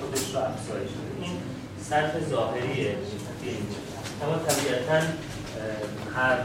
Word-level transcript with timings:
خودش 0.00 0.34
رو 0.34 0.40
افزایش 0.50 0.90
بده. 0.90 1.24
این 1.24 1.36
سطح 1.88 2.14
ظاهری 2.30 2.74
فیلم 3.40 3.66
اما 4.22 4.36
طبیعتا 4.48 5.06
هر 6.16 6.38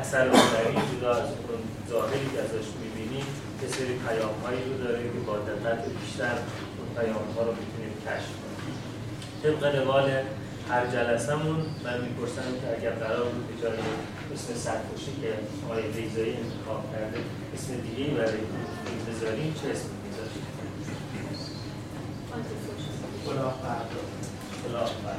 اثر 0.00 0.28
هنری 0.28 0.76
جدا 0.92 1.10
از 1.10 1.28
اون 1.28 1.60
ظاهری 1.90 2.26
که 2.32 2.38
ازش 2.44 2.66
می‌بینیم 2.82 3.26
یه 3.62 3.68
سری 3.68 3.94
پیام 4.06 4.34
هایی 4.44 4.62
رو 4.68 4.84
داره 4.84 5.02
که 5.02 5.20
با 5.26 5.36
دقت 5.36 5.84
بیشتر 6.00 6.36
اون 6.78 6.88
پیام 6.96 7.26
ها 7.36 7.42
رو 7.42 7.52
می‌تونیم 7.60 7.92
کشف 8.06 8.32
کنیم. 8.42 8.76
طبق 9.42 9.62
روال 9.78 10.10
هر 10.70 10.86
جلسهمون 10.86 11.60
من 11.84 12.00
می‌پرسم 12.00 12.48
که 12.60 12.66
اگر 12.78 12.90
قرار 12.90 13.24
بود 13.24 13.46
به 13.48 13.62
جای 13.62 13.78
اسم 14.34 14.54
سرکشی 14.54 15.12
که 15.22 15.30
آقای 15.64 15.82
بیزایی 15.82 16.36
انتخاب 16.42 16.82
کرده 16.92 17.18
اسم 17.54 17.70
دیگه 17.86 18.10
برای 18.10 18.40
بذاریم 19.08 19.54
چه 19.62 19.70
اسم؟ 19.70 19.88
Colapado. 23.26 23.98
Colapado. 24.62 25.16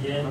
Bien. 0.00 0.26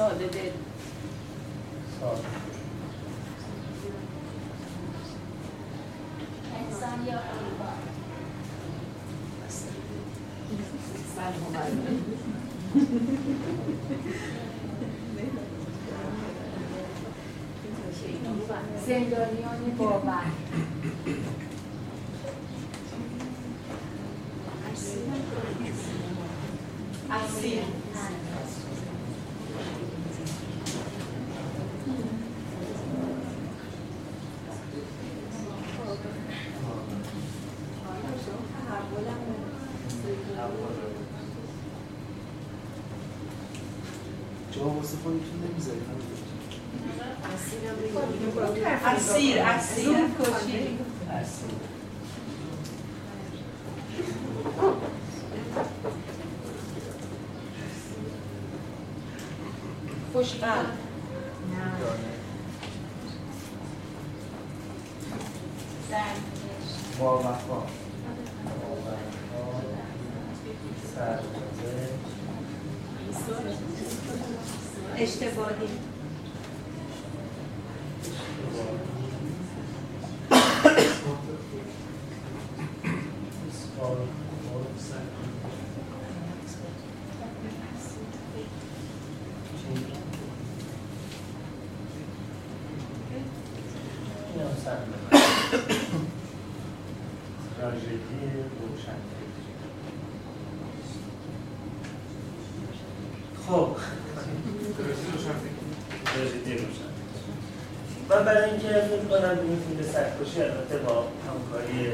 ساده 0.00 0.26
دل 0.26 0.50
ساده. 2.00 2.28
انسان 6.60 7.06
یا 7.06 7.18
حیوان 7.18 7.78
سلام 11.16 12.00
زندانیان 18.86 19.76
باور 19.78 20.24
اسیر 27.10 27.62
جواب 44.54 44.76
واسه 44.76 44.89
خودتون 45.02 45.50
نمی‌ذارید 45.50 45.82
اسیر 48.86 49.38
اسیر 49.38 49.88
کشی 50.20 50.78
اسیر. 51.10 51.50
خوشبخت 60.12 60.66
دانه. 61.80 62.10
سرنوشت 65.90 66.98
با 67.00 67.18
وفا 67.18 67.26
با 67.28 67.62
وفا. 68.84 69.00
سربازه. 70.94 71.88
اشتباهی 74.98 75.68
تراژدی 83.80 84.29
خب. 103.50 103.76
من 108.10 108.24
برای 108.24 108.50
اینکه 108.50 108.68
فکر 108.68 109.04
کنم 109.10 109.38
این 109.42 109.58
فیلم 109.68 109.92
سرکشی 109.92 110.42
البته 110.42 110.76
با 110.76 111.04
همکاری 111.26 111.92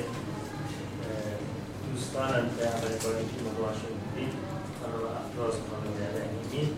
دوستانم 1.94 2.46
که 2.58 2.62
این 2.62 3.28
فیلم 3.30 3.46
رو 3.56 3.64
باشون 3.64 3.94
دیدیم 4.14 4.32
خانم 4.80 4.94
افراز 4.94 5.54
خانم 5.70 5.96
رحیمی 6.16 6.70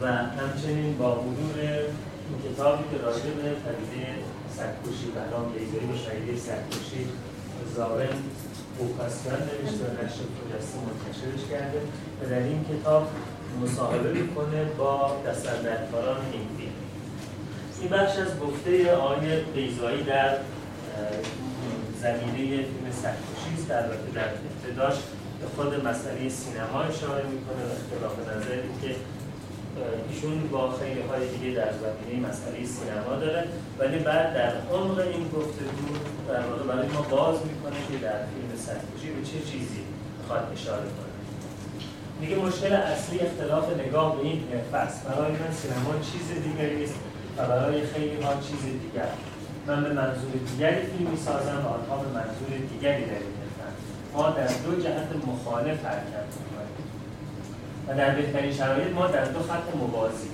و 0.00 0.06
همچنین 0.12 0.98
با 0.98 1.14
مرور 1.14 1.58
این 1.60 2.52
کتابی 2.54 2.84
که 2.90 3.04
راجع 3.04 3.30
به 3.30 3.42
پدیده 3.42 4.06
سرکشی 4.56 5.08
و 5.16 5.30
نام 5.30 5.52
بیزایی 5.52 5.92
و 5.92 5.96
شهیده 6.04 6.40
سرکشی 6.40 7.08
زارن 7.76 8.16
اوکاسیان 8.78 9.40
نوشته 9.48 9.84
و 9.84 9.92
نشر 10.04 10.24
خجسته 10.36 10.76
منتشرش 10.86 11.50
کرده 11.50 11.80
و 12.22 12.30
در 12.30 12.38
این 12.38 12.64
کتاب 12.64 13.08
مصاحبه 13.62 14.12
می‌کنه 14.12 14.64
با 14.78 15.16
دستندرکاران 15.26 16.20
این 16.32 16.46
فیلم 16.56 16.72
این 17.80 17.90
بخش 17.90 18.18
از 18.18 18.40
گفته 18.40 18.92
آقای 18.92 19.40
بیزایی 19.40 20.02
در 20.02 20.36
زمینه 22.02 22.56
فیلم 22.56 22.86
سرکشی 23.02 23.52
است. 23.58 23.70
البته 23.70 24.10
در 24.14 24.28
ابتداش 24.28 24.94
به 25.40 25.46
خود 25.56 25.86
مسئله 25.86 26.28
سینما 26.28 26.82
اشاره 26.82 27.24
می‌کنه 27.26 27.62
و 27.64 27.70
اختلاف 27.78 28.14
نظر 28.36 28.56
که 28.82 28.96
ایشون 30.08 30.48
با 30.48 30.72
خیلی 30.72 31.00
های 31.00 31.28
دیگه 31.28 31.50
در 31.60 31.72
زمینه 31.72 32.28
مسئله 32.28 32.66
سینما 32.66 33.16
داره 33.20 33.44
ولی 33.78 33.98
بعد 33.98 34.34
در 34.34 34.52
عمق 34.72 34.98
این 34.98 35.24
گفتگو 35.36 35.88
در 36.28 36.40
واقع 36.40 36.62
برای 36.62 36.88
ما 36.88 37.02
باز 37.02 37.36
می‌کنه 37.50 37.80
که 37.88 37.96
در 38.06 38.18
فیلم 38.30 38.50
سرکشی 38.66 39.08
به 39.14 39.22
چه 39.26 39.38
چیزی 39.50 39.82
می‌خواد 40.18 40.52
اشاره 40.54 40.88
کنه. 40.96 41.14
میگه 42.20 42.36
مشکل 42.36 42.72
اصلی 42.72 43.18
اختلاف 43.18 43.78
نگاه 43.78 44.16
به 44.16 44.22
این 44.22 44.42
است 44.74 45.06
برای 45.06 45.32
من 45.32 45.52
سینما 45.60 45.92
چیز 46.12 46.42
دیگری 46.44 46.84
است 46.84 46.94
و 47.36 47.46
برای 47.46 47.86
خیلی 47.86 48.22
ها 48.22 48.32
چیز 48.34 48.62
دیگر. 48.82 49.08
من 49.66 49.84
به 49.84 49.92
منظور 49.92 50.32
دیگری 50.50 50.86
فیلم 50.86 51.10
می‌سازم 51.10 51.58
و 51.64 51.68
آنها 51.68 51.96
به 52.02 52.08
منظور 52.08 52.50
دیگری 52.72 53.04
در 53.04 53.12
این 53.12 53.34
ما 54.14 54.30
در 54.30 54.46
دو 54.46 54.82
جهت 54.82 55.08
مخالف 55.26 55.84
حرکت 55.84 56.28
می‌کنیم. 56.40 56.73
و 57.88 57.96
در 57.96 58.14
بهترین 58.14 58.52
شرایط 58.52 58.92
ما 58.92 59.06
در 59.06 59.24
دو 59.24 59.38
خط 59.38 59.76
موازی 59.76 60.28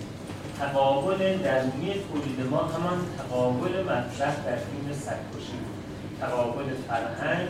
تقابل 0.59 1.19
درونی 1.19 1.95
تولید 2.12 2.50
ما 2.50 2.59
همان 2.59 2.99
تقابل 3.19 3.83
مطرح 3.83 4.37
در 4.47 4.57
فیلم 4.57 4.92
سرکشی 4.92 5.52
بود. 5.52 5.80
تقابل 6.21 6.64
فرهنگ 6.88 7.49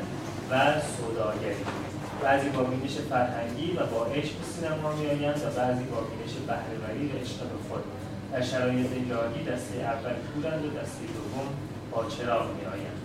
و 0.50 0.80
سوداگری 0.96 1.64
بعضی 2.22 2.48
با 2.48 2.62
بینش 2.62 2.92
فرهنگی 3.10 3.72
و 3.72 3.86
با 3.86 4.04
عشق 4.04 4.32
به 4.32 4.44
سینما 4.44 4.92
میآیند 4.92 5.36
و 5.36 5.60
بعضی 5.60 5.84
با 5.84 6.00
بینش 6.00 6.32
بهرهوری 6.46 7.06
و 7.08 7.18
عشق 7.22 7.38
به 7.38 7.68
خود. 7.68 7.84
در 8.32 8.42
شرایط 8.42 8.90
جاری 9.08 9.44
دسته 9.44 9.80
اول 9.80 10.14
کورند 10.34 10.64
و 10.64 10.68
دسته 10.68 11.02
دوم 11.14 11.48
با 11.92 12.04
چراغ 12.10 12.46
میآیند. 12.56 13.00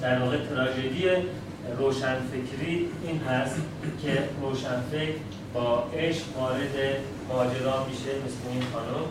در 0.00 0.18
واقع 0.18 0.36
تراژدی 0.46 1.04
روشنفکری 1.78 2.88
این 3.04 3.20
هست 3.20 3.56
که 4.02 4.28
روشنفکر 4.42 5.39
با 5.54 5.84
عشق 5.94 6.24
وارد 6.36 6.76
ماجرا 7.28 7.84
میشه 7.84 8.10
مثل 8.24 8.40
این 8.52 8.62
خانم 8.72 9.04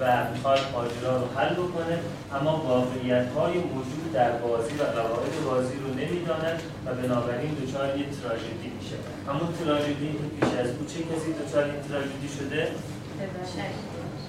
و 0.00 0.30
می‌خواد 0.32 0.58
ماجرا 0.72 1.16
رو 1.16 1.26
حل 1.36 1.54
بکنه 1.54 1.98
اما 2.34 2.52
واقعیت 2.68 3.26
های 3.36 3.52
موجود 3.58 4.12
در 4.12 4.30
بازی 4.30 4.74
و 4.74 4.82
قواعد 4.82 5.44
بازی 5.44 5.76
رو 5.78 5.88
نمی‌داند 5.94 6.62
و 6.86 6.94
بنابراین 6.94 7.54
دچار 7.54 7.98
یه 7.98 8.04
تراژدی 8.04 8.68
میشه. 8.78 8.96
همون 9.28 9.48
تراژدی 9.64 10.12
که 10.12 10.46
پیش 10.46 10.58
از 10.60 10.66
او 10.66 10.86
چه 10.86 10.98
کسی 11.10 11.32
دچار 11.32 11.64
این 11.64 11.82
تراژدی 11.88 12.28
شده؟ 12.38 12.68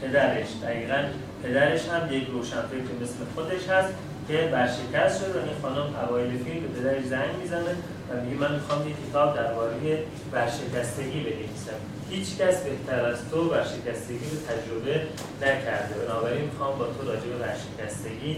پدرش. 0.01 0.47
دقیقا 0.63 1.03
پدرش 1.43 1.89
هم 1.89 2.13
یک 2.13 2.27
روشنفکر 2.27 2.93
مثل 3.01 3.19
خودش 3.35 3.69
هست 3.69 3.93
که 4.27 4.49
ورشکست 4.53 5.19
شد 5.19 5.35
و 5.35 5.39
این 5.39 5.57
خانم 5.61 5.87
اوایل 6.03 6.43
فیلم 6.43 6.61
به 6.61 6.67
پدرش 6.67 7.05
زنگ 7.05 7.35
می‌زنه 7.41 7.75
و 8.09 8.21
میگه 8.21 8.37
من 8.41 8.55
می‌خوام 8.55 8.89
یک 8.89 8.95
کتاب 9.09 9.35
درباره 9.35 10.03
ورشکستگی 10.33 11.19
بنویسم. 11.19 11.79
هیچ 12.09 12.37
کس 12.37 12.63
بهتر 12.63 13.05
از 13.05 13.17
تو 13.31 13.49
ورشکستگی 13.49 14.25
رو 14.31 14.37
تجربه 14.49 15.01
نکرده. 15.41 15.95
بنابراین 16.05 16.41
می‌خوام 16.41 16.79
با 16.79 16.85
تو 16.85 17.07
راجع 17.07 17.21
به 17.21 17.35
ورشکستگی 17.35 18.37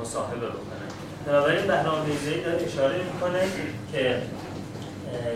مصاحبه 0.00 0.46
بکنن 0.46 0.88
بنابراین 1.26 1.66
بهرام 1.66 2.04
بیزایی 2.04 2.40
داره 2.40 2.64
اشاره 2.64 2.96
می‌کنه 3.12 3.40
که 3.92 4.16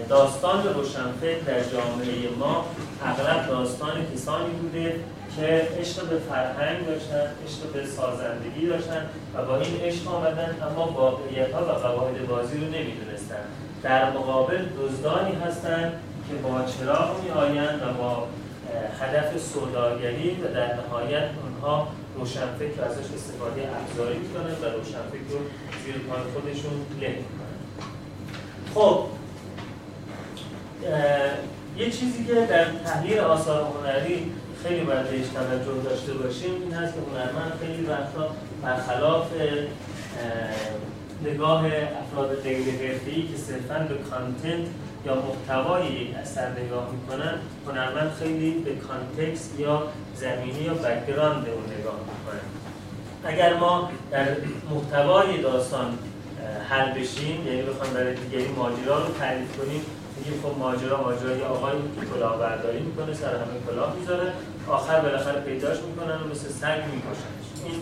داستان 0.08 0.74
روشنفکر 0.74 1.38
در 1.46 1.60
جامعه 1.60 2.30
ما 2.38 2.66
اغلب 3.04 3.46
داستان 3.46 4.06
کسانی 4.14 4.50
بوده 4.50 4.94
که 5.36 5.68
عشق 5.80 6.04
به 6.04 6.18
فرهنگ 6.18 6.86
داشتن 6.86 7.26
عشق 7.46 7.72
به 7.72 7.86
سازندگی 7.86 8.66
داشتن 8.66 9.06
و 9.34 9.44
با 9.44 9.56
این 9.56 9.80
عشق 9.80 10.08
آمدن 10.08 10.56
اما 10.70 10.86
واقعیت 10.86 11.52
ها 11.52 11.62
و 11.62 11.70
قواعد 11.70 12.26
بازی 12.26 12.58
رو 12.58 12.64
نمی‌دونستن. 12.64 13.44
در 13.82 14.10
مقابل 14.10 14.64
دزدانی 14.78 15.34
هستند 15.34 15.92
که 16.28 16.34
با 16.34 16.64
چراغ 16.64 17.22
می 17.24 17.30
آیند 17.30 17.82
و 17.82 18.02
با 18.02 18.26
هدف 19.00 19.38
سوداگری 19.38 20.30
و 20.30 20.54
در 20.54 20.74
نهایت 20.74 21.28
اونها 21.42 21.88
روشنفکر 22.16 22.82
ازش 22.82 23.14
استفاده 23.14 23.62
ابزاری 23.76 24.18
می‌کنن 24.18 24.52
و 24.62 24.76
روشنفکر 24.76 25.32
رو 25.32 25.38
زیر 25.84 25.94
پای 25.98 26.20
خودشون 26.34 26.72
له 27.00 27.08
می‌کنن 27.08 27.58
خب 28.74 29.04
یه 31.76 31.90
چیزی 31.90 32.24
که 32.24 32.34
در 32.34 32.64
تحلیل 32.64 33.18
آثار 33.18 33.62
هنری 33.62 34.32
خیلی 34.62 34.80
باید 34.80 35.10
بهش 35.10 35.26
توجه 35.26 35.82
داشته 35.84 36.12
باشیم 36.12 36.54
این 36.62 36.72
هست 36.74 36.94
که 36.94 37.00
هنرمند 37.10 37.52
خیلی 37.60 37.86
وقتا 37.86 38.34
برخلاف 38.62 39.26
نگاه 41.24 41.66
افراد 41.66 42.42
غیر 42.42 42.58
حرفه‌ای 42.58 43.22
که 43.22 43.36
صرفا 43.36 43.78
به 43.88 43.94
کانتنت 43.94 44.68
یا 45.06 45.14
محتوای 45.14 45.86
یک 45.86 46.16
اثر 46.16 46.48
نگاه 46.48 46.88
می‌کنن 46.92 47.34
هنرمند 47.66 48.12
خیلی 48.18 48.50
به 48.50 48.70
context 48.74 49.60
یا 49.60 49.82
زمینه 50.16 50.60
یا 50.60 50.74
background 50.74 51.48
اون 51.48 51.64
نگاه 51.78 51.94
می‌کنن 52.00 52.48
اگر 53.24 53.56
ما 53.56 53.90
در 54.10 54.26
محتوای 54.70 55.42
داستان 55.42 55.98
حل 56.68 57.00
بشیم 57.00 57.46
یعنی 57.46 57.62
بخوام 57.62 57.94
برای 57.94 58.14
دیگری 58.14 58.48
ماجرا 58.48 58.98
رو 58.98 59.12
تعریف 59.18 59.56
کنیم 59.56 59.80
میگیم 60.16 60.40
خب 60.42 60.58
ماجرا 60.58 61.02
ماجرا 61.02 61.36
یه 61.36 61.44
آقایی 61.44 61.78
کلاهبرداری 62.14 62.80
می‌کنه 62.80 63.14
سر 63.14 63.34
همه 63.34 63.60
کلاه 63.70 63.96
می‌ذاره 64.00 64.32
آخر 64.68 65.00
بالاخره 65.00 65.40
پیداش 65.40 65.76
می‌کنن 65.80 66.14
و 66.14 66.28
مثل 66.30 66.48
سگ 66.48 66.80
میکشنش. 66.94 67.46
این 67.64 67.80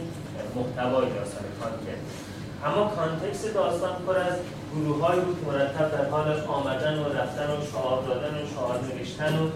محتوای 0.55 1.07
داستان 1.13 1.45
content 1.61 2.26
اما 2.65 2.93
context 2.97 3.55
داستان 3.55 3.95
پر 4.07 4.19
از 4.19 4.39
گروه 4.75 5.07
های 5.07 5.21
بود 5.21 5.45
مرتب 5.47 5.93
در 5.93 6.11
حال 6.11 6.45
آمدن 6.45 6.99
و 6.99 7.05
رفتن 7.05 7.51
و 7.51 7.67
شعار 7.73 8.03
دادن 8.03 8.35
و 8.35 8.47
شعار 8.55 8.81
نوشتن 8.95 9.39
و 9.39 9.49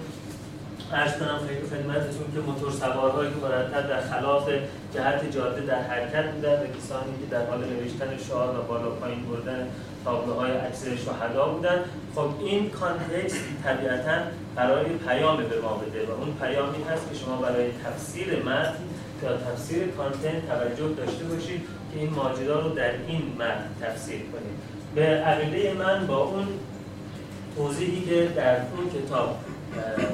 عرض 0.93 1.13
کنم 1.19 1.39
خدمتتون 1.71 2.33
که 2.35 2.41
موتور 2.41 2.73
سوارهایی 2.73 3.31
که 3.31 3.37
مرتب 3.37 3.89
در 3.89 4.01
خلاف 4.01 4.49
جهت 4.95 5.33
جاده 5.33 5.61
در 5.61 5.83
حرکت 5.83 6.33
بودن 6.33 6.53
و 6.53 6.67
کسانی 6.67 7.13
که 7.21 7.27
در 7.31 7.47
حال 7.47 7.59
نوشتن 7.59 8.19
شعار 8.29 8.59
و 8.59 8.63
بالا 8.63 8.91
پایین 8.91 9.27
بردن 9.27 9.69
تابلوهای 10.05 10.53
عکس 10.53 10.85
شهدا 10.85 11.49
بودن 11.49 11.79
خب 12.15 12.29
این 12.41 12.71
context 12.71 13.37
طبیعتا 13.65 14.17
یه 14.57 14.85
پیام 14.85 15.37
به 15.37 15.61
ما 15.61 15.75
بده 15.75 16.07
و 16.07 16.11
اون 16.11 16.35
پیامی 16.41 16.85
هست 16.85 17.09
که 17.13 17.19
شما 17.19 17.37
برای 17.37 17.71
تفسیر 17.85 18.43
متن 18.43 18.75
یا 19.23 19.37
تفسیر 19.37 19.87
کانتنت 19.87 20.49
توجه 20.49 20.95
داشته 20.95 21.25
باشید. 21.25 21.80
که 21.95 22.01
این 22.01 22.11
ماجرا 22.11 22.61
رو 22.61 22.69
در 22.69 22.91
این 23.09 23.23
متن 23.39 23.69
تفسیر 23.81 24.21
کنید 24.21 24.71
به 24.95 25.03
عقیده 25.03 25.73
من 25.73 26.07
با 26.07 26.17
اون 26.17 26.47
توضیحی 27.57 28.01
که 28.01 28.29
در 28.37 28.57
اون 28.57 28.91
کتاب 28.95 29.39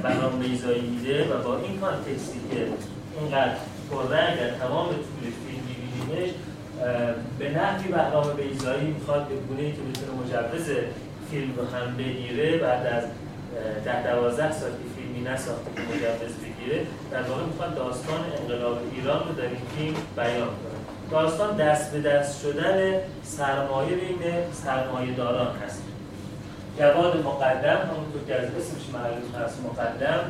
بهرام 0.03 0.39
بیزایی 0.39 0.81
میده 0.81 1.25
و 1.25 1.43
با 1.43 1.59
این 1.59 1.81
کانتکستی 1.81 2.41
که 2.51 2.67
اینقدر 3.21 3.57
پررنگ 3.91 4.39
در 4.39 4.51
تمام 4.51 4.87
طول 4.89 5.31
فیلم 5.47 5.63
میبینیمش 5.69 6.31
به 7.39 7.51
نحوی 7.51 7.93
بهرام 7.93 8.37
بیزایی 8.37 8.87
می‌خواد 8.87 9.29
به 9.29 9.35
گونه 9.35 9.73
که 9.73 9.79
بتونه 9.79 10.13
مجوز 10.21 10.77
فیلم 11.31 11.55
رو 11.57 11.65
هم 11.65 11.97
بگیره 11.97 12.59
بعد 12.59 12.87
از 12.87 13.05
ده 13.85 14.11
دوازده 14.13 14.53
سال 14.53 14.71
که 14.71 14.77
فیلمی 14.97 15.29
نساخته 15.29 15.71
که 15.75 15.83
مجوز 15.83 16.35
بگیره 16.37 16.87
در 17.11 17.23
واقع 17.23 17.43
می‌خواد 17.45 17.75
داستان 17.75 18.21
انقلاب 18.41 18.79
ایران 18.95 19.29
رو 19.29 19.35
در 19.35 19.43
این 19.43 19.67
فیلم 19.77 19.97
بیان 20.17 20.47
کنه. 20.47 20.76
داستان 21.11 21.57
دست 21.57 21.93
به 21.93 22.01
دست 22.01 22.41
شدن 22.43 22.95
سرمایه 23.23 23.97
بین 23.97 24.23
سرمایه 24.65 25.15
داران 25.15 25.57
هست. 25.57 25.83
جواد 26.79 27.17
مقدم 27.17 27.79
همونطور 27.91 28.23
که 28.27 28.35
از 28.35 28.45
اسمش 28.45 28.95
معلوم 28.95 29.45
هست 29.45 29.59
مقدم 29.65 30.21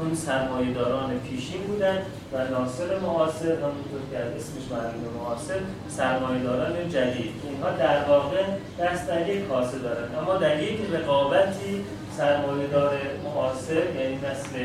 اون 0.00 0.14
سرمایه 0.14 0.72
داران 0.72 1.18
پیشین 1.18 1.62
بودن 1.62 1.98
و 2.32 2.38
ناصر 2.50 2.98
معاصر 2.98 3.46
همونطور 3.46 4.00
که 4.10 4.18
از 4.18 4.32
اسمش 4.32 4.72
معلوم 4.72 5.14
معاصر 5.18 5.60
سرمایه 5.88 6.42
داران 6.42 6.88
جدید. 6.88 7.32
اینها 7.44 7.70
در 7.70 8.04
واقع 8.08 8.42
دست 8.80 9.08
در 9.08 9.28
یک 9.28 9.48
کاسه 9.48 9.78
دارن. 9.78 10.14
اما 10.18 10.36
در 10.36 10.62
یک 10.62 10.80
رقابتی 10.92 11.84
سرمایه 12.16 12.66
دار 12.66 12.92
معاصر 13.24 13.74
یعنی 13.74 14.16
نسل 14.16 14.58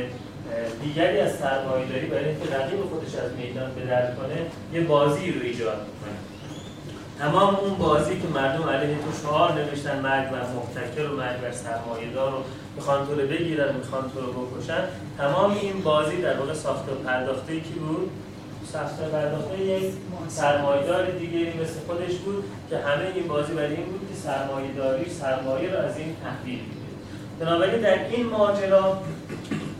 دیگری 0.83 1.19
از 1.19 1.35
سرمایه 1.35 1.85
داری 1.85 2.05
برای 2.05 2.29
اینکه 2.29 2.55
رقیب 2.55 2.79
خودش 2.89 3.15
از 3.15 3.31
میدان 3.37 3.71
به 3.75 3.85
در 3.85 4.11
کنه 4.15 4.37
یه 4.73 4.81
بازی 4.81 5.31
رو 5.31 5.41
ایجاد 5.41 5.77
می‌کنه. 5.87 6.17
تمام 7.19 7.55
اون 7.55 7.73
بازی 7.73 8.21
که 8.21 8.27
مردم 8.27 8.69
علیه 8.69 8.95
تو 8.95 9.27
شعار 9.27 9.53
نوشتن 9.53 9.99
مرگ 9.99 10.29
بر 10.29 10.41
محتکر 10.55 11.09
و 11.09 11.15
مرگ 11.17 11.41
بر 11.41 11.51
سرمایه 11.51 12.09
دار 12.15 12.31
رو 12.31 12.37
می‌خوان 12.75 13.07
تو 13.07 13.15
رو 13.15 13.27
بگیرن 13.27 13.75
می‌خوان 13.75 14.11
تو 14.13 14.19
رو 14.21 14.45
بکشن 14.45 14.83
تمام 15.17 15.51
این 15.61 15.81
بازی 15.81 16.21
در 16.21 16.37
واقع 16.39 16.53
ساخته 16.53 16.91
و 16.91 16.95
پرداخته 16.95 17.59
کی 17.59 17.73
بود؟ 17.73 18.11
ساخته 18.73 19.03
پرداخته 19.03 19.63
یک 19.63 19.93
سرمایه‌دار 20.27 21.05
دیگری 21.11 21.53
مثل 21.61 21.79
خودش 21.87 22.15
بود 22.15 22.43
که 22.69 22.77
همه 22.77 23.05
این 23.15 23.27
بازی 23.27 23.53
برای 23.53 23.75
این 23.75 23.85
بود 23.85 24.09
که 24.09 24.15
سرمایه 24.15 24.71
داری 24.71 25.09
سرمایه 25.09 25.71
رو 25.71 25.79
از 25.79 25.97
این 25.97 26.15
تحویل 26.23 26.59
بده 26.59 27.45
بنابراین 27.45 27.81
در 27.81 28.05
این 28.09 28.25
ماجرا 28.25 28.97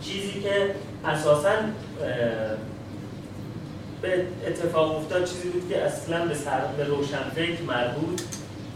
چیزی 0.02 0.42
که 0.42 0.76
اساسا 1.06 1.52
به 4.02 4.26
اتفاق 4.48 4.98
افتاد 4.98 5.26
چیزی 5.26 5.50
بود 5.50 5.70
که 5.70 5.82
اصلا 5.82 6.26
به, 6.26 6.36
سر... 6.36 6.60
به 6.78 6.84
روشنفکر 6.84 7.62
مربوط 7.68 8.22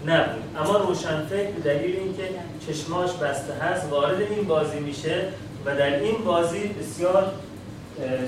نبود. 0.06 0.44
اما 0.58 0.78
روشنفکر 0.78 1.52
به 1.52 1.62
دلیل 1.74 2.00
اینکه 2.00 2.24
چشماش 2.68 3.12
بسته 3.12 3.54
هست 3.54 3.90
وارد 3.90 4.22
این 4.22 4.44
بازی 4.44 4.80
میشه 4.80 5.26
و 5.66 5.76
در 5.76 6.00
این 6.00 6.24
بازی 6.24 6.68
بسیار 6.68 7.32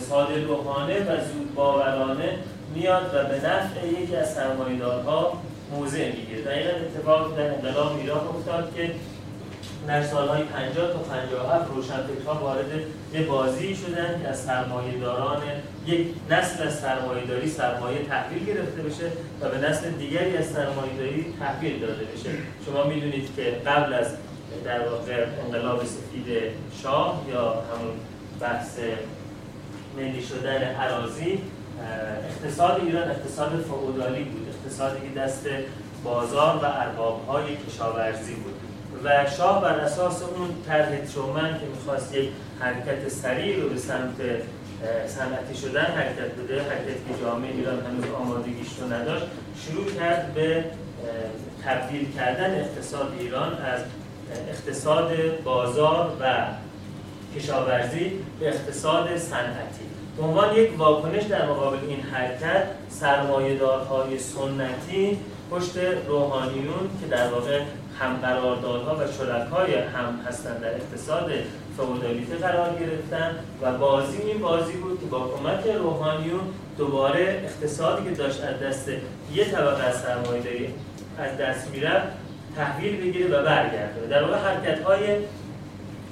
ساده 0.09 0.43
روحانه 0.43 0.99
و 0.99 1.17
زود 1.33 1.55
باورانه 1.55 2.29
میاد 2.75 3.11
و 3.15 3.23
به 3.23 3.35
نفع 3.35 3.87
یکی 4.01 4.15
از 4.15 4.33
سرمایه‌دارها 4.33 5.41
موضع 5.71 6.11
می‌گیره. 6.11 6.41
دقیقا 6.41 6.69
اتفاق 6.69 7.37
در 7.37 7.47
انقلاب 7.47 7.97
ایران 7.97 8.27
افتاد 8.27 8.73
که 8.75 8.91
در 9.88 10.04
سالهای 10.04 10.44
50 10.44 10.94
تا 10.94 11.00
57 11.00 11.72
روشنفکرها 11.75 12.34
وارد 12.34 12.65
یه 13.13 13.22
بازی 13.22 13.75
شدن 13.75 14.22
که 14.22 14.27
از 14.27 14.39
سرمایه 14.39 15.00
داران 15.00 15.42
یک 15.86 16.08
نسل 16.30 16.68
از 16.68 16.80
سرمایه 16.80 17.25
داری 17.25 17.50
سرمایه 17.50 18.06
تحویل 18.06 18.46
گرفته 18.46 18.82
بشه 18.82 19.12
و 19.42 19.50
به 19.50 19.70
نسل 19.70 19.89
دیگری 19.89 20.38
از 20.38 20.46
سرمایه 20.46 20.94
داری 20.98 21.34
تحویل 21.39 21.80
داده 21.80 22.06
بشه. 22.06 22.30
شما 22.65 22.84
می‌دونید 22.84 23.36
که 23.36 23.44
قبل 23.65 23.94
از 23.94 24.08
در 24.65 24.89
واقع 24.89 25.25
انقلاب 25.46 25.84
سفید 25.86 26.25
شاه 26.84 27.25
یا 27.30 27.50
همون 27.51 27.94
بحث 28.39 28.80
ملی 29.98 30.24
شدن 30.24 30.63
عراضی 30.63 31.42
اقتصاد 32.30 32.82
ایران 32.86 33.10
اقتصاد 33.10 33.65
فعودالی 33.68 34.24
بود. 34.24 34.48
اقتصادی 34.50 35.08
که 35.08 35.20
دست 35.20 35.48
بازار 36.04 36.60
و 36.63 36.65
اربابهای 36.65 37.44
کشاورزی 37.68 38.34
بود. 38.34 38.54
و 39.05 39.25
شاه 39.38 39.62
بر 39.62 39.79
اساس 39.79 40.21
اون 40.21 40.50
طرح 40.67 40.97
ترومن 41.13 41.59
که 41.59 41.65
می‌خواست 41.65 42.15
یک 42.15 42.29
حرکت 42.59 43.09
سریع 43.09 43.62
رو 43.62 43.69
به 43.69 43.77
سمت 43.77 44.15
صنعتی 45.07 45.55
شدن 45.62 45.85
حرکت 45.85 46.35
بده 46.35 46.62
حرکت 46.62 47.07
که 47.07 47.24
جامعه 47.24 47.51
ایران 47.51 47.79
هنوز 47.85 48.05
آمادگیش 48.21 48.67
رو 48.81 48.93
نداشت 48.93 49.25
شروع 49.67 49.85
کرد 49.91 50.33
به 50.33 50.65
تبدیل 51.65 52.12
کردن 52.17 52.59
اقتصاد 52.59 53.13
ایران 53.19 53.51
از 53.53 53.79
اقتصاد 54.50 55.09
بازار 55.43 56.12
و 56.21 56.45
کشاورزی 57.35 58.12
به 58.39 58.47
اقتصاد 58.47 59.17
صنعتی. 59.17 59.85
به 60.17 60.24
عنوان 60.24 60.55
یک 60.55 60.79
واکنش 60.79 61.24
در 61.24 61.45
مقابل 61.45 61.77
این 61.88 62.00
حرکت 62.00 62.63
سرمایه‌دارهای 62.89 64.19
سنتی 64.19 65.17
پشت 65.51 65.77
روحانیون 66.07 66.89
که 67.01 67.07
در 67.07 67.27
واقع 67.27 67.62
هم 67.99 68.17
قراردادها 68.17 68.95
و 68.95 68.99
شرکای 69.17 69.73
هم 69.75 70.19
هستند 70.27 70.61
در 70.61 70.75
اقتصاد 70.75 71.31
فئودالیته 71.77 72.35
قرار 72.35 72.75
گرفتن 72.79 73.35
و 73.61 73.77
بازی 73.77 74.17
این 74.17 74.39
بازی 74.39 74.73
بود 74.73 74.99
که 74.99 75.05
با 75.05 75.27
کمک 75.27 75.75
روحانیون 75.75 76.41
دوباره 76.77 77.41
اقتصادی 77.45 78.09
که 78.09 78.15
داشت 78.15 78.43
از 78.43 78.59
دست 78.59 78.89
یه 79.33 79.45
طبقه 79.45 79.83
از 79.83 79.95
سرمایه‌داری 80.01 80.73
از 81.19 81.37
دست 81.37 81.71
می‌رفت 81.71 82.07
تحویل 82.55 83.01
بگیره 83.01 83.27
و 83.27 83.43
برگرده. 83.43 84.07
در 84.09 84.23
واقع 84.23 84.37
حرکت 84.37 84.83
های 84.83 85.17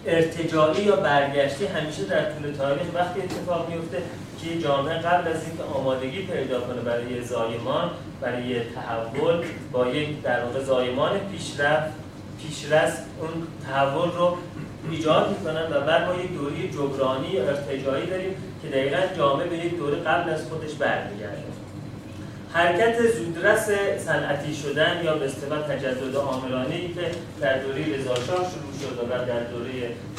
ارتجاعی 0.05 0.83
یا 0.83 0.95
برگشتی 0.95 1.65
همیشه 1.65 2.05
در 2.05 2.33
طول 2.33 2.51
تاریخ 2.51 2.87
وقتی 2.95 3.21
اتفاق 3.21 3.69
میفته 3.69 3.97
که 4.43 4.59
جامعه 4.59 4.97
قبل 4.97 5.31
از 5.31 5.47
اینکه 5.47 5.63
آمادگی 5.63 6.21
پیدا 6.21 6.61
کنه 6.61 6.81
برای 6.81 7.23
زایمان 7.23 7.89
برای 8.21 8.59
تحول 8.59 9.45
با 9.71 9.87
یک 9.87 10.21
در 10.21 10.43
واقع 10.45 10.63
زایمان 10.63 11.19
پیشرفت 11.31 11.93
پیشرفت 12.41 12.97
اون 13.19 13.47
تحول 13.67 14.11
رو 14.11 14.37
ایجاد 14.91 15.29
می‌کنن 15.29 15.63
و 15.71 15.81
بعد 15.81 16.07
ما 16.07 16.15
یک 16.23 16.33
دوره 16.33 16.69
جبرانی 16.71 17.37
ارتجاعی 17.37 18.05
داریم 18.05 18.35
که 18.61 18.67
دقیقا 18.67 18.97
جامعه 19.17 19.47
به 19.47 19.57
یک 19.57 19.77
دوره 19.77 19.95
قبل 19.95 20.29
از 20.29 20.49
خودش 20.49 20.73
برمیگرده. 20.73 21.52
حرکت 22.53 23.11
زودرس 23.11 23.69
صنعتی 24.05 24.55
شدن 24.55 25.01
یا 25.03 25.15
به 25.15 25.25
اصطلاح 25.25 25.61
تجدد 25.61 26.15
عاملانه 26.15 26.75
ای 26.75 26.87
که 26.87 27.11
در 27.41 27.57
دوره 27.63 27.97
رضا 27.97 28.15
شاه 28.15 28.25
شروع 28.25 28.73
شد 28.81 28.99
و 29.03 29.25
در 29.25 29.43
دوره 29.43 29.71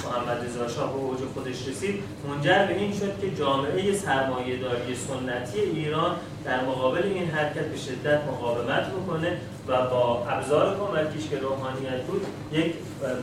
محمد 0.05 0.45
رضا 0.45 0.69
شاه 0.69 0.93
به 0.93 0.99
اوج 0.99 1.19
خودش 1.35 1.69
رسید 1.69 2.03
منجر 2.29 2.67
به 2.67 2.75
این 2.75 2.93
شد 2.93 3.21
که 3.21 3.37
جامعه 3.39 3.95
سرمایه‌داری 3.95 4.95
سنتی 4.95 5.61
ایران 5.61 6.17
در 6.45 6.65
مقابل 6.65 7.03
این 7.03 7.31
حرکت 7.31 7.65
به 7.65 7.77
شدت 7.77 8.21
مقاومت 8.29 8.87
بکنه 8.91 9.37
و 9.69 9.87
با 9.87 10.27
ابزار 10.29 10.77
کمکیش 10.77 11.29
که 11.29 11.39
روحانیت 11.39 12.03
بود 12.07 12.27
یک 12.53 12.75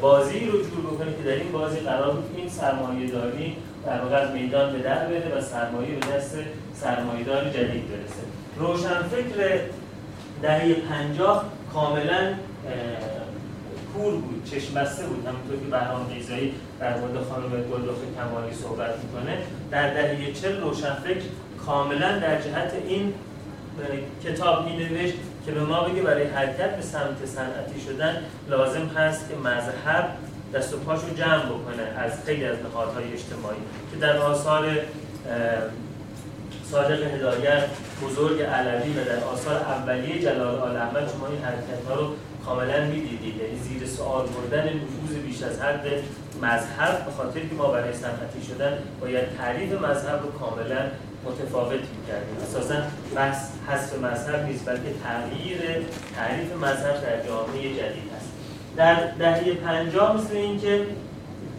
بازی 0.01 0.39
رو 0.45 0.51
جور 0.51 0.93
بکنه 0.93 1.13
که 1.17 1.23
در 1.29 1.35
این 1.35 1.51
بازی 1.51 1.79
قرار 1.79 2.11
بود 2.11 2.35
این 2.37 2.49
سرمایه‌داری 2.49 3.57
در 3.85 4.01
واقع 4.01 4.31
میدان 4.31 4.73
به 4.73 4.79
در 4.79 5.05
بره 5.07 5.37
و 5.37 5.41
سرمایه 5.41 5.95
به 5.95 6.17
دست 6.17 6.37
سرمایه‌دار 6.73 7.43
جدید 7.49 7.87
برسه. 7.87 8.30
روشنفکر 8.61 9.59
دهه 10.41 10.73
پنجاه 10.73 11.45
کاملا 11.73 12.33
کور 13.93 14.13
بود 14.13 14.49
چشم 14.51 14.73
بسته 14.73 15.05
بود. 15.05 15.27
همونطور 15.27 15.57
که 15.65 15.71
بهرام 15.71 16.07
بیزایی 16.07 16.53
در 16.79 16.97
مورد 16.97 17.23
خانم 17.29 17.49
گلرخ 17.49 17.97
کمالی 18.17 18.53
صحبت 18.53 18.93
می‌کنه 19.03 19.37
در 19.71 19.93
دهه 19.93 20.31
چل 20.33 20.61
روشنفکر 20.61 21.21
کاملا 21.65 22.19
در 22.19 22.41
جهت 22.41 22.73
این 22.87 23.13
کتاب 24.25 24.65
می 24.65 24.77
نوشت 24.77 25.13
که 25.45 25.51
به 25.51 25.59
ما 25.59 25.83
بگه 25.83 26.01
برای 26.01 26.27
حرکت 26.27 26.75
به 26.75 26.81
سمت 26.81 27.25
صنعتی 27.25 27.81
شدن 27.81 28.17
لازم 28.49 28.87
هست 28.87 29.29
که 29.29 29.35
مذهب 29.35 30.09
دست 30.53 30.73
و 30.73 30.77
پاشو 30.77 31.13
جمع 31.17 31.45
بکنه 31.45 31.83
از 31.97 32.11
خیلی 32.25 32.45
از 32.45 32.57
نهادهای 32.57 33.13
اجتماعی 33.13 33.57
که 33.91 33.97
در 33.97 34.17
آثار 34.17 34.77
صادق 36.71 37.03
هدایت 37.03 37.63
بزرگ 38.03 38.41
علوی 38.41 38.93
و 38.93 39.05
در 39.05 39.23
آثار 39.23 39.55
اولیه 39.55 40.21
جلال 40.21 40.59
آل 40.59 40.75
احمد 40.75 41.11
شما 41.11 41.27
این 41.27 41.41
حرکت 41.43 41.85
ها 41.89 41.95
رو 41.95 42.07
کاملا 42.45 42.85
می‌دیدید. 42.85 43.35
یعنی 43.37 43.59
زیر 43.59 43.87
سوال 43.87 44.25
بردن 44.25 44.63
نفوذ 44.63 45.15
بیش 45.25 45.43
از 45.43 45.61
حد 45.61 45.85
مذهب 46.41 47.05
به 47.05 47.11
خاطر 47.17 47.39
که 47.39 47.55
ما 47.57 47.67
برای 47.67 47.93
صنعتی 47.93 48.41
شدن 48.47 48.77
باید 49.01 49.37
تعریف 49.37 49.71
مذهب 49.73 50.23
رو 50.23 50.31
کاملا 50.31 50.81
متفاوت 51.25 51.79
می‌کردیم. 51.97 52.35
اساسا 52.43 52.75
بحث 53.15 53.49
حذف 53.67 53.97
مذهب 54.03 54.45
نیست 54.45 54.65
بلکه 54.65 54.89
تغییر 55.03 55.59
تعریف 56.15 56.55
مذهب 56.55 57.01
در 57.01 57.27
جامعه 57.27 57.69
جدید 57.69 58.11
هست 58.17 58.29
در 58.77 58.95
دهه 59.19 59.53
پنجاه 59.53 60.17
مثل 60.17 60.35
اینکه 60.35 60.85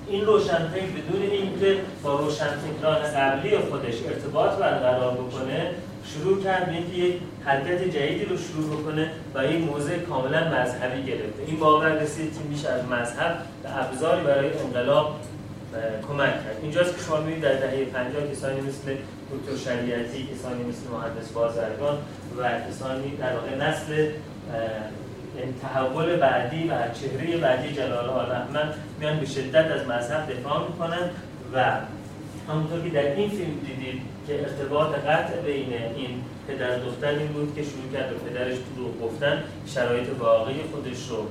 این 0.09 0.27
روشنفکر 0.27 0.87
بدون 0.87 1.23
اینکه 1.23 1.77
با 2.03 2.21
روشنفکران 2.21 3.03
قبلی 3.17 3.59
خودش 3.59 3.95
ارتباط 4.07 4.51
برقرار 4.51 5.15
بکنه 5.15 5.71
شروع 6.05 6.43
کرد 6.43 6.67
به 6.67 6.73
اینکه 6.73 6.97
یک 6.97 7.15
حرکت 7.45 7.83
جدیدی 7.83 8.25
رو 8.25 8.37
شروع 8.37 8.81
بکنه 8.81 9.11
و 9.35 9.39
این 9.39 9.61
موضع 9.61 9.99
کاملا 9.99 10.49
مذهبی 10.49 11.03
گرفته. 11.03 11.43
این 11.47 11.59
باور 11.59 11.93
رسید 11.93 12.33
که 12.33 12.49
میشه 12.51 12.69
از 12.69 12.85
مذهب 12.85 13.37
به 13.63 13.85
ابزاری 13.85 14.23
برای 14.23 14.51
انقلاب 14.59 15.21
کمک 16.09 16.45
کرد. 16.45 16.59
اینجاست 16.63 16.97
که 16.97 17.03
شما 17.03 17.17
می‌بینید 17.17 17.43
در 17.43 17.55
دهه 17.55 17.85
50 17.85 18.31
کسانی 18.33 18.61
مثل 18.61 18.95
دکتر 19.33 19.65
شریعتی 19.65 20.29
کسانی 20.35 20.65
مثل 20.65 20.91
مهندس 20.93 21.29
بازرگان 21.29 21.99
و 22.39 22.51
کسانی 22.71 23.17
در 23.17 23.33
واقع 23.35 23.55
نسل 23.69 24.09
تحول 25.63 26.17
بعدی 26.17 26.69
و 26.69 26.73
چهره 27.01 27.37
بعدی 27.37 27.73
جلال 27.73 28.09
آل 28.09 28.31
احمد 28.31 28.75
میان 29.01 29.21
به 29.21 29.27
شدت 29.27 29.71
از 29.71 29.87
مذهب 29.87 30.31
دفاع 30.33 30.69
می‌کنن 30.69 31.11
و 31.55 31.65
همونطور 32.49 32.81
که 32.85 32.89
در 32.89 33.15
این 33.15 33.31
فیلم 33.31 33.55
دیدید 33.67 34.03
که 34.27 34.41
ارتباط 34.41 34.95
قطع 34.95 35.41
بین 35.41 35.73
این 35.97 36.23
پدر 36.49 36.79
دختر 36.79 37.09
این 37.09 37.27
بود 37.27 37.55
که 37.57 37.63
شروع 37.63 37.93
کرد 37.93 38.11
به 38.11 38.31
پدرش 38.31 38.57
دروغ 38.77 39.01
گفتن 39.03 39.43
شرایط 39.67 40.09
واقعی 40.19 40.61
خودش 40.73 41.09
رو 41.09 41.27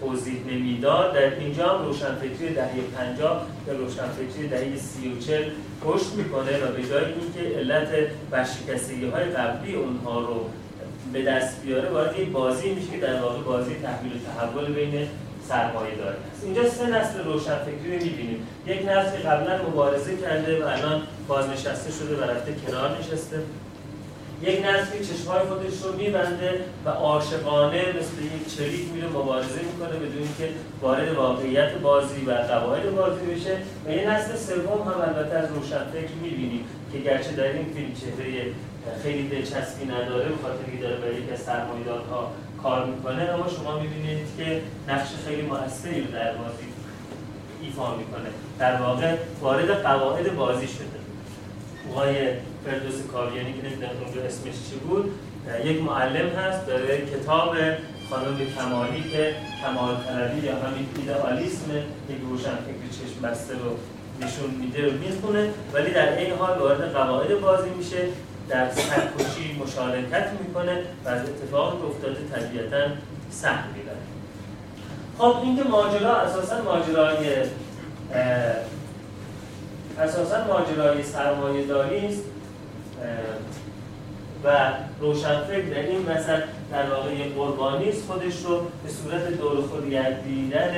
توضیح 0.00 0.40
نمی‌داد. 0.50 1.14
در 1.14 1.38
اینجا 1.38 1.68
هم 1.68 1.84
روشنفکری 1.84 2.54
دهه 2.54 2.80
50 2.96 3.46
یا 3.66 3.74
روشنفکری 3.74 4.48
دهه 4.48 4.76
30 4.76 5.08
و 5.08 5.18
40 5.18 5.42
پشت 5.84 6.12
می‌کنه 6.16 6.64
و 6.64 6.72
به 6.72 6.82
جای 6.82 7.04
اینکه 7.04 7.58
علت 7.58 7.88
ورشکستگی 8.30 9.08
های 9.08 9.24
قبلی 9.24 9.74
اونها 9.74 10.20
رو 10.20 10.50
به 11.16 11.22
دست 11.22 11.62
بیاره 11.62 11.88
وارد 11.88 12.18
یک 12.18 12.28
بازی 12.28 12.70
میشه 12.70 12.88
که 12.88 12.98
در 12.98 13.20
واقع 13.20 13.42
بازی 13.42 13.74
تحویل 13.74 14.12
و 14.12 14.40
تحول 14.40 14.72
بین 14.72 15.08
سرمایه 15.48 15.94
داری 15.94 16.16
هست 16.32 16.44
اینجا 16.44 16.68
سه 16.68 16.86
نسل 16.86 17.24
روشنفکری 17.24 17.98
رو 17.98 18.04
می‌بینیم. 18.04 18.46
یک 18.66 18.80
نسل 18.88 19.16
که 19.16 19.28
قبلا 19.28 19.68
مبارزه 19.68 20.16
کرده 20.16 20.64
و 20.64 20.66
الان 20.66 21.02
بازنشسته 21.28 21.92
شده 21.92 22.16
و 22.16 22.30
رفته 22.30 22.54
کنار 22.66 22.98
نشسته. 22.98 23.38
یک 24.42 24.58
نسل 24.66 24.98
که 24.98 25.04
چشمهای 25.04 25.40
خودش 25.40 25.82
رو 25.82 25.96
میبنده 25.96 26.60
و 26.84 26.88
عاشقانه 26.88 27.78
مثل 27.78 28.36
یک 28.36 28.56
چریک 28.56 28.92
میره 28.94 29.08
مبارزه 29.08 29.60
می‌کنه 29.72 29.98
بدون 29.98 30.22
اینکه 30.22 30.54
وارد 30.82 31.14
واقعیت 31.14 31.72
بازی 31.74 32.24
و 32.26 32.30
قواعد 32.32 32.94
بازی 32.96 33.26
بشه. 33.26 33.56
و 33.86 33.90
یه 33.90 34.10
نسل 34.10 34.36
سوم 34.36 34.82
هم 34.82 35.00
البته 35.00 35.34
از 35.34 35.48
روشنفکر 35.54 36.14
می‌بینیم 36.22 36.64
که 36.92 36.98
گرچه 36.98 37.32
در 37.32 37.52
این 37.52 37.66
فیلم 37.74 37.92
چهره 37.94 38.52
خیلی 39.02 39.28
دلچسبی 39.28 39.84
نداره 39.84 40.28
به 40.28 40.36
خاطر 40.42 40.70
که 40.72 40.82
داره 40.82 40.96
برای 40.96 41.14
یکی 41.14 41.32
از 41.32 41.38
سرمایه‌دارها 41.38 42.32
کار 42.62 42.86
می‌کنه 42.86 43.22
اما 43.22 43.48
شما 43.48 43.78
می‌بینید 43.78 44.26
که 44.38 44.62
نقش 44.88 45.08
خیلی 45.26 45.42
موثری 45.42 46.00
رو 46.00 46.10
در 46.12 46.32
بازی 46.32 46.66
ایفا 47.62 47.96
می‌کنه. 47.96 48.28
در 48.58 48.76
واقع 48.76 49.14
وارد 49.40 49.82
قواعد 49.82 50.36
بازی 50.36 50.66
شده. 50.66 50.98
آقای 51.92 52.14
فردوس 52.64 52.94
کاویانی 53.12 53.52
که 53.52 53.62
نمی‌دونم 53.66 53.90
اونجا 54.04 54.22
اسمش 54.22 54.54
چی 54.70 54.76
بود 54.76 55.14
یک 55.64 55.82
معلم 55.82 56.28
هست 56.28 56.66
داره 56.66 57.06
کتاب 57.06 57.56
خانم 58.10 58.36
کمالی 58.58 59.02
که 59.02 59.34
کمال 59.62 59.96
طلبی 59.96 60.46
یا 60.46 60.52
همین 60.52 60.86
ایدئالیسم 60.96 61.70
یک 62.10 62.16
روشنفکر 62.30 62.88
چشم 62.90 63.22
بسته 63.22 63.54
رو 63.54 63.76
نشون 64.20 64.50
میده 64.50 64.86
رو 64.86 64.92
می‌خونه. 64.92 65.50
ولی 65.72 65.90
در 65.90 66.18
این 66.18 66.32
حال 66.32 66.58
وارد 66.58 66.92
قواعد 66.92 67.40
بازی 67.40 67.70
میشه. 67.70 68.08
در 68.48 68.70
سرکشی 68.70 69.60
مشارکت 69.64 70.28
می‌کنه 70.40 70.82
و 71.04 71.08
از 71.08 71.20
اتفاق 71.20 71.78
که 71.80 71.86
افتاده 71.86 72.20
طبیعتا 72.34 72.94
سهم 73.30 73.64
می‌بره. 73.74 73.96
خب 75.18 75.36
اینکه 75.42 75.62
ماجرا 75.62 76.16
اساسا 76.16 76.62
ماجرای 76.62 77.36
اساسا 79.98 80.44
ماجرای 80.44 81.02
سرمایه 81.02 81.66
داری 81.66 82.06
است 82.06 82.22
و 84.44 84.72
روشنفکر 85.00 85.78
این 85.78 86.06
وسط 86.06 86.42
در 86.72 86.90
واقع 86.90 87.28
قربانی 87.28 87.88
است 87.88 88.06
خودش 88.06 88.44
رو 88.44 88.60
به 88.84 88.90
صورت 88.90 89.28
دور 89.28 89.66
خود 89.66 89.90
گردیدن 89.90 90.74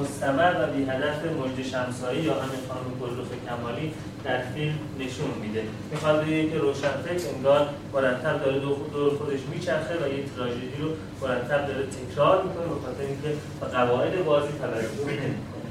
مستمر 0.00 0.54
و 0.60 0.66
بی 0.72 0.82
هدف 0.82 1.24
مجد 1.24 1.62
شمسایی 1.62 2.22
یا 2.22 2.34
همین 2.34 2.60
خانم 2.68 2.98
گلرخ 3.00 3.28
کمالی 3.48 3.92
در 4.24 4.42
فیلم 4.42 4.74
نشون 5.00 5.30
میده. 5.42 5.62
می‌خواد 5.90 6.24
بگه 6.24 6.50
که 6.50 6.58
روشنفکر 6.58 7.28
انگار 7.36 7.68
مرتب 7.92 8.44
داره 8.44 8.58
دور 8.92 9.10
خودش 9.18 9.40
میچرخه 9.54 9.94
و 9.94 10.08
یک 10.18 10.34
تراژدی 10.36 10.76
رو 10.80 10.88
مرتب 11.22 11.66
داره 11.66 11.86
تکرار 11.86 12.42
می‌کنه 12.42 12.66
به 12.66 12.74
خاطر 12.86 13.02
اینکه 13.02 13.40
قواعد 13.76 14.24
بازی 14.24 14.52
توجه 14.62 15.10
نمی‌کنه. 15.10 15.66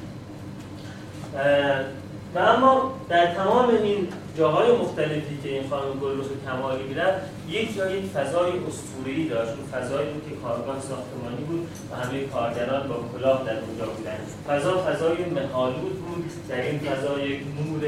و 2.35 2.39
اما 2.39 2.93
در 3.09 3.33
تمام 3.33 3.69
این 3.69 4.07
جاهای 4.37 4.71
مختلفی 4.71 5.37
که 5.43 5.49
این 5.49 5.69
خانم 5.69 5.99
گلرخ 6.01 6.25
کمالی 6.45 6.83
می‌رفت 6.83 7.21
یک 7.49 7.77
جای 7.77 7.97
یک 7.97 8.05
فضای 8.05 8.51
اسطوره‌ای 8.67 9.27
داشت. 9.29 9.51
اون 9.51 9.67
فضایی 9.71 10.09
بود 10.09 10.23
که 10.29 10.35
کارگاه 10.35 10.79
ساختمانی 10.79 11.43
بود 11.47 11.67
و 11.91 11.95
همه 11.95 12.23
کارگران 12.23 12.87
با 12.87 12.95
کلاه 13.13 13.43
در 13.45 13.59
اونجا 13.59 13.85
بودن. 13.85 14.17
فضا 14.47 14.77
فضای 14.77 15.17
مهالود 15.25 16.05
بود 16.05 16.31
در 16.49 16.61
این 16.61 16.79
فضا 16.79 17.19
یک 17.19 17.41
نور 17.57 17.81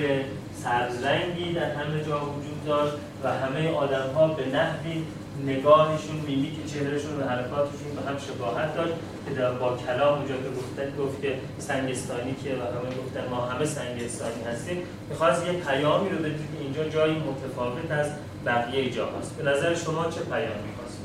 سبزرنگی 0.64 1.54
در 1.54 1.72
همه 1.72 2.04
جا 2.04 2.20
وجود 2.20 2.66
داشت 2.66 2.94
و 3.24 3.34
همه 3.34 3.72
آدم 3.72 4.14
ها 4.16 4.28
به 4.28 4.46
نحوی 4.46 5.04
نگاهشون 5.46 6.16
میمیک 6.28 6.66
چهرهشون 6.74 7.20
و 7.20 7.28
حرکاتشون 7.28 7.96
به 7.96 8.10
هم 8.10 8.18
شباهت 8.18 8.76
داشت 8.76 8.94
که 9.28 9.34
در 9.34 9.52
با 9.52 9.78
کلام 9.78 10.18
اونجا 10.18 10.36
که 10.36 10.50
گفته 10.58 10.92
گفت 11.00 11.22
که 11.22 11.40
سنگستانی 11.60 12.36
که 12.44 12.50
و 12.50 12.62
همه 12.62 12.96
گفتن 13.04 13.30
ما 13.30 13.46
همه 13.46 13.66
سنگستانی 13.66 14.44
هستیم. 14.44 14.78
می‌خواست 15.10 15.48
یه 15.48 15.54
پیامی 15.54 16.10
رو 16.10 16.18
بده 16.18 16.30
که 16.30 16.64
اینجا 16.64 16.90
جایی 16.90 17.16
متفاوت 17.16 17.92
از 17.92 18.08
بقیه 18.46 18.90
جا 18.90 19.06
هست. 19.06 19.36
به 19.36 19.44
نظر 19.44 19.76
شما 19.76 20.04
چه 20.06 20.22
پیامی 20.22 20.72
خواست 20.78 20.98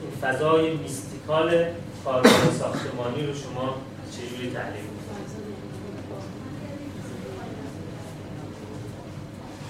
این 0.00 0.10
فضای 0.20 0.76
میستیکال 0.76 1.66
کارگاه 2.04 2.50
ساختمانی 2.58 3.26
رو 3.26 3.34
شما 3.34 3.74
چجوری 4.12 4.50
تحلیل؟ 4.50 4.84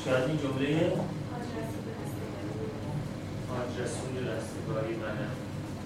شاید 0.05 0.25
این 0.29 0.39
جمله 0.39 0.93
حاج 3.57 3.81
رسول 3.81 4.29
رستگاری 4.29 4.95
منم 4.97 5.31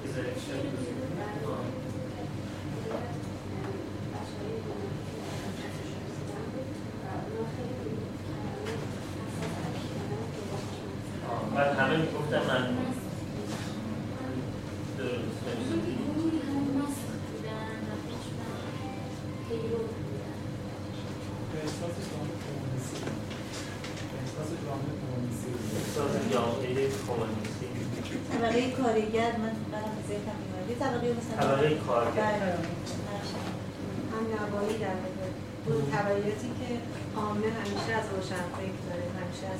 بذار 0.04 0.24
اشاره 0.36 0.60
کنیم. 0.60 1.79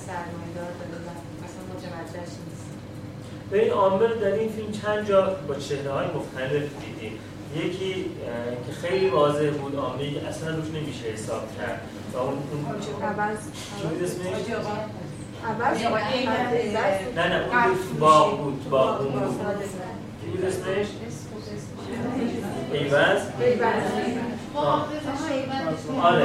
داره 0.06 0.98
و 1.06 1.10
اصلا 1.44 1.62
متوجهش 1.74 2.32
نیست 2.46 2.70
به 3.50 3.62
این 3.62 3.72
عامل 3.72 4.14
در 4.14 4.32
این 4.32 4.52
فیلم 4.52 4.72
چند 4.72 5.08
جا 5.08 5.36
با 5.48 5.54
چهره 5.54 5.92
های 5.92 6.06
مختلف 6.06 6.62
دیدیم. 6.80 7.18
یکی 7.56 8.04
که 8.66 8.72
خیلی 8.72 9.08
واضح 9.08 9.50
بود 9.50 9.76
عاملی 9.76 10.14
که 10.14 10.26
اصلا 10.26 10.56
روش 10.56 10.66
نمیشه 10.66 11.06
حساب 11.14 11.56
کرد. 11.58 11.80
و 12.14 12.16
اون 12.16 12.32
اون 12.32 13.02
عوض. 13.02 13.38
نه 17.16 17.28
نه 17.28 17.64
اون 17.64 17.74
بود. 17.74 17.98
باغ 17.98 18.42
بود 18.42 18.70
باغ 18.70 19.00
اون 19.00 19.12
بود. 19.12 19.36
چی 20.24 20.30
بود 20.30 20.44
اسمش؟ 20.44 20.86
ایوز؟ 22.72 23.20
آره. 26.02 26.24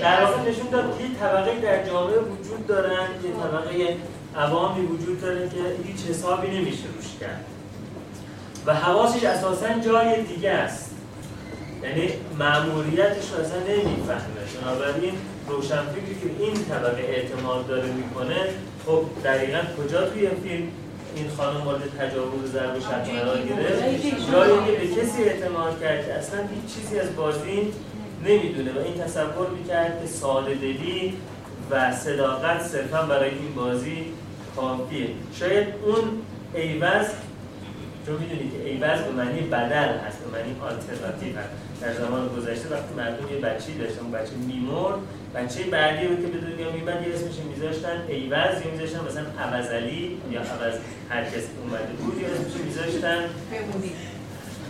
در 0.00 0.24
واقع 0.24 0.50
نشون 0.50 0.70
داد 0.72 0.98
که 0.98 1.04
طبقه 1.20 1.60
در 1.60 1.86
جامعه 1.86 2.18
وجود 2.18 2.66
دارن 2.66 3.08
یه 3.24 3.30
طبقه 3.42 3.96
عوامی 4.36 4.86
وجود 4.86 5.20
داره 5.20 5.48
که 5.48 5.56
هیچ 5.84 6.06
حسابی 6.06 6.48
نمیشه 6.48 6.84
روش 6.96 7.06
کرد. 7.20 7.44
و 8.66 8.74
حواسش 8.74 9.24
اساسا 9.24 9.78
جای 9.78 10.22
دیگه 10.22 10.50
است. 10.50 10.90
یعنی 11.82 12.08
مأموریتش 12.38 13.30
رو 13.30 13.40
اصلا 13.40 13.58
نمی‌فهمه. 13.58 14.40
بنابراین 14.62 15.12
روشنفکری 15.48 16.14
که 16.22 16.44
این 16.44 16.64
طبقه 16.64 17.02
اعتماد 17.02 17.66
داره 17.66 17.92
می‌کنه 17.92 18.36
خب 18.86 19.02
دقیقا 19.24 19.58
کجا 19.78 20.08
توی 20.08 20.28
فیلم 20.28 20.68
این 21.20 21.30
خانم 21.36 21.56
مورد 21.56 21.82
تجاوز 21.98 22.52
ضرب 22.52 22.76
و 22.76 22.80
شتم 22.80 23.20
قرار 23.20 23.38
گرفت. 23.38 23.82
جایی 24.32 24.58
که 24.66 24.72
به 24.72 25.00
کسی 25.00 25.22
اعتماد 25.22 25.80
کرد 25.80 26.06
که 26.06 26.14
اصلا 26.14 26.38
هیچ 26.40 26.74
چیزی 26.74 26.98
از 27.00 27.16
بازی 27.16 27.72
نمی‌دونه 28.24 28.72
و 28.72 28.78
این 28.78 28.94
تصور 29.04 29.48
می‌کرد 29.58 30.02
که 30.02 30.08
ساده 30.08 30.54
دلی 30.54 31.14
و 31.70 31.92
صداقت 31.92 32.62
صرفا 32.62 33.02
برای 33.02 33.30
این 33.30 33.54
بازی 33.56 34.04
کافیه. 34.56 35.08
شاید 35.38 35.66
اون 35.84 36.22
عوض 36.54 37.06
چون 38.06 38.16
می‌دونید 38.16 38.52
که 38.52 38.68
عوض 38.68 39.00
به 39.00 39.12
معنی 39.12 39.40
بدل 39.40 39.98
هست 39.98 40.18
به 40.18 40.38
معنی 40.38 40.56
آلترناتیو 40.60 41.38
هست. 41.38 41.69
در 41.80 41.94
زمان 41.94 42.28
گذشته 42.28 42.68
وقتی 42.68 42.94
مردم 42.96 43.34
یه 43.34 43.40
بچه‌ای 43.40 43.78
داشتن 43.78 44.00
اون 44.00 44.10
بچه 44.10 44.32
میمرد 44.46 44.98
بچه 45.34 45.64
بعدی 45.64 46.06
رو 46.06 46.16
که 46.16 46.22
به 46.22 46.38
دنیا 46.38 46.72
میمد 46.72 47.06
یه 47.06 47.14
اسمش 47.14 47.34
میذاشتن 47.54 48.02
عوض 48.08 48.56
یا 48.64 48.70
میذاشتن 48.72 49.00
مثلا 49.08 49.24
عوضعلی 49.44 50.18
یا 50.30 50.40
عوض 50.40 50.74
هر 51.10 51.24
کس 51.24 51.44
اومده 51.62 51.92
بود 51.98 52.18
یا 52.22 52.28
اسمش 52.28 52.64
میذاشتن 52.64 53.20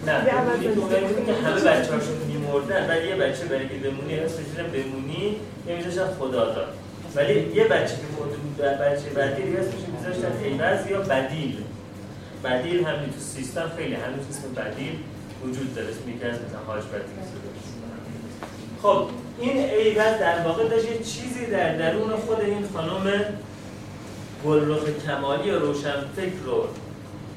بمونی. 0.06 1.26
که 1.26 1.32
همه 1.32 1.60
بچه 1.60 1.92
هاشون 1.92 2.16
میمردن 2.28 2.88
ولی 2.88 3.08
یه 3.08 3.16
بچه 3.16 3.44
برای 3.44 3.68
که 3.68 3.74
بمونی 3.74 4.14
اسمش 4.14 4.46
بمونی 4.72 5.36
یا 5.68 5.76
میذاشتن 5.76 6.14
خدا 6.18 6.44
داد 6.54 6.74
ولی 7.16 7.34
یه 7.54 7.64
بچه 7.64 7.94
که 7.94 8.02
مرده 8.20 8.36
بود 8.36 8.56
بچه 8.58 9.10
بعدی 9.14 9.42
دیگه 9.42 9.58
اسمش 9.58 9.80
میذاشتن 9.98 10.32
عوض 10.44 10.90
یا 10.90 11.00
بدیل. 11.00 11.56
بدیل 12.44 12.84
همین 12.84 13.10
تو 13.10 13.20
سیستم 13.20 13.70
خیلی 13.76 13.94
هنوز 13.94 14.24
اسم 14.30 14.54
بدیل. 14.62 14.96
وجود 15.44 15.74
داره 15.74 15.88
یکی 15.88 16.24
از 16.24 16.36
مثلا 16.36 16.74
بدیل 16.92 17.04
خب 18.82 19.08
این 19.40 19.58
عوض 19.58 20.18
در 20.20 20.40
واقع 20.44 20.68
داشت 20.68 21.02
چیزی 21.02 21.46
در 21.46 21.76
درون 21.76 22.16
خود 22.16 22.40
این 22.40 22.64
خانم 22.74 23.24
گلرخ 24.46 24.84
کمالی 25.06 25.50
و 25.50 25.58
روشنفکر 25.58 26.44
رو 26.44 26.64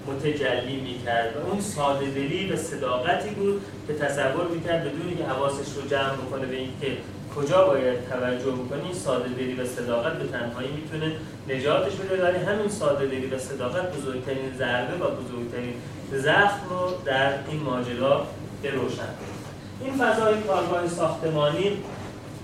متجلی 0.08 0.76
می‌کرد 0.82 1.36
و 1.36 1.50
اون 1.50 1.62
ساده 1.62 2.06
دلی 2.06 2.52
و 2.52 2.56
صداقتی 2.56 3.30
بود 3.30 3.62
که 3.88 3.94
تصور 3.94 4.48
می‌کرد 4.48 4.84
بدونی 4.84 5.16
که 5.16 5.24
حواسش 5.24 5.76
رو 5.76 5.90
جمع 5.90 6.14
بکنه 6.14 6.46
به 6.46 6.56
اینکه 6.56 6.98
کجا 7.36 7.68
باید 7.68 8.10
توجه 8.10 8.52
بکنی؟ 8.52 8.94
ساده 8.94 9.30
دلی 9.30 9.54
و 9.54 9.66
صداقت 9.66 10.14
به 10.14 10.28
تنهایی 10.28 10.70
می‌تونه 10.72 11.16
نجاتش 11.50 11.96
بده 11.96 12.24
ولی 12.24 12.38
همین 12.38 12.70
ساده 12.70 13.06
دلی 13.06 13.28
و 13.28 13.40
صداقت 13.40 13.98
بزرگترین 13.98 14.54
ضربه 14.58 15.06
و 15.06 15.10
بزرگترین 15.10 15.74
زخم 16.14 16.70
رو 16.70 16.92
در 17.06 17.34
این 17.50 17.64
ماجرا 17.64 18.28
به 18.62 18.72
روشن. 18.72 19.10
این 19.82 19.94
فضای 19.94 20.42
کارگاه 20.42 20.88
ساختمانی 20.88 21.78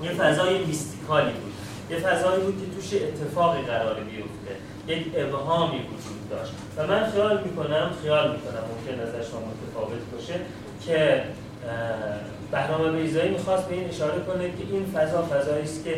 یه 0.04 0.12
فضای 0.12 0.65
میستیکالی 0.65 1.32
بود. 1.32 1.54
یه 1.89 1.97
فضایی 1.97 2.41
بود 2.41 2.56
که 2.62 2.75
توش 2.75 3.02
اتفاقی 3.02 3.62
قرار 3.62 3.95
بیفته. 3.95 4.54
یک 4.88 5.08
ابهامی 5.15 5.78
وجود 5.80 6.30
داشت. 6.30 6.52
و 6.78 6.88
من 6.88 7.12
خیال 7.12 7.43
می‌کنم 7.43 7.91
خیال 8.02 8.32
می‌کنم 8.32 8.63
ممکن 8.69 9.02
نظر 9.02 9.30
شما 9.30 9.39
متفاوت 9.39 10.02
باشه 10.13 10.34
که 10.86 11.23
بهرام 12.51 12.95
بیزایی 12.95 13.29
می‌خواست 13.29 13.67
به 13.67 13.75
این 13.75 13.89
اشاره 13.89 14.19
کنه 14.19 14.49
که 14.49 14.63
این 14.71 14.86
فضا 14.86 15.21
فضایی 15.21 15.63
است 15.63 15.84
که 15.84 15.95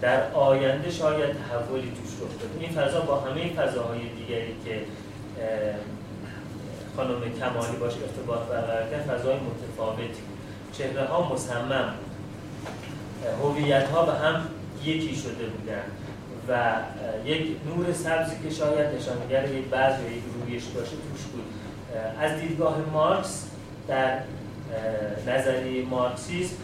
در 0.00 0.32
آینده 0.32 0.90
شاید 0.90 1.36
تحولی 1.36 1.92
توش 2.02 2.10
رخ 2.20 2.34
بده. 2.36 2.60
این 2.60 2.70
فضا 2.70 3.00
با 3.00 3.20
همه 3.20 3.52
فضاهای 3.52 4.00
دیگری 4.00 4.54
که 4.64 4.80
خانم 6.96 7.20
کمالی 7.40 7.76
باش 7.80 7.92
ارتباط 7.92 8.38
برقرار 8.38 8.90
کرد 8.90 9.00
فضای 9.00 9.34
متفاوتی 9.34 10.22
چهره 10.72 11.04
ها 11.04 11.34
مصمم 11.34 11.94
هویت 13.42 13.88
ها 13.88 14.06
به 14.06 14.12
هم 14.12 14.46
یکی 14.84 15.16
شده 15.16 15.46
بودن 15.46 15.82
و 16.48 16.72
یک 17.24 17.56
نور 17.66 17.92
سبزی 17.92 18.36
که 18.42 18.50
شاید 18.54 18.94
نشانگر 18.96 19.52
یک 19.52 19.64
بعض 19.64 20.00
یا 20.00 20.10
یک 20.10 20.22
رویش 20.34 20.64
باشه 20.64 20.90
توش 20.90 21.22
بود. 21.32 21.44
از 22.20 22.40
دیدگاه 22.40 22.76
مارکس 22.92 23.46
در 23.88 24.18
نظریه 25.26 25.84
مارکسیسم 25.84 26.56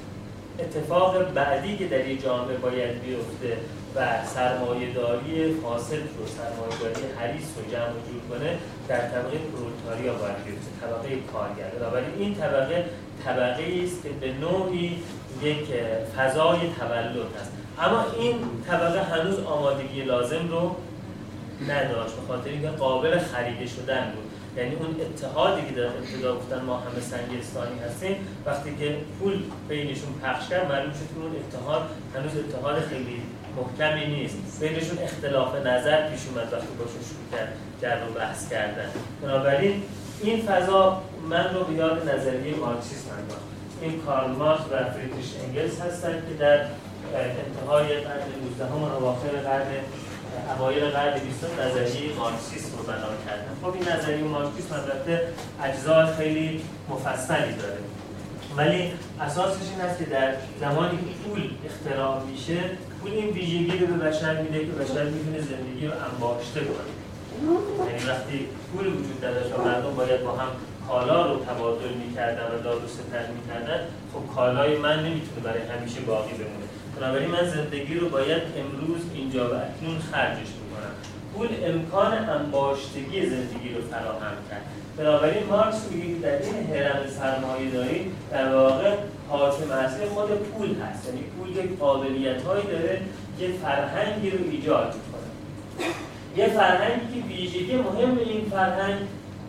اتفاق 0.59 1.33
بعدی 1.33 1.77
که 1.77 1.87
در 1.87 2.09
یک 2.09 2.23
جامعه 2.23 2.57
باید 2.57 3.03
بیفته 3.03 3.57
و 3.97 4.27
سرمایه‌داری 4.35 5.55
فاسد 5.63 5.95
رو 5.95 6.27
سرمایه‌داری 6.27 7.07
حریص 7.19 7.47
رو 7.57 7.73
جمع 7.73 7.93
جور 8.11 8.39
کنه 8.39 8.59
در 8.89 9.01
طبقه 9.01 9.39
پرولتاریا 9.39 10.13
باید 10.13 10.45
بیفته 10.45 10.71
طبقه 10.81 11.09
کارگر 11.33 11.69
بنابراین 11.79 12.15
این 12.19 12.35
طبقه 12.35 12.85
طبقه 13.25 13.83
است 13.85 14.03
که 14.03 14.09
به 14.09 14.33
نوعی 14.33 15.03
یک 15.43 15.67
فضای 16.17 16.59
تولد 16.59 17.37
هست 17.41 17.53
اما 17.81 18.05
این 18.21 18.37
طبقه 18.67 19.03
هنوز 19.03 19.39
آمادگی 19.39 20.03
لازم 20.03 20.49
رو 20.51 20.77
نداشت 21.69 22.15
به 22.15 22.27
خاطر 22.29 22.51
اینکه 22.51 22.69
قابل 22.69 23.19
خریده 23.19 23.67
شدن 23.67 24.13
بود. 24.15 24.28
یعنی 24.57 24.75
اون 24.75 24.97
اتحادی 25.01 25.67
که 25.67 25.75
در 25.75 25.87
ابتدا 25.87 26.37
گفتن 26.37 26.61
ما 26.65 26.77
همه 26.77 27.01
سنگستانی 27.01 27.79
هستیم 27.79 28.17
وقتی 28.47 28.77
که 28.77 28.97
پول 29.19 29.43
بینشون 29.69 30.13
پخش 30.23 30.49
کرد 30.49 30.73
معلوم 30.73 30.93
شد 30.93 31.15
که 31.15 31.21
اون 31.23 31.33
اتحاد 31.37 31.83
هنوز 32.15 32.33
اتحاد 32.37 32.81
خیلی 32.81 33.23
محکمی 33.57 34.07
نیست. 34.07 34.61
بینشون 34.61 34.99
اختلاف 34.99 35.55
نظر 35.55 36.11
پیش 36.11 36.21
اومد 36.29 36.53
وقتی 36.53 36.75
باشون 36.79 37.03
شروع 37.09 37.27
کرد 37.33 37.53
جر 37.83 38.11
و 38.11 38.19
بحث 38.19 38.51
کردن. 38.51 38.91
بنابراین 39.23 39.83
این 40.23 40.43
فضا 40.43 41.03
من 41.31 41.55
رو 41.55 41.65
به 41.65 41.75
یاد 41.75 42.09
نظریه 42.09 42.57
مارکسیسم 42.57 43.11
انداخت. 43.19 43.49
این 43.83 44.01
کارل 44.01 44.31
مارکس 44.31 44.65
و 44.73 44.93
فریدریش 44.93 45.27
انگلس 45.45 45.81
هستند 45.81 46.23
که 46.29 46.35
در 46.35 46.61
انتهای 47.15 47.95
قرن 47.95 48.29
19 48.61 48.65
و 48.65 48.97
اواخر 48.97 49.29
قرن 49.29 49.67
اوایل 50.57 50.85
قرن 50.91 51.19
20 51.19 51.45
نظریه 51.61 52.15
مارکسیسم 52.15 52.79
رو 52.79 52.83
بنا 52.83 53.11
کردن. 53.27 53.53
خب 53.63 53.75
این 53.75 53.89
نظریه 53.89 54.25
مارکسیسم 54.25 54.75
البته 54.75 55.29
اجزای 55.63 56.07
خیلی 56.19 56.61
مفصلی 56.89 57.53
داره. 57.53 57.79
ولی 58.57 58.93
اساسش 59.21 59.69
این 59.73 59.81
است 59.81 59.99
که 59.99 60.05
در 60.05 60.35
زمانی 60.61 60.99
که 60.99 61.29
پول 61.29 61.51
اختراع 61.67 62.23
میشه 62.25 62.61
پول 63.01 63.13
این 63.13 63.29
ویژگی 63.29 63.79
رو 63.79 63.87
به 63.87 64.09
بشر 64.09 64.43
میده 64.43 64.59
که 64.59 64.73
بشر 64.73 65.05
می‌تونه 65.05 65.41
زندگی 65.41 65.87
رو 65.87 65.93
انباشته 66.13 66.61
کنه. 66.61 66.93
یعنی 67.87 68.05
وقتی 68.11 68.47
پول 68.73 68.87
وجود 68.87 69.25
نداشت 69.25 69.59
و 69.59 69.63
مردم 69.63 69.95
باید 69.95 70.25
با 70.25 70.33
هم 70.33 70.49
کالا 70.89 71.33
رو 71.33 71.45
تبادل 71.45 71.93
می‌کردن 72.07 72.55
و 72.55 72.63
داد 72.65 72.85
و 72.85 72.89
ستد 72.89 73.29
می‌کردن 73.35 73.81
خب 74.13 74.35
کالای 74.35 74.79
من 74.79 74.99
نمی‌تونه 74.99 75.41
برای 75.45 75.63
همیشه 75.63 76.01
باقی 76.01 76.33
بمونه. 76.33 76.68
بنابراین 77.01 77.31
من 77.31 77.49
زندگی 77.49 77.95
رو 77.95 78.09
باید 78.09 78.43
امروز 78.59 79.01
اینجا 79.15 79.51
و 79.51 79.55
اکنون 79.55 79.99
خرجش 80.13 80.49
می‌کنم 80.61 80.93
پول 81.35 81.49
امکان 81.65 82.29
انباشتگی 82.29 83.27
زندگی 83.27 83.69
رو 83.75 83.83
فراهم 83.91 84.37
کرد. 84.51 84.63
بنابراین 84.97 85.47
مارکس 85.47 85.87
میگه 85.91 86.21
در 86.21 86.43
این 86.43 86.67
هرم 86.75 87.01
سرمایه 87.19 87.71
داری 87.71 88.13
در 88.31 88.55
واقع 88.55 88.95
حاکم 89.29 89.71
اصلی 89.71 90.07
خود 90.07 90.29
پول 90.29 90.69
هست. 90.83 91.07
یعنی 91.07 91.21
پول 91.21 91.57
یک 91.57 91.79
قابلیت 91.79 92.43
هایی 92.43 92.67
داره 92.67 93.01
که 93.39 93.49
فرهنگی 93.63 94.31
رو 94.31 94.39
ایجاد 94.51 94.95
می‌کنه. 94.95 95.29
یه 96.37 96.47
فرهنگی 96.49 97.23
که 97.23 97.27
ویژگی 97.29 97.77
مهم 97.77 98.19
این 98.19 98.51
فرهنگ 98.51 98.99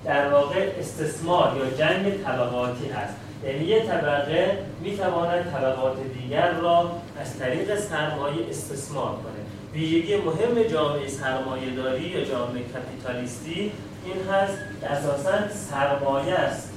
در 0.05 0.29
واقع 0.29 0.69
استثمار 0.79 1.57
یا 1.57 1.77
جنگ 1.77 2.23
طبقاتی 2.23 2.87
هست. 2.87 3.13
یعنی 3.45 3.65
یه 3.65 3.79
طبقه 3.79 4.57
می‌تواند 4.81 5.51
طبقات 5.51 5.97
دیگر 6.13 6.51
را 6.51 6.91
از 7.21 7.39
طریق 7.39 7.79
سرمایه 7.79 8.49
استثمار 8.49 9.11
کنه. 9.11 9.39
ویژگی 9.73 10.15
مهم 10.15 10.63
جامعه 10.63 11.07
سرمایه 11.07 11.75
داری 11.75 12.01
یا 12.01 12.25
جامعه 12.25 12.63
کپیتالیستی 12.63 13.71
این 14.05 14.15
هست 14.31 14.57
که 14.81 14.91
اساسا 14.91 15.49
سرمایه 15.49 16.33
است 16.33 16.73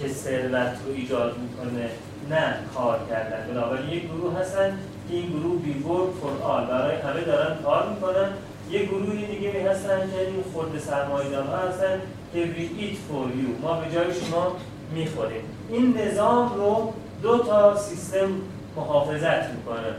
که 0.00 0.08
ثروت 0.08 0.72
رو 0.86 0.92
ایجاد 0.94 1.36
می‌کنه 1.38 1.90
نه 2.30 2.54
کار 2.74 3.00
کردن. 3.10 3.52
بنابراین 3.52 3.88
یک 3.88 4.04
گروه 4.04 4.38
هستن 4.40 4.78
که 5.08 5.14
این 5.14 5.30
گروه 5.30 5.62
بی 5.62 5.74
فور 6.20 6.42
آل. 6.42 6.66
برای 6.66 6.96
همه 6.96 7.20
دارن 7.20 7.62
کار 7.62 7.88
می‌کنن. 7.88 8.30
یه 8.70 8.84
گروهی 8.84 9.26
دیگه 9.26 9.70
هستن 9.70 9.98
که 9.98 10.20
این 10.20 10.44
خورد 10.52 10.78
سرمایه 10.78 11.38
ها 11.38 11.56
هستن 11.68 12.00
که 12.32 12.44
we 12.44 12.82
eat 12.82 12.94
for 12.94 13.26
you 13.38 13.62
ما 13.62 13.80
به 13.80 13.94
جای 13.94 14.14
شما 14.14 14.56
می‌خوریم. 14.94 15.42
این 15.70 15.98
نظام 15.98 16.54
رو 16.54 16.92
دو 17.22 17.38
تا 17.38 17.76
سیستم 17.76 18.28
محافظت 18.76 19.50
می‌کنه. 19.50 19.92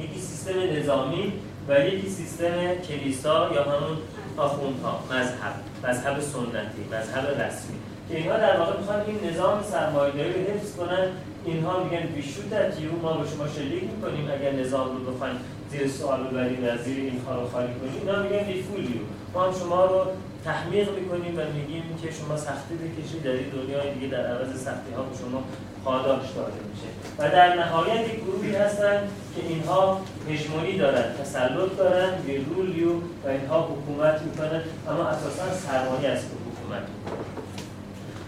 یکی 0.00 0.20
سیستم 0.20 0.52
نظامی 0.78 1.32
و 1.68 1.80
یکی 1.80 2.08
سیستم 2.08 2.74
کلیسا 2.88 3.50
یا 3.54 3.62
همون 3.62 3.98
آخوندها 4.36 5.00
مذهب 5.10 5.54
مذهب 5.84 6.20
سنتی 6.20 6.84
مذهب 6.92 7.40
رسمی. 7.40 7.76
که 8.08 8.16
اینها 8.16 8.36
در 8.36 8.58
واقع 8.58 8.78
می‌خوان 8.78 9.00
این 9.06 9.30
نظام 9.30 9.62
سرمایه‌داری 9.62 10.32
رو 10.32 10.40
حفظ 10.40 10.76
کنن. 10.76 11.08
اینها 11.44 11.84
میگن 11.84 12.06
بیشوت 12.06 12.80
یو 12.80 12.90
ما 13.02 13.12
به 13.12 13.28
شما 13.28 13.48
شلیک 13.48 13.82
می‌کنیم 13.82 14.30
اگر 14.30 14.52
نظام 14.52 14.88
رو 14.96 15.12
بخواین 15.12 15.36
زیر 15.70 15.88
سوال 15.88 16.22
ببریم 16.24 16.64
و 16.64 16.82
زیر 16.84 16.96
این 16.96 17.20
رو 17.26 17.48
خالی 17.52 17.66
کنیم 17.66 17.92
اینا 18.00 18.22
میگن 18.22 18.48
یو 18.48 19.00
ما 19.34 19.44
هم 19.44 19.52
شما 19.58 19.84
رو 19.84 20.06
تحمیق 20.44 20.88
می‌کنیم 20.98 21.38
و 21.38 21.40
میگیم 21.54 21.98
که 22.02 22.08
شما 22.12 22.36
سختی 22.36 22.74
بکشید 22.74 23.22
در 23.22 23.30
این 23.30 23.48
دنیای 23.48 23.94
دیگه 23.94 24.06
در 24.06 24.26
عوض 24.26 24.62
سختی 24.64 24.92
ها 24.96 25.02
به 25.02 25.16
شما 25.18 25.44
پاداش 25.84 26.30
داده 26.36 26.60
میشه. 26.70 26.88
و 27.18 27.30
در 27.30 27.54
نهایت 27.54 28.08
یک 28.08 28.24
گروهی 28.24 28.56
هستن 28.56 29.08
که 29.36 29.42
اینها 29.48 30.00
هژمونی 30.28 30.78
دارن 30.78 31.04
تسلط 31.22 31.76
دارن 31.78 32.12
رولیو 32.56 32.92
و 33.24 33.28
اینها 33.28 33.62
حکومت 33.62 34.22
می‌کنن 34.22 34.62
اما 34.88 35.04
اساسا 35.04 35.54
سرمایه 35.54 36.08
است 36.08 36.26
حکومت 36.26 36.82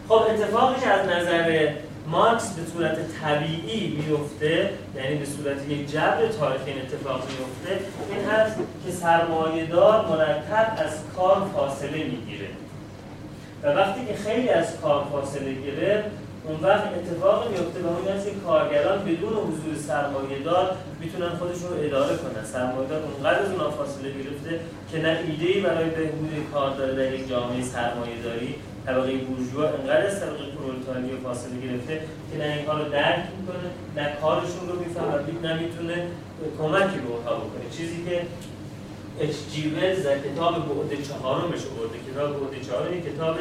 خب 0.09 0.23
اتفاقی 0.31 0.81
که 0.81 0.87
از 0.87 1.07
نظر 1.07 1.73
مارکس 2.07 2.53
به 2.53 2.63
صورت 2.73 2.97
طبیعی 3.23 3.97
میفته 3.97 4.71
یعنی 4.97 5.17
به 5.17 5.25
صورت 5.25 5.69
یک 5.69 5.91
جبر 5.91 6.27
تاریخی 6.41 6.71
این 6.71 6.83
اتفاق 6.83 7.21
میفته 7.21 7.85
این 8.11 8.25
هست 8.25 8.57
که 8.87 8.93
سرمایهدار 8.93 10.07
مرتب 10.07 10.73
از 10.79 10.93
کار 11.17 11.51
فاصله 11.55 12.05
می‌گیره. 12.05 12.49
و 13.63 13.69
وقتی 13.69 14.07
که 14.07 14.15
خیلی 14.15 14.49
از 14.49 14.81
کار 14.81 15.05
فاصله 15.13 15.55
گرفت 15.55 16.09
اون 16.45 16.61
وقت 16.63 16.85
اتفاق 16.87 17.51
میفته 17.51 17.81
به 17.81 17.89
اون 17.89 18.25
که 18.25 18.31
کارگران 18.47 18.99
بدون 19.05 19.33
حضور 19.33 19.77
سرمایه 19.87 20.39
دار 20.45 20.77
می‌تونن 21.01 21.29
خودشون 21.29 21.71
رو 21.71 21.85
اداره 21.85 22.17
کنن. 22.17 22.45
سرمایه 22.45 22.89
دار 22.89 23.03
اونقدر 23.03 23.39
از 23.39 23.49
فاصله 23.79 24.11
گرفته 24.11 24.61
که 24.93 24.99
نه 25.03 25.19
ایده 25.27 25.69
برای 25.69 25.91
بهبود 25.91 26.31
کار 26.53 26.77
داره 26.77 26.95
در 26.95 27.15
یک 27.15 27.29
جامعه 27.29 27.63
سرمایه 27.63 28.23
داری 28.25 28.55
طبقه 28.87 29.17
بورژوا 29.17 29.69
انقدر 29.69 30.07
از 30.07 30.21
طبقه 30.21 30.45
پرولتاری 30.57 31.13
و 31.13 31.21
فاصله 31.25 31.61
گرفته 31.65 32.01
که 32.33 32.39
نه 32.39 32.45
این 32.45 32.67
رو 32.67 32.89
درک 32.89 33.25
می‌کنه 33.39 33.69
نه 33.97 34.17
کارشون 34.21 34.69
رو 34.69 34.79
میفهم 34.79 35.13
و 35.15 35.47
نمی‌تونه 35.47 35.97
کمکی 36.59 36.99
به 36.99 37.09
اونها 37.15 37.35
بکنه. 37.35 37.71
چیزی 37.77 38.05
که 38.09 38.17
اچ 39.21 39.37
در 40.05 40.19
کتاب 40.19 40.55
بعد 40.55 41.03
چهارمش 41.09 41.63
برده 41.75 41.99
کتاب 42.11 42.31
بعد 42.41 42.63
چهارم 42.67 43.01
کتاب 43.01 43.37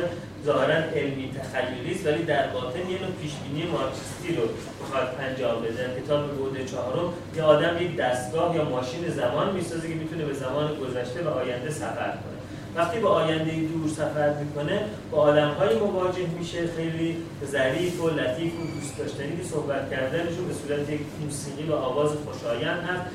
ظاهرا 0.45 0.75
علمی 0.75 1.31
تخیلی 1.38 1.95
است 1.95 2.08
ولی 2.08 2.23
در 2.23 2.47
باطن 2.47 2.79
یه 2.79 2.99
نوع 3.01 3.12
پیشبینی 3.21 3.63
مارکسیستی 3.71 4.36
رو 4.36 4.43
می‌خواد 4.79 5.08
انجام 5.19 5.62
بده. 5.62 6.01
کتاب 6.01 6.21
بعد 6.53 6.65
چهارم 6.71 7.13
یه 7.36 7.43
آدم 7.43 7.81
یک 7.81 7.95
دستگاه 7.95 8.55
یا 8.55 8.63
ماشین 8.63 9.10
زمان 9.10 9.53
می‌سازه 9.53 9.88
که 9.88 9.95
می‌تونه 9.95 10.25
به 10.25 10.34
زمان 10.34 10.75
گذشته 10.75 11.23
و 11.23 11.29
آینده 11.29 11.69
سفر 11.69 12.12
کنه. 12.21 12.39
وقتی 12.75 12.99
به 12.99 13.07
آینده 13.07 13.51
دور 13.51 13.89
سفر 13.89 14.33
می‌کنه 14.33 14.81
با 15.11 15.17
آدم 15.17 15.49
های 15.49 15.75
مواجه 15.75 16.27
میشه 16.39 16.67
خیلی 16.77 17.17
ظریف 17.51 18.01
و 18.01 18.09
لطیف 18.09 18.53
و 18.53 18.79
دوست 18.79 18.97
داشتنی 18.97 19.38
که 19.38 19.43
صحبت 19.43 19.91
کردنشون 19.91 20.47
به 20.47 20.53
صورت 20.53 20.89
یک 20.89 21.01
موسیقی 21.21 21.63
و 21.63 21.73
آواز 21.75 22.09
خوشایند 22.25 22.83
هست 22.83 23.05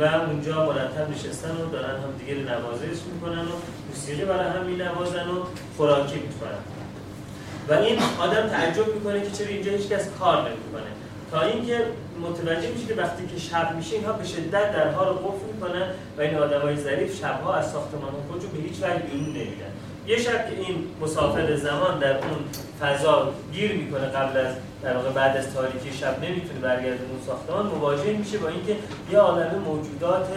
و 0.00 0.04
اونجا 0.04 0.66
مرتب 0.66 1.10
نشستن 1.10 1.50
و 1.50 1.70
دارن 1.72 1.90
هم 1.90 2.12
دیگه 2.18 2.34
نوازش 2.34 2.98
می‌کنن 3.12 3.42
و 3.42 3.54
موسیقی 3.88 4.24
برای 4.24 4.50
هم 4.50 4.66
مینوازن 4.66 5.28
و 5.28 5.44
خوراکی 5.76 6.14
می‌کنن 6.14 6.60
و 7.68 7.72
این 7.72 7.98
آدم 8.20 8.48
تعجب 8.48 8.94
می‌کنه 8.94 9.20
که 9.20 9.30
چرا 9.30 9.48
اینجا 9.48 9.72
هیچ 9.72 9.88
کس 9.88 10.08
کار 10.18 10.36
نمی‌کنه. 10.36 10.90
تا 11.30 11.40
اینکه 11.42 11.86
متوجه 12.22 12.68
میشه 12.70 12.86
که 12.86 12.94
وقتی 12.94 13.26
که 13.26 13.40
شب 13.40 13.76
میشه 13.76 13.96
اینها 13.96 14.12
به 14.12 14.24
شدت 14.24 14.72
درها 14.72 15.08
رو 15.08 15.14
قفل 15.14 15.46
می‌کنن 15.54 15.86
و 16.18 16.20
این 16.20 16.34
آدمای 16.34 16.76
ظریف 16.76 17.20
شبها 17.20 17.54
از 17.54 17.70
ساختمان 17.72 18.12
خودشون 18.28 18.50
به 18.50 18.58
هیچ 18.58 18.76
وجه 18.82 18.96
بیرون 18.96 19.28
نمیرن. 19.28 19.72
یه 20.06 20.18
شب 20.18 20.50
که 20.50 20.56
این 20.66 20.86
مسافر 21.00 21.56
زمان 21.56 21.98
در 21.98 22.16
اون 22.16 22.38
فضا 22.80 23.32
گیر 23.52 23.72
می‌کنه 23.72 24.06
قبل 24.06 24.38
از 24.38 24.54
در 24.82 24.96
واقع 24.96 25.10
بعد 25.10 25.36
از 25.36 25.54
تاریکی 25.54 25.92
شب 25.92 26.24
نمی‌تونه 26.24 26.60
برگرده 26.60 27.04
اون 27.10 27.20
ساختمان 27.26 27.66
مواجه 27.66 28.12
میشه 28.12 28.38
با 28.38 28.48
اینکه 28.48 28.76
یه 29.12 29.18
عالم 29.18 29.62
موجودات 29.64 30.28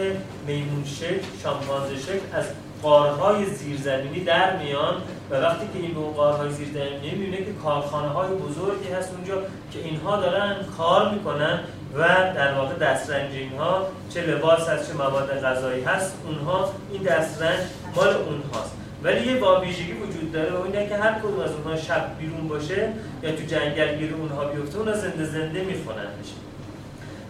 میمون 0.46 0.84
شکل 0.84 1.20
شامپانزه 1.42 1.96
شکل 1.96 2.26
از 2.32 2.44
قارهای 2.82 3.46
زیرزمینی 3.46 4.24
در 4.24 4.56
میان 4.56 4.94
و 5.30 5.34
وقتی 5.34 5.66
که 5.72 5.78
این 5.78 5.94
به 5.94 6.00
اون 6.00 6.12
قارهای 6.12 6.50
زیرزمینی 6.50 7.10
می‌بینه 7.10 7.36
که 7.36 7.52
کارخانه 7.64 8.08
های 8.08 8.28
بزرگی 8.28 8.88
هست 8.88 9.10
اونجا 9.14 9.34
که 9.72 9.78
اینها 9.84 10.20
دارن 10.20 10.56
کار 10.76 11.14
می‌کنن 11.14 11.60
و 11.98 12.02
در 12.34 12.54
واقع 12.54 12.74
دسترنجین 12.74 13.52
ها 13.58 13.86
چه 14.14 14.22
لباس 14.22 14.68
هست 14.68 14.88
چه 14.88 14.94
مواد 14.98 15.40
غذایی 15.40 15.84
هست 15.84 16.16
اونها 16.26 16.72
این 16.92 17.02
دسترنج 17.02 17.60
مال 17.96 18.08
اونهاست. 18.08 18.76
ولی 19.02 19.32
یه 19.32 19.36
با 19.36 19.60
ویژگی 19.60 19.92
وجود 19.92 20.32
داره 20.32 20.52
و 20.52 20.62
اینه 20.62 20.88
که 20.88 20.96
هر 20.96 21.18
کدوم 21.18 21.40
از 21.40 21.50
اونها 21.50 21.76
شب 21.76 22.18
بیرون 22.18 22.48
باشه 22.48 22.92
یا 23.22 23.32
تو 23.32 23.42
جنگل 23.42 23.96
گیر 23.96 24.14
اونها 24.14 24.44
بیفته 24.44 24.78
اونها 24.78 24.94
زنده 24.94 25.24
زنده 25.24 25.64
میخوننش. 25.64 26.28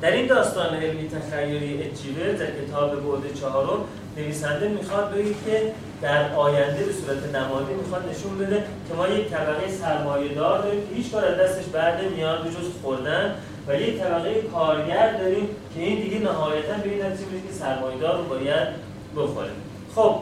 در 0.02 0.10
این 0.10 0.26
داستان 0.26 0.74
علمی 0.74 1.08
تخیلی 1.08 1.82
اجیبه 1.82 2.32
در 2.32 2.46
کتاب 2.46 2.90
بعد 2.90 3.34
چهارم 3.40 3.84
نویسنده 4.16 4.68
می‌خواد 4.68 5.10
بگه 5.10 5.34
که 5.46 5.72
در 6.02 6.32
آینده 6.32 6.84
به 6.84 6.92
صورت 6.92 7.34
نمادی 7.36 7.74
می‌خواد 7.74 8.08
نشون 8.10 8.38
بده 8.38 8.64
که 8.88 8.94
ما 8.94 9.08
یک 9.08 9.28
طبقه 9.28 9.68
سرمایه 9.80 10.34
دار 10.34 10.62
داریم 10.62 10.88
که 10.88 10.94
هیچ 10.94 11.12
کار 11.12 11.34
دستش 11.34 11.64
بعد 11.64 12.12
میاد 12.16 12.42
به 12.42 12.50
جز 12.50 12.70
خوردن 12.82 13.34
و 13.68 13.74
یک 13.74 13.98
طبقه 13.98 14.42
کارگر 14.42 15.12
داریم 15.12 15.48
که 15.74 15.80
این 15.80 16.00
دیگه 16.00 16.18
نهایتا 16.18 16.74
به 16.82 16.88
این 16.90 17.02
نتیجه 17.02 17.30
که 17.48 17.52
سرمایه 17.52 17.98
دار 17.98 18.16
رو 18.16 18.24
باید 18.24 18.68
بخوره 19.16 19.50
خب 19.94 20.16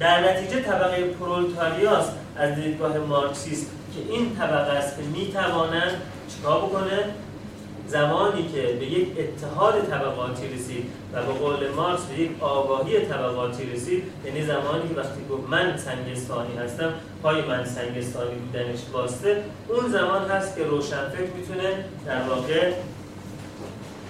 در 0.00 0.32
نتیجه 0.32 0.62
طبقه 0.62 1.04
پرولتاریاس 1.04 2.04
از 2.36 2.54
دیدگاه 2.54 2.98
مارکسیست 2.98 3.70
که 3.94 4.12
این 4.12 4.36
طبقه 4.36 4.72
است 4.72 4.96
که 4.96 5.02
می‌توانند 5.02 5.92
چیکار 6.36 6.60
بکنه؟ 6.60 7.04
زمانی 7.88 8.48
که 8.48 8.62
به 8.80 8.86
یک 8.86 9.08
اتحاد 9.18 9.84
طبقاتی 9.90 10.48
رسید 10.54 10.84
و 11.12 11.22
به 11.22 11.32
قول 11.32 11.70
مارکس 11.76 12.04
به 12.04 12.20
یک 12.20 12.30
آگاهی 12.40 13.00
طبقاتی 13.00 13.70
رسید 13.72 14.02
یعنی 14.24 14.42
زمانی 14.42 14.88
که 14.88 14.94
وقتی 14.94 15.20
گفت 15.30 15.48
من 15.50 15.76
سنگستانی 15.76 16.56
هستم 16.56 16.92
پای 17.22 17.42
من 17.42 17.64
سنگستانی 17.64 18.34
بودنش 18.34 18.78
واسطه 18.92 19.44
اون 19.68 19.88
زمان 19.88 20.30
هست 20.30 20.56
که 20.56 20.64
روشنفکر 20.64 21.32
می‌تونه 21.36 21.84
در 22.06 22.22
واقع 22.28 22.72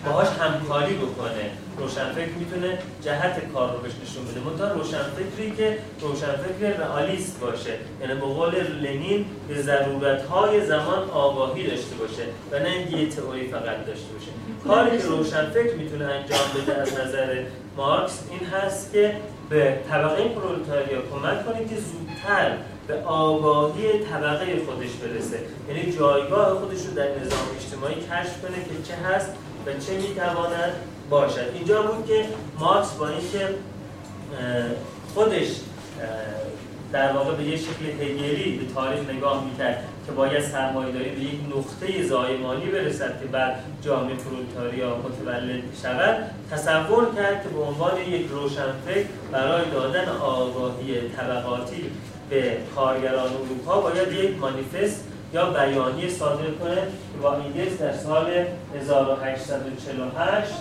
باهاش 0.06 0.28
همکاری 0.28 0.94
بکنه. 0.94 1.50
روشنفکر 1.78 2.32
می‌تونه 2.38 2.78
جهت 3.02 3.52
کار 3.52 3.72
رو 3.72 3.78
بهش 3.78 3.92
نشون 4.02 4.24
بده. 4.24 4.40
منتها 4.40 4.72
روشنفکری 4.72 5.50
که 5.56 5.78
روشنفکر 6.00 6.80
رئالیست 6.84 7.40
باشه 7.40 7.70
یعنی 8.00 8.14
به 8.14 8.20
قول 8.20 8.54
لنین 8.82 9.26
به 9.48 9.62
ضرورت‌های 9.62 10.66
زمان 10.66 11.10
آگاهی 11.10 11.66
داشته 11.66 11.94
باشه 11.94 12.22
و 12.52 12.58
نه 12.58 12.68
اینکه 12.68 12.96
یه 12.96 13.08
تئوری 13.08 13.48
فقط 13.48 13.86
داشته 13.86 14.12
باشه. 14.12 14.30
کاری 14.68 14.98
که 14.98 15.04
روشنفکر 15.04 15.74
می‌تونه 15.74 16.04
انجام 16.04 16.38
بده 16.56 16.74
از 16.76 16.92
نظر 16.92 17.42
مارکس 17.76 18.20
این 18.30 18.48
هست 18.48 18.92
که 18.92 19.16
به 19.50 19.78
طبقه 19.90 20.28
پرولتاریا 20.28 20.98
کمک 21.12 21.46
کنه 21.46 21.68
که 21.68 21.74
زودتر 21.74 22.56
به 22.86 22.94
آگاهی 23.04 23.98
طبقه 23.98 24.46
خودش 24.66 24.90
برسه. 24.90 25.38
یعنی 25.68 25.92
جایگاه 25.92 26.54
خودش 26.60 26.80
رو 26.86 26.94
در 26.94 27.08
نظام 27.08 27.40
اجتماعی 27.58 27.94
کشف 27.94 28.42
کنه 28.42 28.56
که 28.64 28.88
چه 28.88 28.94
هست؟ 28.94 29.32
و 29.66 29.72
چه 29.72 29.92
می‌تواند 29.92 30.72
باشد؟ 31.10 31.50
اینجا 31.54 31.82
بود 31.82 32.06
که 32.06 32.24
مارکس 32.58 32.92
با 32.92 33.08
اینکه 33.08 33.48
خودش 35.14 35.48
در 36.92 37.12
واقع 37.12 37.34
به 37.34 37.44
یه 37.44 37.56
شکل 37.56 37.84
هگلی 38.00 38.58
به 38.58 38.74
تاریخ 38.74 39.10
نگاه 39.10 39.44
می‌کرد 39.44 39.84
که 40.06 40.12
باید 40.12 40.42
سرمایه‌داری 40.42 41.10
به 41.10 41.20
یک 41.20 41.40
نقطه 41.56 42.06
زایمانی 42.08 42.66
برسد 42.66 43.20
که 43.20 43.26
بعد 43.26 43.56
جامعه 43.82 44.14
پرولتاریا 44.14 44.96
متولد 44.96 45.62
شود 45.82 46.16
تصور 46.50 47.14
کرد 47.16 47.42
که 47.42 47.48
به 47.48 47.60
عنوان 47.60 48.00
یک 48.08 48.26
روشنفکر 48.30 49.06
برای 49.32 49.70
دادن 49.70 50.08
آگاهی 50.08 51.00
طبقاتی 51.16 51.90
به 52.30 52.56
کارگران 52.74 53.30
اروپا 53.32 53.80
باید 53.80 54.12
یک 54.12 54.38
مانیفست 54.38 55.04
یا 55.36 55.50
بیانیه 55.50 56.08
صادر 56.08 56.50
کنه 56.60 56.74
که 56.74 57.18
با 57.22 57.32
انگلیس 57.32 57.78
در 57.78 57.92
سال 57.92 58.26
1848 58.80 60.52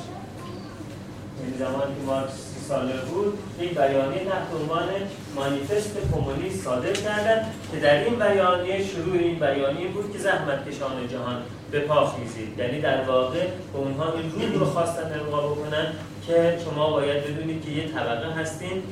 یعنی 1.39 1.57
زمانی 1.59 1.95
که 1.95 2.05
مارکس 2.05 2.45
ساله 2.67 2.93
بود 2.93 3.37
یک 3.59 3.69
بیانیه 3.69 4.19
تحت 4.25 4.47
عنوان 4.61 4.87
مانیفست 5.35 5.97
کمونیست 6.13 6.63
صادر 6.63 6.93
کردند 6.93 7.45
که 7.71 7.79
در 7.79 8.03
این 8.03 8.15
بیانیه 8.15 8.83
شروع 8.85 9.17
این 9.17 9.39
بیانیه 9.39 9.87
بود 9.87 10.13
که 10.13 10.19
زحمتکشان 10.19 11.07
جهان 11.11 11.41
به 11.71 11.79
پا 11.79 12.05
خیزید. 12.07 12.59
یعنی 12.59 12.81
در 12.81 13.01
واقع 13.01 13.47
به 13.73 13.79
اونها 13.79 14.13
این 14.39 14.59
رو 14.59 14.65
خواستن 14.65 15.11
القا 15.13 15.47
بکنن 15.47 15.87
که 16.27 16.57
شما 16.65 16.89
باید 16.89 17.23
بدونید 17.23 17.65
که 17.65 17.71
یه 17.71 17.87
طبقه 17.87 18.41
هستین. 18.41 18.83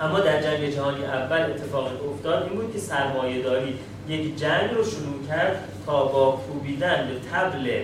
اما 0.00 0.20
در 0.20 0.42
جنگ 0.42 0.70
جهانی 0.70 1.04
اول 1.04 1.40
اتفاقی 1.40 1.96
که 1.96 2.08
افتاد 2.14 2.42
این 2.42 2.60
بود 2.60 2.72
که 2.72 2.78
سرمایه 2.78 3.42
داری 3.42 3.78
یک 4.08 4.38
جنگ 4.38 4.70
رو 4.74 4.84
شروع 4.84 5.26
کرد 5.28 5.68
تا 5.86 6.04
با 6.04 6.30
کوبیدن 6.30 7.08
به 7.08 7.28
تبل 7.30 7.82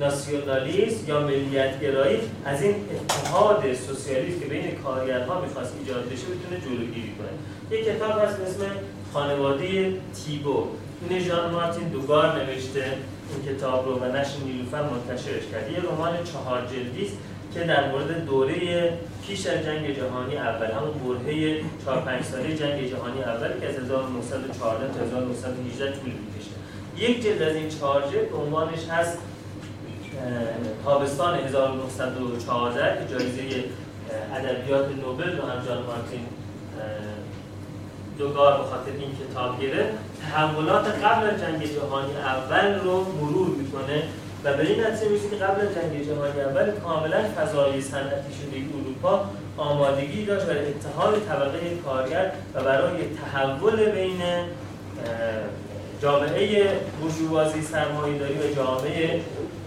ناسیونالیسم 0.00 1.08
یا 1.08 1.20
ملیتگرایی 1.20 2.18
از 2.44 2.62
این 2.62 2.74
اتحاد 2.94 3.74
سوسیالیست 3.74 4.40
که 4.40 4.46
بین 4.46 4.70
کارگرها 4.84 5.40
می‌خواست 5.40 5.72
ایجاد 5.80 6.04
بشه 6.04 6.22
بتونه 6.22 6.60
جلوگیری 6.60 7.12
کنه. 7.18 7.78
یک 7.78 7.84
کتاب 7.86 8.10
هست 8.10 8.40
اسم 8.40 8.60
خانواده 9.12 9.92
تیبو. 10.14 10.66
این 11.10 11.18
ژان 11.18 11.50
مارتین 11.50 11.88
دوگار 11.88 12.42
نوشته 12.42 12.84
این 13.30 13.56
کتاب 13.56 13.88
رو 13.88 13.94
و 13.94 14.04
نشر 14.04 14.38
نیلوفر 14.46 14.82
منتشرش 14.82 15.42
کرد. 15.52 15.72
یه 15.72 15.78
رمان 15.78 16.24
چهار 16.24 16.60
جلدی 16.60 17.06
است. 17.06 17.16
که 17.54 17.60
در 17.60 17.90
مورد 17.90 18.24
دوره 18.26 18.92
پیش 19.26 19.46
از 19.46 19.64
جنگ 19.64 19.96
جهانی 19.96 20.36
اول 20.36 20.66
همون 20.66 21.18
برهه 21.24 21.60
4 21.84 22.00
5 22.00 22.24
ساله 22.24 22.56
جنگ 22.56 22.90
جهانی 22.90 23.22
اول 23.22 23.60
که 23.60 23.68
از 23.68 23.74
1914 23.74 24.88
تا 24.88 25.04
1918 25.04 25.92
طول 25.92 26.12
می‌کشه. 26.12 26.50
یک 26.96 27.22
جلد 27.22 27.42
از 27.42 27.56
این 27.56 27.68
جلد 27.68 28.34
عنوانش 28.34 28.88
هست 28.90 29.18
تابستان 30.84 31.34
1914 31.38 33.06
که 33.06 33.14
جایزه 33.14 33.64
ادبیات 34.34 34.88
نوبل 35.02 35.36
رو 35.36 35.46
هم 35.48 35.66
جان 35.66 35.82
مارتین 35.82 36.26
دوگار 38.18 38.56
به 38.58 38.64
خاطر 38.64 38.90
این 38.98 39.10
کتاب 39.30 39.60
گرفت. 39.60 39.92
تحولات 40.30 40.86
قبل 41.04 41.26
از 41.30 41.40
جنگ 41.40 41.64
جهانی 41.64 42.16
اول 42.16 42.80
رو 42.80 43.06
مرور 43.20 43.48
می‌کنه 43.48 44.02
و 44.44 44.52
به 44.56 44.62
این 44.62 44.86
نتیجه 44.86 45.10
میشه 45.10 45.28
که 45.28 45.36
قبل 45.36 45.60
از 45.60 45.74
جنگ 45.74 46.06
جهانی 46.06 46.40
اول 46.40 46.70
کاملا 46.70 47.24
فضای 47.36 47.80
صنعتی 47.80 48.32
شده 48.34 48.56
اروپا 48.78 49.24
آمادگی 49.56 50.24
داشت 50.24 50.46
برای 50.46 50.66
اتحاد 50.68 51.14
طبقه 51.28 51.76
کارگر 51.84 52.32
و 52.54 52.62
برای 52.62 52.96
تحول 53.24 53.90
بین 53.90 54.20
جامعه 56.02 56.68
برجوازی 57.02 57.62
سرمایه‌داری 57.62 58.34
و 58.34 58.54
جامعه 58.56 59.20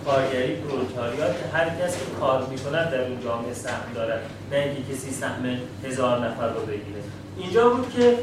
کارگری 0.05 0.55
پرولتاریات 0.55 1.31
که 1.31 1.57
هر 1.57 1.69
کس 1.69 1.93
که 1.97 2.05
کار 2.19 2.47
می‌کند 2.51 2.91
در 2.91 3.01
اون 3.01 3.23
جامعه 3.23 3.53
سهم 3.53 3.93
دارد 3.95 4.19
نه 4.51 4.57
اینکه 4.57 4.93
کسی 4.93 5.11
سهم 5.11 5.57
هزار 5.85 6.19
نفر 6.19 6.47
رو 6.47 6.61
بگیره. 6.61 7.01
اینجا 7.37 7.69
بود 7.69 7.93
که 7.97 8.17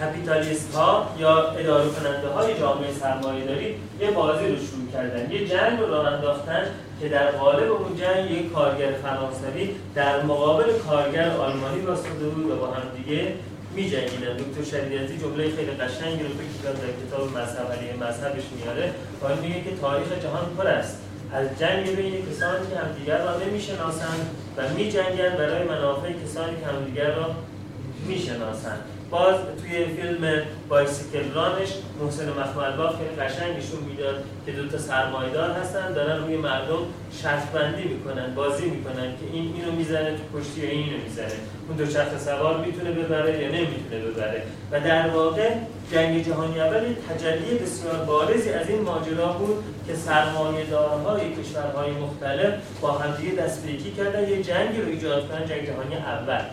کپیتالیست 0.00 0.74
ها 0.74 1.14
یا 1.18 1.50
اداره 1.50 1.88
کننده 1.90 2.28
های 2.28 2.58
جامعه 2.58 2.92
سرمایه 3.00 3.44
داری 3.44 3.76
یه 4.00 4.10
بازی 4.10 4.48
رو 4.48 4.56
شروع 4.56 4.92
کردن. 4.92 5.30
یه 5.30 5.48
جنگ 5.48 5.80
رو 5.80 5.86
راه 5.86 6.06
انداختن 6.06 6.64
که 7.00 7.08
در 7.08 7.30
قالب 7.30 7.72
اون 7.72 7.96
جنگ 7.96 8.30
یک 8.30 8.52
کارگر 8.52 8.92
فرانسوی 9.02 9.70
در 9.94 10.22
مقابل 10.22 10.78
کارگر 10.88 11.30
آلمانی 11.30 11.80
واسطه 11.80 12.08
بود 12.08 12.50
و 12.50 12.56
با 12.56 12.66
هم 12.66 12.82
دیگه 12.96 13.34
می 13.74 13.90
جنگیدن 13.90 14.36
دکتر 14.36 14.64
شریعتی 14.70 15.18
جمله 15.18 15.56
خیلی 15.56 15.70
قشنگی 15.70 16.22
رو 16.22 16.28
فکر 16.28 16.56
کنم 16.62 16.72
در 16.72 16.92
کتاب 17.06 17.28
مذهب 17.28 17.72
علیه 17.72 17.94
مذهبش 17.94 18.42
میاره. 18.56 18.92
و 19.22 19.42
میگه 19.42 19.60
که 19.64 19.76
تاریخ 19.80 20.08
جهان 20.22 20.44
پر 20.58 20.66
است. 20.66 20.98
از 21.32 21.46
جنگ 21.58 21.96
بین 21.96 22.14
کسانی 22.26 22.66
که 22.70 22.78
همدیگر 22.78 23.18
را 23.18 23.38
نمی‌شناسند 23.38 24.30
و 24.56 24.68
می 24.68 24.92
جنگند 24.92 25.36
برای 25.36 25.64
منافع 25.64 26.12
کسانی 26.12 26.56
که 26.60 26.66
همدیگر 26.66 27.10
را 27.14 27.26
می‌شناسند. 28.06 28.80
باز 29.10 29.34
توی 29.62 29.84
فیلم 29.84 30.42
بایسیکل 30.68 31.32
رانش 31.34 31.68
محسن 32.00 32.28
مخملباف 32.28 32.94
خیلی 32.96 33.16
قشنگ 33.20 33.56
نشون 33.56 33.80
می‌داد 33.88 34.24
که 34.46 34.52
دو 34.52 34.68
تا 34.68 34.78
سرمایدار 34.78 35.50
هستن 35.50 35.92
دارن 35.92 36.22
روی 36.24 36.36
مردم 36.36 36.78
شرط 37.22 37.46
بندی 37.46 37.82
می‌کنن 37.82 38.34
بازی 38.34 38.70
می‌کنن 38.70 39.10
که 39.20 39.26
این 39.32 39.54
اینو 39.56 39.72
می‌زنه 39.72 40.10
تو 40.10 40.38
پشتی 40.38 40.60
یا 40.60 40.70
اینو 40.70 40.98
می‌زنه 41.04 41.40
اون 41.68 41.76
دو 41.76 41.86
شخص 41.86 42.24
سوار 42.24 42.64
می‌تونه 42.66 42.90
ببره 42.90 43.42
یا 43.42 43.48
نمی‌تونه 43.48 44.00
ببره. 44.10 44.42
و 44.72 44.80
در 44.80 45.08
واقع 45.08 45.50
جنگ 45.92 46.26
جهانی 46.26 46.60
اول 46.60 46.80
تجلی 47.08 47.58
بسیار 47.58 48.04
بارزی 48.04 48.50
از 48.50 48.68
این 48.68 48.80
ماجرا 48.80 49.32
بود 49.32 49.64
که 49.86 49.94
سرمایه‌دارهای 49.94 51.20
کشورهای 51.20 51.90
مختلف 51.90 52.54
با 52.80 52.92
همدیگه 52.92 53.34
دست 53.34 53.66
به 53.66 53.90
کردن 53.96 54.28
یه 54.28 54.42
جنگی 54.42 54.80
رو 54.80 54.88
ایجاد 54.88 55.28
کردن 55.28 55.46
جنگ 55.46 55.66
جهانی 55.66 55.94
اول. 55.94 56.44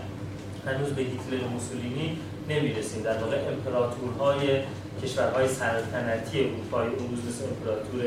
هنوز 0.67 0.89
به 0.89 1.01
هیتلر 1.01 1.45
و 1.45 1.49
موسولینی 1.49 2.17
نمی‌رسیم. 2.49 3.03
در 3.03 3.17
واقع 3.17 3.37
امپراتورهای 3.51 4.61
کشورهای 5.03 5.47
سلطنتی 5.47 6.39
اروپای 6.39 6.87
اون 6.87 7.09
روز 7.09 7.19
مثل 7.19 7.43
امپراتور 7.49 8.01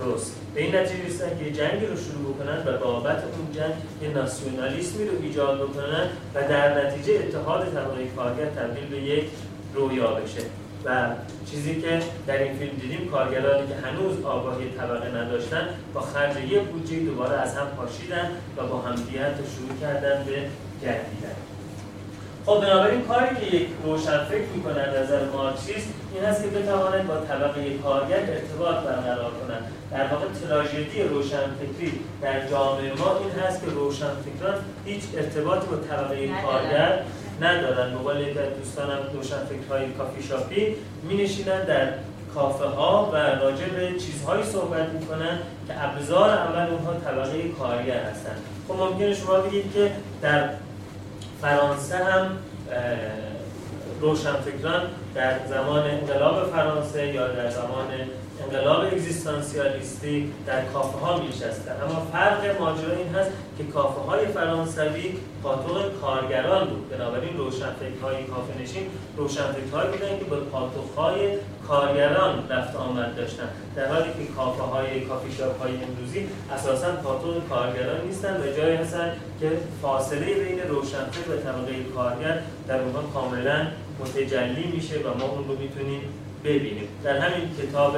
پروس. 0.00 0.30
به 0.54 0.62
این 0.62 0.76
نتیجه 0.76 1.06
رسیدن 1.06 1.38
که 1.38 1.44
یه 1.44 1.52
جنگی 1.52 1.86
رو 1.86 1.96
شروع 1.96 2.34
بکنن 2.34 2.58
و 2.66 2.78
بابت 2.78 3.22
اون 3.22 3.52
جنگ 3.52 3.74
یه 4.02 4.08
ناسیونالیسمی 4.08 5.04
رو 5.04 5.22
ایجاد 5.22 5.58
بکنن 5.58 6.06
و 6.34 6.48
در 6.48 6.86
نتیجه 6.86 7.14
اتحاد 7.14 7.72
طبقه 7.72 8.06
کارگر 8.16 8.46
تبدیل 8.46 8.86
به 8.90 8.96
یک 8.96 9.24
رویا 9.74 10.06
بشه. 10.06 10.40
و 10.84 11.06
چیزی 11.50 11.80
که 11.80 12.02
در 12.26 12.42
این 12.42 12.58
فیلم 12.58 12.76
دیدیم 12.80 13.08
کارگرانی 13.08 13.66
که 13.68 13.74
هنوز 13.74 14.24
آگاهی 14.24 14.70
طبقه 14.70 15.18
نداشتن 15.18 15.68
با 15.94 16.00
خرج 16.00 16.36
یه 16.50 16.60
بودجه 16.60 17.00
دوباره 17.00 17.36
از 17.36 17.56
هم 17.56 17.66
پاشیدن 17.66 18.30
و 18.56 18.66
با 18.66 18.78
همدیگر 18.78 19.34
شروع 19.56 19.80
کردن 19.80 20.24
به 20.24 20.32
جنگیدن 20.82 21.45
خب 22.46 22.60
بنابراین 22.60 23.02
کاری 23.02 23.36
که 23.36 23.56
یک 23.56 23.68
روشنفکر 23.84 24.48
می‌کنه 24.54 24.80
از 24.80 24.96
نظر 24.96 25.24
مارکسیسم 25.24 25.90
این 26.14 26.24
هست 26.24 26.42
که 26.42 26.48
بتواند 26.48 27.06
با 27.08 27.16
طبقه 27.16 27.78
کارگر 27.78 28.16
ارتباط 28.18 28.74
برقرار 28.74 29.30
کنند 29.30 29.64
در 29.90 30.06
واقع 30.06 30.26
تراژدی 30.42 31.02
روشنفکری 31.02 32.00
در 32.22 32.46
جامعه 32.46 32.92
ما 32.98 33.18
این 33.18 33.44
هست 33.44 33.64
که 33.64 33.70
روشنفکران 33.70 34.54
هیچ 34.84 35.02
ارتباطی 35.16 35.66
با 35.66 35.76
طبقه. 35.76 36.28
کارگر 36.46 36.98
ندارن. 37.40 37.90
به 37.90 37.98
قول 37.98 38.20
یکی 38.20 38.38
از 38.38 38.48
دوستانم 38.58 38.98
روشنفکرهای 39.14 39.90
کافی 39.98 40.22
شاپی 40.22 40.76
می 41.02 41.24
نشینن 41.24 41.64
در 41.64 41.88
کافه 42.34 42.64
ها 42.64 43.10
و 43.12 43.16
راجع 43.16 43.68
به 43.68 44.00
چیزهایی 44.00 44.44
صحبت 44.44 44.88
می‌کنن 44.88 45.38
که 45.68 45.84
ابزار 45.84 46.30
عمل 46.30 46.70
اونها 46.70 46.94
طبقه 47.04 47.48
کارگر 47.48 48.02
هستن. 48.02 48.36
خب 48.68 48.74
ممکنه 48.74 49.14
شما 49.14 49.38
بگید 49.38 49.72
که 49.74 49.90
در 50.22 50.48
فرانسه 51.42 51.96
هم 51.96 52.30
روشنفکران 54.00 54.82
در 55.14 55.46
زمان 55.48 55.82
انقلاب 55.90 56.50
فرانسه 56.50 57.06
یا 57.06 57.28
در 57.28 57.50
زمان 57.50 57.86
انقلاب 58.42 58.84
اگزیستانسیالیستی 58.84 60.32
در 60.46 60.64
کافه 60.64 60.98
ها 60.98 61.16
می 61.16 61.28
اما 61.82 62.06
فرق 62.12 62.60
ماجرا 62.60 62.96
این 62.96 63.14
هست 63.14 63.30
که 63.58 63.64
کافه 63.64 64.00
های 64.00 64.26
فرانسوی 64.26 65.14
پاتوق 65.42 66.00
کارگران 66.00 66.68
بود. 66.68 66.90
بنابراین 66.90 67.36
روشنفکرهای 67.36 68.24
کافه 68.24 68.62
نشین 68.62 68.82
روشنفکرهایی 69.16 69.90
بودن 69.90 70.18
که 70.18 70.24
به 70.24 70.36
پاتوقهای 70.36 71.38
کارگران 71.68 72.48
رفت 72.48 72.76
آمد 72.76 73.16
داشتن. 73.16 73.48
در 73.76 73.92
حالی 73.92 74.04
که 74.18 74.32
کافه 74.36 74.62
های 74.62 75.00
کافی 75.00 75.32
شاپ 75.32 75.62
های 75.62 75.72
امروزی 75.82 76.28
اساسا 76.54 76.92
پاتوق 76.92 77.48
کارگران 77.48 78.00
نیستن 78.06 78.36
و 78.40 78.56
جایی 78.56 78.76
هستن 78.76 79.12
که 79.40 79.50
فاصله 79.82 80.34
بین 80.34 80.60
روشنفکر 80.68 81.30
و 81.30 81.36
طبقه 81.36 81.72
کارگر 81.94 82.42
در 82.68 82.80
اونها 82.80 83.02
کاملا 83.02 83.66
متجلی 84.00 84.66
میشه 84.74 84.94
و 84.98 85.18
ما 85.18 85.24
اون 85.24 85.48
رو 85.48 85.58
می‌تونیم 85.58 86.00
ببینیم. 86.46 86.88
در 87.04 87.18
همین 87.18 87.48
کتاب 87.58 87.96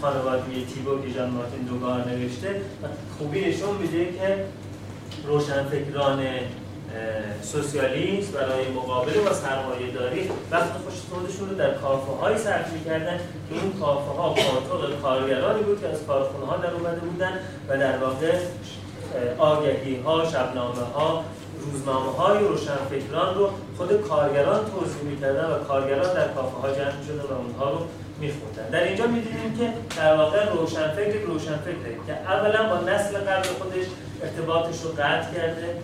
خانواده 0.00 0.42
تیبو 0.74 1.02
که 1.02 1.14
جان 1.14 1.30
مارتین 1.30 1.62
دوگار 1.62 2.04
نوشته 2.08 2.60
خوبی 3.18 3.40
نشون 3.40 3.76
میده 3.76 4.04
که 4.04 4.44
روشنفکران 5.26 6.20
سوسیالیست 7.42 8.32
برای 8.32 8.68
مقابله 8.68 9.20
با 9.20 9.32
سرمایه 9.32 9.90
داری 9.94 10.30
وقت 10.50 10.72
خوش 10.72 10.94
خودشون 11.10 11.48
رو 11.50 11.56
در 11.56 11.74
کافه 11.74 12.12
های 12.12 12.38
صرف 12.38 12.72
می‌کردن 12.72 13.16
که 13.48 13.54
این 13.62 13.72
کافه 13.80 14.10
ها 14.10 14.28
پاتوق 14.28 15.00
کارگرانی 15.02 15.62
بود 15.62 15.80
که 15.80 15.88
از 15.88 16.06
کارخونه 16.06 16.46
ها 16.46 16.56
در 16.56 16.70
اومده 16.74 17.00
بودن 17.00 17.32
و 17.68 17.78
در 17.78 17.98
واقع 17.98 18.32
آگهی 19.38 20.00
ها 20.00 20.24
شبنامه 20.24 20.82
ها 20.94 21.24
روزنامه 21.72 22.12
های 22.12 22.38
روشنفکران 22.38 23.34
رو 23.34 23.50
خود 23.76 24.08
کارگران 24.08 24.60
توضیح 24.70 25.02
می‌کردن 25.02 25.44
و 25.44 25.58
کارگران 25.58 26.14
در 26.14 26.28
کافه 26.28 26.56
ها 26.56 26.70
جمع 26.70 27.02
شده 27.06 27.22
و 27.22 27.32
اونها 27.38 27.70
رو 27.70 27.78
میخوندن. 28.20 28.68
در 28.72 28.82
اینجا 28.82 29.06
می‌دونیم 29.06 29.56
که 29.58 29.72
در 29.96 30.16
واقع 30.16 30.48
روشنفکر 30.48 31.20
روشنفکره 31.26 31.94
که 32.06 32.12
اولا 32.12 32.68
با 32.68 32.90
نسل 32.90 33.18
قبل 33.18 33.48
خودش 33.48 33.86
ارتباطش 34.22 34.80
رو 34.82 34.90
قطع 34.90 35.34
کرده 35.34 35.76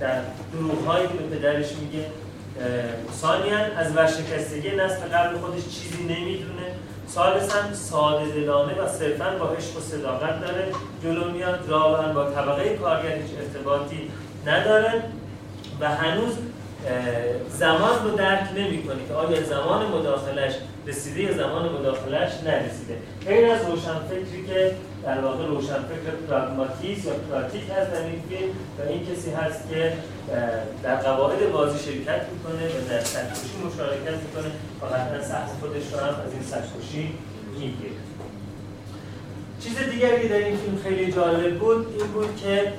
در 0.00 0.20
دروغ 0.52 0.86
هایی 0.86 1.06
که 1.06 1.14
به 1.14 1.36
پدرش 1.36 1.72
میگه 1.80 2.06
ثانیا 3.20 3.58
از 3.76 3.96
ورشکستگی 3.96 4.70
نسل 4.70 5.00
قبل 5.12 5.38
خودش 5.38 5.62
چیزی 5.62 6.02
نمی‌دونه. 6.02 6.66
ثالثا 7.08 7.74
ساده 7.74 8.30
دلانه 8.30 8.82
و 8.82 8.88
صرفا 8.88 9.30
با 9.40 9.48
عشق 9.48 9.76
و 9.76 9.80
صداقت 9.80 10.40
داره. 10.40 10.72
جلو 11.02 11.30
میاد 11.30 11.60
رابعا 11.68 12.12
با 12.12 12.30
طبقه 12.30 12.76
کارگر 12.76 13.16
هیچ 13.16 13.30
ارتباطی 13.38 14.10
نداره. 14.46 15.02
و 15.82 15.88
هنوز 15.88 16.34
زمان 17.50 18.04
رو 18.04 18.16
درک 18.16 18.48
نمی‌کنه 18.56 18.96
که 19.08 19.14
آیا 19.14 19.42
زمان 19.42 19.86
مداخلش 19.86 20.52
رسیده 20.86 21.32
زمان 21.32 21.68
مداخلش 21.68 22.32
نرسیده. 22.44 22.96
غیر 23.26 23.50
از 23.50 23.60
روشنفکری 23.66 24.44
که 24.48 24.74
در 25.04 25.20
واقع 25.20 25.46
روشنفکر 25.46 26.10
پراگماتیست 26.28 27.06
یا 27.06 27.12
پراتیک 27.12 27.62
هست 27.62 27.92
در 27.92 28.00
این 28.00 28.22
فیلم 28.28 28.50
و 28.78 28.82
این 28.88 29.06
کسی 29.06 29.30
هست 29.30 29.70
که 29.70 29.92
در 30.82 30.96
قواعد 30.96 31.52
بازی 31.52 31.78
شرکت 31.78 32.22
می‌کنه 32.32 32.66
و 32.66 32.88
در 32.88 33.00
سرکشی 33.00 33.56
مشارکت 33.66 34.18
می‌کنه 34.22 34.52
و 34.82 34.86
قطعا 34.86 35.22
سخت 35.28 35.60
خودش 35.60 35.92
رو 35.92 35.98
هم 35.98 36.14
از 36.26 36.32
این 36.32 36.42
سرکشی 36.42 37.14
می‌گیره. 37.52 37.90
چیز 39.60 39.78
دیگری 39.90 40.28
در 40.28 40.36
این 40.36 40.56
فیلم 40.56 40.78
خیلی 40.82 41.12
جالب 41.12 41.58
بود 41.58 41.86
این 41.98 42.06
بود 42.06 42.36
که 42.36 42.72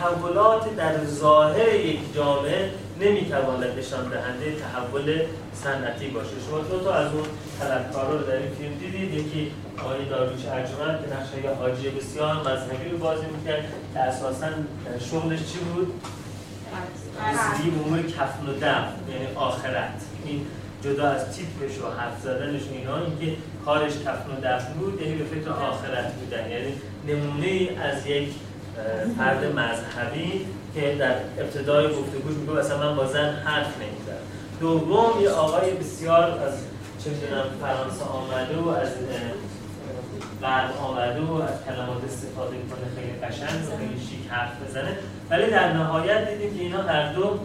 تحولات 0.00 0.76
در 0.76 1.04
ظاهر 1.04 1.74
یک 1.74 2.14
جامعه 2.14 2.70
نمی‌تواند 3.00 3.78
نشان 3.78 4.08
دهنده 4.08 4.56
تحول 4.60 5.20
صنعتی 5.54 6.08
باشه. 6.08 6.30
شما 6.48 6.58
دو 6.58 6.84
تا 6.84 6.94
از 6.94 7.12
اون 7.12 7.24
طلبکارا 7.60 8.18
رو 8.18 8.26
در 8.26 8.36
این 8.36 8.50
فیلم 8.58 8.74
دیدید. 8.74 9.14
یکی 9.14 9.52
آقای 9.78 10.04
داروش 10.04 10.46
ارجمند 10.46 11.00
که 11.00 11.16
نقشه 11.16 11.44
یه 11.44 11.50
حاجی 11.50 11.90
بسیار 11.90 12.34
مذهبی 12.34 12.90
رو 12.90 12.98
بازی 12.98 13.26
می‌کرد 13.26 13.64
که 13.94 14.00
اساسا 14.00 14.46
شغلش 15.10 15.38
چی 15.38 15.58
بود؟ 15.58 15.92
رسیدگی 17.32 17.78
امور 17.84 18.02
کفن 18.02 18.46
و 18.48 18.52
دم 18.60 18.84
یعنی 19.12 19.26
آخرت. 19.36 20.02
این 20.26 20.46
جدا 20.84 21.08
از 21.08 21.36
تیپش 21.36 21.78
و 21.78 22.00
حرف 22.00 22.20
زدنش 22.22 22.62
اینا 22.72 22.96
اینکه 22.96 23.36
کارش 23.64 23.92
کفن 23.92 24.30
و 24.30 24.40
دفن 24.42 24.72
بود 24.72 25.02
یعنی 25.02 25.14
به 25.14 25.24
فکر 25.24 25.50
آخرت 25.50 26.12
بودن. 26.12 26.50
یعنی 26.50 26.72
نمونه 27.08 27.80
از 27.82 28.06
یک 28.06 28.28
فرد 29.18 29.44
مذهبی 29.44 30.46
که 30.74 30.96
در 30.98 31.14
ابتدای 31.38 31.88
گفتگوش 31.88 32.34
میگه 32.36 32.52
مثلا 32.52 32.90
من 32.90 32.96
با 32.96 33.06
زن 33.06 33.30
حرف 33.30 33.66
نمی‌زنم. 33.76 34.24
دوم 34.60 35.22
یه 35.22 35.30
آقای 35.30 35.70
بسیار 35.70 36.22
از 36.22 36.54
چه 37.04 37.10
می‌دونم 37.10 37.44
فرانسه 37.60 38.04
آمده 38.04 38.56
و 38.56 38.68
از 38.68 38.88
غرب 40.42 40.70
آمده 40.82 41.20
و 41.20 41.32
از 41.34 41.64
کلمات 41.66 42.04
استفاده 42.04 42.56
کنه 42.56 42.86
خیلی 42.96 43.12
قشنگ 43.12 43.72
و 43.72 43.78
خیلی 43.78 44.00
شیک 44.00 44.30
حرف 44.30 44.50
بزنه. 44.68 44.96
ولی 45.30 45.50
در 45.50 45.72
نهایت 45.72 46.30
دیدیم 46.30 46.56
که 46.56 46.62
اینا 46.62 46.82
هر 46.82 47.12
دو 47.12 47.38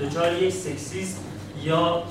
دچار 0.00 0.32
یک 0.32 0.54
سکسیست 0.54 1.20
یا 1.64 2.02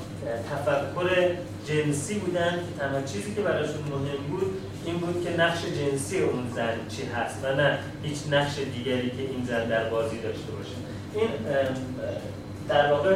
تفکر 0.51 1.35
جنسی 1.67 2.19
بودن 2.19 2.51
که 2.51 2.79
تنها 2.79 3.01
چیزی 3.01 3.35
که 3.35 3.41
براشون 3.41 3.81
مهم 3.91 4.27
بود 4.29 4.61
این 4.85 4.97
بود 4.97 5.23
که 5.23 5.41
نقش 5.41 5.59
جنسی 5.65 6.19
اون 6.19 6.51
زن 6.55 6.73
چی 6.89 7.03
هست 7.05 7.39
و 7.43 7.55
نه 7.55 7.79
هیچ 8.03 8.17
نقش 8.31 8.55
دیگری 8.75 9.09
که 9.09 9.21
این 9.21 9.45
زن 9.45 9.67
در 9.67 9.89
بازی 9.89 10.21
داشته 10.21 10.51
باشه. 10.51 10.75
این 11.13 11.29
در 12.69 12.91
واقع 12.91 13.15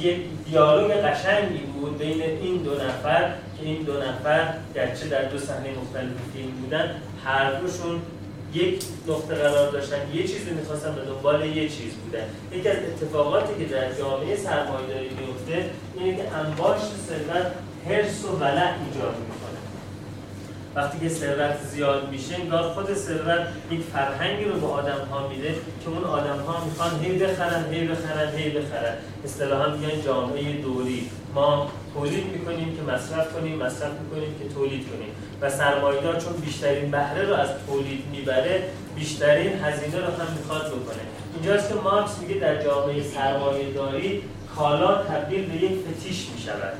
یک 0.00 0.16
دیالوگ 0.44 0.92
قشنگی 0.92 1.58
بود 1.58 1.98
بین 1.98 2.22
این 2.22 2.62
دو 2.62 2.74
نفر 2.74 3.32
که 3.58 3.66
این 3.66 3.82
دو 3.82 3.92
نفر 3.92 4.54
گرچه 4.74 5.08
در 5.08 5.22
دو 5.22 5.38
صحنه 5.38 5.70
مختلف 5.70 6.10
فیلم 6.32 6.50
بودن 6.50 6.90
هر 7.24 7.60
دوشون 7.60 8.00
یک 8.54 8.84
نقطه 9.08 9.34
قرار 9.34 9.70
داشتن. 9.70 9.96
یه 10.14 10.22
چیزی 10.22 10.50
می‌خواستن 10.50 10.94
به 10.94 11.00
دنبال 11.00 11.46
یه 11.46 11.68
چیز 11.68 11.92
بودن. 11.92 12.24
یکی 12.52 12.68
از 12.68 12.76
اتفاقاتی 12.76 13.64
که 13.64 13.74
در 13.74 13.92
جامعه 13.92 14.36
سرمایه‌داری 14.36 15.08
میفته 15.08 15.70
اینه 15.96 16.16
که 16.16 16.32
انباشت 16.32 16.90
ثروت 17.08 17.46
حرص 17.88 18.24
و 18.24 18.36
ولع 18.36 18.74
ایجاد 18.86 19.14
می‌کنه. 19.18 19.60
وقتی 20.74 20.98
که 20.98 21.08
ثروت 21.08 21.56
زیاد 21.72 22.10
میشه 22.10 22.34
انگار 22.34 22.72
خود 22.72 22.94
ثروت 22.94 23.46
یک 23.70 23.80
فرهنگی 23.92 24.44
رو 24.44 24.60
به 24.60 24.66
آدم 24.66 25.06
ها 25.10 25.28
میده 25.28 25.54
که 25.84 25.90
اون 25.90 26.04
آدم 26.04 26.38
ها 26.38 26.64
می‌خوان 26.64 27.04
هی 27.04 27.18
بخرن 27.18 27.64
هی 27.72 27.88
بخرن 27.88 28.36
هی 28.36 28.50
بخرن. 28.50 28.94
اصطلاحا 29.24 29.76
میگن 29.76 30.02
جامعه 30.02 30.52
دوری. 30.52 31.10
ما 31.34 31.70
تولید 31.94 32.24
می‌کنیم 32.32 32.76
که 32.76 32.92
مصرف 32.92 33.32
کنیم 33.32 33.56
مصرف 33.56 33.92
می‌کنیم 34.04 34.34
که 34.38 34.54
تولید 34.54 34.86
کنیم. 34.88 35.12
و 35.40 35.50
سرمایه‌دار 35.50 36.20
چون 36.20 36.32
بیشترین 36.32 36.90
بهره 36.90 37.22
رو 37.22 37.34
از 37.34 37.48
تولید 37.66 38.04
می‌بره 38.12 38.62
بیشترین 38.96 39.52
هزینه 39.64 39.96
رو 39.96 40.04
هم 40.04 40.36
می‌خواد 40.38 40.66
بکنه. 40.66 41.02
اینجاست 41.34 41.68
که 41.68 41.74
مارکس 41.74 42.18
میگه 42.18 42.40
در 42.40 42.62
جامعه 42.62 43.02
سرمایه 43.02 43.72
داری 43.72 44.22
کالا 44.56 45.02
تبدیل 45.02 45.46
به 45.46 45.64
یک 45.64 45.72
فتیش 45.72 46.26
می‌شود. 46.34 46.72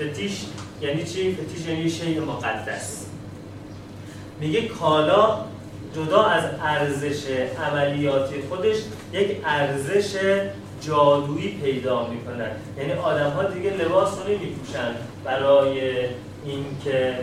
فتیش 0.00 0.44
یعنی 0.80 1.04
چی؟ 1.04 1.34
فتیش 1.34 1.66
یعنی 1.66 1.90
شیء 1.90 2.20
مقدس. 2.24 3.06
میگه 4.40 4.62
کالا 4.62 5.38
جدا 5.96 6.24
از 6.24 6.44
ارزش 6.62 7.22
عملیاتی 7.66 8.34
خودش 8.48 8.76
یک 9.12 9.36
ارزش 9.46 10.16
جادویی 10.80 11.48
پیدا 11.48 12.06
می‌کنن 12.08 12.50
یعنی 12.78 12.92
آدم 12.92 13.30
ها 13.30 13.42
دیگه 13.42 13.70
لباس 13.70 14.18
رو 14.18 14.28
نمیپوشن 14.28 14.94
برای 15.24 15.80
اینکه 16.44 17.14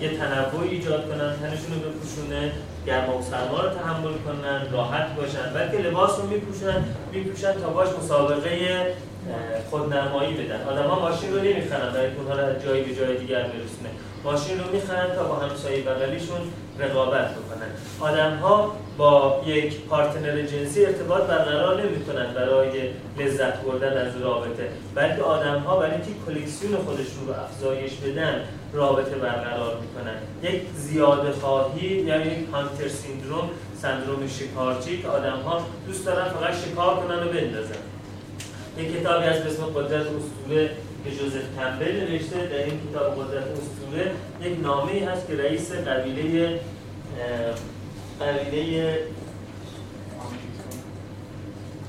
یه 0.00 0.08
تنوعی 0.18 0.68
ایجاد 0.68 1.08
کنن 1.08 1.32
تنشون 1.42 1.74
رو 1.74 1.90
بپوشونه 1.90 2.52
گرما 2.86 3.18
و 3.18 3.22
سرما 3.22 3.60
رو 3.60 3.68
تحمل 3.68 4.12
کنن 4.26 4.72
راحت 4.72 5.16
باشن. 5.16 5.52
بلکه 5.54 5.78
لباس 5.78 6.18
رو 6.18 6.26
میپوشن 6.26 6.84
میپوشن 7.12 7.52
تا 7.52 7.68
باش 7.68 7.88
مسابقه 7.88 8.86
خودنمایی 9.70 10.34
بدن. 10.34 10.62
آدم 10.62 10.88
ها 10.88 11.00
ماشین 11.00 11.32
رو 11.32 11.38
نمی‌خرن 11.38 11.92
برای 11.92 12.14
اونها 12.16 12.34
رو 12.40 12.44
از 12.46 12.62
جایی 12.62 12.82
به 12.82 12.94
جای 12.94 13.16
دیگر 13.16 13.42
برسونه. 13.42 13.90
ماشین 14.28 14.58
رو 14.58 14.70
می‌خرن 14.72 15.14
تا 15.14 15.24
با 15.24 15.34
همسایه 15.34 15.82
بغلیشون 15.82 16.40
رقابت 16.78 17.30
بکنن. 17.30 17.70
آدم 18.00 18.36
ها 18.36 18.76
با 18.98 19.42
یک 19.46 19.80
پارتنر 19.80 20.42
جنسی 20.42 20.84
ارتباط 20.86 21.22
برقرار 21.22 21.82
نمی‌کنن 21.82 22.34
برای 22.34 22.70
لذت 23.18 23.60
بردن 23.60 24.06
از 24.06 24.22
رابطه. 24.22 24.68
بلکه 24.94 25.22
آدم 25.22 25.58
ها 25.58 25.76
برای 25.76 25.92
اینکه 25.92 26.10
کلکسیون 26.26 26.76
خودشون 26.76 27.26
رو 27.26 27.34
افزایش 27.44 27.92
بدن 27.92 28.40
رابطه 28.72 29.14
برقرار 29.14 29.76
می‌کنن. 29.80 30.16
یک 30.42 30.62
زیاده 30.76 31.32
خواهی 31.32 31.86
یا 31.86 32.26
یک 32.26 32.48
هانتر 32.52 32.88
سیندروم 32.88 33.50
سندروم 33.82 34.28
شکارچی 34.28 35.02
که 35.02 35.08
آدم 35.08 35.38
ها 35.46 35.62
دوست 35.86 36.06
دارن 36.06 36.24
فقط 36.24 36.54
شکار 36.54 36.96
کنن 36.96 37.22
و 37.22 37.28
بندازن. 37.32 37.82
یک 38.78 39.00
کتابی 39.00 39.26
از 39.26 39.46
اسم 39.46 39.64
قدرت 39.64 40.06
اسطوره 40.06 40.70
که 41.04 41.10
جوزف 41.10 41.56
کمبل 41.58 42.10
نوشته 42.10 42.46
در 42.46 42.64
این 42.64 42.80
کتاب 42.90 43.14
قدرت 43.14 43.44
اسطوره 43.44 44.10
یک 44.42 44.60
نامه 44.62 44.92
ای 44.92 44.98
هست 44.98 45.26
که 45.26 45.36
رئیس 45.36 45.72
قبیله 45.72 46.60
قبیله 48.20 48.98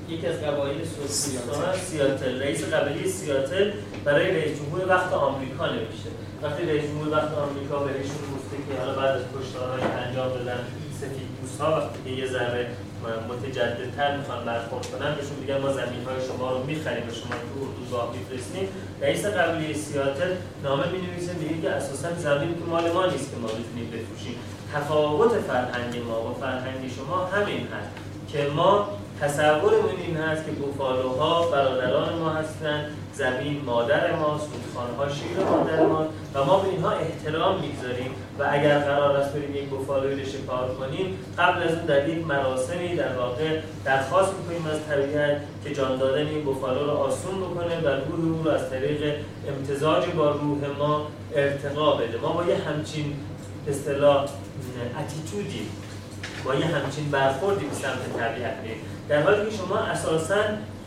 یکی 0.10 0.28
از 0.28 0.41
قبایل 0.41 0.78
سیاتل. 1.07 2.41
رئیس 2.41 2.64
قبیله 2.64 3.07
سیاتل 3.07 3.72
برای 4.05 4.32
رئیس 4.32 4.57
جمهور 4.57 4.89
وقت 4.89 5.14
آمریکا 5.14 5.66
نوشته. 5.66 6.10
وقتی 6.43 6.64
رئیس 6.64 6.84
جمهور 6.84 7.10
وقت 7.12 7.32
آمریکا 7.34 7.80
بهشون 7.80 8.24
گفته 8.36 8.57
که 8.70 8.80
حالا 8.80 8.95
بعد 8.95 9.16
از 9.16 9.22
کشتارهای 9.36 9.82
انجام 9.82 10.30
دادن 10.30 10.60
سفید 11.01 11.30
ها 11.60 11.78
وقتی 11.78 11.99
که 12.05 12.10
یه 12.10 12.28
ذره 12.28 12.68
متجددتر 13.30 14.18
می‌خوان 14.18 14.45
برخورد 14.45 14.86
کنن 14.91 15.16
بهشون 15.16 15.38
میگن 15.41 15.58
ما 15.58 15.74
زمین 15.74 16.04
های 16.06 16.28
شما 16.28 16.52
رو 16.52 16.64
می‌خریم 16.64 17.08
و 17.08 17.12
شما 17.12 17.30
تو 17.30 17.60
اردوگاه 17.62 18.16
میفرستیم 18.16 18.68
رئیس 19.02 19.26
قبیله 19.26 19.74
سیاتل 19.74 20.32
نامه 20.64 20.88
می 20.91 21.02
نویسه 21.02 21.34
میگه 21.34 21.62
که 21.62 21.70
اساسا 21.70 22.14
زمین 22.14 22.56
تو 22.60 22.66
مال 22.66 22.91
ما 22.91 23.06
نیست 23.06 23.32
که 23.32 23.38
ما 23.38 23.47
بتونیم 23.47 23.91
بفروشیم. 23.93 24.36
تفاوت 24.74 25.32
فرهنگ 25.32 25.97
ما 26.08 26.20
با 26.20 26.34
فرهنگ 26.34 26.91
شما 26.97 27.26
همین 27.26 27.68
هست 27.68 27.89
که 28.32 28.47
ما 28.56 28.89
تصورمون 29.22 29.95
این 30.07 30.17
هست 30.17 30.45
که 30.45 30.51
بوفالوها 30.51 31.47
برادران 31.47 32.20
ما 32.20 32.30
هستند 32.30 32.86
زمین 33.13 33.61
مادر 33.65 34.15
ماست 34.15 34.47
رودخانه‌ها 34.53 35.09
شیر 35.09 35.45
مادر 35.45 35.86
ما 35.86 36.07
و 36.34 36.43
ما 36.43 36.59
به 36.59 36.70
اینها 36.70 36.91
احترام 36.91 37.61
می‌گذاریم 37.61 38.11
و 38.39 38.47
اگر 38.51 38.80
قرار 38.80 39.17
است 39.17 39.34
بریم 39.34 39.55
یک 39.55 39.70
بوفالوی 39.70 40.22
رو 40.22 40.30
شکار 40.30 40.76
کنیم 40.76 41.17
قبل 41.38 41.63
از 41.63 41.74
اون 41.74 41.86
در 41.86 42.09
یک 42.09 42.28
مراسمی 42.28 42.95
در 42.95 43.17
واقع 43.17 43.59
درخواست 43.86 44.34
می‌کنیم 44.34 44.67
از 44.67 44.80
طبیعت 44.89 45.41
که 45.63 45.74
جان 45.74 45.97
دادن 45.97 46.28
این 46.28 46.43
بوفالو 46.43 46.84
رو 46.84 46.91
آسون 46.91 47.39
بکنه 47.41 47.80
و 47.80 47.88
روح 47.88 48.38
او 48.38 48.43
رو 48.43 48.51
از 48.51 48.70
طریق 48.70 49.15
امتزاج 49.47 50.05
با 50.05 50.32
روح 50.32 50.59
ما 50.80 51.07
ارتقا 51.36 51.95
بده. 51.95 52.17
ما 52.17 52.34
با 52.34 52.45
یه 52.45 52.55
همچین 52.55 53.13
اصطلاح 53.67 54.26
اتیتودی 54.99 55.70
با 56.45 56.55
یه 56.55 56.65
همچین 56.65 57.11
برخوردی 57.11 57.65
به 57.65 57.76
سمت 57.76 58.17
طبیعت 58.20 58.57
میرید 58.63 58.99
در 59.10 59.22
حالی 59.22 59.49
که 59.49 59.57
شما 59.57 59.78
اساسا 59.78 60.36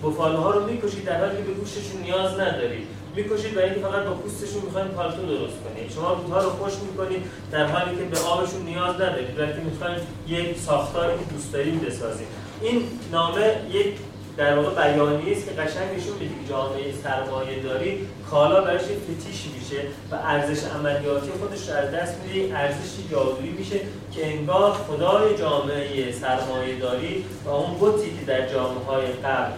بفاله 0.03 0.39
ها 0.39 0.51
رو 0.51 0.67
می‌کشید 0.67 1.05
در 1.05 1.21
حالی 1.21 1.37
که 1.37 1.43
به 1.43 1.53
گوشتشون 1.53 2.03
نیاز 2.03 2.41
ندارید 2.41 2.87
می‌کشید 3.17 3.55
برای 3.55 3.71
اینکه 3.71 3.87
فقط 3.87 4.05
با 4.05 4.15
پوستشون 4.15 4.63
می‌خواین 4.63 4.89
پالتو 4.89 5.27
درست 5.27 5.57
کنید. 5.65 5.91
شما 5.95 6.13
رودها 6.13 6.43
رو 6.43 6.51
خوش 6.51 6.73
می‌کنید 6.91 7.23
در 7.51 7.67
حالی 7.67 7.97
که 7.97 8.05
به 8.05 8.19
آبشون 8.19 8.63
نیاز 8.63 8.95
ندارید. 8.95 9.37
بلکه 9.37 9.61
می‌خواین 9.71 9.99
یک 10.29 10.59
ساختاری 10.59 11.19
که 11.19 11.35
دوست 11.35 11.53
دارید 11.53 11.87
بسازید. 11.87 12.27
این 12.63 12.83
نامه 13.13 13.57
یک 13.73 13.95
در 14.37 14.59
واقع 14.59 14.93
بیانیه 14.93 15.37
است 15.37 15.45
که 15.45 15.51
قشنگ 15.51 15.99
نشون 15.99 16.19
میده 16.19 16.35
که 16.35 16.49
جامعه 16.49 16.93
سرمایه 17.03 17.63
داری 17.63 18.09
کالا 18.31 18.61
برش 18.61 18.81
فتیش 18.83 19.47
میشه 19.55 19.83
و 20.11 20.15
ارزش 20.15 20.65
عملیاتی 20.65 21.31
خودش 21.41 21.69
رو 21.69 21.75
از 21.75 21.91
دست 21.91 22.15
میده. 22.25 22.57
ارزش 22.57 22.91
جادویی 23.11 23.51
میشه 23.51 23.81
که 24.13 24.27
انگار 24.27 24.73
خدای 24.73 25.37
جامعه 25.39 26.13
سرمایه 26.13 26.79
داری 26.79 27.25
و 27.45 27.49
اون 27.49 27.75
بوتی 27.75 28.11
که 28.19 28.25
در 28.27 28.49
جامعه 28.49 28.85
های 28.85 29.07
قبل 29.07 29.53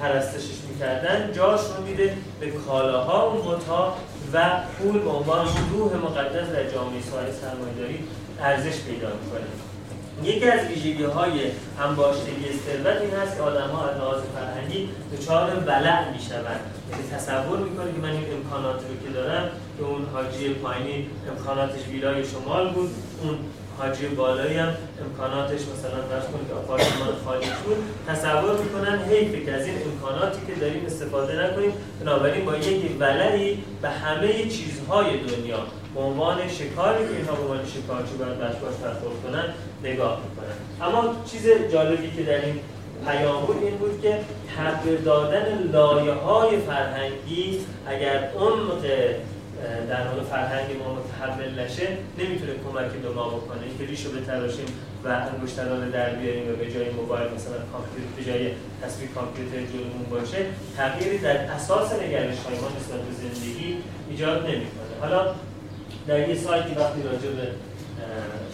پرستشش 0.00 0.56
می‌کردن 0.68 1.32
جاش 1.32 1.60
رو 1.60 1.84
میده 1.86 2.16
به 2.40 2.50
کالاها 2.50 3.22
اون 3.22 3.42
بوتها 3.42 3.96
و 4.32 4.50
پول 4.78 4.98
به 4.98 5.10
عنوان 5.10 5.46
روح 5.72 5.94
مقدس 5.94 6.48
در 6.48 6.70
جامعه 6.70 7.00
سرمایه 7.40 7.74
داری 7.78 7.98
ارزش 8.40 8.80
پیدا 8.80 9.08
می‌کنه. 9.08 9.46
یکی 10.24 10.48
از 10.48 10.68
ویژگی 10.68 11.02
های 11.02 11.40
انباشتگی 11.80 12.46
ثروت 12.66 13.00
این 13.00 13.10
هست 13.10 13.36
که 13.36 13.42
آدم 13.42 13.68
ها 13.68 13.88
از 13.88 13.96
لحاظ 13.96 14.20
فرهنگی 14.34 14.88
دچار 15.12 15.50
ولع 15.66 16.12
می‌شوند. 16.12 16.60
یعنی 16.90 17.02
تصور 17.12 17.58
می‌کنه 17.58 17.92
که 17.92 17.98
من 17.98 18.10
این 18.10 18.24
امکاناتی 18.32 18.84
رو 18.88 19.06
که 19.06 19.14
دارم 19.14 19.48
که 19.78 19.84
اون 19.84 20.06
حاجی 20.12 20.48
پایینی 20.48 21.06
امکاناتش 21.30 21.88
ویلای 21.88 22.24
شمال 22.24 22.70
بود 22.70 22.90
اون 23.22 23.38
حاجی 23.80 24.06
بالایی 24.06 24.56
هم 24.56 24.72
امکاناتش 25.04 25.60
مثلا 25.60 26.00
فرض 26.10 26.24
کنید 26.32 26.48
که 26.48 26.54
آپارتمان 26.54 27.08
خالی 27.24 27.46
بود 27.64 27.76
تصور 28.08 28.56
می‌کنن 28.64 28.98
حیف 28.98 29.46
که 29.46 29.52
از 29.52 29.66
این 29.66 29.76
امکاناتی 29.86 30.40
که 30.46 30.60
داریم 30.60 30.86
استفاده 30.86 31.44
نکنیم 31.44 31.72
بنابراین 32.00 32.44
با 32.44 32.56
یک 32.56 32.96
ولعی 33.00 33.58
به 33.82 33.88
همه 33.88 34.48
چیزهای 34.48 35.06
دنیا 35.18 35.58
به 35.94 36.00
عنوان 36.00 36.48
شکاری 36.48 37.04
که 37.08 37.16
اینها 37.16 37.34
به 37.34 37.42
عنوان 37.42 37.60
شکارچی 37.66 38.14
باید 38.18 38.38
باش 38.38 38.74
برخورد 38.82 39.22
کنن 39.24 39.44
نگاه 39.82 40.20
می‌کنن. 40.24 40.88
اما 40.88 41.14
چیز 41.30 41.46
جالبی 41.72 42.10
که 42.16 42.22
در 42.22 42.44
این 42.44 42.60
پیام 43.06 43.46
بود 43.46 43.56
این 43.62 43.76
بود 43.76 44.02
که 44.02 44.18
تغییر 44.56 45.00
دادن 45.00 45.70
لایه 45.72 46.12
های 46.12 46.58
فرهنگی 46.58 47.60
اگر 47.86 48.30
عمق 48.38 48.84
در 49.88 50.08
واقع 50.08 50.22
فرهنگ 50.22 50.68
ما 50.82 50.88
متحمل 50.94 51.60
نشه 51.60 51.88
نمی‌تونه 52.18 52.52
کمکی 52.64 52.98
به 52.98 53.08
ما 53.08 53.28
بکنه. 53.28 53.62
اینکه 53.62 53.84
ریشو 53.84 54.10
بتراشیم 54.12 54.66
و 55.04 55.08
انگشتران 55.08 55.90
در 55.90 56.10
بیاریم 56.10 56.52
و 56.52 56.56
به 56.56 56.72
جای 56.72 56.90
موبایل 56.90 57.28
مثلا 57.36 57.58
کامپیوتر 57.72 58.12
به 58.16 58.24
جای 58.24 58.50
تصویر 58.82 59.08
کامپیوتر 59.10 59.60
جلومون 59.72 60.06
باشه 60.10 60.46
تغییری 60.76 61.18
در 61.18 61.36
اساس 61.36 61.92
نگرش 61.92 62.38
های 62.38 62.58
ما 62.62 62.68
نسبت 62.78 63.00
به 63.06 63.12
زندگی 63.22 63.76
ایجاد 64.10 64.38
نمی‌کنه. 64.46 64.92
حالا 65.00 65.34
در 66.06 66.28
یه 66.28 66.34
سایتی 66.34 66.74
وقتی 66.74 67.02
راجع 67.02 67.30
به 67.38 67.46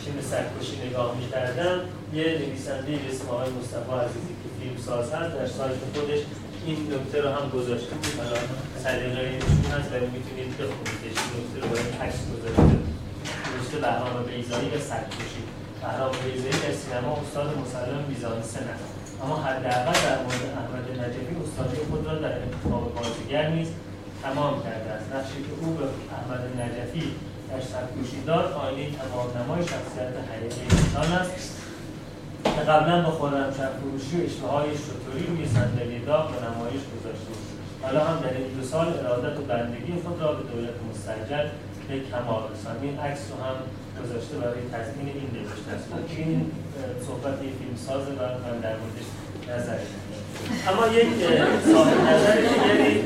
فیلم 0.05 0.21
سرکشی 0.31 0.77
نگاه 0.89 1.17
می‌کردم 1.21 1.81
یه 2.15 2.25
نویسنده 2.25 2.93
به 2.93 3.09
اسم 3.13 3.29
آقای 3.29 3.51
مصطفی 3.51 3.93
عزیزی 4.05 4.35
که 4.43 4.49
فیلم 4.61 4.77
ساز 4.87 5.13
هست 5.13 5.37
در 5.37 5.47
سایت 5.47 5.75
خودش 5.95 6.21
این 6.67 6.81
نکته 6.95 7.19
رو 7.23 7.29
هم 7.29 7.49
گذاشته 7.57 7.95
بود 7.95 8.15
حالا 8.21 8.39
سلیقه 8.85 9.23
نشون 9.37 9.65
هست 9.73 9.89
ولی 9.93 10.07
می‌تونید 10.17 10.51
بخونیدش 10.59 11.17
این 11.21 11.33
نکته 11.37 11.57
رو 11.63 11.67
با 11.73 11.77
این 11.83 11.95
عکس 12.05 12.21
گذاشته. 12.33 12.77
نوشته 13.51 13.77
بهرام 13.85 14.17
بیزایی 14.29 14.71
و 14.77 14.79
سرکشی. 14.91 15.43
بهرام 15.83 16.13
بیزایی 16.25 16.59
در 16.65 16.75
سینما 16.83 17.13
استاد 17.23 17.49
مسلم 17.63 18.03
بیزانسن 18.11 18.67
است 18.75 18.89
اما 19.23 19.37
حداقل 19.47 19.97
در 20.07 20.19
مورد 20.25 20.45
احمد 20.61 20.87
نجفی 21.01 21.35
استادی 21.45 21.77
خود 21.89 22.03
را 22.09 22.15
در 22.25 22.35
انتخاب 22.45 22.85
بازیگر 22.97 23.47
نیز 23.57 23.69
تمام 24.23 24.55
کرده 24.67 24.91
است. 24.97 25.07
نقشی 25.15 25.39
که 25.47 25.53
او 25.61 25.69
به 25.79 25.85
احمد 26.17 26.43
نجفی 26.61 27.07
در 27.49 27.61
سرکوشی 27.71 28.21
دار 28.27 28.45
آینه 28.53 28.87
تمام 29.01 29.27
نمای 29.39 29.63
شخصیت 29.73 30.13
حقیقی 30.31 30.63
انسان 30.71 31.13
است. 31.23 31.66
که 32.55 32.63
قبلا 32.73 33.03
با 33.03 33.11
خورم 33.11 33.51
فروشی 33.51 34.17
و 34.21 34.25
اشتهای 34.25 34.67
های 34.67 34.79
شطوری 34.87 35.27
روی 35.27 35.47
صندلی 35.57 35.99
داغ 35.99 36.25
به 36.33 36.39
نمایش 36.47 36.83
گذاشته 36.95 37.33
حالا 37.83 38.05
هم 38.05 38.17
در 38.21 38.35
این 38.37 38.49
دو 38.57 38.63
سال 38.73 38.87
ارادت 38.99 39.39
و 39.39 39.43
بندگی 39.43 39.93
خود 40.05 40.21
را 40.23 40.33
به 40.33 40.43
دولت 40.53 40.77
مستجد 40.91 41.51
به 41.89 41.95
کمال 42.11 42.43
رساند 42.53 42.79
این 42.83 42.99
عکس 42.99 43.23
رو 43.31 43.37
هم 43.45 43.57
گذاشته 44.03 44.35
برای 44.43 44.63
تضمین 44.73 45.09
این 45.19 45.29
نوشته 45.37 45.71
است. 45.77 45.87
این 46.17 46.51
صحبت 47.07 47.39
فیلم 47.59 47.77
سازه 47.87 48.11
و 48.19 48.23
من 48.45 48.61
در 48.65 48.77
موردش 48.81 49.09
نظر 49.51 49.79
اما 50.69 50.87
یک 50.87 51.09
صاحب 51.73 52.01
نظر 52.01 52.37
دیگری 52.37 53.03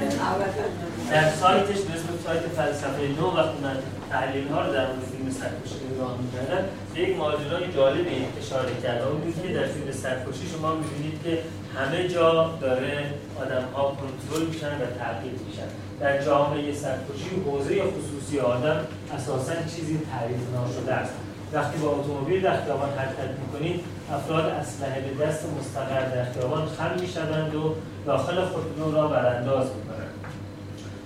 در 1.11 1.31
سایتش 1.31 1.81
به 1.81 1.93
اسم 1.95 2.09
سایت 2.27 2.41
فلسفه 2.41 3.03
نو 3.21 3.27
وقتی 3.37 3.59
من 3.63 3.77
تحلیل 4.11 4.49
ها 4.49 4.67
رو 4.67 4.73
در 4.73 4.87
مورد 4.87 5.05
فیلم 5.11 5.31
سرکشی 5.31 5.79
نگاه 5.95 6.19
می‌کردم 6.23 6.65
به 6.95 7.01
یک 7.01 7.17
ماجرای 7.17 7.73
جالبی 7.77 8.27
اشاره 8.41 8.73
کرده 8.83 9.07
اون 9.07 9.21
که 9.43 9.55
در 9.55 9.67
فیلم 9.67 9.93
سرکشی 9.93 10.49
شما 10.53 10.75
می‌بینید 10.75 11.23
که 11.25 11.39
همه 11.77 12.09
جا 12.09 12.51
داره 12.61 13.15
آدم 13.41 13.65
ها 13.75 13.97
کنترل 14.01 14.47
میشن 14.47 14.67
و 14.67 14.87
تغییر 14.99 15.33
میشن. 15.49 15.69
در 16.01 16.23
جامعه 16.25 16.75
سرکشی 16.75 17.31
حوزه 17.47 17.83
خصوصی 17.83 18.41
آدم 18.41 18.87
اساسا 19.17 19.53
چیزی 19.77 20.01
تعریف 20.13 20.41
ناشده 20.55 20.95
است. 20.95 21.13
وقتی 21.53 21.79
با 21.79 21.89
اتومبیل 21.91 22.43
در 22.43 22.65
خیابان 22.65 22.89
حرکت 22.89 23.31
می‌کنید 23.41 23.81
افراد 24.13 24.45
اسلحه 24.45 25.01
به 25.01 25.25
دست 25.25 25.45
مستقر 25.59 26.01
در 26.15 26.33
خیابان 26.33 26.67
خم 26.67 27.01
می‌شوند 27.01 27.55
و 27.55 27.75
داخل 28.07 28.45
خودرو 28.45 28.93
را 28.93 29.09
برانداز 29.09 29.67
می‌کنند. 29.67 30.11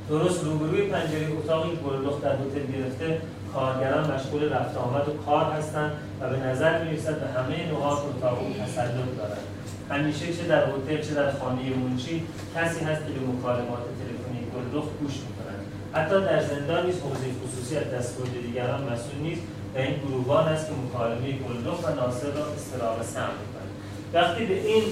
درست 0.08 0.44
روبروی 0.44 0.82
پنجره 0.82 1.28
اتاقی 1.38 1.78
گلدخت 1.86 2.22
در 2.22 2.32
هتل 2.32 2.72
گرفته 2.72 3.20
کارگران 3.54 4.10
مشغول 4.10 4.52
رفت 4.52 4.76
آمد 4.76 5.08
و 5.08 5.12
کار 5.26 5.52
هستند 5.52 5.92
و 6.20 6.28
به 6.28 6.36
نظر 6.36 6.84
می‌رسد 6.84 7.20
به 7.20 7.26
همه 7.40 7.72
نقاط 7.72 7.98
اتاق 7.98 8.38
تسلط 8.66 9.16
دارند. 9.18 9.46
همیشه 9.90 10.32
چه 10.32 10.48
در 10.48 10.64
هتل 10.66 11.02
چه 11.02 11.14
در 11.14 11.32
خانه 11.32 11.62
منشی 11.76 12.26
کسی 12.56 12.84
هست 12.84 13.02
که 13.06 13.12
به 13.12 13.20
مکالمات 13.32 13.84
تلفنی 13.98 14.40
گلدخت 14.54 14.88
گوش 15.00 15.12
می‌کنند 15.12 15.64
حتی 15.92 16.20
در 16.20 16.40
زندان 16.42 16.86
نیز 16.86 17.00
حوزه 17.00 17.26
خصوصی 17.44 17.76
از 17.76 17.90
دستبرد 17.90 18.42
دیگران 18.46 18.82
مسئول 18.82 19.20
نیست. 19.22 19.42
و 19.74 19.78
این 19.78 19.94
گروهان 20.08 20.48
است 20.48 20.66
که 20.66 20.72
مکالمه 20.72 21.32
گلدخت 21.32 21.84
و 21.84 21.94
ناصر 21.94 22.30
را 22.30 22.46
استراق 22.56 23.02
سم 23.02 23.28
می‌کنند 23.40 23.70
وقتی 24.12 24.44
به 24.44 24.66
این 24.66 24.82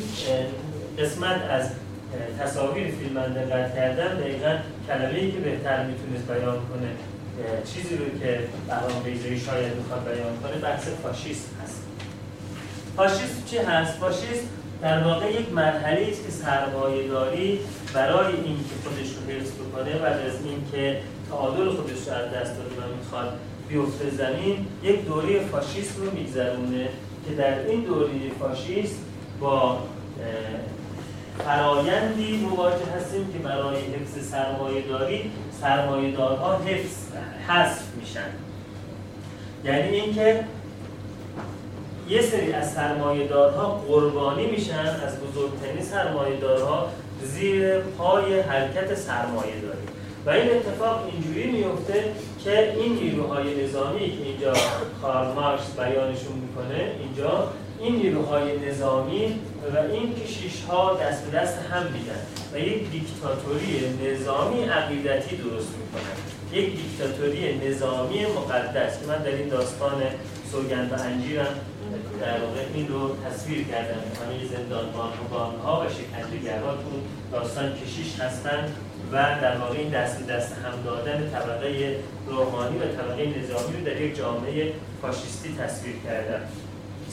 قسمت 0.99 1.43
از 1.51 1.71
تصاویر 2.41 2.87
فیلم 2.87 3.13
من 3.13 3.33
دقت 3.33 3.75
کردم 3.75 4.21
دقیقا 4.21 4.57
کلمه 4.89 5.19
ای 5.19 5.33
که 5.33 5.39
بهتر 5.39 5.87
می‌تونست 5.87 6.27
بیان 6.27 6.57
کنه 6.57 6.91
چیزی 7.75 7.97
رو 7.97 8.05
که 8.05 8.41
بهرام 8.67 9.03
بیزایی 9.05 9.41
شاید 9.41 9.77
می‌خواد 9.77 10.05
بیان 10.05 10.37
کنه 10.43 10.61
بحث 10.63 10.89
فاشیست 11.03 11.51
هست 11.63 11.83
فاشیست 12.97 13.47
چی 13.47 13.59
هست؟ 13.59 13.93
فاشیست 13.93 14.49
در 14.83 15.05
واقع 15.05 15.33
یک 15.33 15.53
مرحله 15.53 16.09
است 16.11 16.25
که 16.25 16.31
سرمایه 16.31 17.09
داری 17.09 17.61
برای 17.95 18.33
اینکه 18.35 18.75
خودش 18.85 19.09
رو 19.09 19.33
حفظ 19.33 19.51
بکنه 19.51 19.99
بعد 19.99 20.21
از 20.21 20.33
اینکه 20.45 21.01
تعادل 21.31 21.71
خودش 21.71 22.09
رو 22.09 22.15
از 22.15 22.31
دست 22.35 22.57
داده 22.57 22.71
و 22.71 22.97
می‌خواد 22.97 23.39
بیفته 23.73 24.11
زمین 24.11 24.67
یک 24.83 25.05
دوره 25.05 25.41
فاشیست 25.41 25.99
رو 25.99 26.11
میگذرونه 26.11 26.89
که 27.29 27.35
در 27.35 27.67
این 27.67 27.81
دوره 27.81 28.09
فاشیست 28.41 28.99
با 29.41 29.79
فرایندی 31.39 32.37
مواجه 32.37 32.85
هستیم 32.97 33.33
که 33.33 33.39
برای 33.39 33.77
حفظ 33.77 34.31
سرمایه 34.31 34.83
داری 34.83 35.31
سرمایه 35.61 36.17
دارها 36.17 36.59
حفظ 36.59 36.97
حذف 37.49 37.83
میشن. 38.01 38.31
یعنی 39.65 40.01
اینکه 40.01 40.45
یه 42.09 42.23
سری 42.23 42.53
از 42.53 42.73
سرمایه 42.73 43.29
دارها 43.29 43.83
قربانی 43.89 44.47
میشن 44.47 44.87
از 45.07 45.21
بزرگترین 45.21 45.83
سرمایه 45.83 46.37
دارها 46.37 46.89
زیر 47.23 47.79
پای 47.79 48.41
حرکت 48.41 48.95
سرمایه 48.95 49.61
داری 49.63 49.87
و 50.27 50.31
این 50.31 50.57
اتفاق 50.57 51.09
اینجوری 51.13 51.51
میفته 51.51 52.05
که 52.45 52.73
این 52.77 52.93
نیروهای 52.93 53.65
نظامی 53.65 54.17
که 54.19 54.25
اینجا 54.25 54.53
کارل 55.03 55.33
مارکس 55.33 55.71
بیانشون 55.77 56.33
می‌کنه 56.33 56.93
اینجا 57.01 57.53
این 57.81 57.97
نیروهای 57.97 58.69
نظامی 58.69 59.41
و 59.75 59.79
این 59.93 60.15
کشیش 60.15 60.63
ها 60.69 60.95
دست 60.95 61.25
به 61.25 61.39
دست 61.39 61.59
هم 61.59 61.83
میدن 61.83 62.21
و 62.53 62.59
یک 62.59 62.91
دیکتاتوری 62.91 63.81
نظامی 64.05 64.63
عقیدتی 64.63 65.37
درست 65.37 65.69
می‌کنن. 65.79 66.17
یک 66.53 66.77
دیکتاتوری 66.77 67.69
نظامی 67.69 68.27
مقدس 68.27 69.01
که 69.01 69.07
من 69.07 69.19
در 69.19 69.31
این 69.31 69.49
داستان 69.49 70.03
سوگند 70.53 70.93
و 70.93 70.95
انجیرم 71.03 71.55
در 72.21 72.41
واقع 72.41 72.61
این 72.75 72.89
رو 72.89 73.17
تصویر 73.25 73.65
کردم. 73.65 73.95
همه 73.95 74.57
زندانبان 74.57 75.13
ها 75.65 75.81
و 75.81 75.85
شکنجهگرها 75.89 76.73
تو 76.73 76.91
داستان 77.33 77.73
کشیش 77.73 78.21
هستند 78.21 78.77
و 79.13 79.41
در 79.43 79.57
واقع 79.57 79.79
این 79.79 79.89
دست 79.89 80.27
دست 80.27 80.53
هم 80.53 80.83
دادن 80.85 81.31
طبقه 81.31 81.97
روحانی 82.27 82.79
و 82.79 82.81
طبقه 82.81 83.27
نظامی 83.27 83.77
رو 83.77 83.85
در 83.85 84.01
یک 84.01 84.17
جامعه 84.17 84.73
فاشیستی 85.03 85.57
تصویر 85.57 85.95
کردم 86.05 86.41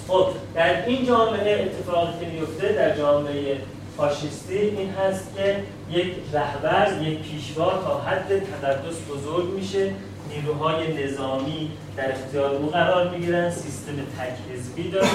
خب 0.07 0.27
در 0.55 0.85
این 0.85 1.05
جامعه 1.05 1.63
اتفاقی 1.63 2.25
که 2.25 2.31
میفته 2.31 2.73
در 2.73 2.97
جامعه 2.97 3.57
فاشیستی 3.97 4.57
این 4.57 4.89
هست 4.89 5.35
که 5.37 5.63
یک 5.91 6.13
رهبر 6.33 7.01
یک 7.01 7.19
پیشوا 7.19 7.69
تا 7.69 8.01
حد 8.01 8.27
تقدس 8.27 8.95
بزرگ 9.09 9.53
میشه 9.53 9.93
نیروهای 10.29 11.03
نظامی 11.03 11.71
در 11.97 12.11
اختیار 12.11 12.55
او 12.55 12.69
قرار 12.69 13.09
می‌گیرن 13.09 13.51
سیستم 13.51 13.95
تک 13.95 14.53
حزبی 14.53 14.91
داره. 14.91 15.07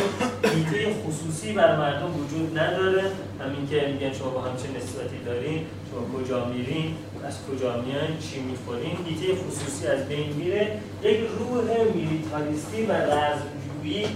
هیته 0.42 0.94
خصوصی 1.02 1.52
بر 1.52 1.76
مردم 1.76 2.20
وجود 2.20 2.58
نداره. 2.58 3.02
همین 3.40 3.68
که 3.70 3.88
میگن 3.92 4.12
شما 4.12 4.28
با 4.28 4.40
هم 4.40 4.56
چه 4.56 4.68
نسبتی 4.78 5.18
دارین 5.26 5.66
شما 5.90 6.18
کجا 6.18 6.44
میرین 6.44 6.94
از 7.26 7.34
کجا 7.50 7.70
میان 7.82 8.18
چی 8.20 8.40
می‌خورین؟ 8.40 8.96
هیته 9.06 9.34
خصوصی 9.42 9.86
از 9.86 10.08
بین 10.08 10.32
میره. 10.32 10.78
یک 11.02 11.20
روح 11.38 11.64
میلیتاریستی 11.94 12.86
و 12.86 12.92
رزمجویی 12.92 14.06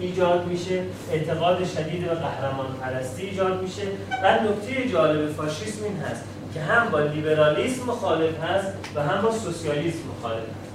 ایجاد 0.00 0.46
میشه. 0.46 0.82
اعتقاد 1.12 1.66
شدید 1.66 2.08
به 2.08 2.14
قهرمان 2.14 2.66
پرستی 2.80 3.22
ایجاد 3.22 3.62
میشه. 3.62 3.82
و 4.22 4.38
نکته 4.44 4.88
جالب 4.88 5.32
فاشیسم 5.32 5.84
این 5.84 5.96
هست. 5.96 6.24
که 6.58 6.64
هم 6.64 6.90
با 6.90 7.00
لیبرالیسم 7.00 7.84
مخالف 7.84 8.40
هست 8.40 8.72
و 8.94 9.02
هم 9.02 9.22
با 9.22 9.32
سوسیالیسم 9.32 9.98
مخالف 10.18 10.42
هست. 10.42 10.68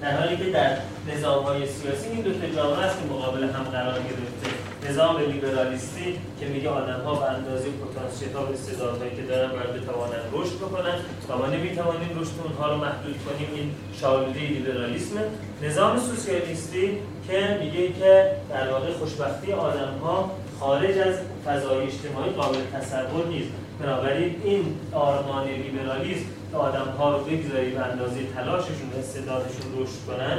در 0.00 0.20
حالی 0.20 0.36
که 0.36 0.50
در 0.50 0.76
نظام 1.14 1.44
های 1.44 1.66
سیاسی 1.66 2.08
این 2.08 2.20
دو 2.20 2.32
تا 2.32 2.46
جامعه 2.56 2.84
است 2.84 2.98
که 2.98 3.14
مقابل 3.14 3.42
هم 3.42 3.62
قرار 3.62 3.94
گرفته 3.94 4.48
نظام 4.90 5.16
لیبرالیستی 5.18 6.18
که 6.40 6.46
میگه 6.46 6.68
آدم 6.68 7.00
ها 7.00 7.14
به 7.14 7.24
اندازه 7.24 7.64
پتانسیل 7.70 8.32
ها 8.32 8.46
و 8.46 8.52
استعدادهایی 8.52 9.16
که 9.16 9.22
دارن 9.22 9.50
باید 9.50 9.82
بتوانن 9.82 10.22
رشد 10.32 10.56
بکنن 10.56 10.94
و 11.28 11.38
ما 11.38 11.46
نمی‌توانیم 11.46 12.18
رشد 12.20 12.32
اونها 12.44 12.70
رو 12.72 12.76
محدود 12.76 13.16
کنیم. 13.26 13.48
این 13.54 13.70
شالوده 14.00 14.40
لیبرالیسم. 14.40 15.16
نظام 15.62 15.98
سوسیالیستی 15.98 16.98
که 17.28 17.58
میگه 17.60 17.92
که 17.92 18.30
در 18.50 18.70
واقع 18.70 18.92
خوشبختی 18.92 19.52
آدم 19.52 19.98
ها 20.02 20.30
خارج 20.60 20.98
از 20.98 21.14
فضای 21.46 21.86
اجتماعی 21.86 22.30
قابل 22.30 22.58
تصور 22.74 23.26
نیست. 23.26 23.63
بنابراین 23.80 24.36
این 24.44 24.64
آرمان 24.92 25.48
لیبرالیسم 25.48 26.24
که 26.50 26.56
آدم 26.56 26.86
ها 26.98 27.16
رو 27.16 27.24
بگذاری 27.24 27.70
به 27.70 27.80
اندازه 27.80 28.24
تلاششون 28.34 28.90
و 28.94 28.98
استعدادشون 28.98 29.66
رشد 29.78 30.00
کنن 30.06 30.38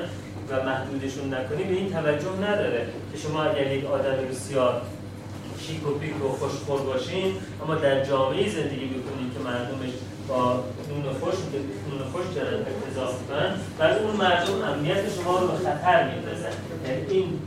و 0.49 0.65
محدودشون 0.65 1.33
نکنیم 1.33 1.67
به 1.67 1.73
این 1.73 1.89
توجه 1.89 2.49
نداره 2.49 2.87
که 3.11 3.17
شما 3.17 3.43
اگر 3.43 3.71
یک 3.71 3.85
آدم 3.85 4.17
بسیار 4.31 4.81
شیک 5.59 5.87
و 5.87 5.91
پیک 5.91 6.25
و 6.25 6.27
خوشخور 6.27 6.81
باشین 6.81 7.33
اما 7.63 7.75
در 7.75 8.05
جامعه 8.05 8.49
زندگی 8.49 8.85
بکنید 8.85 9.33
که 9.33 9.39
مردمش 9.45 9.93
با 10.27 10.63
نون 10.89 11.13
خوش 11.13 11.35
نون 11.89 12.01
خوش 12.11 12.35
دارن 12.35 12.59
اقتضا 12.59 13.05
کنن 13.27 13.55
و 13.79 13.83
اون 13.83 14.15
مردم 14.15 14.61
امنیت 14.63 15.13
شما 15.15 15.39
رو 15.39 15.47
به 15.47 15.57
خطر 15.57 16.11
میندازن. 16.11 16.55
یعنی 16.87 17.05
این 17.09 17.39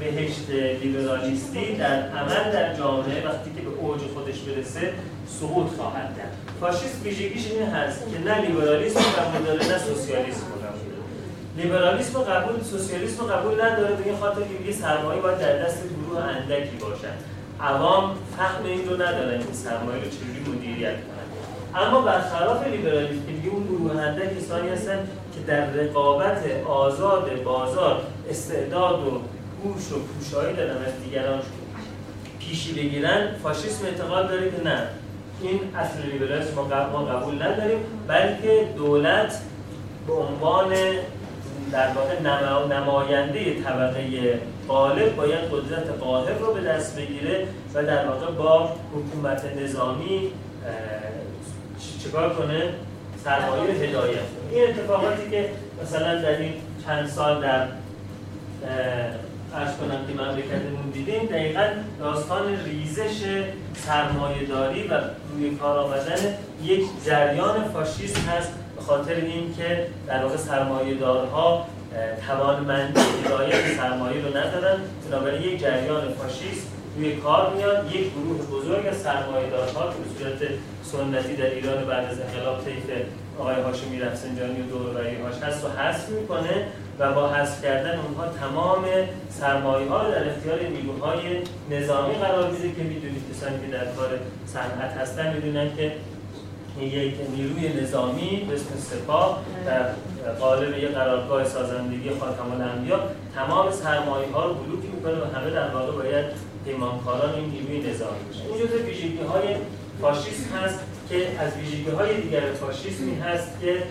بهشت 0.00 0.50
لیبرالیستی 0.82 1.76
در 1.76 2.08
عمل 2.08 2.52
در 2.52 2.74
جامعه 2.74 3.26
وقتی 3.26 3.50
که 3.56 3.60
به 3.60 3.70
اوج 3.80 4.00
خودش 4.14 4.38
برسه 4.38 4.92
سقوط 5.26 5.66
خواهد 5.76 6.16
کرد. 6.16 6.36
فاشیست 6.60 7.02
ویژگیش 7.04 7.50
این 7.50 7.68
هست 7.68 8.00
که 8.12 8.18
نه 8.18 8.40
لیبرالیسم 8.40 9.00
قبول 9.00 9.46
داره 9.46 9.68
نه 9.68 9.78
سوسیالیسم 9.78 10.46
قبول 10.46 10.86
داره. 10.90 11.06
لیبرالیسم 11.56 12.18
قبول 12.18 12.62
سوسیالیسم 12.62 13.26
قبول 13.26 13.54
نداره 13.54 13.94
به 13.94 14.04
این 14.04 14.16
خاطر 14.16 14.40
که 14.66 14.72
سرمایه 14.72 15.20
باید 15.20 15.38
در 15.38 15.62
دست 15.62 15.82
گروه 15.82 16.24
اندکی 16.24 16.76
باشد. 16.80 17.36
عوام 17.60 18.16
فهم 18.36 18.64
این 18.64 18.88
رو 18.88 18.94
ندارن 18.94 19.38
که 19.38 19.52
سرمایه 19.52 20.04
رو 20.04 20.10
چجوری 20.10 20.56
مدیریت 20.56 20.94
کنن. 20.94 21.26
اما 21.82 22.00
برخلاف 22.00 22.66
لیبرالیسم 22.66 23.26
که 23.26 23.32
میگه 23.32 23.48
اون 23.48 23.66
گروه 23.66 24.02
اندک 24.02 24.38
کسانی 24.38 24.68
هستن 24.68 24.98
که 25.34 25.40
در 25.46 25.70
رقابت 25.70 26.42
آزاد 26.66 27.42
بازار 27.44 28.02
استعداد 28.30 29.06
و 29.06 29.20
هوش 29.66 29.92
و 29.92 29.98
پوشایی 29.98 30.56
دارن 30.56 30.76
از 30.76 31.04
دیگران 31.04 31.40
پیشی 32.38 32.72
بگیرن 32.72 33.28
فاشیسم 33.42 33.86
اعتقاد 33.86 34.28
داره 34.28 34.50
که 34.50 34.64
نه. 34.64 34.82
این 35.42 35.60
اصل 35.76 36.02
لیبرالیسم 36.12 36.54
ما 36.92 37.04
قبول 37.04 37.42
نداریم 37.42 37.78
بلکه 38.08 38.68
دولت 38.76 39.40
به 40.06 40.12
عنوان 40.12 40.74
در 41.72 41.88
واقع 41.88 42.20
نماینده 42.74 43.62
طبقه 43.62 44.40
غالب 44.68 45.16
باید 45.16 45.40
قدرت 45.52 45.88
قاهر 46.00 46.38
رو 46.38 46.54
به 46.54 46.60
دست 46.60 46.96
بگیره 46.96 47.46
و 47.74 47.82
در 47.82 48.08
واقع 48.08 48.32
با 48.32 48.70
حکومت 48.94 49.44
نظامی 49.62 50.30
چیکار 52.02 52.34
کنه؟ 52.34 52.62
سرمایه 53.24 53.74
هدایت. 53.74 54.18
این 54.52 54.64
اتفاقاتی 54.64 55.30
که 55.30 55.50
مثلا 55.82 56.22
در 56.22 56.38
این 56.38 56.52
چند 56.86 57.08
سال 57.08 57.42
در 57.42 57.66
ارز 59.56 59.76
کنم 59.76 60.06
که 60.06 60.22
مملکتمون 60.22 60.90
دیدیم 60.92 61.26
دقیقا 61.26 61.66
داستان 62.00 62.64
ریزش 62.64 63.44
سرمایه 63.74 64.44
داری 64.44 64.88
و 64.88 65.00
روی 65.32 65.56
کار 65.56 65.78
آمدن 65.78 66.34
یک 66.64 66.84
جریان 67.04 67.64
فاشیست 67.72 68.28
هست 68.28 68.52
به 68.76 68.82
خاطر 68.82 69.14
اینکه 69.14 69.86
در 70.06 70.22
واقع 70.22 70.36
سرمایه 70.36 70.94
دارها 70.94 71.66
توانمندی 72.26 73.00
هدایت 73.24 73.76
سرمایه 73.76 74.22
رو 74.22 74.28
ندارن. 74.28 74.78
بنابراین 75.10 75.42
یک 75.42 75.60
جریان 75.60 76.12
فاشیست 76.12 76.66
روی 76.96 77.16
کار 77.16 77.54
میاد 77.54 77.94
یک 77.94 78.10
گروه 78.12 78.46
بزرگ 78.46 78.86
از 78.86 78.96
سرمایه 78.96 79.50
دارها 79.50 79.88
که 79.88 79.96
به 79.98 80.18
صورت 80.18 80.50
سنتی 80.82 81.36
در 81.36 81.50
ایران 81.50 81.84
بعد 81.84 82.04
از 82.04 82.20
انقلاب 82.20 82.64
طیف 82.64 82.84
آقای 83.38 83.54
هاشمی 83.54 84.00
رفسنجانی 84.00 84.60
و 84.60 85.24
هاش 85.24 85.42
هست 85.42 85.64
و 85.64 85.68
حذف 85.68 86.08
می‌کنه. 86.08 86.66
و 86.98 87.12
با 87.12 87.28
حذف 87.28 87.62
کردن 87.62 87.98
اونها 87.98 88.26
تمام 88.28 88.84
سرمایه 89.30 89.88
ها 89.88 90.10
در 90.10 90.28
اختیار 90.30 90.58
نیروهای 90.62 91.20
نظامی 91.70 92.14
قرار 92.14 92.50
میده 92.50 92.72
که 92.72 92.82
می‌دونید 92.82 93.22
کسانی 93.32 93.56
که 93.66 93.72
در 93.72 93.84
کار 93.84 94.08
صنعت 94.46 94.96
هستن 95.00 95.32
می‌دونن 95.32 95.76
که 95.76 95.92
یک 96.80 97.14
نیروی 97.36 97.82
نظامی 97.82 98.46
به 98.48 98.54
اسم 98.54 98.66
سپاه 98.78 99.42
در 99.66 99.82
قالب 100.40 100.78
یک 100.78 100.90
قرارگاه 100.90 101.44
سازندگی 101.44 102.10
خاتم 102.10 102.50
الانبیا 102.52 103.00
تمام 103.34 103.70
سرمایه 103.70 104.32
ها 104.32 104.46
رو 104.46 104.54
بلوک 104.54 104.84
می‌کنه 104.94 105.14
و 105.14 105.38
همه 105.38 105.50
در 105.50 105.68
واقع 105.68 105.92
باید 105.92 106.26
پیمانکاران 106.64 107.34
این 107.34 107.50
نیروی 107.50 107.90
نظامی 107.90 108.18
باشن. 108.26 108.42
این 108.46 108.66
جزء 108.66 108.76
ویژگی 108.76 109.18
های 109.32 109.56
فاشیسم 110.00 110.56
هست 110.56 110.80
که 111.08 111.16
از 111.40 111.56
ویژگی 111.56 111.90
های 111.90 112.20
دیگر 112.20 112.40
فاشیسمی 112.60 113.14
هست 113.14 113.60
که 113.60 113.82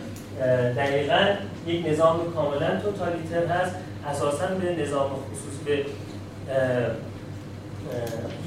دقیقا 0.77 1.25
یک 1.67 1.87
نظام 1.87 2.33
کاملا 2.33 2.81
توتالیتر 2.81 3.45
هست 3.45 3.75
اساسا 4.07 4.47
به 4.47 4.83
نظام 4.83 5.09
خصوصی 5.09 5.63
به 5.65 5.85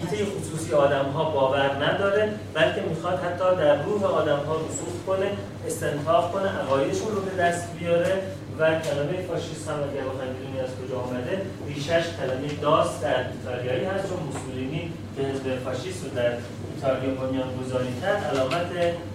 هیته 0.01 0.25
خصوصی 0.25 0.73
آدم 0.73 1.05
ها 1.05 1.25
باور 1.25 1.85
نداره 1.85 2.33
بلکه 2.55 2.81
می‌خواد 2.81 3.19
حتی 3.19 3.57
در 3.57 3.83
روح 3.83 4.05
آدم 4.05 4.37
ها 4.37 4.57
رسوخ 4.57 5.05
کنه 5.07 5.31
استنتاق 5.67 6.33
کنه 6.33 6.49
عقایدشون 6.49 7.15
رو 7.15 7.21
به 7.21 7.43
دست 7.43 7.73
بیاره 7.79 8.23
و 8.59 8.81
کلمه 8.81 9.23
فاشیست 9.29 9.69
هم 9.69 9.75
اگر 9.75 10.05
بخوایم 10.05 10.33
بدونی 10.35 10.61
از 10.61 10.71
کجا 10.79 11.01
آمده؟ 11.01 11.43
ریشش 11.67 12.05
کلمه 12.21 12.49
داست 12.63 13.03
در 13.03 13.25
ایتالیایی 13.33 13.85
هست 13.85 14.09
چون 14.09 14.19
موسولینی 14.27 14.93
که 15.17 15.23
حزب 15.23 15.59
فاشیست 15.65 16.05
رو 16.05 16.11
در 16.11 16.33
ایتالیا 16.75 17.15
بنیان 17.15 17.49
گذاری 17.65 18.01
کرد 18.03 18.25
علامت 18.25 18.67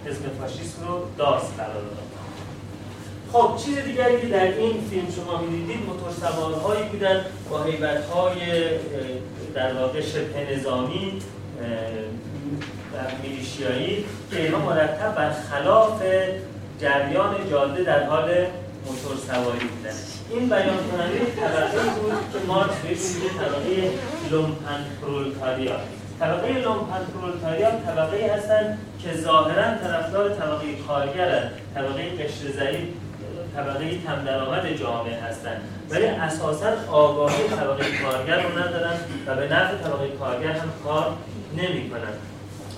حزب 0.06 0.22
فاشیست 0.40 0.78
رو 0.86 1.02
داست 1.18 1.52
قرار 1.56 1.72
داد. 1.74 2.13
خب 3.34 3.56
چیز 3.64 3.78
دیگری 3.78 4.20
که 4.20 4.26
در 4.26 4.42
این 4.42 4.80
فیلم 4.90 5.06
شما 5.16 5.38
می‌دیدید 5.38 5.86
موتور 5.86 6.10
سوارهایی 6.20 6.82
بودن 6.88 7.24
با 7.50 7.62
حیبتهای 7.62 8.38
در 9.54 9.74
واقع 9.74 10.00
شبه 10.00 10.56
نظامی 10.56 11.22
و 12.94 12.96
میلیشیایی 13.22 14.04
که 14.30 14.42
اینها 14.42 14.58
مرتب 14.58 15.14
بر 15.14 15.32
خلاف 15.32 16.02
جریان 16.80 17.50
جاده 17.50 17.82
در 17.82 18.06
حال 18.06 18.28
موتور 18.86 19.16
سواری 19.26 19.58
بودن. 19.58 19.94
این 20.30 20.48
بیان 20.48 20.78
کننده 20.90 21.18
طبقه 21.40 22.00
بود 22.00 22.12
که 22.32 22.46
مارکس 22.46 22.78
بهش 22.82 22.98
میگه 23.14 23.28
طبقه 23.28 23.90
لومپن 24.30 24.84
پرولتاریا 25.02 25.76
طبقه 26.20 26.52
لومپن 26.52 27.04
پرولتاریا 27.14 27.70
طبقه 27.70 28.34
هستند 28.34 28.78
که 29.02 29.16
ظاهرا 29.16 29.78
طرفدار 29.82 30.28
طبقه 30.28 30.66
کارگرن 30.88 31.50
طبقه 31.74 32.10
قشر 32.10 32.50
ضعیف. 32.58 32.88
طبقه 33.56 33.98
کم 33.98 34.24
درآمد 34.24 34.76
جامعه 34.76 35.20
هستند. 35.20 35.60
ولی 35.90 36.06
اساسا 36.06 36.66
آگاهی 36.90 37.48
طبقه 37.48 37.84
کارگر 38.02 38.42
رو 38.42 38.58
ندارن 38.58 38.96
و 39.26 39.34
به 39.34 39.44
نفع 39.44 39.76
طبقه 39.76 40.08
کارگر 40.08 40.52
هم 40.52 40.68
کار 40.84 41.12
نمی‌کنن. 41.56 42.12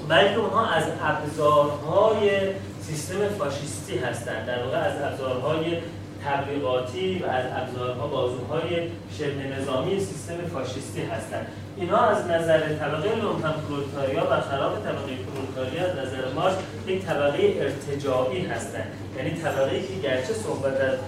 بلکه 0.09 0.37
اونها 0.37 0.67
از 0.67 0.85
ابزارهای 1.03 2.41
سیستم 2.81 3.29
فاشیستی 3.39 3.99
هستند. 3.99 4.47
در 4.47 4.63
واقع 4.63 4.79
از 4.79 5.03
ابزارهای 5.03 5.77
تبلیغاتی 6.25 7.19
و 7.19 7.27
از 7.27 7.45
ابزارها 7.57 8.07
بازوهای 8.07 8.89
شبه 9.19 9.61
نظامی 9.61 10.01
سیستم 10.01 10.35
فاشیستی 10.53 11.03
هستند. 11.03 11.47
اینا 11.77 11.99
از 11.99 12.27
نظر 12.27 12.59
طبقه 12.59 13.17
لومپن 13.23 13.55
پرولتاریا 13.69 14.25
و 14.31 14.41
خلاف 14.41 14.73
طبقه 14.73 15.13
پرولتاریا 15.27 15.85
از 15.85 15.99
نظر 15.99 16.33
مارکس 16.35 16.57
یک 16.87 17.03
طبقه 17.03 17.55
ارتجاعی 17.61 18.47
هستند. 18.47 18.93
یعنی 19.17 19.31
طبقه 19.31 19.81
که 19.81 19.95
گرچه 20.03 20.33
صحبت 20.33 20.81
از 20.81 20.99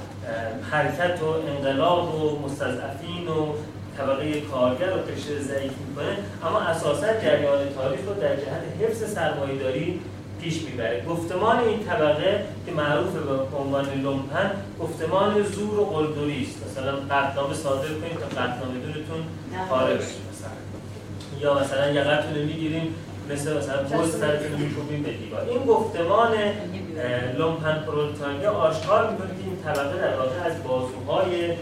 حرکت 0.71 1.23
و 1.23 1.27
انقلاب 1.27 2.15
و 2.15 2.39
مستضعفین 2.39 3.29
و 3.29 3.47
طبقه 3.99 4.41
کارگر 4.41 4.87
رو 4.87 4.97
قشر 4.97 5.41
ضعیف 5.41 5.73
می‌کنه 5.89 6.17
اما 6.47 6.61
اساسا 6.61 7.07
جریان 7.23 7.59
تاریخ 7.75 8.01
رو 8.07 8.15
در 8.15 8.37
جهت 8.37 8.63
حفظ 8.81 9.15
سرمایه‌داری 9.15 10.01
پیش 10.41 10.63
می‌بره. 10.63 11.05
گفتمان 11.09 11.59
این 11.59 11.85
طبقه 11.85 12.45
که 12.67 12.73
معروف 12.73 13.13
به 13.51 13.57
عنوان 13.57 13.87
لومپن 14.03 14.51
گفتمان 14.81 15.43
زور 15.43 15.81
و 15.81 15.85
قلدری 15.85 16.43
است. 16.43 16.71
مثلا 16.71 16.93
قطعنامه 16.93 17.55
صادر 17.55 17.89
کنید 17.89 18.19
تا 18.19 18.27
قطعنامه 18.43 18.79
دورتون 18.79 19.23
مثلا 19.53 20.28
یا 21.41 21.55
مثلا 21.55 21.91
یقه‌تون 21.91 22.35
رو 22.35 22.45
می‌گیریم 22.45 22.95
مثل 23.31 23.57
مثلا 23.57 23.83
پست 23.83 24.19
سرتون 24.19 24.53
رو 24.53 24.59
میکوبیم 24.59 25.03
به 25.03 25.11
دیوار. 25.13 25.49
این 25.49 25.67
گفتمان 25.67 26.33
لومپن 27.39 27.85
پرولتاریا 27.87 28.51
آشکار 28.51 29.11
می‌کنه 29.11 29.29
که 29.29 29.45
این 29.45 29.57
طبقه 29.65 29.99
در 29.99 30.17
واقع 30.17 30.45
از 30.45 30.65
بازوهای 30.65 31.53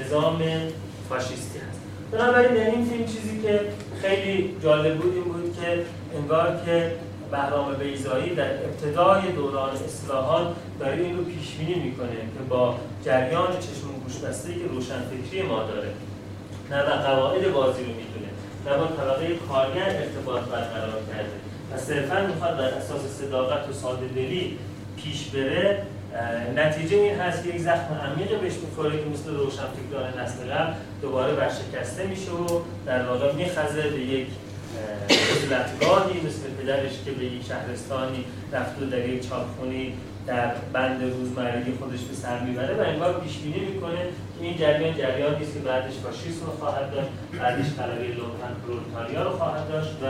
نظام 0.00 0.42
فاشیستی 1.08 1.58
هست. 1.58 1.80
بنابراین 2.12 2.54
در 2.54 2.70
این 2.70 2.84
فیلم 2.84 3.04
چیزی 3.04 3.42
که 3.42 3.60
خیلی 4.02 4.56
جالب 4.62 4.96
بود 4.96 5.14
این 5.14 5.24
بود 5.24 5.56
که 5.60 5.84
انگار 6.18 6.60
که 6.66 6.92
بهرام 7.30 7.74
بیزایی 7.74 8.34
در 8.34 8.50
ابتدای 8.64 9.32
دوران 9.32 9.70
اصلاحات 9.70 10.46
داره 10.80 10.96
این 10.96 11.16
رو 11.18 11.24
پیش 11.24 11.54
بینی 11.54 11.74
می‌کنه 11.74 12.10
که 12.10 12.42
با 12.48 12.74
جریان 13.04 13.52
چشم 13.60 13.88
و 13.88 13.92
گوش 14.04 14.14
که 14.54 14.66
روشنفکری 14.68 15.42
ما 15.42 15.62
داره 15.62 15.88
نه 16.70 16.82
و 16.82 17.02
قواعد 17.06 17.52
بازی 17.52 17.84
رو 17.84 17.88
می‌دونه 17.88 18.13
نه 18.66 18.76
با 18.76 18.86
طبقه 18.86 19.36
کارگر 19.48 19.96
ارتباط 20.02 20.42
برقرار 20.42 21.02
کرده. 21.08 21.36
و 21.74 21.78
صرفا 21.78 22.26
می‌خواد 22.26 22.56
بر 22.56 22.64
اساس 22.68 23.00
صداقت 23.20 23.68
و 23.68 23.72
ساده 23.72 24.06
دلی 24.06 24.58
پیش 24.96 25.24
بره 25.24 25.82
نتیجه 26.56 26.96
این 26.96 27.14
هست 27.14 27.42
که 27.44 27.48
یک 27.48 27.60
زخم 27.60 28.00
عمیق 28.04 28.40
بهش 28.40 28.52
می‌خوره 28.52 28.90
که 28.90 29.04
مثل 29.12 29.34
روشنفکران 29.34 30.20
نسل 30.20 30.54
قبل 30.54 30.72
دوباره 31.02 31.34
برشکسته 31.34 32.06
میشه 32.06 32.30
و 32.30 32.60
در 32.86 33.06
واقع 33.06 33.32
میخزه 33.32 33.82
به 33.82 34.00
یک 34.00 34.26
اه، 34.28 35.16
عزلتگاهی 35.16 36.20
مثل 36.20 36.62
پدرش 36.62 36.92
که 37.04 37.10
به 37.10 37.24
یک 37.24 37.46
شهرستانی 37.46 38.24
رفت 38.52 38.82
و 38.82 38.84
در 38.84 39.08
یک 39.08 39.28
چاپخونی 39.28 39.94
در 40.26 40.54
بند 40.72 41.02
روزمرگی 41.02 41.72
خودش 41.72 42.00
به 42.00 42.14
سر 42.14 42.40
می‌بره 42.40 42.74
و 42.74 42.80
انگار 42.80 43.20
پیش 43.20 43.38
بینی 43.38 43.60
می‌کنه 43.60 44.02
که 44.38 44.44
این 44.44 44.56
جریان 44.56 44.94
جریانی 44.94 45.44
است 45.44 45.54
که 45.54 45.60
بعدش 45.60 45.94
فاشیسم 45.94 46.46
رو 46.46 46.52
خواهد 46.52 46.90
داشت 46.94 47.08
بعدش 47.40 47.66
غلبه 47.78 48.06
لومپن 48.06 48.54
پرولتاریا 48.62 49.22
رو 49.22 49.30
خواهد 49.38 49.68
داشت 49.68 49.90
و 50.02 50.06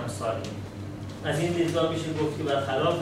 امثال 0.00 0.34
از 1.24 1.40
این 1.40 1.52
دیدگاه 1.52 1.92
میشه 1.92 2.12
گفت 2.12 2.38
که 2.38 2.44
برخلاف 2.44 2.98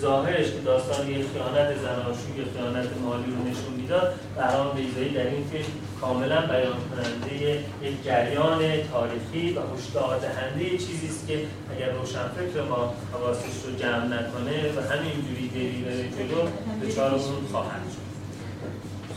ظاهرش 0.00 0.46
که 0.46 0.60
داستان 0.64 1.08
یک 1.08 1.26
خیانت 1.32 1.78
زناشوی 1.78 2.38
یا 2.38 2.44
خیانت 2.54 2.88
مالی 3.02 3.30
رو 3.34 3.50
نشون 3.50 3.72
می‌داد 3.76 4.14
بهرام 4.36 4.76
بیزایی 4.76 5.08
در 5.08 5.26
این 5.26 5.44
فیلم 5.44 5.72
کاملا 6.04 6.40
بیان 6.40 6.76
کننده 6.90 7.64
یک 7.82 8.04
جریان 8.04 8.58
تاریخی 8.92 9.54
و 9.54 9.60
هشدار 9.74 10.18
دهنده 10.18 10.70
چیزی 10.70 11.08
است 11.08 11.28
که 11.28 11.46
اگر 11.76 11.90
روشنفکر 11.92 12.62
ما 12.70 12.94
حواسش 13.12 13.56
رو 13.66 13.76
جمع 13.76 14.04
نکنه 14.04 14.72
و 14.76 14.92
همینجوری 14.92 15.48
بری 15.54 15.84
بره 15.84 16.08
جلو 16.08 16.40
دچار 16.82 17.10
اون 17.10 17.46
خواهد 17.52 17.82
شد. 17.92 18.04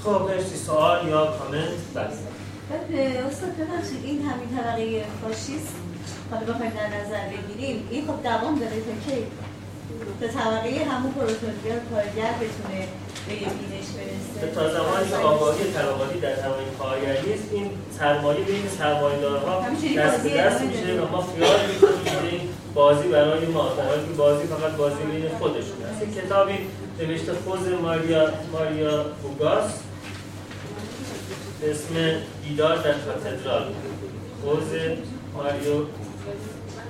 خب 0.03 0.21
مرسی. 0.21 0.55
سوال 0.55 1.07
یا 1.07 1.25
کامنت؟ 1.25 1.69
بس 1.95 2.17
اه، 2.93 3.27
استاد 3.27 3.49
ببخشید 3.49 4.01
این 4.03 4.21
همین 4.21 4.57
طبقه 4.57 5.05
فاشیست 5.21 5.75
حالا 6.31 6.43
بخوایم 6.43 6.71
در 6.71 6.88
نظر 6.88 7.23
بگیریم 7.29 7.88
این 7.91 8.07
خب 8.07 8.23
دوام 8.23 8.59
داره 8.59 8.75
تا 8.75 9.11
کی؟ 9.11 9.23
تا 10.21 10.27
طبقه 10.27 10.85
همون 10.91 11.11
پروتولیا 11.11 11.79
کارگر 11.91 12.33
بتونه 12.33 12.88
به 13.28 13.36
بینش 13.36 13.88
برسه 13.95 14.55
تا 14.55 14.69
زمانی 14.69 15.09
که 15.09 15.15
آگاهی 15.15 15.63
طبقاتی 15.71 16.19
در 16.19 16.36
زمین 16.36 16.69
کارگری 16.80 17.34
است 17.34 17.43
این 17.53 17.69
سرمایه 17.99 18.43
بین 18.43 18.67
سرمایه‌دارها 18.78 19.65
دست 19.97 20.23
به 20.23 20.30
دست 20.38 20.61
میشه. 20.61 21.01
و 21.01 21.11
ما 21.11 21.28
خیال 21.36 21.59
می‌کنیم 21.73 22.03
که 22.05 22.47
بازی 22.73 23.07
برای 23.07 23.45
ما 23.45 23.69
که 24.07 24.13
بازی 24.17 24.47
فقط 24.47 24.71
بازی 24.71 25.03
بین 25.11 25.30
خودشون 25.39 25.84
است. 25.91 26.01
این 26.01 26.13
کتابی 26.13 26.53
نوشته 26.99 27.32
خوز 27.45 27.67
ماریا 27.82 28.30
ماریا 28.53 29.05
بوگاس 29.23 29.71
اسم 31.63 31.93
دیدار 32.43 32.78
در 32.78 32.93
کاتدرال. 32.93 33.65
خوز 34.43 34.69
ماریو 35.34 35.86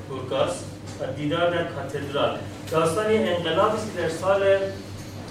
بورگاس 0.09 0.55
و 0.99 1.13
دیدار 1.17 1.49
در 1.49 1.63
کاتدرال. 1.63 2.37
داستان 2.71 3.05
انقلابی 3.09 3.77
است 3.77 3.95
که 3.95 4.01
در 4.01 4.09
سال 4.09 4.41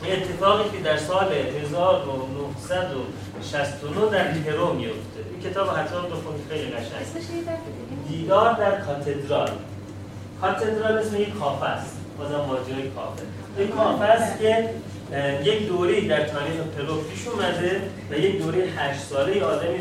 اتفاقی 0.05 0.77
که 0.77 0.83
در 0.85 0.97
سال 0.97 1.33
1969 1.33 4.11
در 4.11 4.25
پرو 4.25 4.75
میفته. 4.75 5.21
این 5.31 5.41
کتاب 5.51 5.69
حتما 5.69 6.01
بخونید 6.01 6.47
خیلی 6.51 6.71
قشنگ. 6.71 7.07
دیدار 8.09 8.53
در 8.53 8.81
کاتدرال. 8.81 9.51
کاتدرال 10.41 10.99
اسم 10.99 11.21
یک 11.21 11.39
کافه 11.39 11.67
است 11.67 11.97
بازم 12.19 12.37
ماجرای 12.37 12.91
کافه. 12.91 13.23
یک 13.59 13.71
کافه 13.71 14.05
است 14.05 14.41
که 14.41 14.71
یک 15.45 15.69
دوره 15.69 16.09
در 16.09 16.29
تاریخ 16.29 16.61
پرو 16.77 17.01
پیش 17.01 17.29
اومده 17.29 17.83
و 18.11 18.19
یک 18.19 18.43
دوره 18.43 18.59
هشت 18.59 19.01
ساله 19.01 19.45
آدمی 19.45 19.79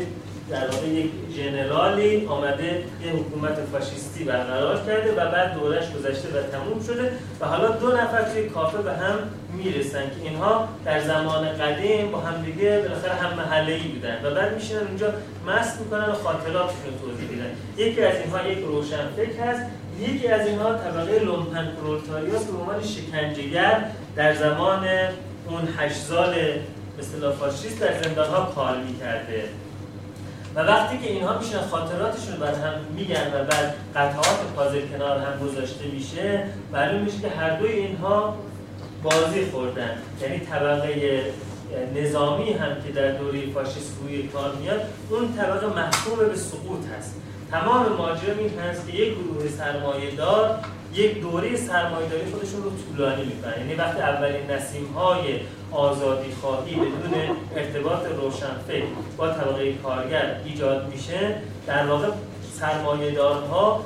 در 0.50 0.68
واقع 0.70 0.86
یک 0.86 1.10
ژنرالی 1.36 2.26
آمده 2.26 2.84
یه 3.04 3.12
حکومت 3.12 3.54
فاشیستی 3.72 4.24
برقرار 4.24 4.76
کرده 4.86 5.12
و 5.12 5.30
بعد 5.30 5.54
دورش 5.54 5.92
گذشته 5.92 6.28
و 6.28 6.42
تموم 6.42 6.82
شده 6.86 7.12
و 7.40 7.46
حالا 7.46 7.68
دو 7.68 7.92
نفر 7.92 8.22
توی 8.22 8.48
کافه 8.48 8.78
به 8.78 8.92
هم 8.92 9.18
می‌رسن 9.52 10.02
که 10.02 10.22
اینها 10.22 10.68
در 10.84 11.00
زمان 11.00 11.48
قدیم 11.48 12.10
با 12.10 12.20
هم 12.20 12.42
دیگه 12.42 12.78
بالاخره 12.78 13.12
هم 13.12 13.36
محله‌ای 13.36 13.88
بودن 13.88 14.20
و 14.24 14.34
بعد 14.34 14.54
میشینن 14.54 14.80
اونجا 14.80 15.06
مست 15.46 15.80
می‌کنن 15.80 16.08
و 16.08 16.12
خاطراتشون 16.12 16.84
رو 16.86 17.08
توضیح 17.08 17.28
میدن. 17.30 17.50
یکی 17.76 18.02
از 18.02 18.14
اینها 18.16 18.48
یک 18.48 18.58
روشنفکر 18.58 19.42
هست. 19.42 19.62
یکی 20.00 20.28
از 20.28 20.46
اینها 20.46 20.74
طبقه 20.74 21.18
لومپن 21.18 21.68
پرولتاریاست 21.80 22.44
به 22.44 22.58
عنوان 22.58 22.82
شکنجه‌گر 22.82 23.84
در 24.16 24.34
زمان 24.34 24.86
اون 25.48 25.68
هشت 25.78 25.96
سال 25.96 26.34
به 27.20 27.30
فاشیست 27.30 27.80
در 27.80 28.02
زندانها 28.02 28.52
کار 28.54 28.76
می‌کرده. 28.76 29.44
و 30.56 30.60
وقتی 30.60 30.98
که 30.98 31.10
اینها 31.10 31.38
میشن 31.38 31.60
خاطراتشون 31.60 32.32
رو 32.34 32.40
بر 32.40 32.54
هم 32.54 32.72
میگن 32.96 33.26
و 33.34 33.44
بعد 33.44 33.74
قطعات 33.94 34.40
پازل 34.56 34.80
کنار 34.92 35.18
هم 35.18 35.46
گذاشته 35.46 35.84
میشه 35.84 36.44
معلوم 36.72 37.02
میشه 37.02 37.18
که 37.18 37.28
هر 37.28 37.50
دوی 37.50 37.72
اینها 37.72 38.36
بازی 39.02 39.46
خوردن. 39.52 39.90
یعنی 40.22 40.38
طبقه 40.38 41.22
نظامی 41.96 42.52
هم 42.52 42.82
که 42.86 42.92
در 42.92 43.10
دوره 43.10 43.50
فاشیست 43.54 43.98
روی 44.02 44.22
کار 44.22 44.54
میاد 44.54 44.80
اون 45.10 45.32
طبقه 45.36 45.66
محکوم 45.66 46.28
به 46.28 46.36
سقوط 46.36 46.80
هست. 46.98 47.14
تمام 47.50 47.86
ماجرا 47.92 48.34
این 48.38 48.58
هست 48.58 48.86
که 48.86 48.92
یک 48.92 49.14
گروه 49.14 49.48
سرمایه 49.48 50.10
دار 50.10 50.58
یک 50.94 51.20
دوره 51.20 51.56
سرمایه‌داری 51.56 52.30
خودشون 52.32 52.62
رو 52.62 52.70
طولانی 52.70 53.24
می‌کنن. 53.24 53.54
یعنی 53.58 53.74
وقتی 53.74 54.00
اولین 54.00 54.50
نسیم 54.50 54.86
های 54.86 55.40
آزادی 55.72 56.32
خواهی 56.40 56.74
بدون 56.74 57.14
ارتباط 57.56 58.06
روشنفکر 58.06 58.84
با 59.16 59.28
طبقه 59.28 59.72
کارگر 59.72 60.40
ایجاد 60.44 60.88
میشه. 60.92 61.34
در 61.66 61.86
واقع 61.86 62.08
سرمایه‌دارها 62.60 63.84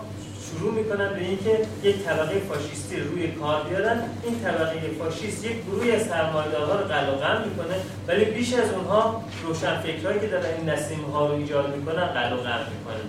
شروع 0.50 0.74
می‌کنن 0.74 1.08
به 1.14 1.20
اینکه 1.20 1.66
یک 1.82 1.96
طبقه 1.96 2.38
فاشیستی 2.38 3.00
رو 3.00 3.10
روی 3.10 3.28
کار 3.28 3.62
بیارن. 3.62 4.02
این 4.24 4.40
طبقه 4.40 4.80
فاشیست 4.98 5.44
یک 5.44 5.64
گروهی 5.64 5.92
از 5.92 6.02
سرمایه‌دارها 6.02 6.72
رو 6.72 6.84
قلقم 6.84 7.42
می‌کنه 7.48 7.74
ولی 8.08 8.24
بیش 8.24 8.54
از 8.54 8.72
اونها 8.74 9.22
روشنفکرهایی 9.42 10.20
که 10.20 10.26
دارن 10.26 10.44
این 10.58 10.68
نسیم 10.70 11.00
ها 11.00 11.26
رو 11.26 11.34
ایجاد 11.34 11.76
می‌کنن 11.76 12.06
قلقم 12.06 12.60
می‌کنن 12.70 13.06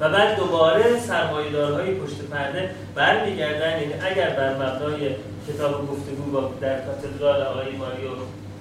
و 0.00 0.08
بعد 0.08 0.36
دوباره 0.36 1.00
سرمایه‌دارهای 1.00 1.94
پشت 1.94 2.22
پرده 2.30 2.70
برمیگردن. 2.94 3.80
یعنی 3.80 3.92
اگر 4.10 4.30
بر 4.30 4.54
مبنای 4.54 5.10
کتاب 5.48 5.88
گفتگو 5.90 6.30
با 6.30 6.50
در 6.60 6.80
کاتدرال 6.80 7.42
آقای 7.42 7.76
ماریو 7.76 8.10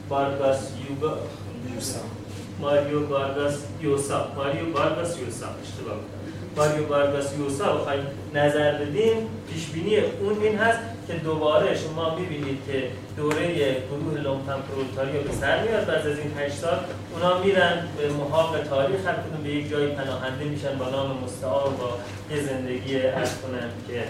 بارگاس 0.10 0.72
یوگا 0.90 1.18
ماریو 2.62 3.08
بارگاس 3.08 3.54
یوسا 3.82 4.28
ماریو 4.36 4.74
بارگاس 4.74 5.20
یوسا 5.20 5.48
اشتباه 5.64 5.98
ماریو 6.58 6.86
بارگاس 6.86 7.38
یوسا 7.38 7.78
بخوایم 7.78 8.08
نظر 8.34 8.72
بدیم؟ 8.72 9.30
پیش 9.54 9.68
بینی 9.68 9.98
اون 9.98 10.42
این 10.42 10.58
هست 10.58 10.80
که 11.08 11.14
دوباره 11.14 11.78
شما 11.78 12.16
می‌بینید 12.16 12.60
که 12.68 12.84
دوره 13.18 13.78
گروه 13.92 14.22
لومپن 14.22 14.62
پرولتاریا 14.62 15.22
به 15.22 15.32
سر 15.32 15.64
میاد 15.64 15.86
بعد 15.86 16.08
از 16.08 16.18
این 16.20 16.32
8 16.38 16.56
سال 16.56 16.80
اونا 17.14 17.40
میرن 17.44 17.88
به 17.98 18.10
محاق 18.10 18.56
تاریخ. 18.70 19.08
هر 19.08 19.14
کدوم 19.14 19.44
به 19.44 19.50
یک 19.50 19.70
جایی 19.70 19.88
پناهنده 19.88 20.46
میشن 20.46 20.78
با 20.78 20.90
نام 20.90 21.18
مستعار 21.24 21.70
با 21.70 21.90
یه 22.36 22.42
زندگی 22.42 23.02
ارز 23.02 23.42
کنم 23.42 23.70
که 23.88 24.04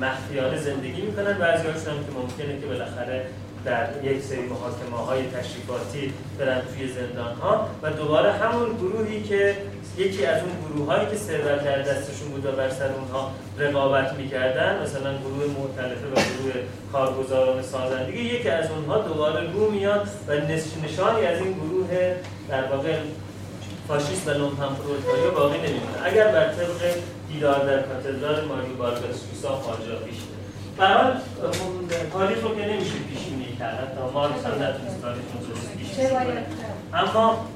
مخفیانه 0.00 0.58
زندگی 0.60 1.02
می‌کنن. 1.02 1.32
بعضی‌هاشون 1.32 1.94
هم 1.94 2.04
که 2.04 2.12
ممکنه 2.20 2.60
که 2.60 2.66
بالاخره 2.66 3.26
در 3.64 3.86
یک 4.02 4.22
سری 4.22 4.40
محاکمه 4.40 5.06
های 5.06 5.22
تشریفاتی 5.30 6.12
برن 6.38 6.60
توی 6.60 6.88
زندان 6.88 7.34
ها 7.34 7.68
و 7.82 7.90
دوباره 7.90 8.32
همون 8.32 8.76
گروهی 8.76 9.22
که 9.22 9.56
یکی 9.98 10.26
از 10.26 10.42
اون 10.42 10.52
گروه 10.68 10.86
هایی 10.94 11.06
که 11.10 11.16
ثروت 11.16 11.64
در 11.64 11.82
دستشون 11.82 12.28
بود 12.28 12.46
و 12.46 12.52
بر 12.52 12.70
سر 12.70 12.90
اونها 12.92 13.32
رقابت 13.58 14.12
می‌کردن 14.12 14.82
مثلا 14.82 15.12
گروه 15.18 15.44
معتلفه 15.58 16.06
و 16.06 16.14
گروه 16.14 16.54
کارگزاران 16.92 17.62
سازندگی 17.62 18.18
یکی 18.18 18.48
از 18.48 18.70
اونها 18.70 18.98
دوباره 18.98 19.52
رو 19.52 19.70
میاد 19.70 20.08
و 20.28 20.32
نش- 20.36 20.84
نشانی 20.84 21.26
از 21.26 21.38
این 21.40 21.52
گروه 21.52 22.14
در 22.48 22.64
واقع 22.64 22.96
فاشیست 23.88 24.28
و 24.28 24.30
لومپن 24.30 24.68
باقی 25.34 25.58
نمیمونه. 25.58 25.96
اگر 26.04 26.28
بر 26.28 26.46
طبق 26.48 26.94
دیدار 27.32 27.66
در 27.66 27.82
کاتدرال 27.82 28.44
ماریو 28.44 28.74
بارگاس 28.78 29.16
سویسا 29.22 29.48
خارجا 29.48 29.96
پیش 29.96 30.14
بره 30.14 30.46
به 30.76 30.84
هر 30.84 31.02
حال 31.02 31.12
خب، 31.12 32.10
تاریخ 32.12 32.42
رو 32.42 32.54
که 32.54 32.66
نمیشه 32.66 32.92
پیش 33.08 33.24
بینی 33.24 33.56
کرد 33.58 33.74
حتی 33.74 34.12
مارکس 34.14 34.46
هم 34.46 34.52
نتونست 34.52 35.02
تاریخ 35.02 35.24
رو 35.32 35.46
درست 35.46 35.72
پیش 35.78 36.10
کنه. 36.10 36.46
اما 36.94 37.46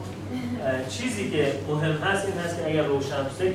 چیزی 0.89 1.31
که 1.31 1.53
مهم 1.69 1.93
هست 1.93 2.27
این 2.27 2.39
هست 2.39 2.57
که 2.57 2.71
اگر 2.71 2.83
روشنفکر 2.83 3.55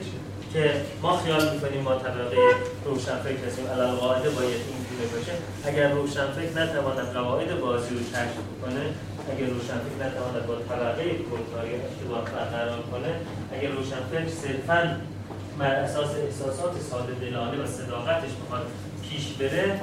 که 0.54 0.72
ما 1.02 1.18
خیال 1.18 1.54
می‌کنیم 1.54 1.82
ما 1.82 1.96
طبقه 1.96 2.38
روشنفکر 2.86 3.48
هستیم 3.48 3.68
علال 3.68 3.96
قاعده 3.96 4.30
باید 4.30 4.62
این 4.68 5.10
باشه. 5.14 5.32
اگر 5.66 5.92
روشنفکر 5.92 6.62
نتواند 6.62 7.14
قواعد 7.14 7.60
بازی 7.62 7.90
رو 7.96 8.00
کشف 8.00 8.38
کنه 8.62 8.84
اگر 9.32 9.48
روشنفکر 9.56 9.98
نتواند 10.06 10.48
با 10.48 10.56
طبقه 10.56 11.04
پرولتاریا 11.04 11.78
ارتباط 11.84 12.30
برقرار 12.30 12.82
کنه 12.92 13.12
اگر 13.54 13.70
روشنفکر 13.70 14.30
صرفا 14.42 14.98
بر 15.60 15.76
اساس 15.76 16.10
احساسات 16.16 16.82
ساده 16.92 17.14
دلانه 17.14 17.64
و 17.64 17.68
صداقتش 17.68 18.30
بخواد 18.46 18.68
پیش 19.10 19.34
بره 19.34 19.82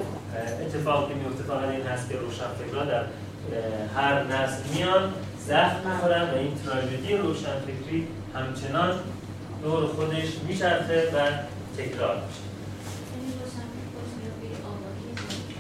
اتفاقی 0.61 1.15
که 1.15 1.21
میفته 1.21 1.43
فقط 1.43 1.69
این 1.69 1.87
هست 1.87 2.09
که 2.09 2.17
روشنفکرها 2.17 2.85
در 2.85 3.05
هر 3.97 4.25
نسل 4.25 4.63
میان 4.75 5.13
زخم 5.47 5.91
می‌خورن 5.91 6.31
و 6.31 6.35
این 6.35 6.55
تراژدی 6.65 7.17
روشنفکری 7.17 8.09
همچنان 8.35 8.99
دور 9.63 9.87
خودش 9.87 10.29
میچرخه 10.49 11.11
و 11.15 11.19
تکرار 11.79 12.17
میشه. 12.17 12.41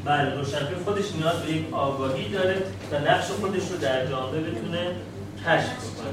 بله 0.04 0.34
روشنفکر 0.34 0.82
خودش 0.84 1.12
نیاز 1.12 1.36
به 1.42 1.52
یک 1.52 1.74
آگاهی 1.74 2.28
داره 2.28 2.56
و 2.92 2.98
نقش 2.98 3.26
خودش 3.26 3.70
رو 3.70 3.76
در 3.76 4.06
جامعه 4.06 4.40
بتونه 4.40 4.86
کشف 5.46 5.96
کنه 5.96 6.12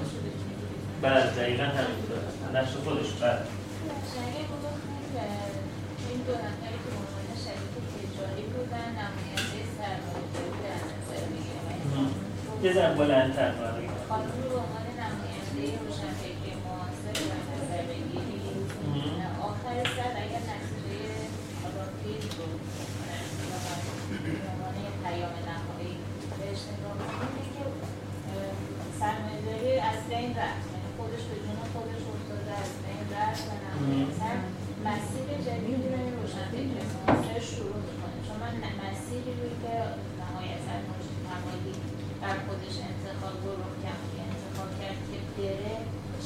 بله 1.02 1.32
دقیقا 1.32 1.64
همینطور. 1.64 2.18
هست 2.28 2.56
نقش 2.56 2.70
خودش 2.84 3.08
بله. 3.22 3.59
دو 6.30 6.36
نفری 6.47 6.80
که 6.84 6.89
عنوان 6.99 7.27
شریک 7.43 7.73
تجاری 7.93 8.45
بودن 8.53 8.89
نماینده 8.99 9.61
سرمایه‌داری 9.77 10.57
در 10.65 10.80
نظر 10.89 11.21
یعنی 11.23 12.09
یه 12.63 12.71
ذره 12.75 12.95
بلندتر 12.99 13.51
بگم. 13.51 13.97
خانم 14.09 14.32
رو 14.43 14.47
به 14.53 14.59
عنوان 14.65 14.88
نماینده 15.01 15.63
روشنفکری 15.84 16.51
معاصر 16.65 17.15
نظر 17.36 17.82
بگیریم 17.91 18.61
آخر 19.49 19.75
سر 19.95 20.13
اگر 20.23 20.43
نتیجه 20.51 20.97
فیلم 22.01 22.30
رو 22.38 22.47
عنوان 24.49 24.75
پیام 25.03 25.36
نهایی 25.49 25.95
بهش 26.39 26.61
نگاه 26.71 26.97
که 27.55 27.63
سرمایه‌داری 28.99 29.73
از 29.91 29.99
بین 30.09 30.32
رفت 30.39 30.65
یعنی 30.71 30.89
خودش 30.97 31.23
به 31.30 31.38
جون 31.43 31.59
خودش 31.73 32.01
افتاده 32.13 32.51
از 32.63 32.71
بین 32.84 33.03
رفت 33.15 33.43
و 33.49 33.51
نهایتاً 33.63 34.34
مسیر 34.86 35.27
جدیدی 35.45 35.89
رو 35.93 36.18
روشنفکر 36.30 36.86
معاصر 37.07 37.39
شروع 37.51 37.77
می‌کنه. 37.88 38.17
چون 38.25 38.38
من 38.43 38.53
مسیری 38.82 39.32
روی 39.39 39.53
که 39.63 39.73
نهایتا 40.21 40.75
مقالی 41.30 41.75
بر 42.21 42.36
خودش 42.45 42.75
انتخاب 42.89 43.36
رو 43.43 43.51
رخ 43.61 43.73
که 43.82 44.21
انتخاب 44.30 44.69
کرد 44.82 44.99
که 45.09 45.17
بره 45.36 45.75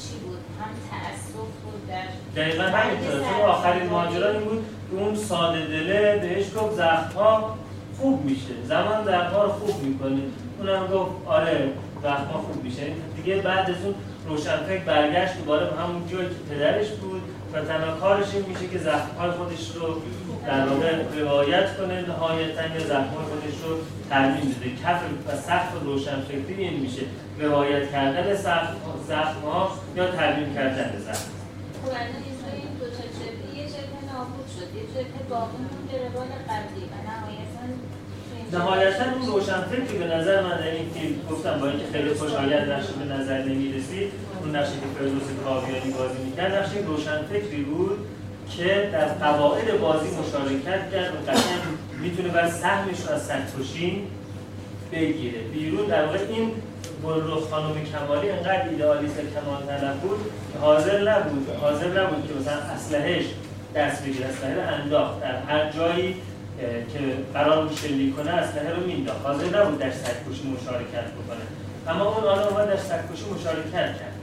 چی 0.00 0.14
بود؟ 0.22 0.42
هم 0.60 0.72
تأسف 0.90 1.50
بود 1.62 1.80
در 1.88 2.06
دقیقا 2.36 2.62
همینطوره 2.62 3.18
تو 3.18 3.42
آخرین 3.42 3.88
ماجرا 3.88 4.30
این 4.30 4.44
بود 4.44 4.64
که 4.90 4.96
اون 4.96 5.14
ساده 5.14 5.66
دله 5.66 6.18
بهش 6.22 6.46
گفت 6.56 6.74
زخمها 6.76 7.58
خوب 7.98 8.24
میشه. 8.24 8.54
زمان 8.64 9.04
زخمها 9.04 9.44
رو 9.44 9.52
خوب 9.52 9.82
می‌کنه 9.82 10.20
اونم 10.58 10.86
گفت 10.86 11.12
آره 11.26 11.68
زخمها 12.02 12.38
خوب 12.38 12.64
میشه. 12.64 12.86
دیگه 13.16 13.36
بعد 13.36 13.70
از 13.70 13.84
اون 13.84 13.94
روشنفکر 14.28 14.84
برگشت 14.84 15.38
دوباره 15.38 15.70
به 15.70 15.76
همون 15.76 16.08
جایی 16.08 16.28
که 16.28 16.54
پدرش 16.54 16.88
بود. 16.90 17.22
و 17.54 17.60
تنها 17.60 17.96
کارش 18.00 18.34
این 18.34 18.44
میشه 18.48 18.66
که 18.66 18.78
زخمهای 18.78 19.30
خودش 19.30 19.70
رو 19.74 20.02
در 20.46 20.68
واقع 20.68 21.02
روایت 21.20 21.76
کنه 21.76 22.00
نهایتا 22.08 22.66
یا 22.66 22.80
زخمهای 22.80 23.24
خودش 23.30 23.56
رو 23.64 23.76
ترمیم 24.10 24.56
بده. 24.60 24.70
کف 24.82 25.00
و 25.28 25.36
سقف 25.36 25.82
روشنفکری 25.84 26.54
این 26.64 26.80
میشه. 26.80 27.02
روایت 27.38 27.92
کردن 27.92 28.34
زخمها 29.08 29.78
یا 29.96 30.10
ترمیم 30.10 30.54
کردن 30.54 30.98
زخم. 30.98 31.30
خب 31.84 31.90
این 32.54 32.72
دو 32.80 32.86
تا 32.96 33.04
جبهه 33.18 33.58
یه 33.58 33.66
جبهه 33.74 34.02
نابود 34.12 34.48
شد 34.56 34.70
یه 34.76 34.84
جبهه 34.94 35.22
باقی 35.30 35.56
موند 35.56 35.88
به 35.90 35.96
روال 35.98 36.30
قبلی 36.50 36.84
و 36.92 36.94
نهایتا 37.08 37.64
تو 38.26 38.32
این 38.36 38.43
جبهه 38.43 38.43
نهایتا 38.54 39.04
اون 39.14 39.26
روشنفکری 39.26 39.98
به 39.98 40.06
نظر 40.06 40.42
من 40.42 40.56
در 40.56 40.70
این 40.70 40.90
فیلم 40.94 41.14
گفتم 41.30 41.58
با 41.60 41.68
اینکه 41.68 41.84
خیلی 41.92 42.14
خوشایند 42.14 42.70
نقش 42.70 42.86
به 42.86 43.14
نظر 43.14 43.42
نمی‌رسید 43.42 44.12
اون 44.40 44.56
نقشی 44.56 44.72
که 44.72 44.86
فردوس 44.98 45.22
کاویانی 45.44 45.92
بازی 45.98 46.22
می‌کرد 46.24 46.54
نقش 46.54 46.76
این 46.76 46.86
روشنفکری 46.86 47.62
بود 47.62 47.98
که 48.56 48.90
در 48.92 49.04
قواعد 49.04 49.80
بازی 49.80 50.08
مشارکت 50.08 50.92
کرد 50.92 51.12
و 51.14 51.30
قطعا 51.30 51.56
می‌تونه 52.00 52.28
بر 52.28 52.50
سهمش 52.50 53.00
رو 53.00 53.14
از 53.14 53.22
سرکشی 53.22 54.02
بگیره. 54.92 55.40
بیرون 55.40 55.86
در 55.86 56.04
واقع 56.04 56.18
این 56.28 56.50
گلرخ 57.04 57.48
خانم 57.50 57.74
کمالی 57.92 58.30
انقدر 58.30 58.68
ایدئالیست 58.68 59.16
کمال 59.16 59.78
طلب 59.78 59.94
بود 59.94 60.18
که 60.52 60.58
حاضر 60.58 61.10
نبود 61.10 61.48
حاضر 61.60 62.02
نبود 62.02 62.28
که 62.28 62.34
مثلا 62.40 62.54
اسلحهش 62.54 63.24
دست 63.74 64.04
بگیره 64.04 64.26
اسلحه 64.26 64.62
انداخت. 64.62 65.20
در 65.20 65.36
هر 65.36 65.70
جایی 65.70 66.16
که 66.92 67.00
قرار 67.34 67.70
شلیک 67.82 68.16
کنه 68.16 68.30
اسلحه 68.30 68.74
رو 68.74 68.86
مینداخت. 68.86 69.26
حاضر 69.26 69.60
نبود 69.60 69.78
در 69.78 69.90
سرکشی 69.90 70.48
مشارکت 70.48 71.06
بکنه. 71.10 71.44
اما 71.88 72.04
اون 72.14 72.24
آدم 72.24 72.56
اومد 72.56 72.68
در 72.68 72.76
سرکشی 72.76 73.24
مشارکت 73.34 73.98
کرد. 73.98 74.14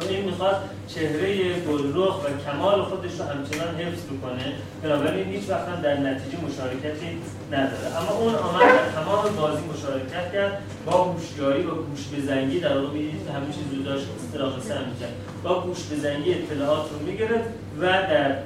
و 0.00 0.04
این 0.08 0.24
می‌خواد 0.24 0.56
چهره 0.88 1.60
گلرخ 1.60 2.24
و 2.24 2.28
کمال 2.46 2.82
خودش 2.82 3.10
رو 3.18 3.24
همچنان 3.24 3.74
حفظ 3.74 4.02
بکنه. 4.04 4.52
بنابراین 4.82 5.28
هیچ 5.28 5.50
وقت 5.50 5.68
هم 5.68 5.82
در 5.82 5.96
نتیجه 5.96 6.38
مشارکتی 6.44 7.18
نداره. 7.52 7.86
اما 8.00 8.18
اون 8.18 8.34
آمد 8.34 8.62
در 8.62 9.00
تمام 9.00 9.36
بازی 9.36 9.62
مشارکت 9.74 10.32
کرد. 10.32 10.62
با 10.86 10.92
هوشیاری 10.92 11.62
و 11.62 11.74
گوش 11.74 12.08
بزنگی 12.16 12.60
در 12.60 12.78
واقع 12.78 12.92
می‌دیدید 12.92 13.26
که 13.26 13.32
همه 13.32 13.46
چیز 13.46 13.78
رو 13.78 13.82
داشت 13.82 14.06
استراق 14.16 14.62
سهم 14.62 14.88
می‌کرد 14.92 15.12
با 15.42 15.60
گوش 15.60 15.78
بزنگی 15.92 16.34
اطلاعات 16.34 16.90
رو 16.90 17.06
می‌گرفت 17.06 17.48
و 17.80 17.82
در 17.82 18.36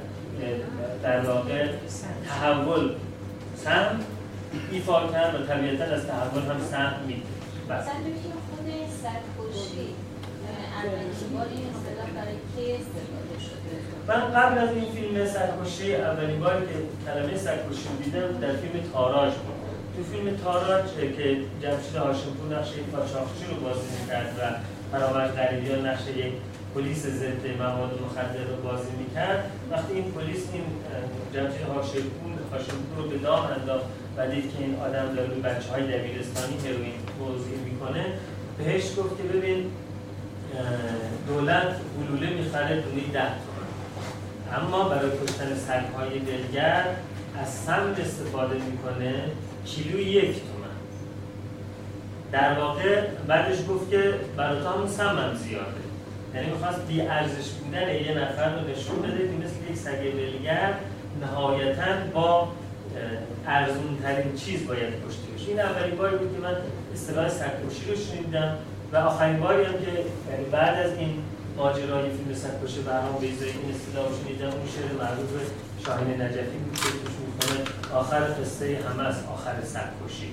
در 1.02 1.20
واقع 1.20 1.66
تحول 2.28 2.90
سهم 3.66 4.00
ایفا 4.72 5.06
کرد 5.12 5.34
و 5.34 5.46
طبیعتا 5.46 5.84
از 5.84 6.06
تحول 6.06 6.42
هم 6.42 6.60
سهم 6.70 7.00
میده. 7.06 7.20
بله. 7.68 7.80
مثلا 7.80 7.94
ببینیم 8.00 8.38
خود 8.48 8.66
سرکشی 9.02 9.86
بار 11.34 11.46
شده؟ 11.48 11.76
من 14.08 14.40
قبل 14.40 14.58
از 14.58 14.68
این 14.70 14.92
فیلم 14.92 15.26
سرکشی 15.26 15.94
اولین 15.94 16.40
باری 16.40 16.66
که 16.66 16.74
کلمه 17.06 17.38
سرکشی 17.38 17.88
دیدم 18.04 18.40
در 18.40 18.56
فیلم 18.56 18.84
تاراج 18.92 19.32
بود. 19.32 19.56
تو 19.96 20.02
فیلم 20.12 20.36
تاراج 20.36 20.84
که 21.16 21.36
جمشید 21.62 21.96
هاشمپور 21.96 22.58
نقش 22.58 22.68
یک 22.68 22.90
قاچاقچی 22.92 23.44
رو 23.50 23.56
بازی 23.60 23.86
می‌کرد 24.00 24.32
و 24.38 24.42
فرامرز 24.92 25.30
غریبیان 25.30 25.86
نقش 25.86 26.02
یک 26.16 26.32
پلیس 26.76 27.06
ضد 27.06 27.44
مواد 27.58 28.00
مخدر 28.04 28.44
رو 28.50 28.56
بازی 28.62 28.92
می‌کرد. 28.98 29.50
وقتی 29.70 29.94
این 29.94 30.12
پلیس 30.12 30.42
این 30.52 30.62
جمشید 31.34 31.62
هاشمپور 31.62 32.32
هاشمپور 32.52 32.96
رو 32.96 33.08
به 33.08 33.18
دام 33.18 33.46
انداخت 33.60 33.84
و 34.16 34.28
دید 34.28 34.52
که 34.52 34.64
این 34.64 34.74
آدم 34.80 35.14
داره 35.14 35.28
به 35.28 35.48
بچه 35.48 35.70
های 35.70 35.82
دبیرستانی 35.82 36.56
توزیع 37.18 37.58
می‌کنه 37.64 38.04
بهش 38.58 38.82
گفت 38.82 39.16
که 39.16 39.22
ببین 39.22 39.70
دولت 41.28 41.76
گلوله 41.98 42.30
می‌خره 42.30 42.80
دونه 42.80 43.02
ده 43.12 43.32
تومن. 43.44 43.68
اما 44.60 44.88
برای 44.88 45.10
کشتن 45.10 45.54
سگهای 45.54 46.18
دلگر 46.18 46.84
از 47.42 47.48
سم 47.48 47.94
استفاده 47.98 48.54
می‌کنه 48.54 49.14
کیلو 49.64 49.98
یک 50.00 50.32
تومن. 50.32 50.76
در 52.32 52.58
واقع 52.58 53.06
بعدش 53.26 53.58
گفت 53.68 53.90
که 53.90 54.14
برای 54.36 54.62
تو 54.62 54.68
همون 54.68 54.88
سم 54.88 55.18
هم 55.18 55.34
زیاده. 55.34 55.85
یعنی 56.36 56.50
می‌خواست 56.50 56.86
بی 56.86 57.00
ارزش 57.00 57.48
بودن 57.50 57.88
یه 57.88 58.14
نفر 58.18 58.54
رو 58.54 58.68
نشون 58.68 59.02
بده 59.02 59.18
که 59.18 59.34
مثل 59.44 59.70
یک 59.70 59.76
سگ 59.76 60.12
دلگر 60.12 60.74
نهایتا 61.20 62.10
با 62.14 62.48
ارزون 63.46 63.98
ترین 64.02 64.34
چیز 64.36 64.66
باید 64.66 64.92
کشته 65.08 65.32
بشه. 65.34 65.48
این 65.48 65.60
اولین 65.60 65.96
باری 65.96 66.16
بود 66.16 66.34
که 66.34 66.42
من 66.42 66.56
اصطلاح 66.94 67.28
سگکشی 67.28 67.90
رو 67.90 67.96
شنیدم 67.96 68.56
و 68.92 68.96
آخرین 68.96 69.40
باری 69.40 69.64
هم 69.64 69.72
که 69.72 69.92
یعنی 70.30 70.44
بعد 70.52 70.86
از 70.86 70.92
این 70.98 71.22
ماجرای 71.56 72.10
فیلم 72.10 72.34
سگکشی 72.34 72.80
برام 72.80 73.18
بیزایی 73.20 73.52
این 73.52 73.74
اصطلاح 73.74 74.08
رو 74.08 74.14
شنیدم 74.24 74.46
اون 74.46 74.68
شعر 74.74 74.92
معروف 75.04 75.32
شاهین 75.86 76.22
نجفی 76.22 76.58
بود 76.64 76.74
که 76.74 76.82
توش 76.82 77.92
آخر 77.94 78.20
قصه 78.20 78.78
همه 78.88 79.08
از 79.08 79.16
آخر 79.34 79.54
سگکشی 79.64 80.32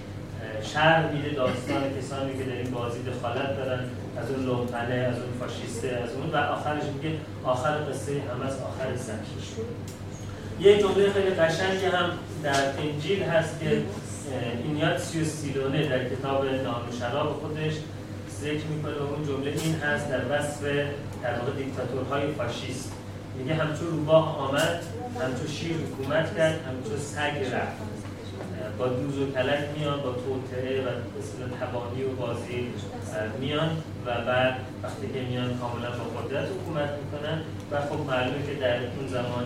شهر 0.64 1.12
میده 1.12 1.30
داستان 1.30 1.84
کسانی 2.00 2.38
که 2.38 2.44
در 2.44 2.58
این 2.58 2.72
بازی 2.72 3.00
دخالت 3.04 3.58
دارن 3.58 3.80
از 4.18 4.32
اون 4.32 4.46
لومپنه 4.46 4.96
از 4.96 5.16
اون 5.16 5.32
فاشیسته 5.40 5.88
از 5.88 6.10
اون 6.16 6.30
و 6.30 6.38
آخرش 6.38 6.84
میگه 6.84 7.18
آخر 7.44 7.78
قصه 7.90 8.12
همه 8.12 8.46
از 8.46 8.58
آخر 8.62 8.98
سگکشی 8.98 9.62
یه 10.60 10.80
جمله 10.80 11.12
خیلی 11.12 11.30
قشنگی 11.30 11.86
هم 11.86 12.10
در 12.44 12.80
انجیل 12.80 13.24
هست 13.24 13.60
که 13.60 13.82
اینیاتسیوس 14.64 15.28
سیلونه 15.28 15.88
در 15.88 16.10
کتاب 16.10 16.46
نان 16.46 16.90
و 16.90 17.00
شراب 17.00 17.40
خودش 17.42 17.74
ذکر 18.42 18.66
می‌کنه 18.66 18.94
و 18.94 19.14
اون 19.14 19.28
جمله 19.28 19.54
این 19.64 19.76
هست 19.76 20.10
در 20.10 20.22
وصف 20.30 20.64
در 21.24 21.40
واقع 21.40 21.52
دیکتاتورهای 21.58 22.32
فاشیست. 22.32 22.92
میگه 23.38 23.54
همچون 23.54 23.88
روباه 23.88 24.38
آمد 24.38 24.84
همچون 25.22 25.48
شیر 25.48 25.76
حکومت 25.76 26.38
کرد 26.38 26.60
همچون 26.68 26.98
سگ 26.98 27.54
رفت. 27.54 27.93
با 28.78 28.88
دوز 28.88 29.18
و 29.20 29.32
کلک 29.32 29.64
میان 29.78 30.02
با 30.02 30.12
توطعه 30.12 30.82
و 30.82 30.88
مثل 31.18 31.56
تبانی 31.60 32.04
و 32.04 32.16
بازی 32.16 32.68
میان 33.40 33.70
و 34.06 34.10
بعد 34.28 34.56
وقتی 34.84 35.08
که 35.14 35.22
میان 35.22 35.58
کاملا 35.58 35.90
با 35.90 36.22
قدرت 36.22 36.46
حکومت 36.46 36.90
می‌کنن 37.02 37.42
و 37.72 37.82
خب 37.82 38.00
معلومه 38.12 38.48
که 38.48 38.54
در 38.54 38.76
اون 38.76 39.08
زمان 39.08 39.46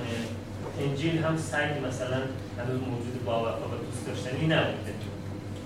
انجیل 0.79 1.23
هم 1.23 1.37
سگ 1.37 1.69
مثلا 1.87 2.19
هنوز 2.59 2.79
موجود 2.91 3.25
با 3.25 3.41
و 3.41 3.45
دوست 3.85 4.07
داشتنی 4.07 4.47
نبوده. 4.47 4.93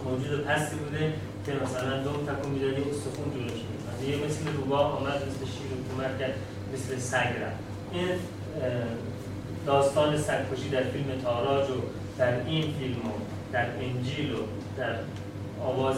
موجود 0.06 0.46
پستی 0.46 0.76
بوده 0.76 1.14
که 1.46 1.52
مثلا 1.64 2.04
دوم 2.04 2.26
تکون 2.26 2.52
می‌دادی 2.52 2.82
استخون 2.82 3.34
جلوش 3.34 3.62
می‌کنن 3.72 4.10
یه 4.10 4.26
مثل 4.26 4.58
روباه 4.58 4.98
آمد 4.98 5.16
مثل 5.16 5.46
شیر 5.54 5.72
حکومت 5.80 6.20
کرد 6.20 6.34
مثل 6.74 6.98
سگ 6.98 7.16
رفت. 7.44 7.60
این 7.94 8.08
داستان 9.66 10.18
سگکشی 10.18 10.70
در 10.70 10.84
فیلم 10.84 11.22
تاراج 11.24 11.70
و 11.70 11.74
در 12.18 12.46
این 12.46 12.74
فیلم 12.80 12.96
در 13.52 13.66
انجیل 13.80 14.32
و 14.32 14.38
در 14.78 14.96
آواز 15.64 15.98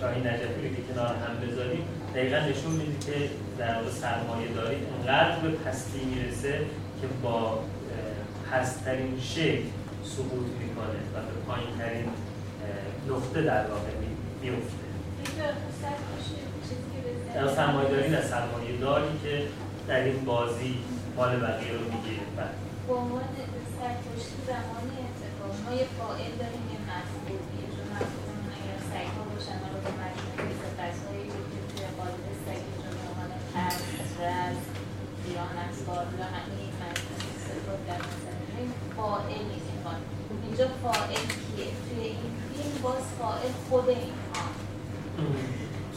شاهی 0.00 0.20
نجفی 0.20 0.76
که 0.76 0.92
کنار 0.92 1.06
هم 1.06 1.48
بذاریم 1.48 1.84
دقیقا 2.14 2.36
نشون 2.36 2.72
میده 2.72 3.06
که 3.06 3.30
در 3.58 3.74
واقع 3.74 3.90
سرمایه 3.90 4.48
داری 4.48 4.76
انقدر 4.98 5.38
به 5.38 5.48
پستی 5.48 6.04
می‌رسه 6.04 6.58
که 7.00 7.06
با 7.22 7.58
پستترین 8.50 9.20
شکل 9.20 9.62
سقوط 10.04 10.46
می‌کنه 10.60 11.00
و 11.14 11.16
به 11.26 11.34
پایین 11.46 11.78
ترین 11.78 12.08
نقطه 13.10 13.42
در 13.42 13.66
واقع 13.66 13.90
میفته 14.42 14.84
در 17.34 17.48
سرمایه 17.48 17.88
داری 17.88 18.10
نه 18.10 18.22
سرمایه 18.22 18.76
داری 18.80 19.18
که 19.24 19.42
در 19.88 20.00
این 20.00 20.24
بازی 20.24 20.78
مال 21.16 21.36
بقیه 21.36 21.72
رو 21.72 21.84
می‌گیره. 21.84 22.22
با 22.88 22.94
عنوان 22.94 23.22
سرکشی 23.80 24.36
زمانی 24.46 24.96
ما 25.64 25.72
یه 25.80 25.86
فائل 25.98 26.32
داریم 26.42 26.64
یه 26.74 26.80
مفعول 26.90 27.42
یه 27.60 27.68
مفعول 27.94 28.36
اگر 28.56 28.78
سگ‌ها 28.90 29.22
باشن 29.30 29.60
رو 29.72 29.78
به 29.84 29.92
مجموعه 30.02 30.54
صفت‌هایی 30.78 31.26
که 31.52 31.60
توی 31.68 31.84
قالب 31.98 32.24
سگ 32.44 32.62
جمعه 32.82 33.04
عنوان 33.10 33.30
ترس 33.54 33.82
رز 34.20 34.62
اسبار 35.74 36.06
و 36.18 36.22
همه 36.34 36.54
این 36.60 36.74
مجموعه 36.82 37.34
صفات 37.46 37.80
در 37.86 38.00
این 38.58 38.72
فائل 38.96 39.44
می‌خوان 39.84 40.00
اینجا 40.42 40.68
فائل 40.82 41.14
کیه 41.14 41.66
توی 41.88 42.02
این 42.02 42.32
فیلم 42.48 42.82
باز 42.82 43.04
فائل 43.18 43.52
خود 43.68 43.88
اینها 43.88 44.44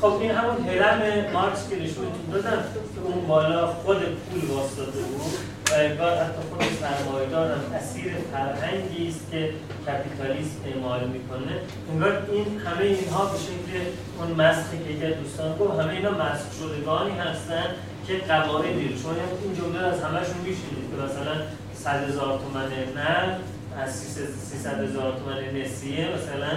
خب 0.01 0.13
این 0.21 0.31
همون 0.31 0.69
هرم 0.69 1.31
مارکس 1.33 1.69
که 1.69 1.75
نشونتون 1.75 2.25
دادم 2.31 2.63
که 2.95 3.01
اون 3.03 3.27
بالا 3.27 3.67
خود 3.67 3.97
پول 3.97 4.49
واسطاده 4.49 4.99
بود. 4.99 5.33
و 5.71 5.73
انگار 5.73 6.17
حتی 6.17 6.41
خود 6.49 6.63
سرمایه‌دار 6.81 7.51
هم 7.51 7.73
اسیر 7.75 8.13
فرهنگی 8.31 9.07
است 9.07 9.31
که 9.31 9.53
کپیتالیسم 9.87 10.59
اعمال 10.65 11.07
می‌کنه. 11.07 11.53
انگار 11.91 12.27
این 12.31 12.59
همه 12.59 12.85
اینها 12.85 13.25
به 13.25 13.37
شکل 13.37 13.73
اون 14.19 14.41
مسخی 14.41 14.77
که 14.77 14.93
یکی 14.93 15.13
دوستان 15.21 15.57
گفت 15.57 15.79
همه 15.79 15.93
اینا 15.93 16.11
مسخ 16.11 16.47
شدگانی 16.59 17.11
هستن 17.11 17.65
که 18.07 18.13
قواعدی 18.17 18.99
شما 19.01 19.11
این 19.43 19.55
جمله 19.55 19.79
از 19.79 20.03
همشون 20.03 20.37
میشنید 20.43 20.85
که 20.89 20.95
مثلا 21.05 21.35
100 21.75 22.09
هزار 22.09 22.39
تومن 22.39 22.69
نه 22.95 23.37
از 23.81 23.95
300 23.95 24.83
هزار 24.83 25.19
تومن 25.19 25.61
نسیه 25.61 26.07
مثلا 26.15 26.51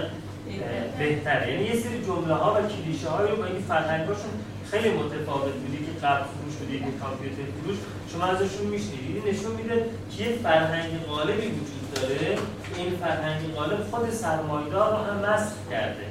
بهتره. 0.99 1.51
یعنی 1.51 1.63
یه 1.63 1.75
سری 1.75 2.05
جمله 2.05 2.33
ها 2.33 2.53
و 2.53 2.67
کلیشه 2.67 3.09
هایی 3.09 3.31
رو 3.31 3.37
با 3.37 3.45
این 3.45 3.61
فرهنگاشون 3.61 4.31
خیلی 4.71 4.89
متفاوت 4.89 5.53
بودی 5.53 5.77
که 5.77 6.07
قبل 6.07 6.23
فروش 6.23 6.55
بودی 6.59 6.79
که 6.79 6.85
کامپیوتر 7.01 7.41
فروش 7.61 7.77
شما 8.11 8.25
ازشون 8.25 8.67
میشنیدید 8.67 9.27
نشون 9.27 9.51
میده 9.51 9.85
که 10.11 10.23
یه 10.23 10.35
فرهنگ 10.43 10.91
غالبی 11.07 11.47
وجود 11.47 11.93
داره 11.95 12.37
این 12.77 12.95
فرهنگ 13.01 13.53
غالب 13.55 13.83
خود 13.91 14.09
سرمایدار 14.09 14.91
رو 14.91 14.97
هم 14.97 15.33
مسخ 15.33 15.53
کرده. 15.71 16.05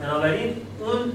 بنابراین 0.00 0.56
اون 0.80 1.12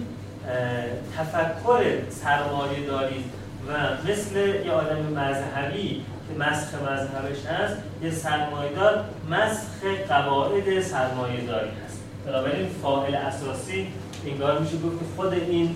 تفکر 1.18 2.10
سرمایه 2.10 2.86
داری 2.88 3.26
و 3.68 3.72
مثل 4.12 4.36
یه 4.66 4.72
آدم 4.72 5.02
مذهبی 5.02 6.06
که 6.28 6.40
مسخ 6.40 6.74
مذهبش 6.74 7.46
هست 7.46 7.78
یه 8.04 8.12
سرمایدار 8.12 9.06
مسخ 9.30 9.84
قواعد 10.10 10.82
سرمایه 10.82 11.42
داری 11.42 11.70
هست. 11.86 11.89
بنابراین 12.26 12.70
فاعل 12.82 13.16
اساسی 13.16 13.88
انگار 14.26 14.60
میشه 14.60 14.78
گفت 14.78 15.00
که 15.00 15.06
خود 15.16 15.34
این 15.34 15.76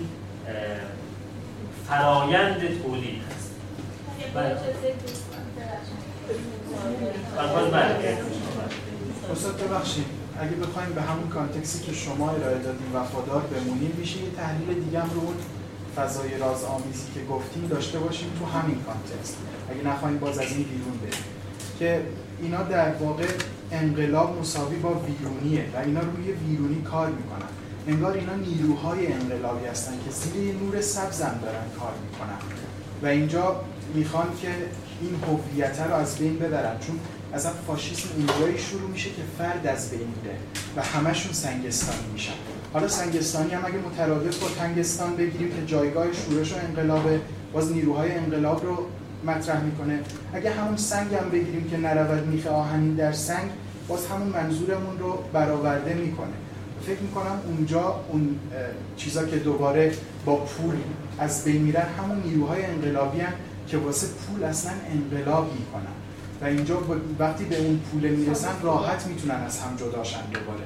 فرایند 1.88 2.82
تولید 2.82 3.22
هست 3.30 3.50
بله. 4.34 4.58
استاد 9.32 9.62
ببخشید. 9.62 10.04
اگه 10.40 10.56
بخوایم 10.56 10.92
به 10.92 11.02
همون 11.02 11.28
context 11.28 11.77
ی 11.77 11.84
که 11.84 11.92
شما 11.92 12.30
ارائه 12.30 12.58
دادیم 12.58 12.96
وفادار 12.96 13.40
بمونیم 13.40 13.96
میشه 13.98 14.18
یه 14.18 14.30
تحلیل 14.30 14.84
دیگه 14.84 15.00
هم 15.00 15.10
رو 15.10 15.20
اون 15.20 15.34
فضای 15.96 16.38
راز 16.38 16.64
آمیزی 16.64 17.06
که 17.14 17.20
گفتیم 17.30 17.66
داشته 17.66 17.98
باشیم 17.98 18.28
تو 18.38 18.58
همین 18.58 18.76
context. 18.86 19.36
اگه 19.70 19.82
نخواهیم 19.82 20.18
باز 20.18 20.38
از 20.38 20.52
این 20.52 20.62
بیرون 20.62 20.98
بریم. 21.02 21.24
که 21.78 22.00
اینا 22.44 22.62
در 22.62 22.92
واقع 22.92 23.26
انقلاب 23.72 24.40
مساوی 24.40 24.76
با 24.76 24.94
ویرونیه 24.94 25.64
و 25.74 25.78
اینا 25.78 26.00
روی 26.00 26.32
ویرونی 26.32 26.82
کار 26.82 27.08
می‌کنن. 27.08 27.48
انگار 27.86 28.12
اینا 28.12 28.34
نیروهای 28.34 29.12
انقلابی 29.12 29.66
هستن 29.66 29.92
که 30.04 30.10
زیر 30.10 30.54
نور 30.54 30.80
سبزم 30.80 31.40
دارن 31.42 31.64
کار 31.80 31.92
می‌کنن. 32.04 32.38
و 33.02 33.06
اینجا 33.06 33.60
می‌خوان 33.94 34.26
که 34.42 34.48
این 35.00 35.14
هویت 35.26 35.80
رو 35.80 35.94
از 35.94 36.18
بین 36.18 36.38
ببرن. 36.38 36.78
چون 36.86 36.98
اصلا 37.34 37.52
فاشیسم 37.66 38.08
اونجایی 38.16 38.58
شروع 38.58 38.90
میشه 38.90 39.10
که 39.10 39.22
فرد 39.38 39.66
از 39.66 39.90
بین 39.90 40.00
میره 40.00 40.36
و 40.76 40.82
همشون 40.82 41.32
سنگستانی 41.32 42.06
میشن. 42.12 42.32
حالا 42.72 42.88
سنگستانی 42.88 43.50
هم 43.50 43.64
اگه 43.64 43.78
مترادف 43.78 44.38
با 44.38 44.48
تنگستان 44.48 45.16
بگیریم 45.16 45.48
که 45.48 45.66
جایگاه 45.66 46.06
شورش 46.12 46.52
و 46.52 46.56
انقلاب 46.68 47.10
باز 47.52 47.72
نیروهای 47.72 48.12
انقلاب 48.12 48.64
رو 48.64 48.86
مطرح 49.26 49.62
می‌کنه. 49.62 50.00
اگه 50.32 50.50
همون 50.50 50.76
سنگ 50.76 51.14
هم 51.14 51.30
بگیریم 51.30 51.70
که 51.70 51.76
نرود 51.76 52.26
میخه 52.26 52.50
آهنین 52.50 52.94
در 52.94 53.12
سنگ 53.12 53.50
باز 53.88 54.06
همون 54.06 54.28
منظورمون 54.28 54.98
رو 54.98 55.18
برآورده 55.32 55.94
می‌کنه. 55.94 56.34
فکر 56.86 57.00
می‌کنم 57.00 57.40
اونجا 57.46 58.00
اون 58.12 58.36
چیزا 58.96 59.24
که 59.24 59.36
دوباره 59.36 59.92
با 60.24 60.36
پول 60.36 60.74
از 61.18 61.44
بین 61.44 61.62
میرن 61.62 61.86
همون 61.98 62.22
نیروهای 62.26 62.64
انقلابی 62.64 63.20
هم 63.20 63.32
که 63.68 63.78
واسه 63.78 64.06
پول 64.06 64.44
اصلا 64.44 64.72
انقلاب 64.92 65.52
می‌کنن. 65.52 66.03
و 66.44 66.46
اینجا 66.46 66.78
وقتی 67.18 67.44
به 67.44 67.58
اون 67.58 67.80
پول 67.92 68.08
می‌رسن 68.08 68.48
راحت 68.62 69.06
می‌تونن 69.06 69.34
از 69.34 69.60
هم 69.60 69.76
جداشن 69.76 70.20
دوباره. 70.32 70.64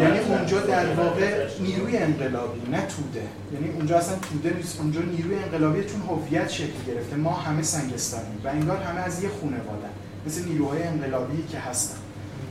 یعنی 0.00 0.18
اونجا 0.18 0.60
در 0.60 0.94
واقع 0.94 1.46
نیروی 1.60 1.96
انقلابی 1.96 2.60
نه 2.70 2.86
توده. 2.86 3.22
یعنی 3.54 3.74
اونجا 3.76 3.96
اصلا 3.96 4.16
توده 4.16 4.56
نیست. 4.56 4.80
اونجا 4.80 5.00
نیروی 5.00 5.36
انقلابی 5.36 5.84
چون 5.84 6.00
هویت 6.00 6.48
شکل 6.48 6.84
گرفته. 6.86 7.16
ما 7.16 7.32
همه 7.32 7.62
سنگستانی 7.62 8.36
و 8.44 8.48
انگار 8.48 8.76
همه 8.76 9.00
از 9.00 9.22
یه 9.22 9.28
خونه 9.28 9.56
وادن 9.56 9.90
مثل 10.26 10.44
نیروهای 10.48 10.82
انقلابی 10.82 11.44
که 11.52 11.58
هستن. 11.58 11.96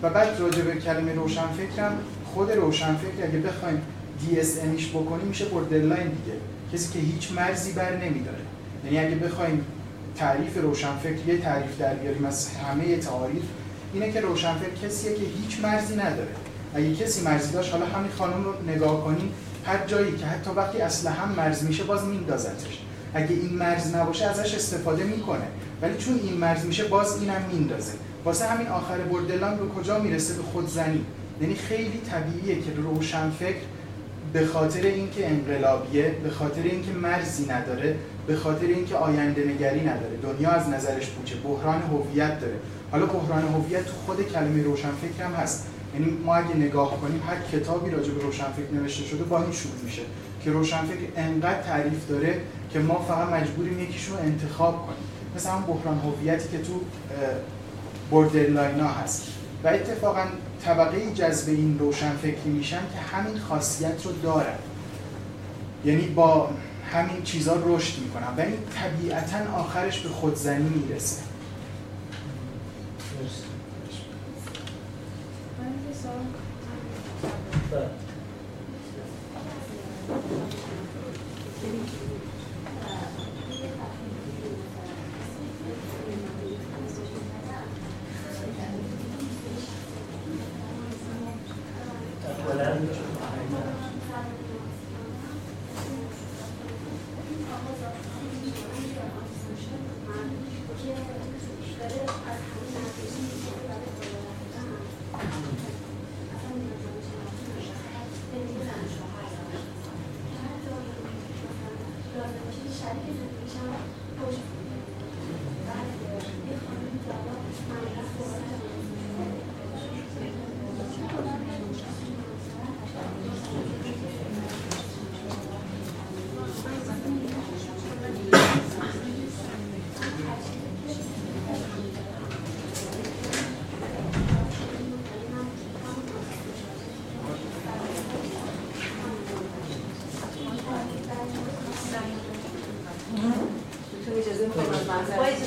و 0.02 0.10
بعد 0.10 0.40
راجع 0.40 0.62
به 0.62 0.76
کلمه 0.76 1.14
روشنفکرم 1.14 1.98
خود 2.34 2.52
روشنفکر 2.52 3.24
اگه 3.24 3.40
بخوایم 3.40 3.82
DSM 4.22 4.58
یش 4.64 4.90
بکنیم 4.90 5.28
میشه 5.28 5.46
borderline 5.46 6.08
دیگه. 6.08 6.38
کسی 6.74 6.94
که 6.94 7.00
هیچ 7.00 7.32
مرزی 7.32 7.72
بر 7.72 7.98
نمیداره. 7.98 8.38
یعنی 8.86 9.08
اگه 9.08 9.16
بخوایم 9.16 9.66
تعریف 10.16 10.58
روشنفکر 10.58 11.28
یه 11.28 11.38
تعریف 11.38 11.80
در 11.80 11.94
بیاریم 11.94 12.26
از 12.26 12.50
همه 12.50 12.98
تعاریف 12.98 13.44
اینه 13.94 14.12
که 14.12 14.22
روشنفکر 14.22 14.88
کسیه 14.88 15.14
که 15.14 15.26
هیچ 15.26 15.60
مرزی 15.64 15.96
نداره. 15.96 16.28
اگه 16.74 16.96
کسی 16.96 17.22
مرزی 17.22 17.54
داشت 17.54 17.72
حالا 17.72 17.86
همین 17.86 18.12
خانم 18.12 18.44
رو 18.44 18.54
نگاه 18.68 19.04
کنیم 19.04 19.34
هر 19.66 19.86
جایی 19.88 20.18
که 20.18 20.26
حتی 20.26 20.52
وقتی 20.56 20.82
اصلا 20.82 21.12
هم 21.12 21.32
مرز 21.32 21.64
میشه 21.64 21.84
باز 21.84 22.06
میندازتش. 22.06 22.80
اگه 23.14 23.36
این 23.36 23.54
مرز 23.54 23.96
نباشه 23.96 24.26
ازش 24.26 24.56
استفاده 24.56 25.04
می‌کنه. 25.04 25.48
ولی 25.82 25.98
چون 25.98 26.20
این 26.24 26.34
مرز 26.34 26.66
میشه 26.66 26.84
باز 26.84 27.22
اینم 27.22 27.42
میندازه. 27.52 27.92
واسه 28.26 28.46
همین 28.46 28.68
آخر 28.68 28.98
بردلان 28.98 29.58
به 29.58 29.68
کجا 29.68 30.00
می‌رسه؟ 30.00 30.34
به 30.34 30.44
خودزنی. 30.44 31.06
یعنی 31.42 31.56
خیلی 31.56 32.02
طبیعیه 32.12 32.56
که 32.56 32.72
روشنفکر 32.78 33.62
به 34.34 34.46
خاطر 34.46 34.82
اینکه 34.82 35.28
انقلابیه 35.28 36.16
به 36.24 36.30
خاطر 36.30 36.64
اینکه 36.64 36.92
مرزی 36.92 37.46
نداره 37.46 37.96
به 38.28 38.36
خاطر 38.36 38.66
اینکه 38.66 38.96
آینده 38.96 39.44
نگری 39.44 39.82
نداره. 39.82 40.18
دنیا 40.24 40.50
از 40.50 40.70
نظرش 40.70 41.10
پوچه. 41.10 41.36
بحران 41.36 41.82
هویت 41.82 42.40
داره. 42.40 42.56
حالا 42.92 43.06
بحران 43.06 43.44
هویت 43.48 43.90
خود 43.90 44.28
کلمه 44.28 44.64
روشنفکر 44.64 45.24
هم 45.24 45.34
هست. 45.34 45.68
یعنی 45.94 46.18
ما 46.26 46.36
اگه 46.36 46.56
نگاه 46.56 47.02
کنیم 47.02 47.22
هر 47.28 47.60
کتابی 47.60 47.92
راجع 47.92 48.12
به 48.12 48.22
روشنفکر 48.22 48.72
نوشته 48.74 49.04
شده 49.04 49.24
با 49.24 49.42
این 49.44 49.52
شروع 49.52 49.76
میشه 49.84 50.02
که 50.44 50.52
روشنفکر 50.52 51.08
انقدر 51.18 51.62
تعریف 51.62 52.10
داره 52.10 52.42
که 52.70 52.80
ما 52.80 53.06
فقط 53.08 53.30
مجبوریم 53.30 53.80
یکیشون 53.80 54.18
رو 54.18 54.24
انتخاب 54.24 54.86
کنیم. 54.86 55.00
مثل 55.36 55.50
هم 55.50 55.62
بحران 55.62 56.00
هویتی 56.00 56.50
که 56.50 56.58
تو 56.58 56.74
بوردرلاین 58.10 58.80
ها 58.80 58.88
هست. 58.88 59.28
و 59.64 59.68
اتفاقا 59.68 60.24
طبقه 60.66 61.12
جذب 61.14 61.50
این 61.50 61.80
روشنفکری 61.80 62.50
میشن 62.50 62.82
که 62.94 63.18
همین 63.18 63.40
خاصیت 63.40 64.06
رو 64.06 64.12
دارن. 64.12 64.56
یعنی 65.86 66.08
با 66.08 66.50
همین 66.92 67.24
چیزها 67.24 67.56
رشد 67.66 68.00
می‌کنن 68.00 68.28
و 68.38 68.42
این 68.42 68.58
طبیعتا 68.76 69.54
آخرش 69.54 70.00
به 70.00 70.10
خودزنی 70.10 70.70
می‌رسه 70.70 71.22
مرسی. 73.22 73.44
من 75.60 75.66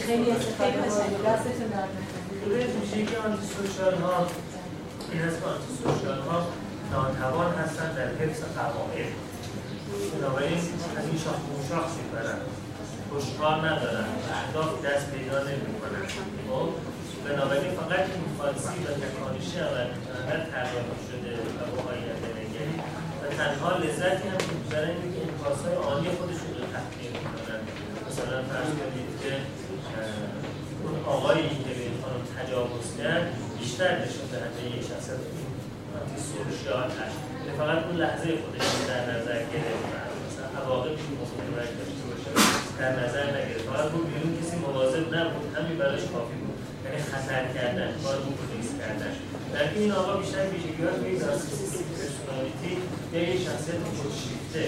خیلی 0.09 0.31
استفاده 0.31 0.73
کنید. 0.73 1.23
دستتون 1.29 1.69
درد 1.75 1.89
میشه 2.81 2.99
که 3.11 3.17
آنتی 3.25 3.47
سوشال 3.57 3.95
ها 4.05 4.17
این 5.13 5.21
که 5.39 5.45
آنتی 5.53 5.73
سوشال 5.83 6.21
ها 6.29 6.39
ناتوان 6.93 7.51
هستند 7.63 7.93
در 7.99 8.09
حفظ 8.21 8.41
قواعد. 8.57 9.13
بنابراین 10.15 10.61
از 10.99 11.05
این 11.11 11.19
شاخ 11.25 11.39
به 11.45 11.51
اون 11.55 11.65
شاخ 11.71 11.89
می‌برن 11.99 12.39
هشدار 13.13 13.57
ندارن. 13.69 14.09
و 14.25 14.29
اهداف 14.41 14.71
دست 14.87 15.07
پیدا 15.15 15.39
نمی‌کنن. 15.49 16.05
خب 16.49 16.69
بنابراین 17.27 17.71
فقط 17.81 18.05
این 18.15 18.29
فالسی 18.39 18.79
و 18.87 18.89
تکانشی 19.03 19.59
عمل 19.67 19.89
می‌کنن 19.95 20.23
نه 20.31 20.37
طراحی 20.53 21.01
شده 21.09 21.31
و 21.57 21.61
با 21.73 21.81
آینده 21.93 22.29
نگری. 22.39 22.77
و 23.21 23.25
تنها 23.39 23.71
لذتی 23.83 24.27
هم 24.33 24.41
که 24.47 24.53
می‌برن 24.61 24.91
اینه 24.95 25.09
که 25.15 25.21
انعکاسهای 25.25 25.75
عالی 25.87 26.11
خودشون 26.19 26.51
رو 26.57 26.65
تحقیر 26.75 27.13
می‌کنن. 27.25 27.61
مثلا 28.09 28.39
فرض 28.51 28.71
کنید 28.79 29.11
که 29.23 29.33
اون 30.82 30.94
آقایی 31.14 31.49
که 31.64 31.72
به 31.78 31.86
خانم 32.03 32.22
تجاوز 32.38 32.86
کرد 32.99 33.26
بیشتر 33.59 33.92
نشون 34.03 34.26
دهنده 34.32 34.61
یک 34.76 34.82
شخصیت 34.90 35.20
antisocial 35.97 36.89
هست 36.99 37.18
که 37.44 37.51
فقط 37.61 37.78
اون 37.86 37.96
لحظه 38.03 38.26
خودش 38.42 38.66
در 38.90 39.03
نظر 39.12 39.38
گرفت. 39.53 39.84
مثلا 40.26 40.46
ممکنه 41.20 41.51
برای 41.57 41.74
داشته 41.80 42.03
باشه 42.09 42.30
در 42.80 42.92
نظر 43.03 43.24
نگرفت. 43.36 43.64
فقط 43.72 43.88
بود 43.92 44.05
بیرون 44.12 44.32
کسی 44.38 44.57
مواظب 44.66 45.05
نبود. 45.14 45.46
همین 45.57 45.76
براش 45.82 46.05
کافی 46.12 46.36
بود. 46.42 46.59
یعنی 46.84 46.99
خطر 47.12 47.42
کردن 47.57 47.88
کار 48.05 48.16
ریسک 48.53 48.74
کردن. 48.80 49.12
در 49.55 49.66
این 49.74 49.92
آقا 50.01 50.12
بیشتر 50.20 50.42
ویژگی‌هاش 50.53 50.96
به 51.03 51.09
یک 51.12 51.20
narcissistic 51.22 51.87
personality 51.97 52.72
یا 53.12 53.20
یک 53.30 53.40
شخصیت 53.46 53.80
خودشیفته 53.96 54.64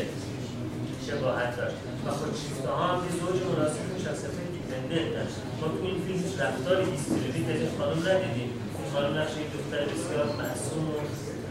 شباهت 1.06 1.56
داشت. 1.56 1.78
و 2.06 2.08
خودشیفته 2.18 2.68
ها 2.76 2.84
هم 2.90 2.98
که 3.04 3.10
زوج 3.18 3.38
مناسب 3.50 3.84
شخصیت 4.06 4.34
دیپندنت 4.70 5.08
داشت 5.16 5.38
ما 5.60 5.66
تو 5.74 5.84
این 5.88 5.98
فیلم 6.06 6.24
رفتاری 6.42 6.84
هیستریکی 6.90 7.42
از 7.52 7.60
این 7.64 7.72
خانم 7.78 8.00
ندیدیم 8.08 8.50
این 8.78 8.88
خانم 8.94 9.12
نقش 9.18 9.34
یک 9.42 9.48
دختر 9.56 9.82
بسیار 9.90 10.26
معصوم 10.40 10.84
و 10.90 10.96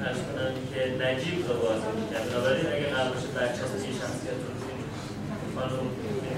ارز 0.06 0.20
کنم 0.28 0.54
که 0.70 0.80
نجیب 1.04 1.38
رو 1.48 1.54
بازی 1.64 1.90
می‌کرد 2.00 2.24
بنابراین 2.30 2.68
اگه 2.76 2.88
قرار 2.96 3.12
باشه 3.14 3.30
برچسب 3.38 3.80
یه 3.88 3.94
شخصیت 4.02 4.40
رو 4.44 4.52
این 4.70 4.86
خانم 5.56 5.86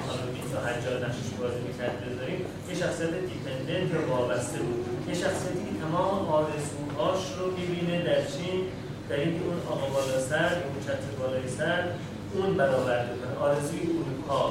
خانم 0.08 0.28
تا 0.54 0.60
حجار 0.68 0.96
نقشش 1.06 1.30
بازی 1.42 1.62
می‌کرد 1.68 1.96
بذاریم 2.06 2.40
یه 2.70 2.76
شخصیت 2.82 3.14
دیپندنت 3.32 3.88
یا 3.94 4.02
وابسته 4.12 4.60
بود 4.66 4.80
یه 5.10 5.16
شخصیتی 5.24 5.64
که 5.68 5.76
تمام 5.84 6.14
آرزوهاش 6.38 7.22
رو 7.38 7.46
می‌بینه 7.58 7.98
در 8.08 8.22
چی 8.34 8.50
در 9.10 9.20
اینکه 9.24 9.42
اون 9.48 9.60
آقا 9.74 9.86
بالا 9.96 10.20
سر 10.30 10.52
اون 10.66 10.78
چتر 10.86 11.12
بالای 11.20 11.48
سر 11.58 11.84
اون 12.36 12.58
برآورده 12.58 13.14
کنه 13.20 13.34
آرزوی 13.46 13.82
اروپا 14.00 14.44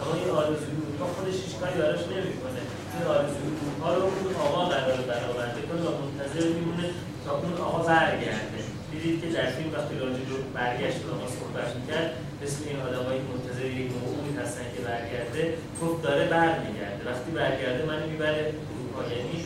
اما 0.00 0.14
این 0.20 0.30
آرزوی 0.30 0.79
اروپا 1.00 1.14
خودش 1.16 1.36
هیچ 1.44 1.54
کاری 1.60 1.76
براش 1.82 2.02
نمی‌کنه. 2.14 2.60
این 2.92 3.04
آرزوی 3.14 3.50
اروپا 3.60 3.88
رو 3.94 4.02
اون 4.02 4.34
آقا 4.46 4.62
قرار 4.74 5.00
برآورده 5.12 5.60
کنه 5.68 5.80
و 5.86 5.90
منتظر 6.02 6.44
میمونه 6.56 6.86
تا 7.24 7.30
اون 7.42 7.54
آقا 7.68 7.80
برگرده. 7.90 8.60
دیدید 8.92 9.20
که 9.20 9.28
در 9.36 9.46
فیلم 9.54 9.70
وقتی 9.76 9.94
راجع 10.04 10.22
به 10.28 10.36
برگشت 10.58 11.00
آقا 11.14 11.26
صحبت 11.38 11.68
می‌کرد 11.78 12.08
مثل 12.42 12.60
این 12.68 12.78
آدمایی 12.86 13.20
منتظر 13.30 13.66
یک 13.80 13.88
موعود 13.96 14.36
هستن 14.42 14.66
که 14.74 14.80
برگرده 14.88 15.42
گفت 15.80 16.02
داره 16.06 16.24
برمیگرده. 16.34 17.00
وقتی 17.10 17.30
برگرده 17.40 17.82
من 17.90 18.00
می‌بره 18.10 18.42
اروپا 18.70 19.02
یعنی 19.14 19.36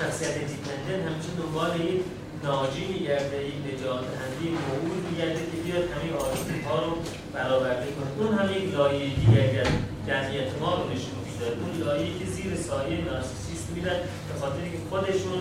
شخصیت 0.00 0.34
dependent 0.50 1.02
همیشه 1.08 1.30
دنبال 1.40 1.72
یک 1.80 2.00
ناجی 2.44 2.84
میگرده 2.86 3.46
یک 3.46 3.54
نجات 3.66 4.00
دهنده 4.12 4.44
موعود 4.66 5.06
میگرده 5.10 5.40
که 5.50 5.56
بیاد 5.64 5.84
همین 5.94 6.12
آرزوها 6.12 6.84
رو 6.84 6.92
برآورده 7.32 7.88
کنه. 7.92 8.10
اون 8.18 8.38
هم 8.38 8.52
یک 8.56 8.74
لایه 8.74 9.14
دیگری 9.14 9.58
از 9.58 9.66
جمعیت 10.08 10.58
ما 10.60 10.74
رو 10.74 10.84
نشون 10.92 11.16
میده. 11.26 11.46
اون 11.62 11.86
لایه‌ای 11.86 12.18
که 12.18 12.24
زیر 12.24 12.56
سایه 12.56 13.04
narcissist 13.04 13.70
میرن 13.74 13.98
به 14.28 14.40
خاطر 14.40 14.64
که 14.72 14.78
خودشون 14.90 15.40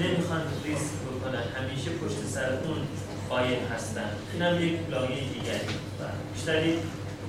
نمی‌خوان 0.00 0.42
ریسک 0.64 0.94
بکنن. 1.06 1.44
همیشه 1.56 1.90
پشت 1.90 2.20
سر 2.34 2.50
اون 2.64 2.78
قایم 3.30 3.62
هستن. 3.74 4.10
این 4.32 4.42
هم 4.42 4.62
یک 4.66 4.74
لایه 4.90 5.20
دیگری. 5.34 5.74
و 6.00 6.02
بیشتر 6.34 6.66
یک 6.66 6.78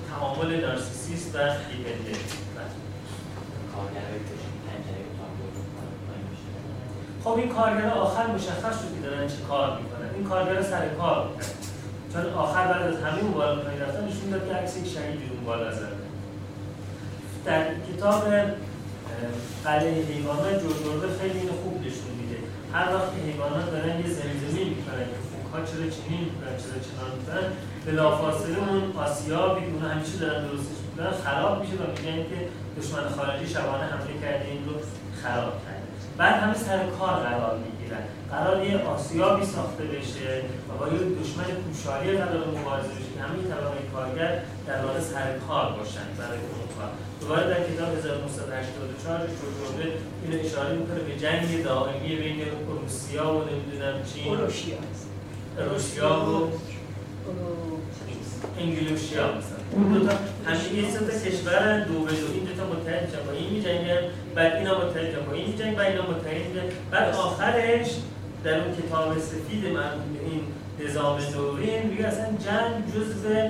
تعامل 0.10 0.66
narcissist 0.66 1.36
و 1.36 1.38
dependent 1.38 2.32
خب 7.24 7.34
این 7.38 7.50
کارگرا 7.50 7.92
آخر 7.92 8.28
مشخص 8.28 8.76
شد 8.82 8.94
که 8.96 9.10
دارن 9.10 9.28
چه 9.28 9.36
کار 9.48 9.78
می‌کنن 9.78 10.10
این 10.16 10.24
کارگرا 10.24 10.64
سر 10.64 10.88
کار 10.88 11.28
بودن 11.28 11.46
چون 12.14 12.34
آخر 12.34 12.68
بعد 12.68 12.82
از 12.82 12.96
همه 13.04 13.20
اون 13.22 13.32
بالا 13.32 13.56
پایین 13.56 13.82
رفتن 13.82 14.08
نشون 14.08 14.30
داد 14.32 14.48
که 14.48 14.54
عکس 14.54 14.78
یک 14.78 14.88
شهیدی 14.88 15.30
اون 15.34 15.46
بالا 15.46 15.72
زده 15.72 16.02
در 17.46 17.66
کتاب 17.88 18.24
قلعه 19.64 20.06
حیوانات 20.06 20.62
جورجورده 20.62 21.08
خیلی 21.20 21.40
اینو 21.40 21.54
خوب 21.64 21.76
نشون 21.80 22.12
میده. 22.20 22.38
هر 22.74 22.96
وقت 22.96 23.16
که 23.16 23.22
حیوانات 23.28 23.72
دارن 23.72 24.00
یه 24.00 24.08
زمزمه 24.08 24.64
می‌کنن 24.74 25.06
که 25.12 25.18
فوکها 25.30 25.60
چرا 25.70 25.86
چنین 25.96 26.22
می‌کنن 26.30 26.56
چرا 26.62 26.78
چنان 26.88 27.12
می‌کنن 27.18 27.48
بلافاصله 27.86 28.58
اون 28.70 28.84
آسیابی 29.06 29.66
اونها 29.66 29.88
همیشه 29.88 30.18
دارن 30.18 30.42
درستش 30.48 30.80
می‌کنن 30.88 31.12
خراب 31.26 31.62
میشه 31.62 31.74
و 31.74 31.86
میگن 31.92 32.20
که 32.30 32.40
دشمن 32.78 33.10
خارجی 33.16 33.48
شبانه 33.54 33.84
حمله 33.84 34.14
کرده 34.22 34.46
این 34.52 34.66
رو 34.66 34.74
خراب 35.24 35.54
کرده. 35.66 35.81
بعد 36.22 36.44
همه 36.44 36.54
سر 36.54 36.80
کار 37.00 37.14
قرار 37.14 37.58
می‌گیرن. 37.58 38.04
قرار 38.32 38.66
یه 38.66 38.78
آسیابی 38.78 39.46
ساخته 39.46 39.84
بشه 39.84 40.42
و 40.70 40.72
با 40.80 40.88
یه 40.88 41.00
دشمن 41.22 41.50
کوشایی 41.64 42.18
قرار 42.18 42.48
مبارزه 42.60 42.88
بشه 42.88 43.12
که 43.16 43.22
همه 43.22 43.44
طبقه 43.52 43.82
کارگر 43.94 44.44
در 44.68 44.86
واقع 44.86 45.00
سر 45.00 45.38
کار 45.48 45.72
باشن 45.72 46.08
برای 46.18 46.40
اون 46.40 46.68
کار. 46.78 46.90
دوباره 47.22 47.44
در 47.50 47.64
کتاب 47.70 47.98
1984 47.98 49.20
جورجورده 49.20 49.98
اینو 50.24 50.46
اشاره 50.46 50.74
می‌کنه 50.76 51.00
به 51.00 51.16
جنگ 51.20 51.64
دائمی 51.64 52.16
بین 52.16 52.42
روسیا 52.68 53.34
و 53.34 53.44
نمی‌دونم 53.44 54.04
چین. 54.14 54.38
روسیا 55.70 56.30
و 56.30 56.52
انگلوشیا 58.60 59.28
مثلا. 59.28 59.61
اون 59.72 59.94
دو 59.94 60.08
تا 60.08 60.14
همه 60.46 60.74
یه 60.74 60.90
سه 60.90 61.00
تا 61.00 61.30
کشورن 61.30 61.84
دو 61.84 62.00
به 62.00 62.12
دو 62.12 62.28
این 62.34 62.44
دو 62.44 62.54
تا 62.54 62.66
متحد 62.74 63.06
میشن 63.06 63.26
با 63.26 63.32
این 63.32 63.50
میجنگن 63.50 64.02
بعد 64.36 64.56
اینا 64.56 64.86
متحد 64.86 65.26
با 65.26 65.34
این 65.34 65.48
میجنگن 65.48 65.76
بعد 65.76 65.88
اینا 65.88 66.02
متحد 66.02 66.48
میشن. 66.48 66.68
بعد 66.92 67.16
آخرش 67.16 67.88
در 68.44 68.60
اون 68.60 68.76
کتاب 68.78 69.20
سفید 69.20 69.62
به 69.62 69.70
این 70.26 70.42
نظام 70.80 71.20
دورین 71.34 71.88
میگه 71.88 72.08
اصلا 72.08 72.26
جنگ 72.26 72.94
جزء 72.96 73.50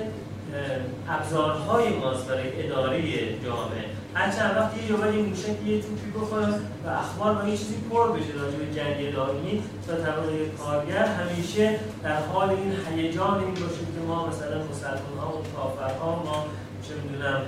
ابزارهای 1.08 1.88
ماست 1.88 2.28
برای 2.28 2.66
اداره 2.66 3.02
جامعه. 3.44 3.84
هر 4.14 4.30
چند 4.30 4.56
وقت 4.56 4.76
یه 4.76 4.88
جواب 4.88 5.14
یه 5.14 5.22
موشک 5.22 5.66
یه 5.66 5.82
توپی 5.82 6.10
بخوره 6.14 6.46
و 6.86 6.88
اخبار 6.88 7.34
با 7.34 7.48
یه 7.48 7.56
چیزی 7.56 7.74
پر 7.90 8.12
بشه 8.12 8.32
راجع 8.42 8.56
به 8.56 8.74
جنگ 8.74 9.14
دائمی 9.14 9.62
تا 9.86 9.94
طبقه 9.94 10.50
کارگر 10.58 11.04
همیشه 11.04 11.78
در 12.02 12.16
حال 12.16 12.50
این 12.50 12.72
هیجان 12.96 13.38
این 13.38 13.54
باشه 13.54 13.82
که 13.94 14.00
ما 14.08 14.26
مثلا 14.26 14.62
مسلمان 14.70 15.32
و 15.32 15.56
کافرها 15.56 16.22
ما 16.24 16.46
چه 16.88 16.94
می‌دونم 16.94 17.40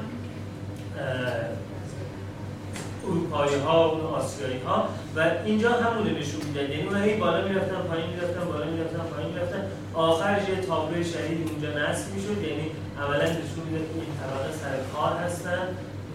اروپایی 3.09 3.59
ها 3.67 3.97
و 3.97 4.07
آسیایی 4.07 4.61
ها 4.67 4.89
و 5.17 5.31
اینجا 5.45 5.73
همونه 5.73 6.11
نشون 6.19 6.41
میدن. 6.47 6.71
یعنی 6.71 6.83
اونها 6.87 7.03
هی 7.03 7.17
بالا 7.17 7.49
می‌رفتن 7.49 7.81
پایین 7.89 8.11
می‌رفتن 8.11 8.45
بالا 8.45 8.67
می‌رفتن 8.67 9.05
پایین 9.13 9.31
می‌رفتن. 9.33 9.63
آخرش 9.95 10.49
یه 10.49 10.57
تابلوی 10.57 11.05
شدید 11.05 11.51
اونجا 11.51 11.71
نصب 11.79 12.15
می‌شد. 12.15 12.39
یعنی 12.49 12.67
عملا 13.03 13.27
نشون 13.39 13.65
میده 13.67 13.79
که 13.79 13.95
این 14.05 14.15
طبقه 14.21 14.51
سر 14.63 14.77
کار 14.93 15.13
هستن 15.25 15.65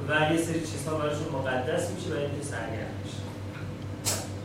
و 0.07 0.11
یه 0.33 0.39
سری 0.45 0.61
چیزها 0.71 0.93
براشون 0.97 1.29
مقدس 1.37 1.83
میشه 1.93 2.09
و 2.13 2.17
اینکه 2.23 2.43
سرگرم 2.51 2.95
میشه. 3.01 3.21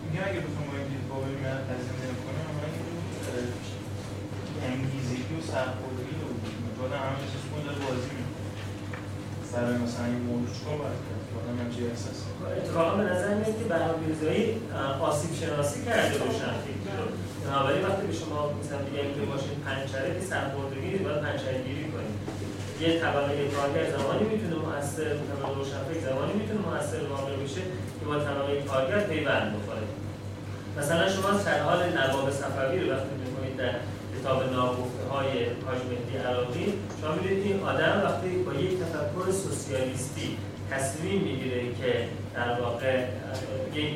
میگه 0.05 0.21
اگه 0.29 0.41
بخوام 0.47 0.67
با 0.71 0.77
این 0.81 1.03
بابایی 1.11 1.37
من 1.45 1.59
کنم 2.25 2.49
من 2.59 2.71
انگیزگی 4.69 5.35
و 5.39 5.43
سرخوردگی 5.53 6.15
رو 6.21 6.29
آدم 6.85 7.03
همه 7.07 7.25
چیز 7.33 7.43
بازی 7.85 8.24
سر 9.55 9.69
مثلا 9.87 10.07
این 10.13 10.23
موضوع 10.31 10.51
چیکار 10.57 10.77
باید 10.83 11.01
کرد؟ 11.07 11.23
آدم 11.39 11.57
همچی 11.63 11.81
احساس 11.91 12.19
اتفاقا 12.59 12.93
به 13.01 13.05
نظر 13.13 13.31
میاد 13.39 13.55
که 13.59 13.65
بهرام 13.73 13.99
میرزایی 14.05 14.45
آسیب 15.09 15.33
شناسی 15.41 15.79
کرده 15.87 16.15
روشن 16.23 16.55
بنابراین 17.45 17.83
وقتی 17.87 18.05
به 18.11 18.17
شما 18.23 18.39
مثلا 18.61 18.81
بگم 18.87 19.09
که 19.15 19.23
ماشین 19.33 19.57
پنچره 19.67 20.11
که 20.17 20.23
سرخوردگی 20.31 20.91
باید 21.05 21.21
پنچره 21.27 21.59
گیری 21.67 21.85
کنید. 21.93 22.17
یه 22.83 22.91
طبقه 23.03 23.35
کارگر 23.57 23.87
زمانی 23.97 24.25
می‌تونه 24.33 24.57
مؤثر 24.67 25.09
طبقه 25.31 25.51
روشنفکر 25.59 26.01
زمانی 26.09 26.33
می‌تونه 26.41 26.61
مؤثر 26.69 27.03
واقع 27.15 27.35
بشه 27.45 27.63
که 27.99 28.05
با 28.09 28.17
طبقه 28.27 28.53
کارگر 28.71 29.01
پیوند 29.11 29.47
بخوره. 29.55 29.87
مثلا 30.79 31.05
شما 31.15 31.31
سرحال 31.47 31.81
نواب 31.99 32.27
صفوی 32.41 32.79
رو 32.81 32.87
وقتی 32.93 33.13
می‌کنید 33.25 33.57
در 33.61 33.75
کتاب 34.25 34.53
ناگفته 34.53 35.05
های 35.13 35.29
حاج 35.67 35.81
مهدی 35.91 36.17
عراقی. 36.17 36.73
شما 37.01 37.13
می‌دونید 37.15 37.47
این 37.47 37.63
آدم 37.63 38.03
وقتی 38.05 38.29
با 38.29 38.53
یک 38.55 38.71
تفکر 38.81 39.33
سوسیالیستی 39.33 40.37
تصمیم 40.71 41.23
می‌گیره 41.23 41.63
که 41.63 42.09
در 42.35 42.61
واقع 42.61 43.05
یک 43.75 43.93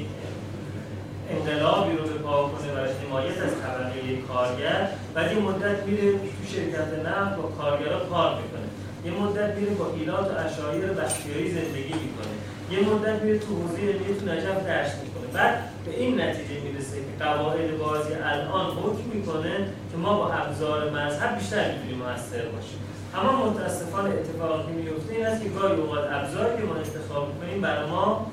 انقلابی 1.31 1.97
رو 1.97 2.05
به 2.05 2.19
پا 2.19 2.49
کنه 2.49 2.73
برای 2.73 2.93
حمایت 2.93 3.39
از 3.39 3.53
طبقه 3.63 4.17
کارگر 4.29 4.89
بعد 5.15 5.33
یه 5.33 5.39
مدت 5.39 5.83
میره 5.87 6.13
تو 6.13 6.47
شرکت 6.53 7.07
نفت 7.07 7.37
با 7.37 7.43
کارگرها 7.43 8.01
کار 8.01 8.31
می‌کنه. 8.41 8.69
یه 9.05 9.13
مدت 9.23 9.55
میره 9.55 9.75
با 9.75 9.87
ایلات 9.97 10.27
و 10.33 10.39
اشایر 10.47 10.87
بختیاری 10.87 11.51
زندگی 11.51 11.95
می‌کنه. 12.05 12.35
یه 12.71 12.81
مدت 12.89 13.23
میره 13.23 13.39
تو 13.39 13.47
حوزه 13.47 13.93
تو 13.93 14.27
نجف 14.33 14.67
درس 14.67 14.93
می‌کنه 15.03 15.18
بعد 15.33 15.55
به 15.85 16.01
این 16.01 16.21
نتیجه 16.21 16.61
می‌رسه 16.61 16.97
که 16.97 17.25
قواعد 17.25 17.79
بازی 17.79 18.15
الان 18.15 18.67
حکم 18.67 19.09
می‌کنه 19.15 19.57
که 19.91 19.97
ما 19.97 20.19
با 20.19 20.33
ابزار 20.33 20.91
مذهب 20.91 21.39
بیشتر 21.39 21.73
می‌تونیم 21.73 21.99
موثر 21.99 22.45
باشیم. 22.55 22.79
اما 23.15 23.51
متاسفانه 23.51 24.11
اتفاقی 24.11 24.63
که 24.63 24.73
میفته 24.73 25.15
این 25.15 25.27
است 25.27 25.43
که 25.43 25.49
گاهی 25.49 25.81
اوقات 25.81 26.05
ابزاری 26.13 26.57
که 26.57 26.63
ما 26.63 26.75
انتخاب 26.75 27.35
می‌کنیم 27.35 27.61
برای 27.61 27.91
ما 27.91 28.33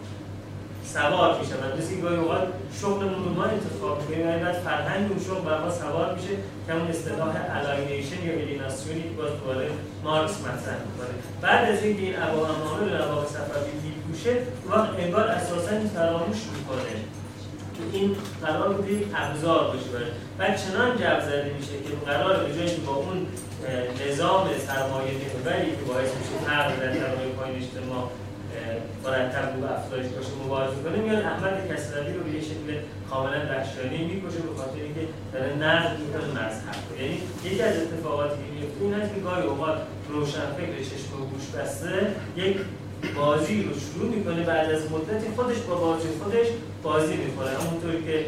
سوار 0.93 1.39
میشه 1.39 1.53
و 1.53 1.77
مثل 1.77 2.01
گاهی 2.01 2.15
اوقات 2.15 2.47
شغلمون 2.81 3.23
رو 3.25 3.33
ما 3.33 3.43
انتخاب 3.43 4.01
می‌کنیم 4.01 4.27
و 4.27 4.31
بعد 4.31 4.53
فرهنگ 4.53 5.11
اون 5.11 5.19
شغل 5.27 5.41
بر 5.49 5.59
ما 5.59 5.71
سوار 5.71 6.15
میشه 6.15 6.33
که 6.67 6.73
همون 6.73 6.87
اصطلاح 6.87 7.33
alienation 7.57 8.19
یا 8.25 8.33
الیناسیونی 8.33 9.01
که 9.01 9.09
باز 9.09 9.31
دوباره 9.39 9.69
مارکس 10.03 10.37
مطرح 10.41 10.77
می‌کنه. 10.87 11.15
بعد 11.41 11.71
از 11.71 11.83
اینکه 11.83 12.01
این 12.01 12.15
ابا 12.23 12.47
رو 12.79 12.85
نواب 12.85 13.25
صفوی 13.27 13.71
اون 14.25 14.71
وقت 14.71 14.89
انگار 14.99 15.27
اساسا 15.27 15.71
فراموش 15.95 16.37
می‌کنه. 16.37 16.95
که 17.75 17.97
این 17.97 18.15
قرار 18.43 18.73
بود 18.73 18.91
یک 18.91 19.07
ابزار 19.15 19.63
باشه 19.71 19.89
برای 19.93 20.11
بعد 20.37 20.59
چنان 20.63 20.97
جو 20.97 21.25
زده 21.25 21.51
میشه 21.57 21.71
که 21.71 22.05
قرار 22.05 22.43
به 22.43 22.55
جایی 22.55 22.75
با 22.75 22.95
اون 22.95 23.27
نظام 24.07 24.47
سرمایه 24.67 25.11
محوری 25.13 25.71
که 25.71 25.83
باعث 25.87 26.09
میشه 26.17 26.45
فرق 26.45 26.79
در 26.79 26.93
طبقه 26.93 27.27
پایین 27.37 27.55
اجتماع 27.55 28.09
مرتب 29.03 29.53
رو 29.55 29.73
افزایش 29.73 30.07
باشه 30.07 30.29
مبارزه 30.45 30.75
کنه 30.83 30.97
میاد 30.97 31.23
احمد 31.23 31.55
کسروی 31.71 32.13
رو 32.13 32.23
به 32.23 32.29
یه 32.29 32.41
شکل 32.41 32.67
کاملا 33.09 33.39
وحشیانه 33.49 33.97
می‌کشه 33.97 34.39
به 34.47 34.57
خاطر 34.57 34.81
اینکه 34.83 35.07
داره 35.33 35.55
نقد 35.55 35.99
می‌کنه 35.99 36.27
مذهب 36.39 37.01
یعنی 37.01 37.17
یکی 37.45 37.61
از 37.61 37.75
اتفاقاتی 37.77 38.35
که 38.35 38.47
میفته 38.53 38.81
این 38.81 38.93
است 38.93 39.15
که 39.15 39.21
گاهی 39.21 39.47
اوقات 39.47 39.77
روشنفکر 40.09 40.75
چشم 40.89 41.11
و 41.21 41.25
گوش 41.25 41.45
بسته 41.57 42.15
یک 42.37 42.57
بازی 43.15 43.63
رو 43.63 43.71
شروع 43.79 44.09
می‌کنه 44.15 44.43
بعد 44.43 44.71
از 44.71 44.91
مدتی 44.91 45.27
خودش 45.35 45.57
با 45.57 45.75
بازی 45.75 46.07
خودش 46.23 46.47
بازی 46.83 47.15
می‌کنه. 47.15 47.49
همونطوری 47.49 48.03
که 48.03 48.25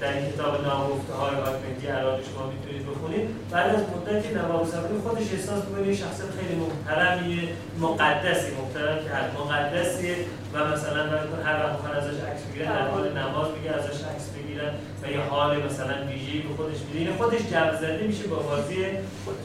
در 0.00 0.12
این 0.12 0.32
کتاب 0.32 0.66
ناگفته 0.66 1.12
های 1.12 1.34
مهدی 1.62 1.86
عراقی 1.86 2.22
شما 2.24 2.50
می‌تونید 2.52 2.86
بخونید 2.90 3.28
بعد 3.50 3.74
از 3.74 3.82
مدتی 3.92 4.34
نواب 4.34 4.66
صفوی 4.66 4.98
خودش 4.98 5.26
احساس 5.32 5.64
می‌کنه 5.64 5.88
یه 5.88 5.96
شخص 5.96 6.18
خیلی 6.38 6.60
محترمیه 6.64 7.48
مقدسی 7.80 8.50
محترم 8.58 8.98
که 9.04 9.10
هر 9.14 9.26
مقدسیه 9.38 10.16
و 10.54 10.56
مثلا 10.72 11.06
برای 11.06 11.28
هر 11.44 11.56
وقت 11.64 11.96
ازش 11.96 12.20
عکس 12.30 12.42
بگیرن 12.42 12.72
در 12.72 12.88
حال 12.88 13.12
نماز 13.18 13.48
میگه 13.56 13.70
ازش 13.70 13.98
عکس 14.04 14.26
بگیرن 14.36 14.72
و 15.02 15.10
یه 15.10 15.20
حال 15.20 15.62
مثلا 15.62 15.94
ویژه‌ای 16.08 16.38
به 16.38 16.54
خودش 16.56 16.78
میده. 16.86 16.98
این 16.98 17.16
خودش 17.16 17.40
جو 17.40 18.06
میشه 18.06 18.26
با 18.26 18.36
بازی 18.36 18.76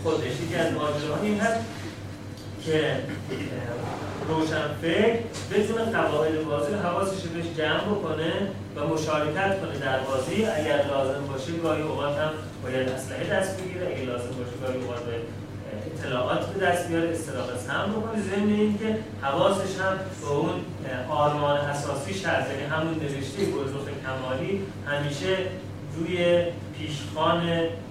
خودش. 0.03 0.33
یکی 0.45 0.55
از 0.55 0.73
ماجراها 0.73 1.21
این 1.23 1.39
هست 1.39 1.59
که 2.65 2.95
روشنفکر 4.27 5.19
بتونه 5.51 5.91
قواعد 5.91 6.45
بازی 6.45 6.73
رو 6.73 6.79
حواسش 6.79 7.27
بهش 7.27 7.45
جمع 7.57 7.83
بکنه 7.83 8.33
و 8.75 8.87
مشارکت 8.87 9.61
کنه 9.61 9.77
در 9.79 9.99
بازی. 9.99 10.45
اگر 10.45 10.85
لازم 10.85 11.27
باشه 11.27 11.51
گاهی 11.63 11.81
اوقات 11.81 12.17
هم 12.17 12.31
باید 12.63 12.89
اسلحه 12.89 13.39
دست 13.39 13.61
بگیره. 13.61 13.87
اگر 13.87 14.05
لازم 14.05 14.29
باشه 14.37 14.57
گاهی 14.61 14.81
اوقات 14.83 15.05
باید 15.05 15.21
اطلاعات 15.93 16.45
به 16.45 16.65
دست 16.65 16.87
بیاره 16.87 17.09
استراق 17.09 17.49
هم 17.69 17.91
بکنه. 17.91 18.21
ضمن 18.21 18.49
اینکه 18.49 18.97
حواسش 19.21 19.79
هم 19.79 19.97
به 20.21 20.31
اون 20.31 20.49
آرمان 21.09 21.57
اساسیش 21.57 22.25
هست. 22.25 22.51
یعنی 22.51 22.63
همون 22.63 22.93
نوشته 22.93 23.45
گلرخ 23.45 23.87
کمالی 24.05 24.61
همیشه 24.87 25.37
روی 25.95 26.41
پیشخان 26.77 27.41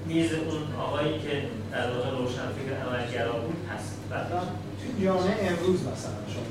میز 0.07 0.33
اون 0.33 0.63
آقایی 0.81 1.19
که 1.19 1.43
در 1.73 1.91
واقع 1.91 2.11
روشنفکر 2.11 2.73
عملگرا 2.89 3.33
بود 3.33 3.57
هست. 3.75 3.97
بله. 4.11 4.41
جامعه 5.03 5.37
امروز 5.51 5.81
مثلا 5.93 6.21
شما 6.35 6.47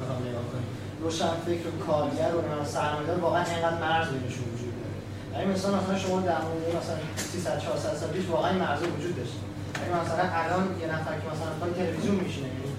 بخوام 0.00 0.20
نگاه 0.28 0.46
کنید 0.50 0.68
روشن 1.02 1.34
فکر 1.46 1.66
و 1.68 1.72
کارگر 1.86 2.30
و 2.36 2.64
سرمایه‌دار 2.64 3.18
واقعا 3.26 3.44
اینقدر 3.44 3.78
مرز 3.86 4.08
بینشون 4.14 4.46
وجود 4.52 4.74
داره. 4.78 4.96
یعنی 5.32 5.46
مثلا 5.54 5.70
مثلا 5.80 5.96
شما 6.04 6.16
در 6.30 6.40
مورد 6.46 6.64
مثلا 6.80 6.98
300 7.32 7.58
400 7.58 7.94
سال 8.00 8.10
پیش 8.16 8.24
واقعا 8.34 8.50
این 8.50 8.60
مرز 8.66 8.80
وجود 8.98 9.14
داشت. 9.20 9.36
یعنی 9.80 9.92
مثلا 10.02 10.24
الان 10.42 10.64
یه 10.82 10.86
نفر 10.94 11.14
که 11.20 11.26
مثلا 11.32 11.50
پای 11.60 11.72
تلویزیون 11.80 12.16
میشینه 12.24 12.48
یعنی 12.54 12.70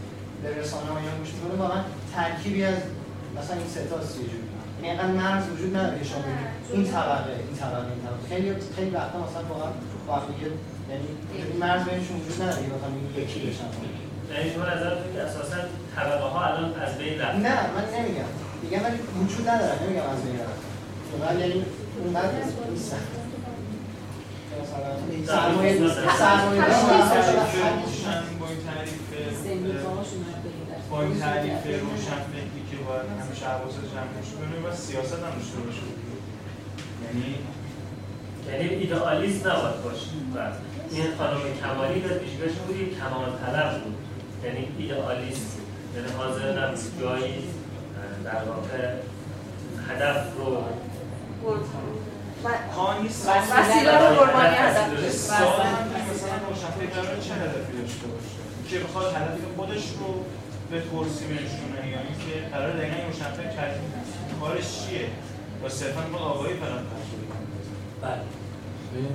به 0.44 0.50
رسانه 0.62 0.90
ها 0.94 1.00
یا 1.08 1.14
گوش 1.20 1.32
می‌کنه 1.36 1.56
واقعا 1.64 1.82
ترکیبی 2.16 2.64
از 2.72 2.80
مثلا 3.38 3.56
این 3.62 3.70
سه 3.74 3.82
تا 3.92 3.98
جوری. 4.14 4.40
یعنی 4.78 4.88
اینقدر 4.90 5.14
مرز 5.22 5.44
وجود 5.54 5.72
نداره 5.78 6.00
که 6.00 6.06
شما 6.12 6.24
این 6.74 6.86
طبقه 6.94 7.34
این 7.48 7.58
طبقه 7.62 7.90
این 7.96 8.02
طبقه. 8.06 8.22
خیلی 8.32 8.50
خیلی 8.76 8.92
وقتا 8.98 9.18
مثلا 9.26 9.44
واقعا 10.08 10.26
دیگه 10.32 10.50
یعنی 10.92 11.08
این 11.34 11.58
مرز 11.64 11.82
بینشون 11.88 12.16
وجود 12.22 12.38
نداره 12.42 12.66
مثلا 12.76 12.92
یکی 13.22 13.40
بشن. 13.48 13.70
یعنی 14.32 14.54
شما 14.54 14.66
نظرتون 14.66 15.14
که 15.14 15.22
اساسا 15.22 15.58
طبقه 15.96 16.28
ها 16.34 16.46
الان 16.46 16.74
از 16.86 16.98
بین 16.98 17.22
رفتن 17.22 17.40
نه 17.40 17.56
من 17.76 17.86
نمیگم. 17.96 18.30
میگم 18.62 18.84
ولی 18.84 18.98
وجود 19.24 19.50
نداره. 19.50 19.84
نمیگم 19.84 20.10
از 20.16 20.24
بین 20.26 20.40
رفت 20.40 20.62
واقعا 21.12 21.40
یعنی 21.40 21.66
اونقدر 22.04 22.30
سرمایه 25.28 25.88
سرمایه 25.88 26.62
با 28.40 28.48
این 28.48 28.60
تعریف 28.66 29.00
با 30.90 31.02
این 31.02 31.20
تعریف 31.20 31.64
روشن 31.66 32.20
فکری 32.34 32.62
که 32.72 32.78
باید 32.88 33.08
همیشه 33.22 33.46
حواست 33.46 33.80
جمع 33.94 34.14
کنه 34.38 34.70
و 34.70 34.76
سیاست 34.76 35.14
هم 35.14 35.20
داشته 35.20 35.58
باشه 35.66 35.82
یعنی 37.06 37.36
یعنی 38.48 38.76
ایدئالیست 38.76 39.48
نباید 39.48 39.84
باشه. 39.84 40.06
این 40.92 41.04
خانم 41.18 41.40
کمالی 41.62 42.02
در 42.02 42.18
پیشگاهش 42.18 42.52
بود 42.52 42.80
یک 42.80 43.00
کمال 43.00 43.30
طلب 43.46 43.84
بود. 43.84 44.09
یعنی 44.44 44.68
ایدئالیست 44.78 45.58
یعنی 45.96 46.08
حاضر 46.18 46.66
نبود. 46.66 46.80
جایی 47.02 47.44
در 48.24 48.44
واقع 48.44 48.94
هدف 49.90 50.38
رو 50.38 50.64
وسیله 53.26 53.98
رو 53.98 54.16
قربانی 54.16 54.56
هدف. 54.56 54.90
که 54.90 56.02
مثلا 56.12 56.36
روشنفکر 56.50 57.20
چه 57.28 57.34
هدفی 57.34 57.82
داشته 57.82 58.08
باشه؟ 58.08 58.40
که 58.70 58.80
بخواد 58.80 59.14
هدف 59.14 59.40
خودش 59.58 59.84
رو 60.00 60.24
به 60.72 60.82
ترسی 60.82 61.26
بنشونه 61.26 61.92
یا 61.92 62.00
اینکه 62.00 62.48
قرار 62.52 62.72
دقیقا 62.78 62.96
این 62.96 63.08
روشنفکر 63.08 63.72
کارش 64.42 64.64
چیه؟ 64.80 65.08
و 65.64 65.70
صرفا 65.70 66.02
با 66.02 66.18
تشکیل 66.92 67.24
کنه 67.30 67.48
بله. 68.02 68.22
این 68.96 69.08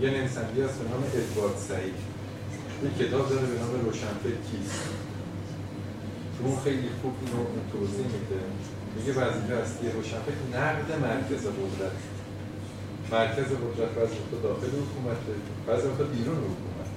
یه 0.00 0.10
نویسنده 0.10 0.64
هست 0.64 0.78
به 0.78 0.90
نام 0.90 1.04
ادوارد 1.14 1.56
سعید. 1.56 2.15
یه 2.84 2.90
کتاب 3.00 3.24
داره 3.30 3.46
به 3.52 3.58
نام 3.62 3.72
روشنفکر 3.86 4.40
کیست؟ 4.48 4.82
که 6.34 6.40
اون 6.44 6.56
خیلی 6.64 6.88
خوب 6.98 7.14
اینو 7.20 7.42
توضیح 7.72 8.06
میده. 8.14 8.40
میگه 8.96 9.12
وظیفه 9.20 9.54
اصلی 9.62 9.86
روشنفکر 9.96 10.44
نقد 10.56 10.88
مرکز 11.06 11.42
قدرت. 11.58 11.98
مرکز 13.16 13.48
قدرت 13.64 13.90
بعضی 13.98 14.14
وقتا 14.20 14.38
داخل 14.48 14.72
حکومته 14.82 15.34
بعضی 15.66 15.84
وقتا 15.88 16.04
بیرون 16.14 16.38
حکومت 16.48 16.90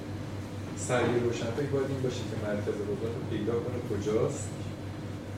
سعی 0.88 1.20
روشنفکر 1.26 1.72
باید 1.74 1.90
این 1.92 2.02
باشه 2.06 2.24
که 2.30 2.38
مرکز 2.48 2.76
قدرت 2.90 3.14
رو 3.18 3.24
پیدا 3.34 3.56
کنه. 3.64 3.80
کجاست؟ 3.90 4.48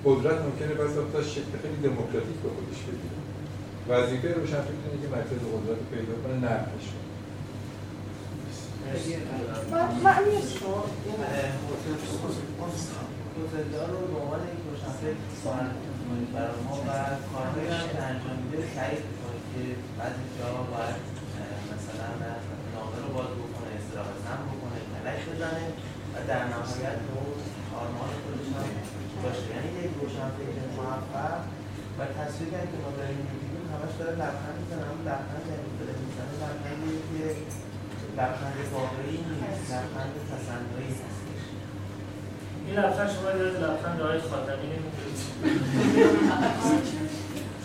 قدرت 0.06 0.38
ممکنه 0.46 0.74
بعضی 0.80 0.96
وقتا 1.00 1.22
شکل 1.36 1.54
خیلی 1.62 1.80
دموکراتیک 1.88 2.38
به 2.44 2.50
خودش 2.56 2.80
بگیره. 2.88 3.20
وظیفه 3.90 4.28
روشنفکر 4.40 4.82
اینه 4.86 5.00
که 5.04 5.10
مرکز 5.16 5.40
قدرت 5.54 5.78
رو 5.82 5.88
پیدا 5.96 6.16
کنه 6.22 6.36
نقدش 6.48 6.88
گزلدار 13.38 13.88
رو 13.94 14.02
به 14.12 14.18
عنوان 14.22 14.42
یک 14.52 14.60
روشنفکر 14.68 15.20
معرفی 15.46 15.92
کنید 16.08 16.30
برای 16.36 16.60
ما 16.68 16.76
و 16.88 16.92
کارهایی 17.32 17.70
هم 17.78 17.86
که 17.94 18.00
انجام 18.10 18.38
میده 18.44 18.60
تایید 18.76 19.06
کنید 19.22 19.46
که 19.52 19.64
مثلا 21.72 22.10
نامه 22.74 22.98
رو 23.04 23.10
باز 23.18 23.32
بکنه 23.42 23.70
اصطلاح 23.80 24.10
زن 24.26 24.42
بکنه 24.52 24.78
کلک 24.92 25.20
بزنه 25.30 25.66
و 26.14 26.16
در 26.30 26.44
نهایت 26.54 26.98
اون 27.08 27.38
آرمان 27.82 28.12
خودش 28.22 28.48
هم 28.56 28.68
باشه 29.24 29.46
یعنی 29.54 29.70
یک 29.84 29.92
روشنفکر 30.02 30.66
موفق 30.78 31.42
و 31.98 32.00
تصویری 32.18 32.56
هم 32.60 32.68
که 32.72 32.78
ما 32.84 32.92
داریم 33.00 33.22
می‌بینیم 33.30 33.66
همش 33.74 33.94
داره 34.00 34.14
لبخند 34.22 34.58
می‌زنه 34.62 34.84
اما 34.90 35.04
لبخند 35.10 35.44
یعنی 35.52 35.70
که 37.10 37.24
لبخند 38.18 38.56
واقعی 38.74 39.18
نیست 39.30 39.72
لبخند 39.72 40.12
تصنعی 40.32 40.92
هستش. 41.04 41.44
این 42.66 42.76
لبخند 42.80 43.10
شما 43.10 43.30
یاد 43.40 43.56
لبخند 43.64 44.02
آقای 44.02 44.20
خاتمی 44.20 44.68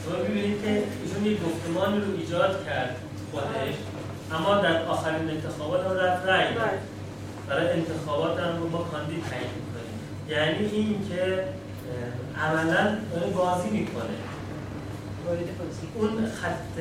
شما 0.05 0.17
ببینید 0.25 0.63
که 0.63 0.83
ایشون 1.03 1.27
یک 1.27 1.39
گفتمانی 1.45 2.01
رو 2.01 2.17
ایجاد 2.19 2.67
کرد 2.67 2.97
خودش 3.33 3.75
اما 4.33 4.55
در 4.55 4.83
آخرین 4.83 5.31
انتخابات 5.31 5.87
هم 5.87 5.93
رفت 5.93 6.27
رأی 6.27 6.55
داد. 6.55 6.79
برای 7.49 7.71
انتخابات 7.71 8.41
هم 8.41 8.63
رو 8.63 8.69
با 8.69 8.79
کاندید 8.79 9.25
تعیین 9.25 9.51
می‌کنیم. 9.57 9.97
یعنی 10.29 10.67
این 10.67 11.09
که 11.09 11.45
عملا 12.41 12.97
داره 13.13 13.27
بازی 13.27 13.71
می‌کنه. 13.71 14.17
اون 15.95 16.27
خط 16.27 16.79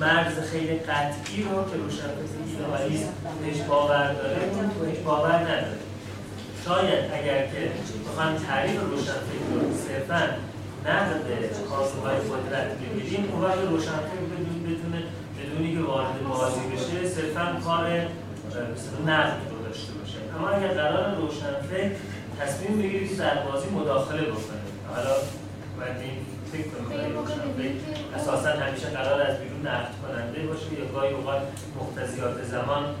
مرز 0.00 0.50
خیلی 0.50 0.78
قطعی 0.78 1.42
رو 1.42 1.70
که 1.70 1.76
روشنفکر 1.76 2.38
ایدئالیست 2.46 3.08
بهش 3.40 3.60
باور 3.68 4.12
داره 4.12 4.40
بهش 4.80 4.98
باور 4.98 5.34
نداره. 5.34 5.78
شاید 6.64 7.04
اگر 7.12 7.46
که 7.46 7.70
بخوایم 8.06 8.36
تعریف 8.36 8.80
روشنفکر 8.80 9.48
رو 9.54 9.60
صرفا 9.88 10.22
نقد 10.86 11.26
کارگاه 11.70 12.14
قدرت 12.14 12.78
بگیریم 12.78 13.30
اون 13.32 13.44
وقت 13.44 13.58
روشنفکر 13.58 14.22
بدون 14.32 14.62
بتونه 14.62 15.02
بدونی 15.38 15.74
که 15.76 15.82
وارد 15.82 16.28
بازی 16.28 16.60
بشه 16.60 17.08
صرفا 17.08 17.60
کار 17.64 17.86
نقد 19.06 19.40
رو 19.50 19.62
داشته 19.68 19.92
باشه. 19.92 20.18
اما 20.38 20.48
اگر 20.48 20.68
قرار 20.68 21.14
روشنفکر 21.14 21.90
تصمیم 22.40 22.82
بگیره 22.82 23.08
که 23.08 23.14
در 23.14 23.42
بازی 23.42 23.68
مداخله 23.68 24.22
بکنه. 24.22 24.60
حالا 24.94 25.14
باید 25.76 25.96
فکر 26.52 26.68
اساسا 28.16 28.48
همیشه 28.48 28.86
قرار 28.86 29.20
از 29.22 29.36
بیرون 29.40 29.66
نقد 29.66 29.90
کننده 30.02 30.40
باشه 30.46 30.66
یا 30.78 30.86
گاهی 30.94 31.12
اوقات 31.14 31.42
مقتضیات 31.80 32.44
زمان 32.44 32.84
اه، 32.84 32.94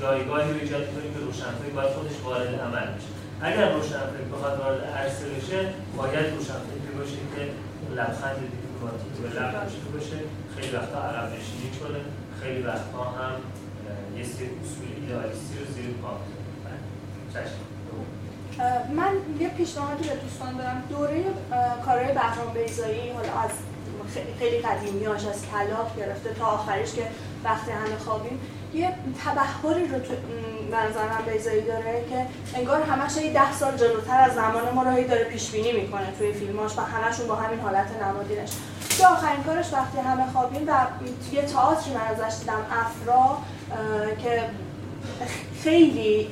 جایگاهی 0.00 0.52
رو 0.52 0.58
ایجاد 0.60 0.84
کنیم 0.94 1.14
که 1.14 1.20
روشنفکر 1.26 1.72
باید 1.76 1.90
خودش 1.90 2.16
وارد 2.24 2.60
عمل 2.60 2.86
بشه. 2.96 3.10
اگر 3.42 3.72
روشنفکر 3.72 4.26
بخواد 4.32 4.58
وارد 4.58 4.80
عرصه 4.96 5.24
بشه 5.34 5.58
باید 5.96 6.26
روشنفکری 6.36 6.92
باشه 6.98 7.18
که 7.34 7.42
لبخند 7.96 8.36
دیپلماتیک 8.52 9.12
به 9.22 9.28
لب 9.40 9.52
داشته 9.52 9.88
باشه. 9.94 10.18
خیلی 10.56 10.76
وقتا 10.76 10.98
عقب 11.08 11.26
نشینی 11.34 11.70
کنه 11.80 12.00
خیلی 12.40 12.62
وقتا 12.62 13.02
هم 13.18 13.34
یه 14.18 14.24
سری 14.24 14.50
اصول 14.62 14.86
ایدئالیستی 14.96 15.54
رو 15.58 15.64
زیر 15.74 15.94
پا. 16.02 16.10
بله. 16.64 16.78
چشم. 17.32 17.71
من 18.96 19.12
یه 19.40 19.48
پیشنهادی 19.48 20.08
به 20.08 20.14
دوستان 20.14 20.56
دارم. 20.56 20.82
دوره 20.90 21.24
کارهای 21.84 22.14
بهرام 22.14 22.54
بیزایی 22.54 23.10
حالا 23.10 23.32
از 23.44 23.50
خیلی 24.38 24.58
قدیمیاش 24.58 25.26
از 25.26 25.42
کلاق 25.52 25.96
گرفته 25.96 26.34
تا 26.34 26.46
آخریش 26.46 26.92
که 26.92 27.02
وقتی 27.44 27.70
همه 27.70 27.96
خوابیم. 28.04 28.40
یه 28.74 28.94
تبهری 29.24 29.88
رو 29.88 29.98
تو 29.98 30.12
م، 30.12 30.70
به 30.70 30.76
نظر 30.76 31.08
من 31.08 31.32
بیزایی 31.32 31.62
داره 31.62 32.04
که 32.10 32.26
انگار 32.58 32.82
همش 32.82 33.16
یه 33.16 33.32
ده 33.32 33.52
سال 33.52 33.76
جلوتر 33.76 34.20
از 34.20 34.34
زمان 34.34 34.74
ما 34.74 34.82
رو 34.82 34.90
هی 34.90 35.04
داره 35.04 35.24
پیش 35.24 35.50
بینی 35.50 35.72
می‌کنه 35.72 36.12
توی 36.18 36.32
فیلماش 36.32 36.78
و 36.78 36.80
همشون 36.80 37.26
با 37.26 37.34
همین 37.34 37.60
حالت 37.60 37.86
نمادینش. 38.02 38.50
که 38.98 39.06
آخرین 39.06 39.42
کارش 39.42 39.72
وقتی 39.72 39.98
همه 39.98 40.32
خوابیم 40.32 40.68
و 40.68 40.86
یه 41.32 41.42
تئاتری 41.42 41.94
من 41.94 42.00
ازش 42.00 42.38
دیدم 42.38 42.66
افرا 42.70 43.38
که 44.22 44.42
خیلی 45.62 46.28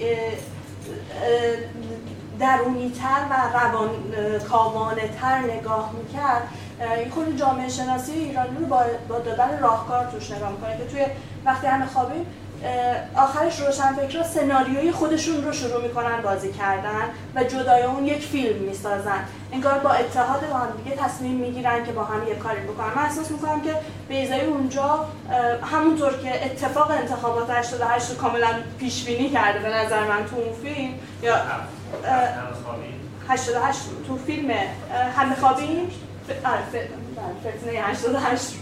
درونیتر 2.40 3.20
و 3.30 3.58
روان 3.58 3.90
کاوانه 4.50 5.08
تر 5.20 5.38
نگاه 5.38 5.90
می‌کرد. 5.92 6.42
این 6.96 7.10
خود 7.10 7.38
جامعه 7.38 7.68
شناسی 7.68 8.12
ایرانی 8.12 8.56
رو 8.60 8.66
با, 8.66 8.82
دادن 9.08 9.58
راهکار 9.58 10.06
توش 10.06 10.30
نگاه 10.30 10.50
می‌کنه 10.50 10.76
که 10.78 10.84
توی 10.84 11.06
وقتی 11.44 11.66
همه 11.66 11.86
خوابیم 11.86 12.26
آخرش 13.16 13.60
روشنفکرها 13.60 14.24
سناریوی 14.24 14.92
خودشون 14.92 15.44
رو 15.44 15.52
شروع 15.52 15.82
می‌کنن 15.82 16.22
بازی 16.22 16.52
کردن 16.52 17.04
و 17.34 17.44
جدای 17.44 17.82
اون 17.82 18.06
یک 18.06 18.26
فیلم 18.26 18.58
می‌سازن. 18.58 19.24
انگار 19.52 19.78
با 19.78 19.90
اتحاد 19.90 20.48
با 20.50 20.56
هم 20.56 20.68
دیگه 20.84 20.96
تصمیم 20.96 21.36
می‌گیرن 21.36 21.84
که 21.84 21.92
با 21.92 22.04
هم 22.04 22.28
یک 22.28 22.38
کاری 22.38 22.60
بکنن. 22.60 22.94
من 22.96 23.02
احساس 23.02 23.30
می‌کنم 23.30 23.60
که 23.60 23.74
بیزایی 24.08 24.46
اونجا 24.70 25.06
همونطور 25.62 26.12
که 26.12 26.44
اتفاق 26.44 26.90
انتخابات 26.90 27.50
88 27.50 28.10
رو 28.10 28.16
کاملا 28.16 28.48
پیش 28.78 29.04
بینی 29.04 29.30
کرده 29.30 29.58
به 29.58 29.68
نظر 29.68 30.00
من 30.00 30.26
تو 30.30 30.36
اون 30.36 30.52
فیلم 30.62 30.94
یا 31.22 31.34
اه، 31.34 31.42
همه 31.42 32.54
خوابی. 32.64 32.94
88 33.28 33.78
تو 34.08 34.18
فیلم 34.18 34.50
همه 35.16 35.34
خوابیم 35.34 35.90
فتنه 37.40 37.80
88 37.82 38.54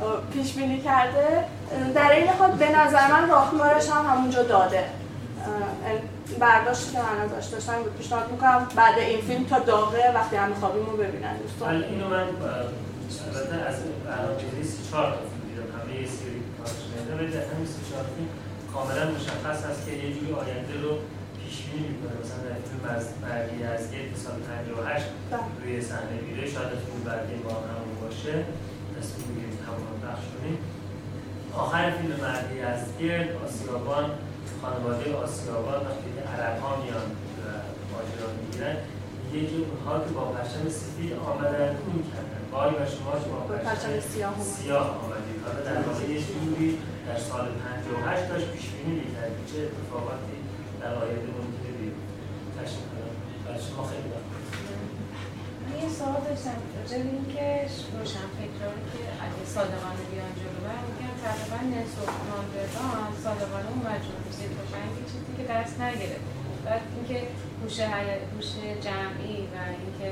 رو 0.00 0.06
اه، 0.06 0.20
پیش 0.32 0.52
بینی 0.52 0.80
کرده. 0.80 1.44
در 1.94 2.10
این 2.12 2.28
حال 2.28 2.50
به 2.50 2.70
نظر 2.78 3.12
من 3.12 3.28
راهکارش 3.30 3.90
هم 3.90 4.06
همونجا 4.06 4.42
داده. 4.42 4.84
برداشتی 6.38 6.92
که 6.92 6.98
من 6.98 7.36
ازش 7.38 7.46
داشتم 7.46 7.72
پیشنهاد 7.98 8.30
می‌کنم 8.30 8.68
بعد 8.76 8.98
این 8.98 9.20
فیلم 9.20 9.44
تا 9.44 9.58
داغه 9.58 10.12
وقتی 10.14 10.36
همه 10.36 10.54
خوابیم 10.54 10.86
رو 10.86 10.96
ببینن 10.96 11.36
دوستان. 11.36 11.84
اینو 11.84 12.08
من 12.08 12.26
از 13.68 13.74
سی 14.62 14.90
چهار 14.90 15.04
تا 15.04 15.16
فیلم 15.16 15.44
دیدم 15.48 15.68
همه 15.78 15.92
یه 16.04 16.10
سری 16.20 16.38
کارش 16.58 16.80
نمیده 16.90 17.12
ولی 17.18 17.30
در 17.36 17.44
همین 17.50 17.68
سی 17.72 17.80
چهار 17.88 18.06
فیلم 18.14 18.30
کاملا 18.72 19.04
مشخص 19.16 19.58
هست 19.68 19.80
که 19.84 19.92
یه 20.02 20.08
جوری 20.14 20.30
آینده 20.42 20.76
رو 20.84 20.92
پیش 21.38 21.54
بینی 21.66 21.88
می‌کنه. 21.92 22.14
مثلا 22.22 22.40
در 22.48 22.58
فیلم 22.68 22.84
از 22.96 23.04
برگی 23.22 23.60
از 23.74 23.82
گیت 23.90 24.10
سال 24.24 24.36
58 24.48 25.06
روی 25.60 25.74
صحنه 25.90 26.16
میره. 26.26 26.42
شاید 26.54 26.72
فیلم 26.84 27.00
برگی 27.08 27.36
با 27.46 27.54
هم 27.68 27.86
باشه. 28.02 28.34
تصمیم 28.94 29.26
می‌گیریم 29.28 29.58
همون 29.66 29.96
بخش 30.06 30.24
کنیم 30.32 30.58
آخر 31.62 31.84
فیلم 31.98 32.16
مردی 32.24 32.58
از 32.72 32.82
گرد 33.00 33.28
آسیابان. 33.44 34.06
خانواده 34.62 35.06
آسیابان 35.24 35.80
وقتی 35.86 36.08
که 36.14 36.22
عرب 36.32 36.56
ها 36.62 36.70
میان 36.82 37.08
و 37.38 37.42
ماجرا 37.92 38.28
می‌گیرن 38.38 38.76
یه 39.34 39.40
جور 39.50 39.64
اونها 39.70 39.94
که 40.04 40.10
با 40.16 40.24
پرچم 40.34 40.64
سفید 40.80 41.12
آمدن 41.28 41.70
اون 41.86 41.98
کردن. 42.10 42.42
وای 42.52 42.70
و 42.78 42.82
شما 42.94 43.12
که 43.20 43.28
با 43.32 43.38
پرچم 43.66 44.00
سیاه 44.10 44.86
اومدن. 45.02 45.23
حالا 45.44 45.60
در 45.68 45.80
واقع 45.86 46.04
یه 46.14 46.20
جوری 46.28 46.70
در 47.06 47.18
سال 47.28 47.46
58 47.48 48.28
داشت 48.28 48.46
پیش 48.54 48.66
بینی 48.70 48.94
می‌کرد 49.00 49.32
که 49.38 49.44
چه 49.50 49.58
اتفاقاتی 49.66 50.36
در 50.80 50.92
آینده 51.02 51.30
ممکنه 51.38 51.72
بیفته. 51.78 52.12
تشکر. 52.58 53.04
شما 53.66 53.84
خیلی 53.90 54.08
یه 55.82 55.90
سوال 55.98 56.20
داشتم 56.28 56.58
راجع 56.76 56.98
به 57.02 57.08
اینکه 57.16 57.46
روشنفکرانی 57.94 58.84
که 58.92 59.02
اگه 59.24 59.42
صادقانه 59.56 60.04
بیان 60.10 60.32
جلو 60.40 60.60
میگن 60.88 61.14
تقریبا 61.24 61.60
نصف 61.74 61.98
ماندگان 62.30 63.10
صادقانه 63.24 63.68
اون 63.70 63.82
مجموع 63.90 64.20
روزی 64.26 64.46
تفنگی 64.58 65.02
چیزی 65.10 65.32
که 65.38 65.44
دست 65.52 65.74
نگرفت. 65.84 66.26
بعد 66.64 66.82
اینکه 66.94 67.18
هوش 67.60 67.76
جمعی 68.86 69.38
و 69.52 69.56
اینکه 69.80 70.08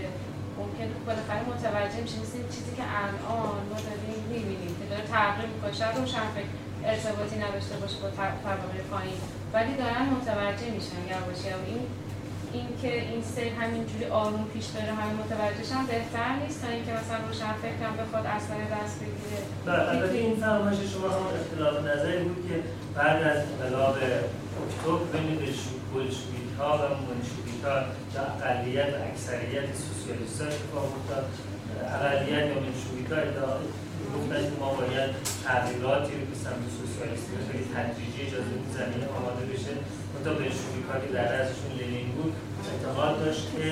ممکن 0.59 0.89
بالاخره 1.07 1.43
متوجه 1.53 2.01
میشه 2.05 2.17
مثل 2.23 2.37
این 2.41 2.49
چیزی 2.55 2.73
که 2.79 2.85
الان 2.99 3.61
ما 3.71 3.79
داریم 3.89 4.23
می‌بینیم 4.33 4.73
که 4.79 4.85
داره 4.91 5.05
تغییر 5.15 5.49
می‌کنه. 5.55 5.73
شاید 5.81 5.95
روشنفکر 6.01 6.53
ارتباطی 6.91 7.37
نداشته 7.45 7.75
باشه 7.83 7.97
با 8.03 8.09
طبقه 8.19 8.83
پایین 8.93 9.21
ولی 9.55 9.73
دارن 9.83 10.05
متوجه 10.17 10.69
میشن 10.77 11.03
یواش 11.15 11.41
یواش. 11.51 11.69
این 11.71 11.83
اینکه 12.59 12.93
این 13.11 13.23
سیر 13.33 13.53
همینجوری 13.61 14.05
آروم 14.05 14.45
پیش 14.55 14.67
بره 14.75 14.93
همین 15.01 15.17
متوجهشم 15.23 15.83
بهتر 15.93 16.31
نیست 16.43 16.59
تا 16.63 16.69
اینکه 16.69 16.93
مثلا 16.99 17.19
روشن 17.29 17.53
فکرم 17.65 17.95
بخواد 18.01 18.27
اصلا 18.37 18.57
دست 18.75 18.97
بگیره. 19.01 19.41
بله 19.67 19.89
البته 19.91 20.19
این 20.19 20.37
فرمایش 20.45 20.79
شما 20.93 21.09
هم 21.17 21.27
اختلاف 21.41 21.75
نظری 21.91 22.19
بود 22.25 22.41
که 22.49 22.57
بعد 22.97 23.23
از 23.23 23.39
انقلاب 23.47 23.95
اکتبر 24.63 25.05
بین 25.13 25.29
بلشویک 25.95 26.42
ها 26.63 26.73
و 26.83 26.85
منشویک 27.09 27.61
ها 27.65 27.77
و 28.15 28.19
اقلیت 28.51 28.93
اکثریت 29.09 29.69
سوسیالیست 29.85 30.41
ها 30.41 30.47
اتفاق 30.49 30.89
افتاد. 30.99 31.27
اقلیت 31.97 32.45
یا 32.51 32.59
منشویک 32.65 33.09
ها 33.13 33.19
ادعا 33.27 33.55
گفتن 34.15 34.43
که 34.49 34.57
ما 34.63 34.71
باید 34.81 35.11
تغییراتی 35.47 36.13
رو 36.19 36.23
که 36.31 36.37
سمت 36.45 36.65
سوسیالیستی 36.79 37.33
خیلی 37.49 37.67
تدریجی 37.75 38.21
اجازه 38.27 38.53
این 38.57 38.71
زمینه 38.79 39.07
آماده 39.19 39.45
بشه. 39.53 39.73
منتها 40.13 40.33
بلشویک 40.39 40.85
ها 40.91 40.97
که 41.03 41.11
در 41.17 41.29
ازشون 41.41 41.73
لنین 41.79 42.09
بود 42.17 42.33
اعتقاد 42.71 43.15
داشت 43.25 43.45
که 43.53 43.65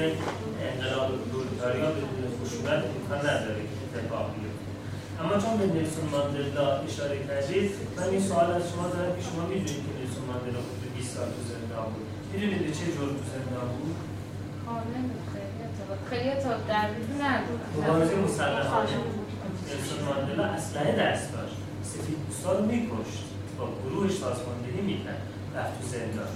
انقلاب 0.68 1.08
پرولتاریا 1.28 1.90
بدون 1.96 2.24
خشونت 2.38 2.82
امکان 2.96 3.20
نداره 3.30 3.62
که 3.68 3.76
اتفاق 3.84 4.26
بیفته. 4.34 4.68
اما 5.20 5.34
چون 5.42 5.54
به 5.60 5.66
نلسون 5.74 6.06
ماندلا 6.14 6.68
اشاره 6.88 7.16
کردید 7.26 7.70
من 7.96 8.08
این 8.14 8.22
سوال 8.28 8.48
از 8.58 8.64
شما 8.70 8.86
دارم 8.94 9.12
که 9.16 9.22
شما 9.28 9.42
می‌دونید 9.50 9.82
که 9.86 9.92
نلسون 9.98 10.24
ماندلا 10.30 10.60
حدود 10.66 10.92
20 10.96 11.10
سال 11.14 11.28
تو 11.34 11.42
زندان 11.52 11.88
بود. 11.94 12.09
می‌دونید 12.32 12.66
به 12.66 12.72
چه 12.78 12.84
جرم 12.94 13.14
تو 13.18 13.24
زندان 13.34 13.68
بود؟ 13.76 13.96
کامل 14.66 15.02
بود 15.10 15.26
خیلی 15.34 15.60
اتفاق 15.66 15.98
خیلی 16.10 16.30
اتفاق 16.30 16.60
در 16.68 16.86
نبود 17.22 17.60
مبارزه 17.76 18.16
مسلحانه. 18.16 18.96
نلسون 19.68 20.00
ماندلا 20.08 20.44
اسلحه 20.44 20.92
دست 21.02 21.32
داشت 21.32 21.56
سفید 21.82 22.18
پوستا 22.26 22.52
رو 22.58 22.66
میکشت. 22.66 23.24
با 23.58 23.68
گروهش 23.84 24.12
سازماندهی 24.12 24.80
می‌کرد. 24.90 25.22
رفت 25.56 25.80
تو 25.80 25.88
زندان 25.88 26.32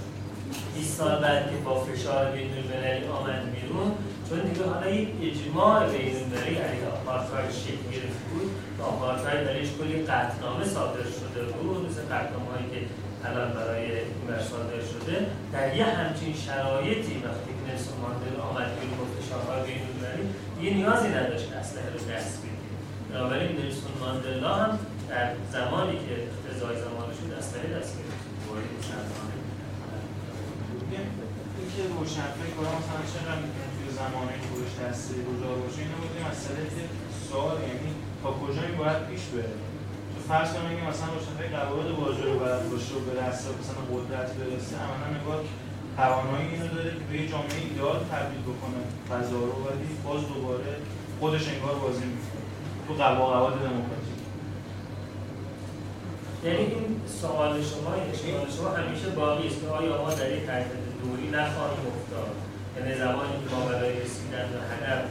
20 0.75 0.97
سال 0.97 1.21
بعد 1.21 1.43
که 1.49 1.57
با 1.65 1.83
فشار 1.85 2.31
بین 2.31 2.51
المللی 2.53 3.07
آمد 3.07 3.41
بیرون 3.55 3.91
چون 4.29 4.39
دیگه 4.39 4.65
حالا 4.65 4.89
یک 4.89 5.09
اجماع 5.21 5.87
بین 5.93 6.15
المللی 6.15 6.55
علیه 6.55 6.87
آپارتاید 6.95 7.51
شکل 7.51 7.85
گرفته 7.93 8.25
بود. 8.31 8.51
و 8.79 8.83
آپارتاید 8.83 9.47
درش 9.47 9.67
کلی 9.79 10.03
قطعنامه 10.03 10.65
صادر 10.65 11.03
شده 11.19 11.43
بود 11.43 11.85
مثل 11.85 12.01
قطعنامه 12.01 12.49
هایی 12.53 12.67
که 12.71 12.79
الان 13.27 13.51
برای 13.53 13.85
این 13.91 14.39
صادر 14.51 14.81
شده 14.91 15.15
در 15.53 15.75
یه 15.77 15.85
همچین 15.85 16.33
شرایطی 16.45 17.15
وقتی 17.25 17.51
که 17.57 17.63
نلسون 17.71 17.97
ماندلا 18.03 18.43
آمد 18.49 18.69
بیرون 18.79 18.97
با 18.99 19.05
فشارهای 19.15 19.61
بین 19.67 19.81
المللی 19.87 20.25
دیگه 20.55 20.71
نیازی 20.77 21.09
نداشت 21.17 21.47
اسلحه 21.53 21.89
رو 21.93 21.99
دست 22.11 22.35
بگیره 22.41 22.75
بنابراین 23.11 23.51
نلسون 23.59 23.93
ماندلا 23.99 24.53
هم 24.61 24.79
در 25.09 25.27
زمانی 25.55 25.95
که 26.03 26.13
اقتضای 26.23 26.75
زمانش 26.85 27.17
بود 27.21 27.33
اسلحه 27.39 27.67
دست 27.77 27.91
گرفت. 27.97 28.25
وارد 28.47 28.67
مسلحانه 28.79 29.35
اینکه 31.57 31.81
روشنفکر 31.93 32.55
برای 32.57 32.75
مثلا 32.81 33.01
چقدر 33.13 33.41
می‌تونه 33.43 33.67
توی 33.75 33.87
زمانه 34.01 34.33
خودش 34.49 34.73
تاثیر 34.79 35.19
گذار 35.29 35.55
باشه 35.61 35.79
اینو 35.81 35.97
بود 36.01 36.13
مسئله 36.29 36.63
که 36.75 36.83
سوال 37.27 37.57
یعنی 37.69 37.91
تا 38.21 38.29
کجا 38.41 38.61
این 38.67 38.77
باید 38.81 38.99
پیش 39.09 39.23
بره؟ 39.33 39.55
فرض 40.29 40.49
کنیم 40.53 40.77
که 40.77 40.85
مثلا 40.91 41.07
روشنفکر 41.13 41.51
قواعد 41.59 41.89
واژه 41.99 42.23
رو 42.29 42.39
بلد 42.39 42.63
باشه 42.71 42.93
و 42.95 42.99
به 43.07 43.13
دست 43.21 43.43
مثلا 43.59 43.81
قدرت 43.93 44.29
برسه 44.37 44.75
عملا 44.85 45.07
نگاه 45.17 45.39
توانایی 45.97 46.47
اینو 46.53 46.67
داره 46.75 46.91
که 46.97 47.05
به 47.11 47.17
جامعه 47.31 47.59
ایدئال 47.63 47.99
تبدیل 48.11 48.41
بکنه. 48.49 48.81
فضا 49.09 49.39
رو 49.49 49.55
ولی 49.65 49.87
باز 50.05 50.21
دوباره 50.33 50.71
خودش 51.19 51.43
انگار 51.53 51.75
بازی 51.83 52.05
می‌کنه. 52.13 52.45
تو 52.87 52.93
قواعد 52.93 53.53
دموکراتیک 53.53 54.19
یعنی 56.45 56.57
این 56.57 57.01
سوال 57.21 57.53
شما 57.71 57.91
اشکال 57.93 58.47
شما 58.57 58.69
همیشه 58.79 59.09
باقی 59.09 59.47
است 59.47 59.61
که 59.61 59.67
آیا 59.67 60.01
ما 60.01 60.09
در 60.13 60.31
یک 60.37 60.49
حرکت 60.49 60.83
دوری 61.01 61.27
نخواهیم 61.37 61.85
افتاد؟ 61.93 62.33
یعنی 62.75 62.91
زمانی 63.03 63.35
که 63.41 63.55
ما 63.55 63.61
برای 63.65 64.01
رسیدن 64.01 64.45
به 64.53 64.59
هدف 64.71 65.01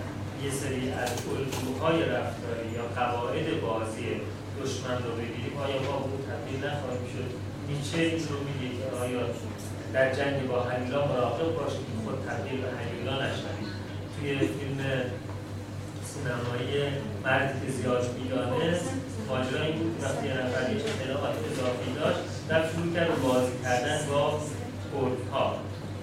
یه 0.45 0.51
سری 0.51 0.91
از 1.03 1.11
الگوهای 1.36 1.99
رفتاری 2.03 2.69
یا 2.77 2.85
قواعد 2.97 3.43
دشمن 4.65 4.99
رو 5.05 5.12
بگیریم 5.20 5.55
آیا 5.65 5.78
ما 5.89 5.97
اون 6.05 6.20
تبدیل 6.31 6.61
نخواهیم 6.69 7.07
شد؟ 7.12 7.31
نیچه 7.70 7.99
این 7.99 8.20
رو 8.28 8.36
میگه 8.47 8.69
که 8.77 8.86
آیا 9.03 9.23
در 9.95 10.15
جنگ 10.19 10.49
با 10.49 10.59
حلیلا 10.62 11.01
مراقب 11.07 11.49
باشید 11.59 11.85
که 11.89 11.97
خود 12.05 12.19
تبدیل 12.28 12.61
به 12.62 12.69
حلیلا 12.78 13.15
نشوید 13.24 13.69
توی 14.15 14.28
فیلم 14.39 14.81
سینمایی 16.11 16.73
مردی 17.24 17.55
که 17.61 17.73
زیاد 17.73 18.05
می‌دانست 18.19 18.91
ماجرا 19.28 19.62
این 19.65 19.78
بود 19.78 19.97
وقتی 20.03 20.27
یه 20.27 20.35
نفر 20.41 20.62
یک 20.73 20.82
اطلاعات 20.93 21.35
اضافی 21.51 21.91
داشت 22.01 22.23
رفت 22.51 22.69
شروع 22.73 22.95
کرد 22.95 23.23
بازی 23.23 23.53
کردن 23.65 23.99
با 24.11 24.41
کردها. 24.93 25.57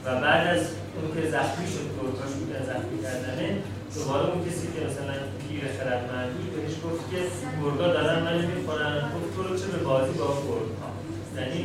و 0.06 0.22
بعد 0.22 0.48
از 0.48 0.64
اون 0.96 1.08
که 1.16 1.30
زخمی 1.30 1.68
شد 1.74 1.88
کردها 1.96 2.26
شروع 2.34 2.50
زخمی 2.70 2.98
کردنه 3.04 3.48
دوباره 3.96 4.26
اون 4.30 4.40
کسی 4.48 4.68
که 4.74 4.80
مثلا 4.88 5.16
پیر 5.42 5.64
خردمند 5.78 6.30
بود 6.34 6.50
بهش 6.56 6.76
گفت 6.86 7.04
که 7.12 7.20
گرگا 7.62 7.88
دارن 7.96 8.20
منو 8.24 8.48
می‌خورن 8.48 8.96
گفت 9.14 9.30
تو 9.36 9.44
رو 9.44 9.58
چه 9.60 9.68
به 9.74 9.80
بازی 9.88 10.14
با 10.20 10.28
کردها 10.28 10.90
یعنی 11.38 11.60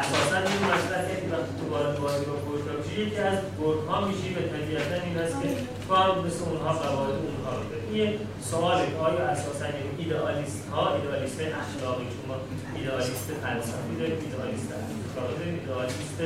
اساسا 0.00 0.38
این 0.50 0.62
مسئله 0.72 1.14
که 1.20 1.28
وقتی 1.34 1.52
تو 1.58 1.64
وارد 1.72 1.94
بازی 2.04 2.24
با 2.30 2.36
کردها 2.42 2.72
میشی 2.78 2.94
یکی 3.02 3.20
از 3.30 3.38
گرگها 3.60 3.98
میشی 4.08 4.28
به 4.34 4.42
طبیعتا 4.52 4.96
این 5.06 5.16
است 5.24 5.36
که 5.42 5.48
تو 5.88 5.94
هم 5.94 6.10
مثل 6.26 6.40
اونها 6.44 6.72
قواعد 6.82 7.16
اونها 7.26 7.50
رو 7.56 7.64
این 7.92 8.12
سواله 8.50 8.86
که 8.90 8.96
آیا 9.08 9.22
اساسا 9.34 9.66
این 9.78 9.88
ایدئالیست 9.98 10.60
ها 10.72 10.94
ایدئالیست 10.94 11.38
اخلاقی 11.62 12.06
چون 12.12 12.24
ما 12.28 12.36
ایدئالیست 12.76 13.28
فلسفی 13.42 13.94
داریم 14.00 14.18
ایدئالیست 14.24 14.68
اخلاقی 15.06 15.34
داریم 15.38 15.54
ایدئالیست 15.60 16.18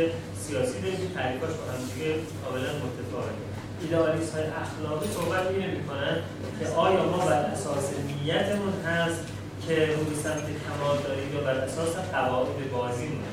سیاسی 0.44 0.76
داریم 0.82 1.10
تعریفاش 1.16 1.52
با 1.58 1.64
هم 1.72 1.80
دیگه 1.90 2.08
کاملا 2.40 2.72
متفاوته. 2.84 3.51
ایدئالیست 3.82 4.34
های 4.34 4.44
اخلاقی 4.62 5.09
صحبت 5.09 5.46
اینه 5.46 5.66
می‌کنن 5.66 6.16
که 6.60 6.66
آیا 6.76 7.04
ما 7.04 7.26
بر 7.26 7.32
اساس 7.32 7.90
نیتمون 8.06 8.74
هست 8.86 9.20
که 9.66 9.74
روی 9.74 10.14
سمت 10.24 10.46
کمال 10.64 10.96
داریم 11.06 11.34
یا 11.34 11.40
بر 11.40 11.54
اساس 11.54 11.96
قواعد 12.12 12.72
بازیمون؟ 12.72 13.24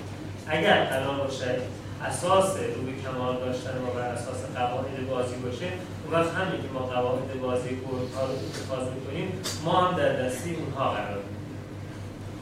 اگر 0.47 0.85
قرار 0.85 1.15
باشه 1.15 1.59
اساس 2.05 2.55
روی 2.55 2.93
کمال 3.03 3.35
داشتن 3.35 3.77
ما 3.85 3.91
بر 3.91 4.09
اساس 4.17 4.39
قواعد 4.55 5.09
بازی 5.09 5.35
باشه 5.35 5.69
اون 6.03 6.13
وقت 6.13 6.33
همین 6.35 6.61
که 6.61 6.67
ما 6.73 6.79
قواعد 6.79 7.41
بازی 7.41 7.69
کردها 7.69 8.25
رو 8.27 8.33
اتخاذ 8.33 8.87
می‌کنیم 8.95 9.31
ما 9.65 9.81
هم 9.81 9.97
در 9.97 10.13
دستی 10.13 10.55
اونها 10.55 10.89
قرار 10.91 11.19
می‌گیریم 11.23 11.49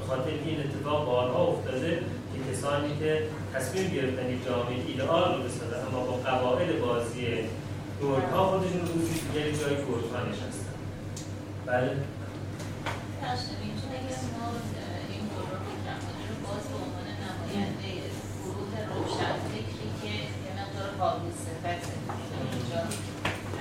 خاطر 0.07 0.29
این 0.45 0.59
اتفاق 0.59 1.05
بارها 1.05 1.43
افتاده 1.43 1.99
که 2.31 2.51
کسانی 2.51 2.97
که 2.99 3.23
تصمیم 3.53 3.87
گرفتن 3.89 4.27
جامعه 4.45 4.77
ایدئال 4.87 5.35
رو 5.35 5.43
بسازن 5.43 5.87
اما 5.87 5.99
با 6.05 6.11
قواعد 6.11 6.81
بازی 6.81 7.27
گردها 8.01 8.41
خودشون 8.51 8.81
رو 8.81 8.87
روزی 8.93 9.13
دیگری 9.19 9.51
جای 9.51 9.75
گردها 9.75 10.19
نشستن. 10.29 10.77
بله 11.65 11.91
این 15.11 15.23
گروه 15.33 15.51
رو 16.29 16.35
باز 16.47 16.63
به 16.71 16.77
عنوان 16.83 17.07
نماینده 17.23 17.93
گروه 18.43 18.73
روشنفکری 18.93 19.89
که 20.01 20.13
یه 20.45 20.51
مقدار 20.59 20.89
قابل 20.99 21.25
صفته 21.45 21.91
اینجا 22.53 22.81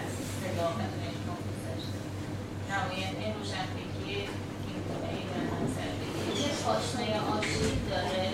از 0.03 0.13
صداقت 0.41 0.93
مجموع 1.03 1.41
گذاشته 1.49 1.99
نماینده 2.71 3.25
روشنفکری 3.39 4.19
این 5.11 5.29
یه 6.43 6.51
پاشنه 6.65 7.09
آشیل 7.37 7.79
داره 7.91 8.27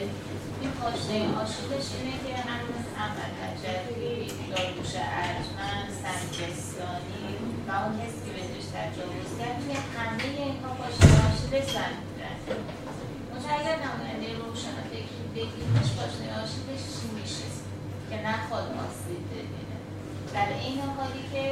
این 0.61 0.71
پاشنه 0.81 1.19
آشیلش 1.43 1.87
اینه 1.97 2.17
که 2.25 2.35
هنوز 2.49 2.85
احمد 3.03 3.33
نجفی 3.41 4.27
داروش 4.51 4.93
ارجمند 5.25 5.89
سنگستانی 6.03 7.25
و 7.69 7.71
اون 7.83 7.95
کسی 8.01 8.19
که 8.25 8.33
بهش 8.37 8.67
تجاوز 8.77 9.31
کرد 9.39 9.59
که 9.67 9.75
همه 9.95 10.29
اینها 10.39 10.71
پاشنه 10.81 11.15
آشیلش 11.29 11.67
زن 11.77 11.95
بودن 12.05 12.37
منتها 13.31 13.53
اگر 13.61 13.77
نماینده 13.87 14.29
روشن 14.43 14.77
فکری 14.91 15.25
بگیریمش 15.35 15.89
پاشنه 15.99 16.29
آشیلش 16.43 16.83
چی 16.95 17.07
میشه 17.17 17.49
که 18.09 18.17
نخواد 18.29 18.67
آسیب 18.85 19.23
ببینه 19.33 19.77
در 20.35 20.49
این 20.65 20.79
حالی 20.97 21.25
که 21.33 21.43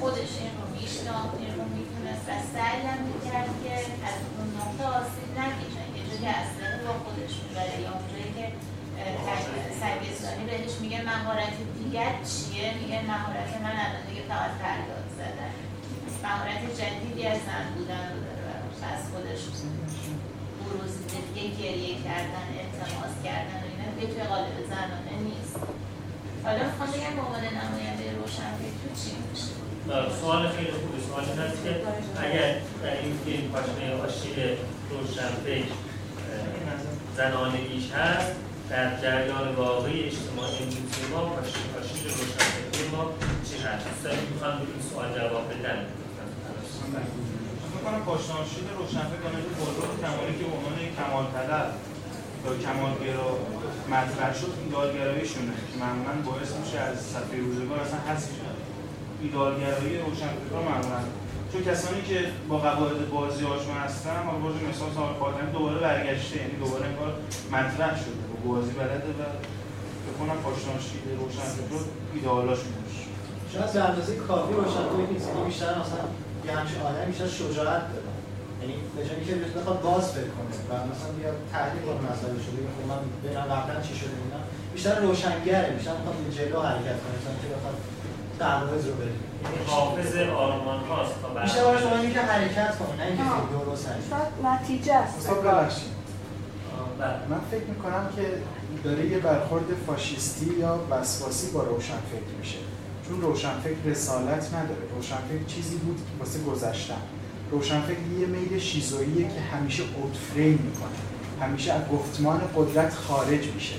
خودش 0.00 0.32
این 0.40 0.52
رو 0.58 0.64
میشناخت 0.76 1.34
این 1.42 1.52
رو 1.58 1.64
می‌تونست 1.76 2.24
و 2.28 2.32
سعی 2.54 2.80
هم 2.88 3.00
می‌کرد 3.10 3.50
که 3.62 3.74
از 4.10 4.18
اون 4.36 4.48
نقطه 4.58 4.84
آسیب 5.00 5.28
نگیره 5.40 5.84
یه 5.96 6.02
جایی 6.08 6.26
اصلا 6.42 6.68
با 6.84 6.92
خودش 7.04 7.32
می‌بره 7.42 7.76
یا 7.84 7.90
اونجایی 7.96 8.32
که 8.38 8.46
سنگستانی 9.80 10.44
بهش 10.50 10.74
میگه 10.82 10.98
مهارت 11.12 11.56
دیگر 11.78 12.12
چیه 12.30 12.68
میگه 12.80 12.98
مهارت 13.12 13.50
من 13.64 13.76
الان 13.84 14.04
دیگه 14.08 14.22
فقط 14.30 14.52
فریاد 14.62 15.08
زدن 15.18 15.54
مهارت 16.26 16.62
جدیدی 16.78 17.22
از 17.32 17.40
زن 17.46 17.66
بودن 17.74 18.06
رو 18.12 18.18
داره 18.26 18.42
براش 18.46 18.80
از 18.92 19.02
خودش 19.10 19.42
بروز 20.58 20.92
دیگه 21.34 21.44
گریه 21.62 21.94
کردن 22.06 22.46
التماس 22.62 23.14
کردن 23.24 23.58
و 23.62 23.66
اینا 23.70 23.86
دیگه 23.94 24.06
توی 24.12 24.22
قالب 24.32 24.56
زنانه 24.72 25.16
نیست 25.28 25.56
حالا 26.44 26.62
می‌خوام 26.68 26.88
بگم 26.94 27.14
به 27.16 27.22
عنوان 27.26 27.44
نماینده 27.60 28.06
روشنفکر 28.18 28.88
چی 29.00 29.12
میشه 29.24 29.52
سوال 30.20 30.42
خیلی 30.48 30.72
خوبه 30.80 30.98
سوال 31.08 31.24
این 31.30 31.38
است 31.38 31.58
که 31.64 31.72
اگر 32.26 32.50
در 32.82 32.96
این 33.02 33.14
فیلم 33.24 33.46
پاشنه 33.52 33.86
آشیل 34.06 34.38
روشنفکر 34.90 35.72
زنانگیش 37.16 37.90
هست 37.90 38.32
در 38.70 39.00
جریان 39.02 39.54
واقعی 39.54 40.04
اجتماعی 40.04 40.58
امروزی 40.62 41.04
ما 41.12 41.20
پاشنه 41.24 41.68
آشیل 41.80 42.04
روشنفکری 42.04 42.88
ما 42.96 43.04
چی 43.48 43.56
هست 43.64 43.84
دوستان 43.88 44.18
می‌خوان 44.32 44.58
به 44.58 44.64
این 44.72 44.82
سوال 44.90 45.08
جواب 45.18 45.44
بدن 45.52 45.86
فکر 47.72 47.84
کنم 47.84 48.04
پاشناشید 48.84 49.10
روشنفکرانه 49.10 49.38
خودرو 49.58 49.92
کمالی 50.02 50.34
که 50.38 50.44
به 50.44 50.54
عنوان 50.56 50.76
کمال 50.98 51.26
طلب 51.36 51.68
یا 52.44 52.52
کمالگرا 52.66 53.30
مطرح 53.94 54.32
شد 54.40 54.52
ایدالگراییشونه 54.64 55.54
که 55.68 55.76
معمولا 55.84 56.14
باعث 56.28 56.50
میشه 56.60 56.78
از 56.78 56.96
صفحه 57.12 57.36
روزگار 57.46 57.78
اصلا 57.80 57.98
حذف 58.08 58.30
شد 58.38 58.56
ایدالگرایی 59.22 59.98
روشنفکران 60.06 60.64
معمولا 60.70 61.00
چون 61.50 61.60
کسانی 61.68 62.02
که 62.02 62.18
با 62.48 62.56
قواعد 62.58 63.10
بازی 63.10 63.44
آشنا 63.54 63.74
هستن 63.84 64.16
حالا 64.26 64.38
باز 64.44 64.54
مثال 64.68 64.90
سال 64.96 65.14
خاطر 65.20 65.46
دوباره 65.56 65.78
برگشته 65.86 66.36
یعنی 66.36 66.56
دوباره 66.64 66.84
انگار 66.90 67.12
مطرح 67.54 67.92
شده 68.02 68.22
با 68.30 68.36
بازی 68.48 68.72
بلده 68.80 69.10
و 69.18 69.22
فکر 70.04 70.16
کنم 70.20 70.38
پاشناشید 70.46 71.02
روشنفکر 71.20 71.82
ایدئالاشون 72.14 72.72
باشه 72.78 73.04
شاید 73.52 73.72
به 73.72 73.80
اندازه 73.88 74.16
کافی 74.16 74.52
روشنفکر 74.54 75.12
نیست 75.12 75.28
یعنی 75.28 75.44
بیشتر 75.50 75.72
مثلا 75.82 76.04
یه 76.46 76.52
همچین 76.58 76.80
آدم 76.80 77.04
بیشتر 77.10 77.26
شجاعت 77.26 77.84
داره. 77.92 78.13
یعنی 78.64 78.76
به 78.96 79.02
جایی 79.08 79.24
که 79.28 79.34
بخواد 79.58 79.78
باز 79.88 80.04
فکر 80.16 80.32
کنه 80.36 80.54
و 80.68 80.72
مثلا 80.90 81.10
بیا 81.18 81.30
تحلیل 81.52 81.82
کنه 81.86 82.00
مسئله 82.10 82.38
شده 82.46 82.58
خب 82.74 82.84
من 82.90 83.00
ببینم 83.22 83.46
قبلا 83.54 83.76
چی 83.86 83.94
شده 84.00 84.14
اینا 84.24 84.40
بیشتر 84.74 84.94
روشنگره 85.06 85.68
بیشتر 85.76 85.94
می‌خواد 85.98 86.16
به 86.26 86.30
جلو 86.38 86.58
حرکت 86.68 86.98
کنه 87.02 87.14
مثلا 87.18 87.34
که 87.42 87.48
بخواد 87.54 87.76
قواعد 88.40 88.84
رو 88.88 88.94
بریم 89.00 89.20
حافظ 89.66 90.12
آرمان 90.44 90.80
هاست 90.90 91.14
تا 91.22 91.28
بیشتر 91.42 91.78
شما 91.82 91.96
اینکه 92.04 92.20
حرکت 92.20 92.72
کنه 92.78 92.94
نه 92.98 93.04
اینکه 93.06 93.22
درست 93.52 93.88
هست 93.88 94.10
شاید 94.10 94.30
نتیجه 94.50 94.94
است. 94.94 95.14
استاد 95.18 95.40
ببخشید. 95.42 95.94
بله. 96.98 97.18
من 97.30 97.40
فکر 97.50 97.66
می‌کنم 97.74 98.04
که 98.16 98.24
داره 98.84 99.06
یه 99.06 99.18
برخورد 99.18 99.64
فاشیستی 99.86 100.50
یا 100.60 100.80
وسواسی 100.90 101.50
با 101.50 101.62
روشنفکر 101.62 102.32
میشه. 102.40 102.58
چون 103.08 103.20
روشنفکر 103.20 103.82
رسالت 103.84 104.54
نداره. 104.54 104.84
روشنفکر 104.96 105.44
چیزی 105.46 105.76
بود 105.76 105.96
که 105.96 106.24
واسه 106.24 106.38
گذشتن. 106.40 107.02
روشنفکر 107.54 107.98
یه 108.20 108.26
میل 108.26 108.58
شیزوییه 108.58 109.28
که 109.28 109.40
همیشه 109.40 109.82
اوتفریم 109.82 110.58
می‌کنه 110.64 110.98
همیشه 111.40 111.72
از 111.72 111.82
گفتمان 111.92 112.40
قدرت 112.56 112.94
خارج 112.94 113.46
میشه 113.54 113.74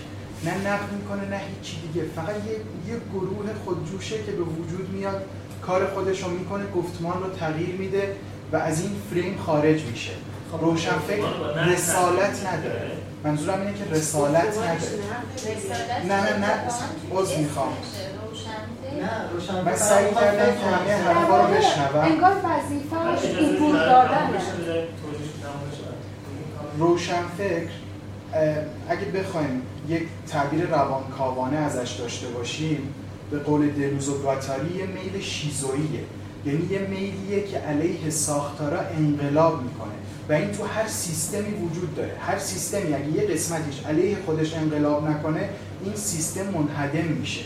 نه 0.46 0.68
نقد 0.68 0.94
می‌کنه 0.94 1.30
نه 1.30 1.38
هیچی 1.38 1.78
دیگه 1.88 2.06
فقط 2.16 2.36
یه, 2.36 2.52
یه 2.94 3.00
گروه 3.14 3.46
خودجوشه 3.66 4.24
که 4.24 4.32
به 4.32 4.44
وجود 4.44 4.90
میاد 4.94 5.26
کار 5.62 5.86
خودش 5.86 6.24
رو 6.24 6.30
می‌کنه 6.30 6.72
گفتمان 6.72 7.24
رو 7.24 7.30
تغییر 7.30 7.76
میده 7.76 8.16
و 8.52 8.56
از 8.56 8.82
این 8.82 8.92
فریم 9.10 9.38
خارج 9.38 9.84
میشه 9.84 10.12
روشنفکر 10.62 11.66
رسالت 11.66 12.46
نداره 12.48 12.92
منظورم 13.24 13.60
اینه 13.62 13.74
که 13.74 13.86
رسالت 13.92 14.58
نداره 14.58 14.80
نه 16.08 16.24
نه 16.24 16.38
نه 16.38 16.54
عذر 17.12 17.38
می‌خوام 17.38 17.74
نه 19.02 19.10
روشن 19.34 19.64
من 19.66 19.76
سعی 19.76 20.14
کردم 20.16 20.56
که 20.56 20.66
همه 20.66 20.94
حرفا 20.94 21.42
رو 21.42 21.54
بشنوم. 21.54 22.04
انگار 22.04 22.32
وظیفه‌اش 22.32 23.26
عبور 23.26 23.76
دادنه. 23.76 24.42
روشنفکر 26.78 27.70
اه، 28.34 28.56
اگه 28.90 29.06
بخوایم 29.06 29.62
یک 29.90 30.04
تعبیر 30.28 30.66
روانکاوانه 30.66 31.58
ازش 31.58 31.92
داشته 31.92 32.28
باشیم 32.28 32.94
به 33.32 33.40
قول 33.40 33.70
دلوز 33.70 34.10
و 34.10 34.22
گاتاری 34.22 34.76
یه 34.76 34.86
میل 34.86 35.22
شیزوییه 35.22 36.04
یعنی 36.46 36.68
یه 36.72 36.80
میلیه 36.80 37.48
که 37.48 37.58
علیه 37.58 38.10
ساختارا 38.10 38.80
انقلاب 38.80 39.64
می‌کنه. 39.64 39.92
و 40.30 40.34
این 40.34 40.52
تو 40.52 40.64
هر 40.64 40.88
سیستمی 40.88 41.54
وجود 41.54 41.96
داره. 41.96 42.12
هر 42.28 42.40
سیستمی 42.40 42.94
اگه 42.94 43.08
یه 43.08 43.28
قسمتش 43.28 43.86
علیه 43.90 44.18
خودش 44.26 44.54
انقلاب 44.54 45.10
نکنه 45.10 45.50
این 45.84 45.96
سیستم 45.96 46.42
منهدم 46.42 47.08
میشه. 47.08 47.42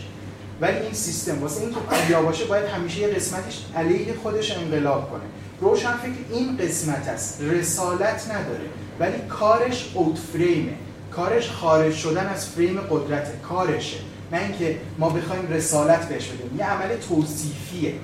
ولی 0.60 0.76
این 0.78 0.92
سیستم 0.92 1.42
واسه 1.42 1.60
اینکه 1.60 1.80
پویا 1.80 2.22
باشه 2.22 2.44
باید 2.44 2.64
همیشه 2.64 3.00
یه 3.00 3.08
قسمتش 3.08 3.64
علیه 3.76 4.14
خودش 4.22 4.56
انقلاب 4.56 5.10
کنه. 5.10 5.22
روشنفکر 5.60 6.10
این 6.32 6.56
قسمت 6.56 7.08
است. 7.08 7.40
رسالت 7.40 8.30
نداره. 8.30 8.64
ولی 9.00 9.18
کارش 9.28 9.90
اوت 9.94 10.18
فریمه 10.18 10.72
کارش 11.10 11.50
خارج 11.50 11.94
شدن 11.94 12.26
از 12.26 12.46
فریم 12.46 12.80
قدرت 12.80 13.42
کارشه. 13.42 13.96
نه 14.32 14.38
اینکه 14.38 14.76
ما 14.98 15.08
بخوایم 15.08 15.48
رسالت 15.52 16.08
بهش 16.08 16.26
بدیم. 16.26 16.58
یه 16.58 16.70
عمل 16.70 16.96
توصیفیه. 17.08 17.94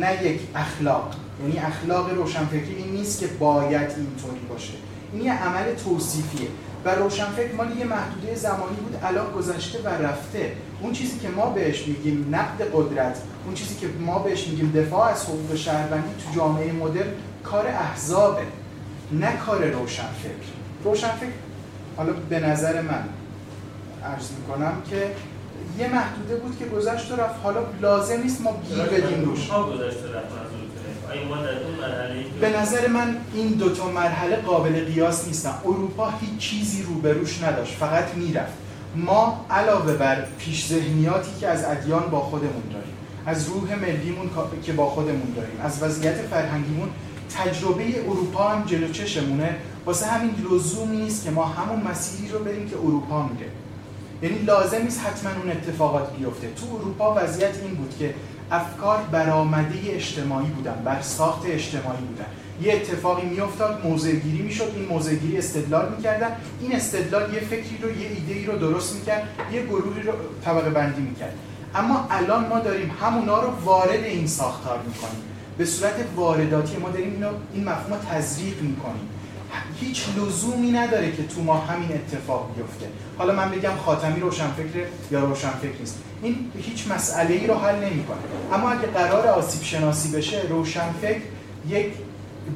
نه 0.00 0.26
یک 0.26 0.40
اخلاق. 0.54 1.14
یعنی 1.42 1.58
اخلاق 1.58 2.14
روشنفکری 2.14 2.74
این 2.74 2.92
نیست 2.92 3.20
که 3.20 3.26
باید 3.26 3.90
اینطوری 3.90 4.46
باشه. 4.48 4.72
این 5.12 5.24
یه 5.24 5.44
عمل 5.44 5.74
توصیفیه. 5.84 6.48
و 6.84 6.94
روشنفکر 6.94 7.54
مال 7.54 7.76
یه 7.78 7.84
محدوده 7.84 8.34
زمانی 8.34 8.76
بود 8.76 8.96
الان 9.02 9.32
گذشته 9.32 9.78
و 9.78 9.88
رفته. 9.88 10.52
اون 10.80 10.92
چیزی 10.92 11.18
که 11.18 11.28
ما 11.28 11.46
بهش 11.46 11.86
میگیم 11.86 12.28
نقد 12.34 12.70
قدرت 12.74 13.22
اون 13.46 13.54
چیزی 13.54 13.74
که 13.74 13.86
ما 14.00 14.18
بهش 14.18 14.48
میگیم 14.48 14.72
دفاع 14.72 15.10
از 15.10 15.24
حقوق 15.24 15.54
شهروندی 15.54 16.08
تو 16.24 16.34
جامعه 16.40 16.72
مدرن 16.72 17.12
کار 17.44 17.66
احزابه 17.66 18.42
نه 19.12 19.36
کار 19.36 19.64
روشنفکر. 19.64 20.48
روشنفکر 20.84 21.26
حالا 21.96 22.12
به 22.12 22.40
نظر 22.40 22.80
من 22.80 23.04
عرض 24.04 24.30
می‌کنم 24.30 24.72
که 24.90 25.10
یه 25.78 25.88
محدوده 25.88 26.36
بود 26.36 26.58
که 26.58 26.64
گذشت 26.64 27.12
و 27.12 27.16
رفت. 27.16 27.34
حالا 27.42 27.60
لازم 27.80 28.22
نیست 28.22 28.40
ما 28.40 28.60
گیر 28.68 28.82
بدیم. 28.82 29.24
روش 29.24 29.48
ها 29.48 29.70
گذشته 29.70 30.12
رفت 30.14 30.41
به 32.40 32.60
نظر 32.60 32.88
من 32.88 33.16
این 33.34 33.48
دوتا 33.48 33.90
مرحله 33.90 34.36
قابل 34.36 34.84
قیاس 34.84 35.26
نیستن. 35.26 35.54
اروپا 35.64 36.10
هیچ 36.20 36.38
چیزی 36.38 36.82
روبروش 36.82 37.42
نداشت 37.42 37.72
فقط 37.72 38.14
می‌رفت. 38.14 38.52
ما 38.96 39.46
علاوه 39.50 39.92
بر 39.92 40.24
پیش 40.38 40.66
ذهنیاتی 40.66 41.30
که 41.40 41.48
از 41.48 41.64
ادیان 41.64 42.10
با 42.10 42.20
خودمون 42.20 42.62
داریم 42.72 42.92
از 43.26 43.48
روح 43.48 43.74
ملیمون 43.74 44.30
که 44.62 44.72
با 44.72 44.86
خودمون 44.86 45.32
داریم 45.36 45.60
از 45.62 45.82
وضعیت 45.82 46.14
فرهنگیمون 46.14 46.88
تجربه 47.36 47.84
اروپا 48.08 48.48
هم 48.48 48.64
جلو 48.64 48.92
چشمونه. 48.92 49.56
واسه 49.86 50.06
همین 50.06 50.34
لزومی 50.50 50.96
نیست 50.96 51.24
که 51.24 51.30
ما 51.30 51.44
همون 51.44 51.82
مسیری 51.90 52.28
رو 52.28 52.38
بریم 52.38 52.68
که 52.68 52.76
اروپا 52.76 53.22
میره. 53.22 53.50
یعنی 54.22 54.38
لازم 54.38 54.82
نیست 54.82 55.00
حتما 55.00 55.30
اون 55.42 55.50
اتفاقات 55.50 56.16
بیفته. 56.16 56.48
تو 56.56 56.76
اروپا 56.76 57.14
وضعیت 57.16 57.54
این 57.62 57.74
بود 57.74 57.94
که 57.98 58.14
افکار 58.52 58.98
برآمده 59.12 59.78
اجتماعی 59.84 60.46
بودن 60.46 60.82
بر 60.84 61.00
ساخت 61.00 61.42
اجتماعی 61.46 62.00
بودن. 62.00 62.26
یه 62.62 62.72
اتفاقی 62.74 63.26
میافتاد 63.26 63.86
موضع 63.86 64.12
گیری 64.12 64.42
می‌شد 64.42 64.72
این 64.76 64.88
موضع 64.88 65.14
گیری 65.14 65.38
استدلال 65.38 65.94
می‌کردن. 65.96 66.36
این 66.60 66.76
استدلال 66.76 67.34
یه 67.34 67.40
فکری 67.40 67.78
رو 67.82 67.90
یه 67.90 68.08
ایده 68.08 68.34
ای 68.34 68.44
رو 68.44 68.58
درست 68.58 68.94
می‌کرد 68.94 69.28
یه 69.52 69.62
گروهی 69.62 70.02
رو 70.02 70.12
طبقه 70.44 70.70
بندی 70.70 71.02
می‌کرد. 71.02 71.34
اما 71.74 72.06
الان 72.10 72.48
ما 72.48 72.58
داریم 72.58 72.90
همونا 73.00 73.42
رو 73.42 73.50
وارد 73.64 74.04
این 74.04 74.26
ساختار 74.26 74.78
می‌کنیم. 74.78 75.22
به 75.58 75.64
صورت 75.64 75.94
وارداتی 76.16 76.76
ما 76.76 76.88
داریم 76.88 77.12
اینو 77.12 77.28
این 77.54 77.64
مفهوم 77.64 77.98
تزریق 78.10 78.62
می‌کنیم. 78.62 79.08
هیچ 79.80 80.04
لزومی 80.16 80.70
نداره 80.72 81.12
که 81.12 81.22
تو 81.26 81.42
ما 81.42 81.56
همین 81.56 81.92
اتفاق 81.92 82.50
بیفته. 82.56 82.86
حالا 83.18 83.34
من 83.34 83.50
بگم 83.50 83.76
خاتمی 83.84 84.20
روشنفکر 84.20 84.86
یا 85.10 85.20
روشنفکر 85.20 85.78
نیست. 85.80 85.98
این 86.22 86.36
هیچ 86.58 86.90
مسئله 86.90 87.34
ای 87.34 87.46
رو 87.46 87.54
حل 87.54 87.84
نمی‌کنه. 87.84 88.18
اما 88.52 88.70
اگه 88.70 88.86
قرار 88.86 89.26
آسیب 89.26 89.62
شناسی 89.62 90.10
بشه 90.10 90.42
روشنفکر 90.48 91.22
یک 91.68 91.86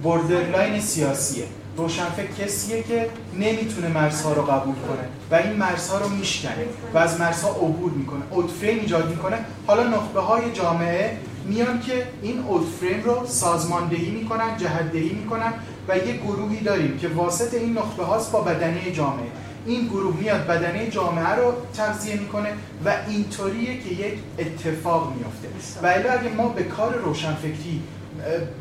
borderline 0.03 0.81
سیاسیه. 0.81 1.45
روشنفکر 1.77 2.45
کسیه 2.45 2.83
که 2.83 3.11
نمی‌تونه 3.35 3.89
مرزها 3.89 4.33
رو 4.33 4.43
قبول 4.43 4.75
کنه 4.75 5.09
و 5.31 5.35
این 5.35 5.57
مرزها 5.57 5.99
رو 5.99 6.09
میشکنه 6.09 6.67
و 6.95 6.99
از 6.99 7.21
مرزها 7.21 7.51
عبور 7.51 7.93
می‌کنه 7.93 8.23
اوتفریم 8.31 8.79
ایجاد 8.79 9.11
می‌کنه. 9.11 9.39
حالا 9.67 9.85
نخبه 9.85 10.21
های 10.21 10.53
جامعه 10.53 11.19
میان 11.49 11.81
که 11.81 12.07
این 12.23 12.45
اوتفریم 12.49 13.05
رو 13.05 13.27
سازماندهی 13.27 14.11
می‌کنن 14.11 14.57
جهتدهی 14.57 15.13
می‌کنن 15.13 15.53
و 15.89 15.97
یه 15.97 16.17
گروهی 16.17 16.61
داریم 16.61 16.99
که 16.99 17.09
واسط 17.09 17.55
این 17.55 17.79
نخبه 17.79 18.05
هاست 18.05 18.33
با 18.33 18.41
بدنه 18.41 18.93
جامعه. 18.93 19.27
این 19.67 19.87
گروه 19.87 20.17
میاد 20.17 20.47
بدنه 20.47 20.91
جامعه 20.91 21.35
رو 21.35 21.55
تغذیه 21.75 22.21
می‌کنه 22.21 22.49
و 22.85 22.93
اینطوریه 23.09 23.79
که 23.79 23.89
یک 23.89 24.19
اتفاق 24.39 25.13
میفته 25.17 25.49
و 25.83 25.87
اگه 25.87 26.35
ما 26.37 26.49
به 26.49 26.63
کار 26.63 26.95
روشنفکری 26.95 27.83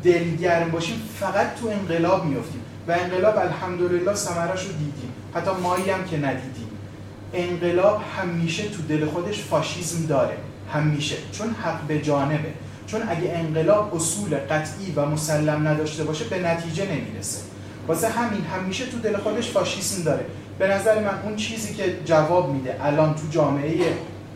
دلگرم 0.02 0.70
باشیم 0.70 1.02
فقط 1.20 1.54
تو 1.54 1.68
انقلاب 1.68 2.24
میفتیم 2.24 2.60
و 2.88 2.92
انقلاب 2.92 3.38
الحمدلله 3.38 4.14
ثمرش 4.14 4.62
رو 4.62 4.72
دیدیم. 4.72 5.12
حتی 5.34 5.50
مایی 5.62 5.90
هم 5.90 6.04
که 6.04 6.16
ندیدیم. 6.16 6.68
انقلاب 7.34 8.02
همیشه 8.16 8.68
تو 8.68 8.82
دل 8.82 9.06
خودش 9.06 9.42
فاشیزم 9.42 10.06
داره. 10.06 10.36
همیشه. 10.72 11.16
چون 11.32 11.50
حق 11.62 11.80
به 11.80 12.00
جانبه. 12.00 12.52
چون 12.86 13.00
اگه 13.08 13.32
انقلاب 13.34 13.94
اصول 13.94 14.36
قطعی 14.36 14.92
و 14.96 15.06
مسلم 15.06 15.68
نداشته 15.68 16.04
باشه 16.04 16.24
به 16.24 16.38
نتیجه 16.38 16.84
نمی‌رسه. 16.84 17.40
واسه 17.88 18.08
همین 18.08 18.44
همیشه 18.44 18.86
تو 18.86 18.98
دل 18.98 19.16
خودش 19.16 19.50
فاشیسم 19.50 20.02
داره. 20.02 20.26
به 20.58 20.68
نظر 20.68 21.00
من 21.00 21.22
اون 21.24 21.36
چیزی 21.36 21.74
که 21.74 21.96
جواب 22.04 22.52
میده 22.52 22.76
الان 22.84 23.14
تو 23.14 23.22
جامعه 23.30 23.76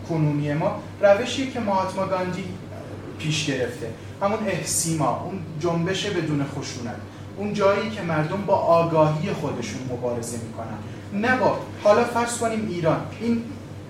کنونی 0.08 0.52
ما 0.52 0.80
روشیه 1.00 1.50
که 1.50 1.60
مهاتما 1.60 2.06
گاندی 2.06 2.44
پیش 3.18 3.46
گرفته. 3.46 3.90
همون 4.22 4.38
احسیما 4.46 5.24
اون 5.24 5.38
جنبش 5.60 6.06
بدون 6.06 6.44
خشونت. 6.44 6.96
اون 7.36 7.52
جایی 7.52 7.90
که 7.90 8.02
مردم 8.02 8.42
با 8.46 8.54
آگاهی 8.54 9.32
خودشون 9.32 9.80
مبارزه 9.92 10.38
می‌کنن. 10.38 11.28
نه 11.28 11.36
با 11.36 11.58
حالا 11.84 12.04
فرض 12.04 12.38
کنیم 12.38 12.68
ایران. 12.70 13.00
این 13.20 13.42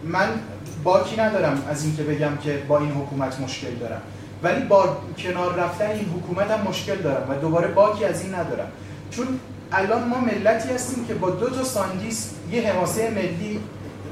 من 0.04 0.28
باکی 0.84 1.16
ندارم 1.16 1.64
از 1.68 1.84
اینکه 1.84 2.02
بگم 2.02 2.36
که 2.36 2.62
با 2.68 2.78
این 2.78 2.90
حکومت 2.90 3.40
مشکل 3.40 3.74
دارم. 3.74 4.02
ولی 4.42 4.64
با 4.64 4.96
کنار 5.18 5.54
رفتن 5.54 5.90
این 5.90 6.12
حکومت 6.16 6.50
هم 6.50 6.60
مشکل 6.60 6.96
دارم 6.96 7.30
و 7.30 7.34
دوباره 7.34 7.68
باکی 7.68 8.04
از 8.04 8.22
این 8.22 8.34
ندارم. 8.34 8.68
چون 9.10 9.26
الان 9.72 10.08
ما 10.08 10.20
ملتی 10.20 10.68
هستیم 10.68 11.06
که 11.06 11.14
با 11.14 11.30
دو 11.30 11.50
تا 11.50 11.64
ساندیس 11.64 12.30
یه 12.52 12.72
حماسه 12.72 13.10
ملی 13.10 13.60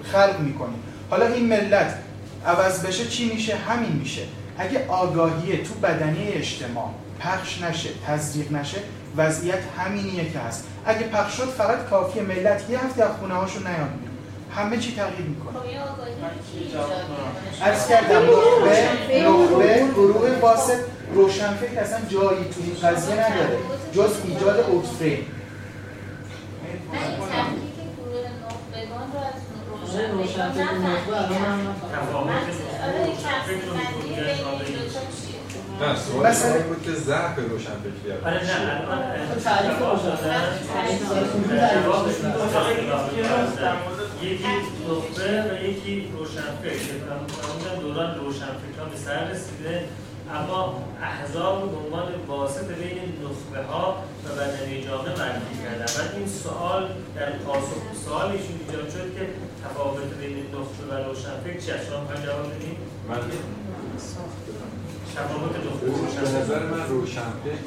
خلق 0.03 0.41
می‌کنیم. 0.41 0.83
حالا 1.11 1.27
این 1.27 1.47
ملت 1.47 1.99
عوض 2.47 2.87
بشه 2.87 3.07
چی 3.07 3.33
میشه؟ 3.33 3.57
همین 3.57 3.93
میشه. 3.93 4.23
اگه 4.59 4.89
آگاهی 4.89 5.57
تو 5.57 5.75
بدنی 5.75 6.29
اجتماع 6.29 6.91
پخش 7.21 7.63
نشه 7.63 7.89
تزریق 8.07 8.53
نشه 8.53 8.79
وضعیت 9.17 9.59
همینیه 9.79 10.31
که 10.33 10.39
هست. 10.39 10.65
اگه 10.87 11.07
پخش 11.07 11.37
شد 11.37 11.49
فقط 11.49 11.89
کافیه. 11.91 12.23
ملت 12.23 12.71
یه 12.71 12.85
هفته 12.85 13.05
از 13.05 13.11
خونه 13.21 13.35
هاشون 13.35 13.63
بیرون. 13.63 14.08
همه 14.57 14.79
چی 14.79 14.95
تغییر 14.97 15.29
می‌کنه. 15.29 15.59
خب؟ 15.59 15.65
عرض 17.63 17.89
کردم 17.89 18.23
نخبه 18.23 19.23
نخبه 19.23 19.89
گروه 19.95 20.39
واسط 20.41 20.79
روشنفکر 21.15 21.81
اصلا 21.81 22.01
جایی 22.09 22.45
تو 22.45 22.61
این 22.65 22.75
قضیه 22.83 23.15
نداره 23.15 23.59
جز 23.93 24.11
ایجاد 24.25 24.61
اوتفریم 24.71 25.27
نه 26.93 26.99
این 27.01 27.19
تحقیق 27.29 27.61
گروه 27.99 28.21
نخبگان 28.45 29.13
رو 29.13 29.19
از 29.19 29.33
آره، 29.95 30.13
روشنفکر 30.13 30.63
روشنفکران 30.63 30.87
نخبه 30.87 31.17
الان 31.17 31.33
هم 31.33 31.59
نه 35.81 35.97
سوال 35.97 36.27
این 36.27 36.63
بود 36.63 36.83
که. 36.85 36.91
آره 38.25 38.45
نه 38.45 38.55
الان 38.71 39.41
تعریف 39.45 39.79
روشن. 39.79 40.17
تا 42.53 42.61
آره، 42.61 42.75
یکی 44.23 44.45
نخبه 44.89 45.43
و 45.43 45.65
یکی 45.65 46.13
روشنفکر 46.19 46.71
که 46.71 46.95
فرمودن 47.39 47.81
دوران 47.81 48.15
روشنفکران 48.15 48.89
به 48.91 48.97
سر 48.97 49.25
رسیده. 49.25 49.85
اما 50.35 50.83
احزاب 51.03 51.63
رو 51.63 51.69
به 51.69 51.77
عنوان 51.77 52.09
واسط 52.29 52.65
بین 52.65 52.99
نخبه 53.25 53.73
ها 53.73 54.03
و 54.25 54.29
بدنه 54.29 54.85
جامعه 54.85 55.19
معرفی 55.19 55.55
کردن 55.63 55.85
و 55.85 56.17
این 56.17 56.29
سوال 56.29 56.89
در 57.17 57.31
پاسخ 57.31 57.75
به 57.91 57.99
سوال 58.05 58.31
ایشون 58.31 58.57
ایجاد 58.67 58.91
شد 58.91 59.15
که 59.15 59.27
تفاوت 59.65 60.15
بین 60.21 60.37
نخبه 60.37 60.85
و 60.91 61.09
روشنفکر 61.09 61.61
چی 61.61 61.71
است؟ 61.71 61.87
شما 61.87 62.27
جواب؟ 62.27 62.47
من 63.09 63.21
به 65.15 66.31
نظر 66.39 66.63
من 66.73 66.85
روشنفکر 66.89 67.65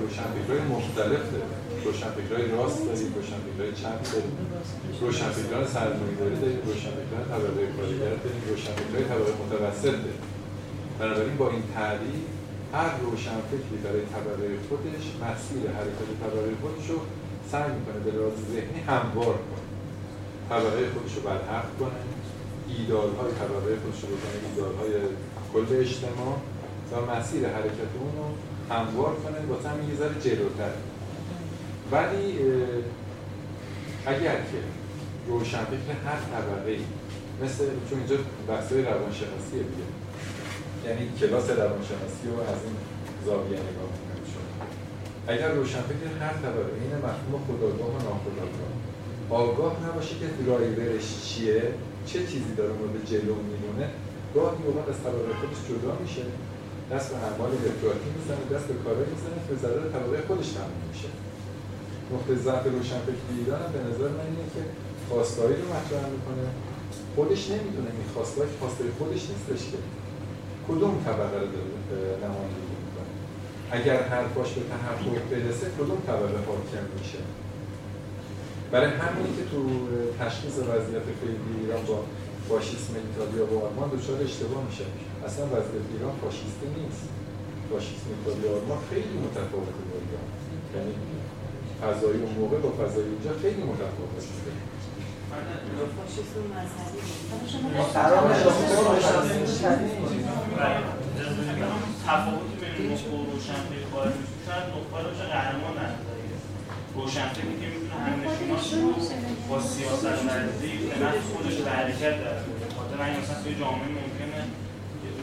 روشنفکرهای 0.00 0.62
مختلف 0.74 1.24
داریم 1.32 1.52
روشنفکرهای 1.84 2.46
راست 2.56 2.80
داریم 2.86 3.14
روشنفکرهای 3.18 3.72
چپ 3.82 3.98
داریم. 4.12 4.36
روشنفکران 5.00 5.66
سرمایه‌داری 5.66 6.36
داریم 6.42 6.60
روشنفکران 6.70 7.24
طبقه 7.32 7.62
کارگر 7.76 8.14
داریم 8.24 8.42
روشنفکرهای 8.50 9.04
طبقه 9.12 9.32
متوسط 9.42 9.96
داریم. 10.04 10.24
بنابراین 10.98 11.36
با 11.36 11.50
این 11.50 11.62
تعریف 11.74 12.24
هر 12.74 12.90
روشنفکری 13.04 13.78
برای 13.84 14.04
طبقه 14.14 14.46
خودش 14.68 15.04
مسیر 15.22 15.62
حرکت 15.76 16.10
طبقه 16.22 16.50
خودش 16.62 16.86
رو 16.90 16.98
سعی 17.52 17.70
می‌کنه 17.76 17.98
به 18.04 18.10
لحاظ 18.16 18.38
ذهنی 18.52 18.80
هموار 18.90 19.36
کنه. 19.48 19.66
طبقه 20.50 20.80
خودش 20.94 21.14
رو 21.16 21.22
برحق 21.28 21.68
کنه. 21.80 22.00
ایدالهای 22.68 23.32
طبقه 23.40 23.70
خودش 23.82 24.00
رو 24.02 24.08
بکنه. 24.12 24.36
ایدالهای 24.48 24.92
کل 25.52 25.68
اجتماع. 25.84 26.36
و 26.92 27.12
مسیر 27.12 27.48
حرکت 27.48 27.92
اون 28.00 28.12
رو 28.16 28.26
هموار 28.74 29.14
کنه 29.14 29.54
واسه 29.54 29.68
همین 29.68 29.88
یه 29.88 29.96
ذره 29.96 30.20
جلوتر. 30.20 30.70
ولی 31.92 32.38
اگر 34.06 34.36
که 34.36 34.58
روشنفکر 35.28 35.92
هر 36.06 36.20
طبقه 36.32 36.70
ای 36.70 36.84
مثل 37.42 37.64
چون 37.90 37.98
اینجا 37.98 38.16
بحثای 38.48 38.82
روانشناسیه 38.82 39.62
دیگه 39.70 39.86
یعنی 40.86 41.08
کلاس 41.20 41.50
روانشناسی 41.50 42.24
رو 42.30 42.40
از 42.40 42.60
این 42.64 42.76
زاویه 43.26 43.58
نگاه 43.68 43.90
می‌کنیم 43.94 44.24
شما. 44.32 44.66
اگر 45.26 45.48
روشنفکر 45.48 46.10
هر 46.20 46.32
طبقه 46.32 46.72
این 46.80 46.96
مفهوم 46.96 47.34
خداگاه 47.46 47.88
و 47.88 47.98
ناخداگاه 48.08 48.74
آگاه 49.30 49.76
نباشه 49.88 50.14
که 50.20 50.26
درایورش 50.46 51.22
چیه 51.24 51.62
چه 52.06 52.18
چیزی 52.18 52.54
داره 52.56 52.72
مورد 52.72 53.04
جلو 53.10 53.34
میمونه 53.34 53.90
گاهی 54.34 54.64
اوقات 54.66 54.88
از 54.88 54.98
طبقه 55.04 55.34
خودش 55.40 55.60
جدا 55.68 55.98
میشه. 56.02 56.22
دست 56.92 57.08
به 57.10 57.16
اعمال 57.26 57.50
افراطی 57.70 58.08
می‌زنه 58.18 58.44
دست 58.54 58.66
به 58.70 58.74
کارهایی 58.84 59.10
می‌زنه 59.14 59.38
که 59.46 59.54
ضرر 59.62 59.84
طبقه 59.94 60.16
خودش 60.28 60.48
تموم 60.58 60.82
میشه. 60.92 61.10
نقطه 62.12 62.34
ضعف 62.46 62.64
روشنفکری 62.76 63.34
ایران 63.38 63.64
به 63.74 63.80
نظر 63.88 64.08
من 64.18 64.26
اینه 64.30 64.46
که 64.54 64.62
خواستهایی 65.08 65.56
رو 65.60 65.66
مطرح 65.74 66.04
می‌کنه. 66.16 66.44
خودش 67.16 67.42
نمی‌دونه 67.52 67.90
این 67.98 68.08
خواستهای 68.14 68.48
خواسته 68.58 68.84
خودش 68.98 69.22
نیستش 69.30 69.62
که 69.70 69.78
کدوم 70.68 70.94
طبقه 71.06 71.38
رو 71.42 71.48
نمایندگی 72.24 72.76
می‌کنه. 72.84 73.10
اگر 73.76 73.98
حرفاش 74.12 74.50
به 74.56 74.62
تحقق 74.72 75.24
برسه 75.30 75.66
کدوم 75.78 75.98
طبقه 76.08 76.38
حاکم 76.48 76.86
میشه؟ 76.98 77.22
برای 78.72 78.90
همینی 79.02 79.30
که 79.36 79.44
تو 79.52 79.58
تشخیص 80.20 80.56
وضعیت 80.58 81.06
فعلی 81.20 81.44
ایران 81.60 81.82
با 81.88 81.98
فاشیسم 82.48 82.92
ایتالیا 82.96 83.44
و 83.52 83.64
آلمان 83.66 83.88
دچار 83.90 84.18
اشتباه 84.22 84.62
میشه. 84.68 84.84
اصلا 85.26 85.44
وضعیت 85.46 85.86
ایران 85.92 86.14
فاشیستی 86.22 86.66
نیست. 86.76 87.08
فاشیسم 87.70 88.08
ایتالیا 88.12 88.50
و 88.52 88.56
آلمان 88.56 88.80
خیلی 88.90 89.16
متفاوته 89.24 89.82
با 89.90 89.96
ایران 90.04 90.28
یعنی 90.74 90.94
فضای 91.82 92.16
اون 92.22 92.32
موقع 92.40 92.58
با 92.64 92.70
فضای 92.80 93.04
اینجا 93.12 93.32
خیلی 93.42 93.62
متفاوت 93.72 94.24
بوده 94.32 94.52
ما 97.76 97.84
قرار 97.84 98.22
نشد 98.30 98.46
روشنفکر 98.90 99.44
تفاوت 102.06 102.50
بین 102.60 102.90
روشنفکر 103.32 103.84
خارج 103.92 104.12
میشه 104.20 104.36
شاید 104.46 104.64
نخبه 104.74 104.98
رو 105.02 105.10
قهرمان 105.32 105.76
روشنفکری 106.94 107.54
که 107.60 107.66
می‌تونه 107.72 107.94
همنشیناش 108.06 108.66
رو 108.74 108.88
با 109.48 109.60
سیاست 109.60 110.04
ورزی 110.04 110.72
به 110.88 110.94
نفع 111.04 111.20
خودش 111.34 111.56
به 111.56 111.70
حرکت 111.70 112.14
در 112.24 112.36
خاطر 112.76 112.96
همین 113.02 113.20
مثلا 113.20 113.42
توی 113.42 113.54
جامعه 113.60 113.88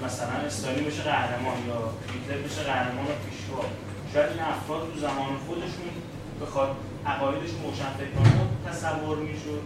مثلا 0.05 0.35
استالین 0.47 0.85
بشه 0.85 1.03
قهرمان 1.03 1.57
یا 1.67 1.79
هیتلر 2.11 2.41
بشه 2.47 2.61
قهرمان 2.63 3.05
و 3.05 3.15
پیشوا. 3.23 3.63
شاید 4.13 4.29
این 4.29 4.39
افراد 4.53 4.81
تو 4.93 4.99
زمان 4.99 5.31
خودشون 5.47 5.89
بخواد 6.41 6.75
عقایدشون 7.05 7.61
روشنفکرانه 7.63 8.41
تصور 8.67 9.17
می‌شد 9.17 9.61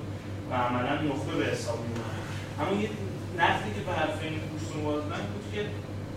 و 0.51 0.53
عملا 0.53 0.93
نخبه 1.01 1.33
به 1.39 1.45
حساب 1.45 1.79
میومد 1.85 2.15
اما 2.59 2.81
یه 2.81 2.89
نقدی 3.41 3.69
که 3.75 3.81
به 3.87 3.91
حرف 3.99 4.19
این 4.23 4.39
دوستون 4.53 4.83
وارد 4.85 5.03
بود 5.03 5.45
که 5.53 5.59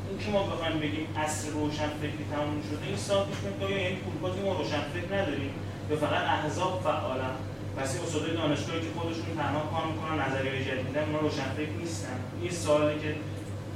این 0.08 0.18
که 0.22 0.30
ما 0.30 0.42
بخوایم 0.42 0.78
بگیم 0.84 1.06
اصل 1.16 1.52
روشن 1.52 1.90
فکری 2.02 2.24
تموم 2.32 2.62
شده 2.68 2.86
این 2.86 2.96
ساختش 2.96 3.40
می‌کنه 3.46 3.82
یعنی 3.82 3.96
پولکاتی 3.96 4.40
ما 4.46 4.52
روشن 4.60 4.82
فکر 4.94 5.10
نداریم. 5.16 5.52
یا 5.90 5.96
فقط 5.96 6.24
احزاب 6.36 6.80
فعالن. 6.84 7.34
پس 7.76 7.94
این 7.94 8.02
استادای 8.04 8.32
دانشگاهی 8.36 8.80
که 8.80 8.90
خودشون 8.96 9.24
تنها 9.36 9.60
کار 9.72 9.84
می‌کنن 9.92 10.16
نظریه 10.24 10.64
جدید 10.64 10.86
میدن 10.86 11.04
اونا 11.04 11.18
روشن 11.18 11.48
فکر 11.56 11.74
نیستن. 11.80 12.18
این 12.42 12.50
سوالی 12.50 12.98
که 13.02 13.10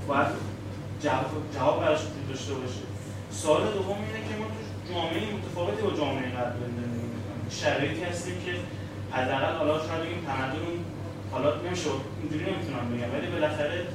باید 0.09 0.27
جواب, 1.03 1.31
جواب 1.55 1.81
براش 1.81 2.01
داشته 2.29 2.55
باشه. 2.55 2.85
سوال 3.31 3.63
دوم 3.63 3.97
اینه 4.07 4.29
که 4.29 4.35
ما 4.41 4.47
تو 4.47 4.93
جامعه 4.93 5.35
متفاوتی 5.35 5.83
با 5.83 5.91
جامعه 5.91 6.31
قبل 6.31 6.59
زندگی 6.61 7.09
می‌کنیم 7.15 7.51
شرایطی 7.51 8.03
هستیم 8.05 8.35
که 8.45 8.53
حداقل 9.17 9.57
حالا 9.57 9.79
شاید 9.87 10.03
بگیم 10.03 10.25
تمدن 10.27 10.65
حالا 11.33 11.57
نمیشه. 11.57 11.91
اینجوری 12.21 12.45
نمی‌تونم 12.51 12.85
بگم. 12.91 13.11
ولی 13.15 13.27
بالاخره 13.27 13.87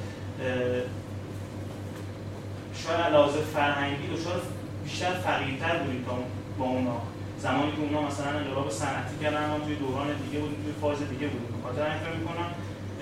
شاید 2.82 3.00
علاوه 3.00 3.32
فرهنگی 3.54 4.06
دچار 4.06 4.42
بیشتر 4.84 5.12
فقیرتر 5.12 5.78
بودیم 5.78 6.04
تا 6.08 6.18
با 6.58 6.64
اونا. 6.64 6.98
زمانی 7.38 7.72
که 7.72 7.80
اونا 7.80 8.02
مثلا 8.08 8.30
انقلاب 8.38 8.70
صنعتی 8.70 9.16
کردن 9.22 9.48
ما 9.50 9.58
توی 9.58 9.74
دوران 9.74 10.06
دیگه 10.24 10.38
بودیم 10.42 10.62
توی 10.64 10.72
فاز 10.80 10.98
دیگه 10.98 11.26
بودیم. 11.32 11.52
به 11.56 11.68
خاطر 11.68 11.82
همین 11.86 12.00
فکر 12.04 12.16
می‌کنم 12.20 12.48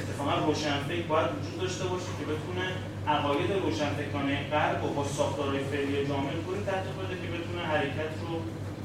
اتفاقا 0.00 0.34
روشنفکر 0.46 1.06
باید 1.08 1.28
وجود 1.36 1.60
داشته 1.60 1.84
باشه 1.84 2.10
که 2.18 2.24
بتونه 2.32 2.66
عقاید 3.14 3.50
روشنفکرانه 3.64 4.50
غرب 4.52 4.84
و 4.84 4.88
با 4.88 5.04
ساختارهای 5.18 5.64
فعلی 5.70 6.06
جامعه 6.08 6.36
طوری 6.44 6.60
تحقیق 6.66 6.94
بده 7.00 7.14
که 7.22 7.28
بتونه 7.36 7.62
حرکت 7.72 8.12
رو 8.22 8.32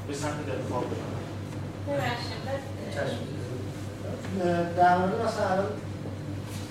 به 0.08 0.14
سمت 0.14 0.38
ببخشید 1.88 2.40
بعد 2.46 2.62
در 4.76 4.98
مورد 4.98 5.24
مثلا 5.26 5.48
الان 5.52 5.66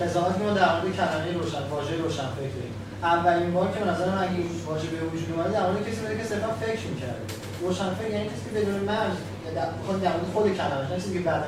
قضاوت 0.02 0.38
ما 0.38 0.54
در 0.54 0.82
مورد 0.82 0.96
کلمه 0.98 1.34
روشن 1.34 1.64
واژه 1.72 1.96
روشن 1.98 2.30
فکر 2.38 2.56
اولین 3.04 3.54
بار 3.54 3.72
که 3.72 3.80
به 3.80 3.86
نظر 3.92 4.10
من 4.10 4.24
اگه 4.24 4.32
این 4.32 4.50
واژه 4.66 4.88
به 4.88 5.06
وجود 5.06 5.32
اومده 5.32 5.52
در 5.52 5.72
مورد 5.72 5.88
کسی 5.88 6.02
بوده 6.02 6.18
که 6.18 6.24
صرفا 6.24 6.48
فکر 6.48 6.88
می‌کرده. 6.88 7.22
روشن 7.62 7.94
فکر 7.94 8.12
یعنی 8.12 8.26
کسی 8.26 8.44
که 8.46 8.60
بدون 8.60 8.80
مرز 8.80 9.16
یا 9.46 9.54
در 9.54 9.68
خود 9.86 10.02
در 10.02 10.12
مورد 10.12 10.34
خود 10.34 10.58
کلمه 10.58 10.98
کسی 10.98 11.14
که 11.14 11.20
بعدا 11.20 11.46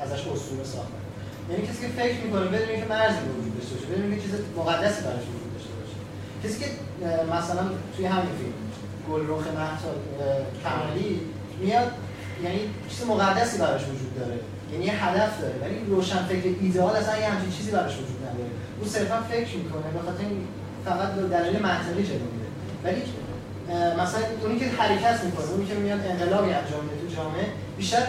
ازش 0.00 0.20
اسطوره 0.26 0.64
ساختن 0.64 1.05
یعنی 1.50 1.66
کسی 1.66 1.80
که 1.80 1.88
فکر 2.00 2.18
می‌کنه 2.24 2.44
بدون 2.44 2.68
اینکه 2.68 2.88
مرزی 2.94 3.18
وجود 3.18 3.54
داشته 3.58 3.74
باشه 3.74 3.86
بدون 3.86 4.02
اینکه 4.04 4.22
چیز 4.22 4.32
مقدسی 4.56 5.00
براش 5.06 5.24
وجود 5.32 5.52
داشته 5.54 5.72
باشه. 5.78 5.96
کسی 6.44 6.56
که 6.62 6.68
مثلا 7.34 7.64
توی 7.96 8.06
همین 8.06 8.34
فیلم 8.38 8.58
گلرخ 9.08 9.44
مهسا 9.46 9.90
کمالی 10.64 11.20
میاد 11.60 11.90
یعنی 12.44 12.60
چیز 12.88 13.06
مقدسی 13.06 13.58
براش 13.58 13.82
وجود 13.82 14.12
داره. 14.20 14.38
یعنی 14.72 14.84
یه 14.84 15.04
هدف 15.04 15.40
داره 15.40 15.54
ولی 15.62 15.76
روشن 15.88 16.24
فکر 16.24 16.48
ایدئال 16.60 16.96
اصلا 16.96 17.18
یه 17.18 17.28
همچین 17.28 17.50
چیزی 17.50 17.70
براش 17.70 17.92
وجود 17.92 18.20
نداره. 18.26 18.50
او 18.80 18.86
صرفا 18.86 19.18
فکر 19.30 19.56
می‌کنه 19.56 19.88
به 19.96 20.02
خاطر 20.06 20.24
فقط 20.84 21.10
دلیل 21.36 21.62
منطقی 21.62 22.02
جلو 22.02 22.28
میره. 22.34 22.50
ولی 22.84 23.02
مثلا 23.74 24.20
اونی 24.42 24.58
که 24.58 24.66
حرکت 24.66 25.24
می‌کنه 25.24 25.46
اونی 25.50 25.66
که 25.66 25.74
میاد 25.74 26.00
انقلابی 26.06 26.50
انجام 26.50 26.84
میده 26.84 26.96
تو 27.08 27.14
جامعه 27.16 27.46
بیشتر 27.76 28.02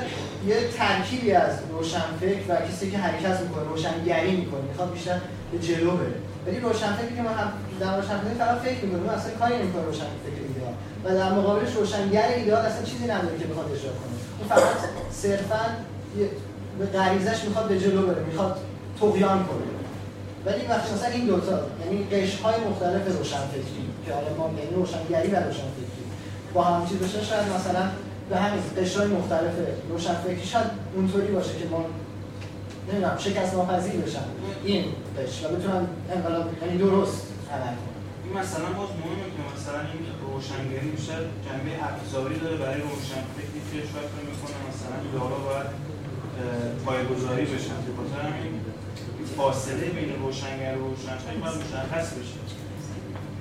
یه 0.47 0.55
ترکیبی 0.77 1.31
از 1.31 1.51
روشنفکر 1.71 2.41
و 2.49 2.55
کسی 2.55 2.91
که 2.91 2.97
حرکت 2.97 3.41
می‌کنه 3.41 3.63
روشنگری 3.63 4.35
می‌کنه 4.35 4.61
می‌خواد 4.61 4.93
بیشتر 4.93 5.19
به 5.51 5.59
جلو 5.59 5.91
بره. 5.91 6.13
ولی 6.47 6.59
روشنفکری 6.59 7.15
که 7.15 7.21
ما 7.21 7.29
هم 7.29 7.51
در 7.79 7.97
روشنفکری 7.97 8.34
فقط 8.39 8.57
فکر 8.57 8.85
می‌کنه 8.85 8.99
اون 8.99 9.09
اصلا 9.09 9.31
کاری 9.39 9.57
نمی‌کنه 9.57 9.84
روشنفکر 9.84 10.41
ایدئال 10.47 10.73
و 11.03 11.15
در 11.15 11.31
مقابلش 11.31 11.73
روشنگر 11.75 12.27
ایدئال 12.27 12.65
اصلا 12.65 12.84
چیزی 12.84 13.03
نداره 13.03 13.38
که 13.39 13.45
بخواد 13.45 13.71
اجرا 13.71 13.91
کنه. 13.91 14.15
اون 14.39 14.47
فقط 14.49 14.77
صرفا 15.11 15.61
به 16.79 16.85
غریزش 16.85 17.43
می‌خواد 17.43 17.67
به 17.67 17.79
جلو 17.79 18.07
بره 18.07 18.23
می‌خواد 18.23 18.57
طغیان 18.99 19.45
کنه. 19.45 19.67
ولی 20.45 20.61
مثلا 20.67 21.09
این 21.13 21.25
دوتا 21.25 21.59
یعنی 21.85 22.07
قشرهای 22.11 22.55
مختلف 22.69 23.17
روشنفکری 23.17 23.86
که 24.07 24.13
حالا 24.13 24.34
ما 24.38 24.59
یعنی 24.59 24.75
روشنگری 24.75 25.29
و 25.31 25.35
روشنفکری. 25.35 26.03
با 26.53 26.63
هم 26.63 26.88
چیز 26.88 26.97
شاید 27.29 27.47
مثلا 27.57 27.84
به 28.29 28.38
همین 28.38 28.63
قشرهای 28.77 29.07
مختلف 29.07 29.55
روشنفکری 29.89 30.45
شاید 30.45 30.69
اونطوری 30.95 31.27
باشه 31.27 31.53
که 31.59 31.65
ما 31.71 31.85
نمی‌دونم 32.88 33.17
شکست 33.17 33.53
ناپذیر 33.53 34.01
بشن. 34.01 34.27
این 34.63 34.85
قشر 35.17 35.47
و 35.47 35.55
بتونن 35.55 35.88
انقلاب 36.15 36.45
یعنی 36.61 36.77
درست 36.77 37.21
عمل 37.51 37.75
کنن. 37.81 37.97
این 38.23 38.34
مثلا 38.41 38.69
باز 38.79 38.89
مهمه 39.01 39.27
که 39.35 39.41
مثلا 39.53 39.79
این 39.91 40.03
روشنگری 40.25 40.89
بیشتر 40.95 41.21
جنبه 41.45 41.71
ابزاری 41.88 42.39
داره 42.43 42.57
برای 42.63 42.81
روشنفکری 42.81 43.59
که 43.69 43.79
شاید 43.91 44.09
می‌کنه 44.29 44.57
مثلا 44.69 44.95
ایده‌ها 45.03 45.38
باید 45.47 45.69
اه، 45.69 46.85
پایه‌گذاری 46.85 47.45
بشن. 47.45 47.77
به 47.85 49.25
فاصله 49.38 49.88
بین 49.97 50.09
روشنگر 50.21 50.77
و 50.77 50.84
روشنفکر 50.89 51.39
باید 51.43 51.55
مشخص 51.63 52.07
بشه. 52.17 52.39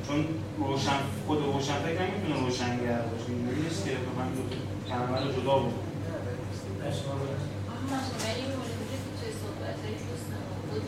چون 0.07 0.27
روشن 0.59 1.01
خود 1.27 1.39
روشنفکر 1.39 2.03
نمی‌تونه 2.03 2.41
روشنگر 2.47 3.03
باشه 3.11 3.29
اینجوری 3.29 3.61
نیست 3.61 3.85
که 3.85 3.91
من 4.19 4.29
دو 4.35 4.43
کلمه 4.89 5.19
رو 5.25 5.33
جدا 5.43 5.59
بود 5.59 5.75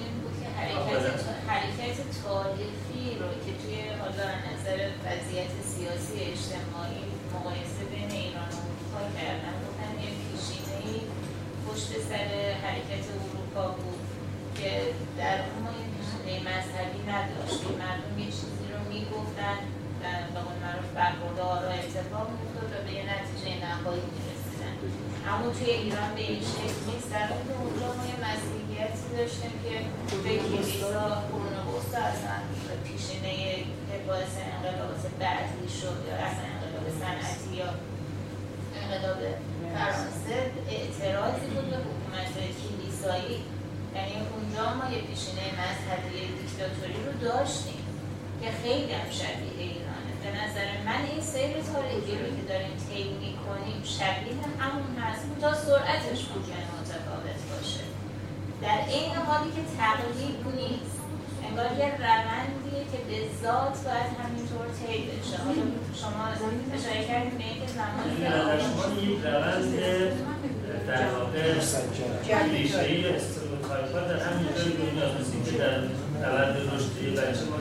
این 0.01 0.53
حرکت 0.57 1.05
حرکت 1.49 1.99
تاریخی 2.25 3.05
رو 3.21 3.29
که 3.45 3.53
توی 3.61 3.77
حالا 4.01 4.29
نظر 4.49 4.79
وضعیت 5.05 5.53
سیاسی 5.73 6.17
اجتماعی 6.33 7.03
مقایسه 7.35 7.83
بین 7.93 8.11
ایران 8.11 8.51
و 8.57 8.61
اروپا 8.67 9.03
کردن. 9.17 9.55
گفتن 9.65 9.93
یه 10.05 10.11
پیشینه‌ای 10.23 11.01
پشت 11.65 11.91
سر 12.09 12.31
حرکت 12.65 13.05
اروپا 13.15 13.67
بود 13.77 14.05
که 14.59 14.71
در 15.19 15.37
اون 15.45 15.59
ما 15.65 15.71
یه 15.79 15.87
پیشینه 15.95 16.35
مذهبی 16.49 17.01
نداشتیم 17.13 17.75
مردم 17.83 18.19
یه 18.19 18.27
چیزی 18.27 18.58
رو 18.58 18.58
می‌گفتن 18.99 19.59
به 20.33 20.41
قول 20.45 20.57
معروف 20.65 20.89
برخورد 21.01 21.39
آرا 21.55 21.71
اتفاق 21.81 22.27
میافتاد 22.35 22.71
و 22.75 22.77
به 22.87 22.93
یه 22.99 23.05
نتیجه 23.13 23.49
نهایی 23.67 24.07
می‌رسیدن. 24.15 24.75
اما 25.31 25.47
توی 25.57 25.71
ایران 25.71 26.11
به 26.17 26.23
این 26.31 26.43
شکل 26.53 26.81
نیست. 26.89 27.09
در 27.13 27.27
که 27.47 27.55
اونجا 27.63 27.89
ما 27.97 28.05
یه 28.13 28.17
مسیحیتی 28.27 29.07
داشتیم 29.17 29.55
که 29.65 29.75
به 30.25 30.33
کلیسا 30.47 31.05
قرون 31.31 31.57
وسطا 31.69 32.01
اصلا 32.13 32.37
پیشینه 32.85 33.35
که 33.89 33.97
باعث 34.09 34.35
انقلابات 34.49 35.03
بعدی 35.21 35.69
شد 35.81 35.99
یا 36.09 36.15
اصلا 36.29 36.47
انقلاب 36.55 36.87
صنعتی 37.01 37.51
یا 37.61 37.71
انقلاب 38.81 39.21
فرانسه. 39.75 40.37
اعتراضی 40.75 41.47
بود 41.53 41.67
به 41.71 41.79
حکومت 41.87 42.35
کلیسایی. 42.61 43.39
یعنی 43.95 44.15
اونجا 44.33 44.65
ما 44.79 44.85
یه 44.95 45.01
پیشینه 45.09 45.45
مذهبی 45.61 46.19
دیکتاتوری 46.41 46.99
رو 47.07 47.13
داشتیم. 47.29 47.78
که 48.41 48.49
خیلی 48.63 48.93
هم 48.99 49.11
شبیه 49.21 49.57
ایرانه. 49.59 50.13
به 50.25 50.31
نظر 50.41 50.69
من 50.89 51.01
این 51.11 51.23
سیر 51.33 51.53
تاریخی 51.73 52.15
رو 52.21 52.29
که 52.37 52.45
داریم 52.53 52.77
طی 52.87 53.05
می‌کنیم 53.25 53.81
شبیه 53.97 54.35
همون 54.63 54.91
هست 55.03 55.25
تا 55.43 55.51
سرعتش 55.67 56.21
ممکنه 56.31 56.65
متفاوت 56.77 57.41
باشه. 57.51 57.85
در 58.65 58.79
عین 58.95 59.17
حالی 59.29 59.51
که 59.57 59.63
تقلیب 59.79 60.39
نیست. 60.61 60.99
انگار 61.47 61.71
یه 61.81 61.89
روندیه 62.05 62.83
که 62.93 62.99
به 63.09 63.19
ذات 63.43 63.77
باید 63.87 64.11
همینطور 64.21 64.67
طی 64.79 64.99
بشه. 65.11 65.37
حالا 65.45 65.65
شما 66.01 66.23
اشاره 66.77 67.03
کردید 67.09 67.39
به 67.39 67.45
اینکه 67.45 67.69
زمانی 67.79 68.11
این 69.01 69.17
روند 69.25 69.71
در 70.89 71.07
واقع 71.15 71.43
کلیشه‌ای 72.29 73.01
یا 73.01 73.11
استروتایپ‌ها 73.15 74.01
در 74.01 74.19
همین 74.27 74.47
جای 74.57 74.73
دنیا 74.83 75.07
مثل 75.17 75.51
که 75.51 75.59
در 75.59 75.75
روند 76.25 76.57
رشد 76.73 76.95
بچه 77.19 77.45
ما 77.51 77.57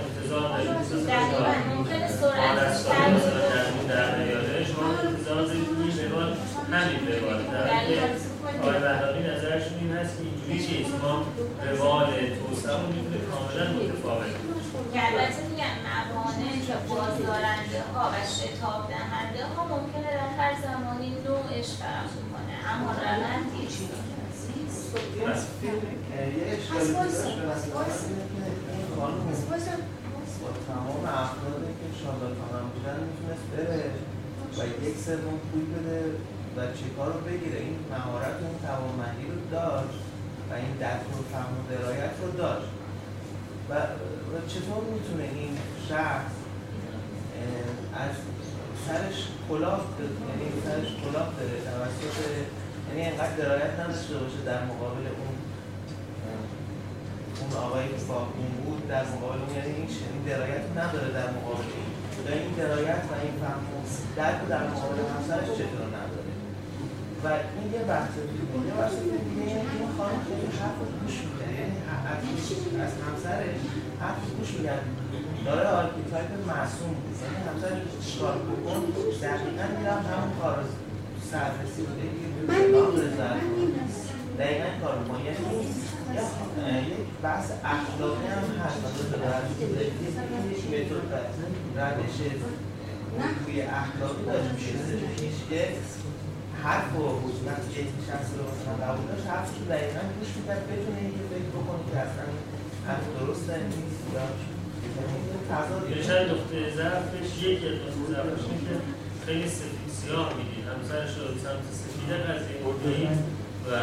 ممکنه 1.75 2.07
کم 2.87 3.11
در 3.89 4.63
شما 4.63 4.89
که 5.45 5.51
این 5.51 6.11
روال 6.11 6.33
همین 6.71 6.99
روال. 7.07 7.39
در 7.43 7.77
آقای 8.61 8.79
بهرامی 8.79 9.21
نظرشون 9.23 9.77
این 9.81 9.91
هست 9.97 10.13
که 10.17 10.23
اینجوری 10.23 10.77
نیست. 10.77 10.91
ما 11.03 11.13
روال 11.71 12.07
توسعه 12.39 12.77
می‌تونه 12.87 13.17
کاملا 13.31 13.65
متفاوت 13.73 14.31
که 14.93 14.99
البته 15.07 15.41
میگن 15.49 15.75
موانع 15.87 16.53
که 16.67 16.75
بازدارنده 16.89 17.81
ها 17.93 18.03
و 18.09 18.15
شتاب 18.37 18.81
دهنده 18.89 19.43
ها 19.55 19.61
ممکنه 19.73 20.09
در 20.17 20.29
هر 20.39 20.53
زمانی 20.61 21.09
نوعش 21.27 21.69
فرق 21.79 22.11
کنه. 22.31 22.55
اما 22.73 22.91
روند 22.91 23.47
یه 23.61 23.67
چیزی 23.67 23.97
یه 25.17 25.33
تمام 30.69 31.03
افرادی 31.23 31.73
که 31.79 31.87
شارلاتان 31.99 32.51
هم 32.57 32.67
بودن 32.73 32.97
می‌تونست 33.07 33.45
بره 33.51 33.83
و 34.57 34.59
یک 34.87 34.97
سوم 35.05 35.37
پول 35.47 35.65
بده 35.73 35.99
و 36.55 36.59
چیکار 36.79 37.09
رو 37.13 37.19
بگیره. 37.29 37.59
این 37.67 37.77
مهارت 37.93 38.37
اون 38.45 38.55
توانمندی 38.65 39.25
رو 39.31 39.39
داشت 39.57 39.99
و 40.49 40.53
این 40.61 40.73
درک 40.83 41.05
و 41.17 41.23
فهم 41.31 41.53
و 41.57 41.61
درایت 41.71 42.15
رو 42.21 42.31
داشت. 42.43 42.71
و 43.69 43.73
و 44.31 44.35
چطور 44.51 44.81
می‌تونه 44.93 45.23
این 45.23 45.53
شخص 45.89 46.35
از 48.03 48.15
سرش 48.87 49.17
کلاه 49.49 49.81
یعنی 50.29 50.45
سرش 50.65 50.89
کلاه 51.03 51.29
داره 51.37 51.57
توسط 51.67 52.17
یعنی 52.87 53.01
انقدر 53.11 53.35
درایت 53.35 53.79
نداشته 53.79 54.13
باشه 54.17 54.39
در 54.45 54.61
مقابل 54.71 55.05
اون 55.19 55.33
اون 57.39 57.51
آقایی 57.65 57.87
که 57.93 57.99
با 58.09 58.17
اون 58.37 58.51
بود 58.63 58.81
در 58.91 59.03
مقابل 59.13 59.39
اون 59.43 59.51
یعنی 59.57 59.71
این 59.77 59.89
این 60.13 60.23
درایت 60.31 60.65
نداره 60.79 61.09
در 61.17 61.29
مقابل. 61.35 61.67
این 61.75 61.91
یا 62.25 62.33
این 62.43 62.53
درایت 62.61 63.03
و 63.11 63.13
این 63.23 63.35
فهم 63.41 63.63
و 63.71 63.75
درک 64.17 64.39
در 64.53 64.63
مقابل 64.71 64.97
همسرش 65.13 65.49
چطور 65.59 65.87
نداره. 65.97 66.31
و 67.23 67.27
این 67.57 67.67
یه 67.75 67.81
بحث 67.91 68.13
دیگه 68.29 68.43
یه 68.67 68.73
بحث 68.79 68.95
دیگه 69.03 69.45
این 69.79 69.89
خانم 69.97 70.19
خیلی 70.27 70.47
حرف 70.59 70.79
گوش 71.01 71.15
میده. 71.27 71.47
یعنی 71.59 71.77
از, 72.85 72.93
همسرش 73.05 73.61
حرف 74.01 74.21
گوش 74.37 74.49
میگن 74.57 74.79
داره 75.45 75.67
آرکیتایپ 75.67 76.31
معصوم 76.47 76.93
بود 77.01 77.15
یعنی 77.21 77.37
همسرش 77.49 77.81
چیکار 78.05 78.35
بکن 78.37 78.81
دقیقا 79.21 79.65
میرم 79.77 80.05
همون 80.11 80.31
کار 80.41 80.55
رو 80.55 80.63
سررسی 81.31 81.81
بوده 81.81 82.07
کلام 82.47 82.91
رضایت 82.91 84.06
دقیقا 84.39 84.69
کار 84.81 84.95
ما 85.07 85.15
یعنی 85.19 86.87
یک 86.87 87.07
بحث 87.23 87.47
اخلاقی 87.75 88.25
هم 88.33 88.45
هست. 88.61 88.77
یک 90.71 90.85
متد 90.91 91.13
روش 91.97 92.15
روی 93.45 93.61
اخلاقی 93.61 94.23
داشت 94.25 94.49
میشه 94.53 94.71
پیش 95.17 95.37
که 95.49 95.61
حرف 96.63 96.95
و 96.95 97.03
وقتی 97.47 97.69
یک 97.81 97.89
شخص 98.09 98.27
رو 98.37 98.43
مثلا 98.51 98.75
قبول 98.85 99.05
داشت. 99.11 99.25
حرفش 99.27 99.55
رو 99.59 99.65
دقیقا 99.73 100.01
گوش 100.17 100.31
می‌کرد 100.37 100.63
بتونه 100.69 100.99
اینکه 101.05 101.23
فکر 101.31 101.49
بکنه 101.57 101.83
که 101.89 101.97
اصلا 102.05 102.25
حرف 102.87 103.05
درست 103.19 103.47
نیست 103.73 104.01
یا 104.13 104.23
یه 105.95 106.01
شاید 106.07 106.27
نقطه 106.31 106.57
ضعفش 106.77 107.29
یکی 107.43 107.67
از 107.71 107.77
نقطه 107.83 108.05
ضعفش 108.13 108.43
که 108.65 108.75
خیلی 109.25 109.47
سفید 109.59 109.89
سیاه 109.99 110.27
می‌دید 110.37 110.63
همسرش 110.71 111.11
رو 111.17 111.25
سمت 111.45 111.65
سفید 111.81 112.09
قضیه. 112.27 112.57
بردید 112.63 113.46
و 113.69 113.73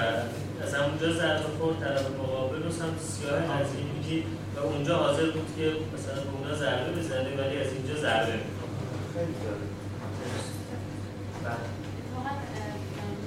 از 0.65 0.75
همونجا 0.75 1.13
ضربه 1.13 1.49
خورد 1.59 1.81
طرف 1.81 2.07
مقابل 2.21 2.63
رو 2.63 2.71
سمت 2.71 3.01
سیاه 3.01 3.39
قضیه 3.41 3.85
می‌دید 3.95 4.25
و 4.57 4.59
اونجا 4.61 4.97
حاضر 4.97 5.31
بود 5.31 5.49
که 5.57 5.67
مثلا 5.95 6.21
به 6.25 6.31
اونا 6.37 6.55
ضربه 6.55 6.91
بزنه 6.99 7.31
ولی 7.39 7.57
از 7.63 7.71
اینجا 7.73 7.95
ضربه. 8.05 8.37
می‌کنه 8.45 8.75
خیلی 9.15 9.35
جالب. 9.43 9.71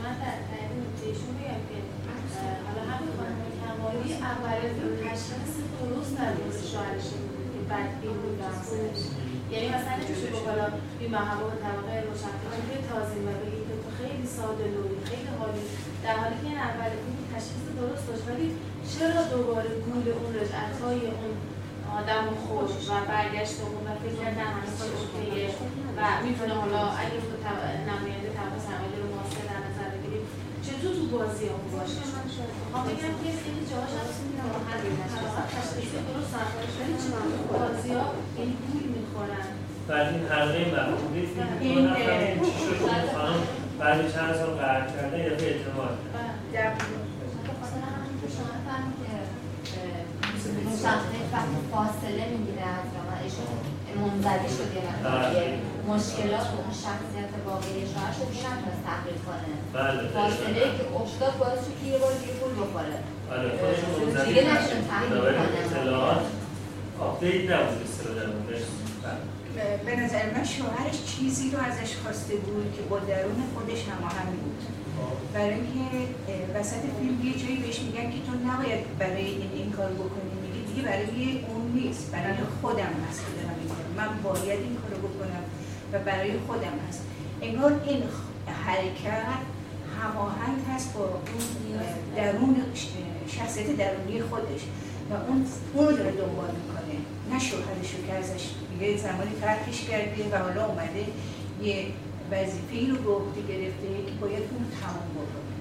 من 0.04 0.16
در 0.24 0.38
تایید 0.50 0.72
نکتهشون 0.82 1.34
بگم 1.38 1.62
که 1.70 1.78
حالا 2.68 2.84
همین 2.92 3.12
خانم 3.18 3.42
کمالی 3.62 4.10
اول 4.32 4.60
تشخیص 5.06 5.54
درست 5.80 6.14
در 6.18 6.32
مورد 6.38 6.58
شوهرش 6.72 7.08
که 7.52 7.60
بدبین 7.70 8.18
بود 8.22 8.38
یعنی 9.52 9.68
مثلا 9.76 9.96
نمیشه 10.02 10.28
حالا 10.50 10.68
بی 11.00 11.08
محبا 11.16 11.46
به 11.52 11.58
طبقه 11.66 11.94
روشنفکر 12.08 12.60
توی 12.66 12.80
تازه 12.90 13.18
و 13.28 13.30
بگید 13.42 13.64
که 13.68 13.76
تو 13.84 13.90
خیلی 14.00 14.28
ساده 14.38 14.66
لوحی 14.74 15.00
خیلی 15.10 15.32
حالی 15.40 15.64
در 16.08 16.18
حالی 16.24 16.38
که 16.42 16.48
این 16.52 16.62
اول 16.70 16.92
این 17.08 17.18
تشخیص 17.34 17.66
درست 17.80 18.04
داشت 18.08 18.24
ولی 18.30 18.48
چرا 18.94 19.20
دوباره 19.34 19.70
گول 19.88 20.06
اون 20.20 20.32
رجعت 20.42 20.74
های 20.82 21.02
اون 21.18 21.34
آدم 22.00 22.26
خود 22.44 22.70
و 22.88 22.94
برگشت 23.14 23.56
اون 23.62 23.84
و 23.88 23.92
فکر 24.02 24.18
کردن 24.22 24.48
همه 24.56 24.70
کار 24.78 24.90
اوکیه 24.98 25.48
و 25.98 26.00
می‌تونه 26.26 26.54
حالا 26.62 26.82
اگه 27.02 27.18
تو 27.28 27.36
نماینده 27.90 28.30
طبقه 28.38 28.60
سرمایه 28.68 28.98
رو 29.02 29.08
معاصر 29.14 29.44
در 29.52 29.62
نظر 29.68 29.88
بگیریم 29.94 30.24
چطور 30.66 30.92
تو 30.98 31.06
بازی 31.16 31.46
اون 31.54 31.66
باشه؟ 31.74 32.02
می‌خوام 32.66 32.84
بگم 32.90 33.14
که 33.22 33.30
خیلی 33.44 33.64
جاهاش 33.70 33.94
هست 34.00 34.20
میرم 34.28 34.50
تشخیص 35.56 35.92
درست 36.10 36.32
ولی 36.78 36.96
چطور 37.04 37.26
تو 37.36 37.42
بازی 37.54 37.92
ها 37.98 38.06
این 38.40 38.52
گول 38.66 38.86
می‌خورن. 38.96 39.48
بعد 39.90 40.08
این 40.14 40.24
حلقه 40.32 40.62
فکر 40.76 40.98
این، 41.62 41.86
می‌کنم 41.90 42.20
این 42.28 42.40
چی 42.58 42.72
شد؟ 42.80 43.06
خانم 43.16 43.67
بعد 43.80 44.14
چند 44.14 44.34
سال 44.34 44.50
قرار 44.50 44.86
کرده 44.88 45.18
یا 45.20 45.30
به 45.30 45.46
اعتماد 45.54 45.98
وقتی 51.34 51.58
فاصله 51.72 52.26
می‌گیره 52.36 52.66
از 52.78 52.86
جامعهشون 52.94 53.48
منزوی 54.02 54.50
شده 54.58 54.80
بله. 55.04 55.60
مشکلات 55.94 56.48
و 56.54 56.56
اون 56.62 56.74
شخصیت 56.86 57.32
واقعی 57.46 57.82
شوهرش 57.92 58.18
رو 58.20 58.26
نتونست 58.48 58.82
تحقیق 58.90 59.18
کنه 59.28 59.54
بله 59.74 60.02
فاصله 60.18 60.62
که 60.78 60.84
افتاد 61.02 61.34
باعث 61.42 61.60
شد 61.66 61.76
که 61.80 61.86
یه 61.92 61.98
بار 61.98 62.14
دیگه 62.22 62.34
پول 62.40 62.54
بخوره. 62.62 62.98
دیگه 64.26 64.42
کنه 64.54 65.50
اطلاعات. 65.66 66.22
آپدیت 67.00 67.52
نبود. 67.52 67.88
بله. 69.04 69.78
به 69.86 70.02
نظر 70.02 70.34
من 70.34 70.44
شوهرش 70.44 70.98
چیزی 71.06 71.52
رو 71.52 71.60
ازش 71.60 71.96
خواسته 71.96 72.36
بود 72.36 72.74
که 72.76 72.82
با 72.82 73.00
درون 73.00 73.44
خودش 73.56 73.84
هماهنگ 73.84 74.30
بود 74.44 74.62
برای 75.34 75.54
اینکه 75.54 76.08
وسط 76.60 76.82
فیلم 77.00 77.26
یه 77.26 77.34
جایی 77.34 77.58
بهش 77.58 77.80
میگن 77.80 78.12
که 78.12 78.18
تو 78.18 78.50
نباید 78.50 78.98
برای 79.00 79.26
این 79.26 79.52
این 79.54 79.72
کار 79.72 79.90
بکنی 79.90 80.32
میگه 80.42 80.68
دیگه 80.68 80.82
برای 80.82 81.46
اون 81.48 81.72
نیست 81.72 82.12
برای 82.12 82.38
خودم 82.62 82.94
هست 83.10 83.20
که 83.20 83.32
دارم. 83.42 83.58
من 83.98 84.22
باید 84.24 84.60
این 84.60 84.78
کارو 84.82 85.08
بکنم 85.08 85.44
و 85.94 86.00
برای 86.00 86.32
خودم 86.48 86.76
هست 86.90 87.02
انگار 87.42 87.82
این 87.86 88.04
حرکت 88.66 89.40
هماهنگ 90.02 90.58
هست 90.76 90.94
با 90.94 91.04
اون 91.04 91.80
درون 92.16 92.56
شخصیت 93.28 93.78
درونی 93.78 94.22
خودش 94.22 94.62
و 95.10 95.14
اون 95.28 95.46
اون 95.74 95.96
داره 95.96 96.12
دنبال 96.22 96.52
می‌کنه. 96.60 96.96
نه 97.32 97.40
شوهرش 97.40 97.90
رو 97.96 98.00
که 98.08 98.14
ازش 98.14 98.44
یه 98.82 98.98
زمانی 98.98 99.34
ترکش 99.42 99.80
کرده 99.90 100.20
و 100.32 100.36
حالا 100.46 100.66
اومده 100.66 101.06
یه 101.68 101.78
وظیفه 102.32 102.78
رو 102.92 102.98
به 103.06 103.12
عهده 103.18 103.42
گرفته 103.52 103.88
که 104.08 104.14
باید 104.22 104.46
اون 104.54 104.66
تمام 104.82 105.10
بکنه. 105.18 105.54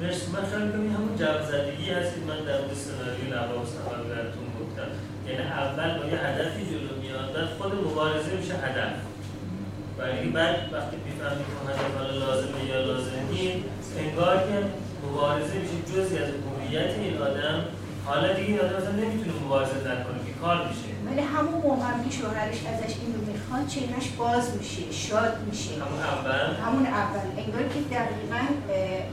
مرسی. 0.00 0.26
من 0.34 0.44
خیلی 0.50 0.68
کنم 0.72 0.82
این 0.86 0.94
همون 0.98 1.14
جو 1.20 1.34
زدگی 1.50 1.86
هست 1.96 2.10
که 2.14 2.20
من 2.28 2.40
در 2.48 2.58
مورد 2.60 2.74
سناریو 2.86 3.26
لباس 3.34 3.68
سفر 3.74 4.02
براتون 4.10 4.46
گفتم. 4.60 4.90
یعنی 5.28 5.42
اول 5.62 5.90
با 5.98 6.04
یه 6.12 6.18
هدفی 6.26 6.62
جلو 6.70 6.92
میاد 7.02 7.28
بعد 7.34 7.48
خود 7.58 7.72
مبارزه 7.86 8.32
میشه 8.40 8.54
هدف. 8.66 8.94
و 9.98 10.02
اینکه 10.02 10.30
بعد 10.38 10.56
وقتی 10.72 10.96
می‌فهمید 11.06 11.46
که 11.50 11.54
هدف 11.68 11.96
حالا 11.98 12.14
لازمه 12.24 12.64
یا 12.70 12.80
لازم 12.88 13.18
نیست 13.30 13.90
انگار 13.98 14.36
که 14.36 14.56
مبارزه 15.06 15.54
میشه 15.62 15.78
جزی 15.90 16.16
از 16.22 16.30
هویت 16.46 16.92
این 16.98 17.16
آدم 17.28 17.58
حالا 18.06 18.32
دیگه 18.32 18.48
این 18.48 18.60
آدم 18.60 18.76
اصلا 18.76 18.90
نمی‌تونه 18.90 19.32
مبارزه 19.44 19.76
نکنه 19.90 20.20
که 20.26 20.32
کار 20.42 20.56
میشه. 20.68 20.88
ولی 21.06 21.20
همون 21.34 21.58
موقع 21.66 21.86
هم 21.90 22.04
که 22.04 22.10
شوهرش 22.18 22.58
ازش 22.72 22.94
این 23.00 23.10
رو 23.14 23.20
می‌خواد 23.32 23.66
چهرش 23.74 24.06
باز 24.20 24.44
میشه 24.58 24.82
شاد 25.06 25.34
میشه. 25.48 25.72
همون 25.84 26.00
اول؟ 26.14 26.48
همون 26.66 26.86
اول. 26.86 27.26
انگار 27.42 27.62
که 27.72 27.80
دقیقا 27.96 28.42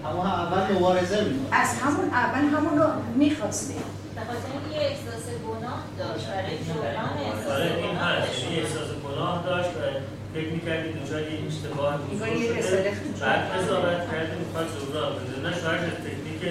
اما 0.09 0.23
اول 0.43 0.63
مبارزه 0.75 1.23
می‌کنه. 1.23 1.59
از 1.61 1.69
همون 1.81 2.07
اول 2.23 2.43
همون 2.55 2.79
رو 2.79 2.87
می‌خواسته. 3.15 3.73
به 4.15 4.21
خاطر 4.27 4.49
اینکه 4.53 4.69
یه 4.75 4.81
احساس 4.91 5.25
گناه 5.47 5.81
داشت. 5.99 6.25
برای 6.27 6.57
جبران 6.67 7.15
احساس 7.27 7.51
آره 7.55 7.65
این 7.65 7.95
یعنی 8.41 8.55
احساس 8.61 8.89
گناه 9.05 9.35
داشت 9.45 9.69
و 9.77 9.81
فکر 10.33 10.49
می‌کرد 10.55 10.79
که 10.83 10.89
دچار 10.99 11.21
یه 11.21 11.37
اشتباه 11.47 11.93
تو 11.97 12.03
بعد. 13.25 13.41
قضاوت 13.53 14.01
کرده 14.11 14.33
می‌خواد 14.43 14.67
جبران 14.75 15.11
بده. 15.17 15.35
نه 15.45 15.51
شاید 15.61 15.81
از 15.89 15.97
تکنیک 16.05 16.41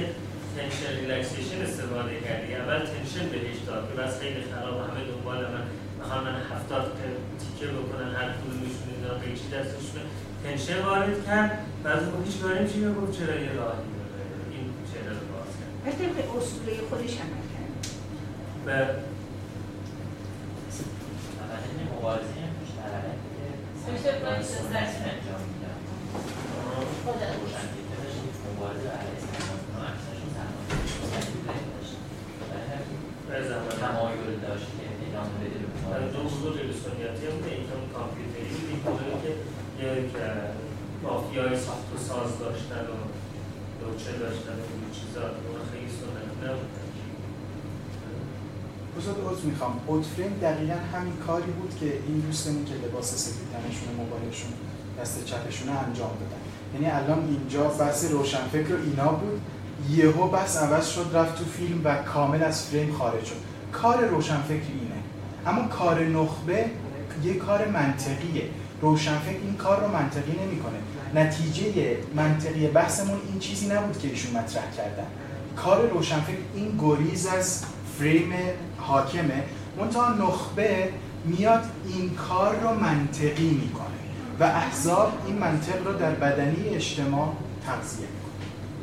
tension 0.58 0.92
relaxation 1.00 1.60
استفاده 1.62 2.20
کردی. 2.20 2.54
اول 2.54 2.78
tension 2.78 3.26
بهش 3.32 3.58
داد 3.66 3.82
که 3.88 3.94
بس 4.00 4.12
خیلی 4.20 4.42
خراب 4.50 4.76
همه 4.88 5.02
دنبال 5.10 5.40
من. 5.54 5.64
می‌خوان 5.98 6.24
من 6.24 6.36
هفتاد 6.52 6.86
تیکه 7.40 7.66
بکنن 7.72 8.10
هر 8.18 8.28
کدومشون 8.38 8.88
اینا 8.94 9.12
به 9.20 9.26
چی 9.38 9.46
دستشون 9.54 10.04
tension 10.44 10.78
وارد 10.84 11.26
کرد. 11.26 11.50
بعد 11.84 12.00
گفت 12.12 12.26
هیچ 12.26 12.36
کاری 12.42 12.58
نمیشه 12.58 12.78
یا 12.78 12.92
گفت 12.92 13.12
چرا 13.18 13.34
یه 13.44 13.52
راهی 13.60 13.88
داره؟ 13.96 14.26
این 14.52 14.64
چرا 14.90 15.12
رو 15.20 15.26
باز 15.34 15.50
کرد؟ 15.58 15.72
طبق 15.98 16.16
اصوله 16.36 16.72
خودش 16.90 17.14
عمل 17.24 17.44
کرد. 17.52 17.72
و 18.66 18.70
این 21.78 21.88
مبارزه 21.94 22.38
هم 22.44 22.52
توش 22.58 22.70
طرفه 22.78 23.12
که 23.34 23.92
میشه 23.92 24.12
باید 24.24 24.42
سنت 24.52 24.70
دست 24.74 24.98
انجام 25.12 25.42
میدن 25.50 25.78
خدا 27.04 27.28
روشنفکر 27.40 27.96
داشت 28.02 28.18
یک 28.26 28.36
مبارزه 28.48 28.88
علیه 28.98 29.16
استعمار 29.18 29.58
کنه 29.66 29.86
اکثرشون 29.92 30.30
سرمایه‌گذاری 30.36 31.64
داشت 31.72 31.94
برای 32.48 32.66
زمان 33.50 33.74
تمایل 33.84 34.28
داشت 34.46 34.68
که 34.76 34.84
ادامه 35.06 35.36
بده 35.40 35.58
به 36.00 36.12
دو 36.14 36.20
حضور 36.32 36.54
سنتی 36.82 37.24
هم 37.28 37.36
به 37.44 37.50
اینکه 37.54 37.72
اون 37.78 37.88
کامپیوتری 37.96 38.50
بود 38.54 38.84
کاملی 38.84 39.16
که 39.22 39.30
یک 39.86 40.10
مافیای 41.04 41.54
ساخت 41.66 41.88
و 41.94 41.98
ساز 42.08 42.30
داشتن 42.44 42.84
و 42.92 42.96
لوچه 43.80 44.12
داشتن 44.24 44.56
و 44.62 44.64
این 44.72 44.90
چیزا 44.98 45.22
اون 45.22 45.60
خیلی 45.70 45.90
سنتی 45.98 46.36
نبود. 46.44 46.72
استاد 48.98 49.18
عذر 49.28 49.44
می‌خوام. 49.50 49.80
اوتفریم 49.86 50.38
دقیقا 50.42 50.78
همین 50.94 51.16
کاری 51.26 51.50
بود 51.58 51.72
که 51.80 51.86
این 52.06 52.18
دوستمون 52.26 52.64
که 52.64 52.74
لباس 52.74 53.14
سفید 53.14 53.48
تنشون 53.52 53.88
موبایلشون 54.00 54.52
دست 55.00 55.24
چپشون 55.24 55.68
انجام 55.68 56.14
دادن. 56.20 56.42
یعنی 56.74 56.86
الان 56.98 57.20
اینجا 57.28 57.64
بحث 57.68 58.10
روشنفکر 58.12 58.74
و 58.74 58.82
اینا 58.84 59.12
بود. 59.12 59.40
یهو 59.90 60.28
بس 60.28 60.56
عوض 60.56 60.88
شد 60.88 61.10
رفت 61.14 61.38
تو 61.38 61.44
فیلم 61.44 61.80
و 61.84 61.94
کامل 61.94 62.42
از 62.42 62.66
فریم 62.66 62.92
خارج 62.92 63.24
شد. 63.24 63.36
کار 63.72 64.04
روشنفکر 64.04 64.52
اینه. 64.52 64.98
اما 65.46 65.68
کار 65.68 66.04
نخبه 66.04 66.64
یه 67.24 67.34
کار 67.34 67.68
منطقیه. 67.68 68.42
روشنفکر 68.82 69.38
این 69.42 69.56
کار 69.56 69.80
رو 69.80 69.88
منطقی 69.92 70.32
نمی‌کنه. 70.32 70.78
نتیجه 71.14 71.96
منطقی 72.14 72.66
بحثمون 72.66 73.18
این 73.30 73.38
چیزی 73.38 73.68
نبود 73.68 73.98
که 73.98 74.08
ایشون 74.08 74.30
مطرح 74.30 74.70
کردن. 74.76 75.06
کار 75.56 75.88
روشنفکر 75.88 76.36
این 76.54 76.78
گریز 76.80 77.26
از 77.26 77.64
فریم 77.98 78.32
حاکمه. 78.78 79.44
منتها 79.80 80.12
نخبه 80.12 80.88
میاد 81.24 81.64
این 81.88 82.14
کار 82.14 82.56
رو 82.56 82.74
منطقی 82.74 83.50
می‌کنه 83.50 83.86
و 84.40 84.44
احزاب 84.44 85.12
این 85.26 85.38
منطق 85.38 85.86
رو 85.86 85.92
در 85.92 86.10
بدنی 86.10 86.68
اجتماع 86.68 87.32
تغذیه 87.66 88.06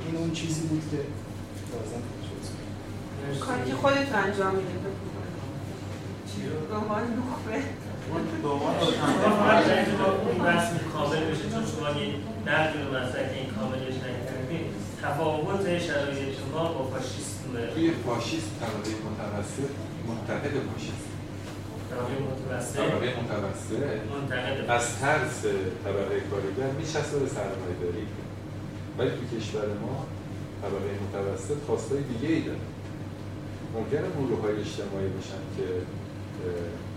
این 0.05 0.15
اون 0.17 0.31
چیزی 0.31 0.61
بود 0.67 0.83
که 0.91 0.97
لازم 1.71 2.01
بود 2.07 3.39
کاری 3.39 3.69
که 3.69 3.75
خودت 3.75 4.15
انجام 4.15 4.55
میده 4.55 4.89
عنوان 6.75 7.03
نخبه 7.19 7.63
این 10.31 10.43
بحث 10.43 10.67
کامل 10.93 11.19
بشه 11.31 11.41
چون 11.51 11.65
شما 11.65 11.87
رو 11.87 12.89
مطرح 12.89 13.29
که 13.29 13.37
این 13.39 13.49
کاملش 13.55 13.95
نکردیم 14.05 14.65
تفاوت 15.01 15.79
شرایط 15.79 16.37
ما 16.53 16.73
با 16.73 16.83
فاشیسم 16.91 17.73
توی 17.73 17.91
فاشیسم 18.05 18.51
طبقه 18.61 18.91
متوسط 19.07 19.71
منتقد 20.07 20.53
فاشیسم 20.69 21.05
طبقه 21.91 22.15
متوسط؟ 22.29 22.75
طبقه 22.75 23.09
متوسط. 23.21 23.79
منتقد 24.13 24.69
از 24.69 24.99
ترس 24.99 25.41
طبقه 25.85 26.21
کارگر 26.31 26.71
میچسبه 26.79 27.19
به 27.19 27.29
سرمایه 27.29 27.75
داری 27.81 28.07
ولی 28.97 29.09
تو 29.09 29.37
کشور 29.37 29.67
ما 29.81 30.05
طبقه 30.61 30.91
متوسط 31.05 31.59
خواستای 31.67 32.01
دیگه 32.01 32.33
ای 32.33 32.41
داره. 32.41 32.59
ممکنه 33.75 34.07
گروه 34.19 34.41
های 34.41 34.55
اجتماعی 34.59 35.07
باشن 35.07 35.41
که 35.57 35.67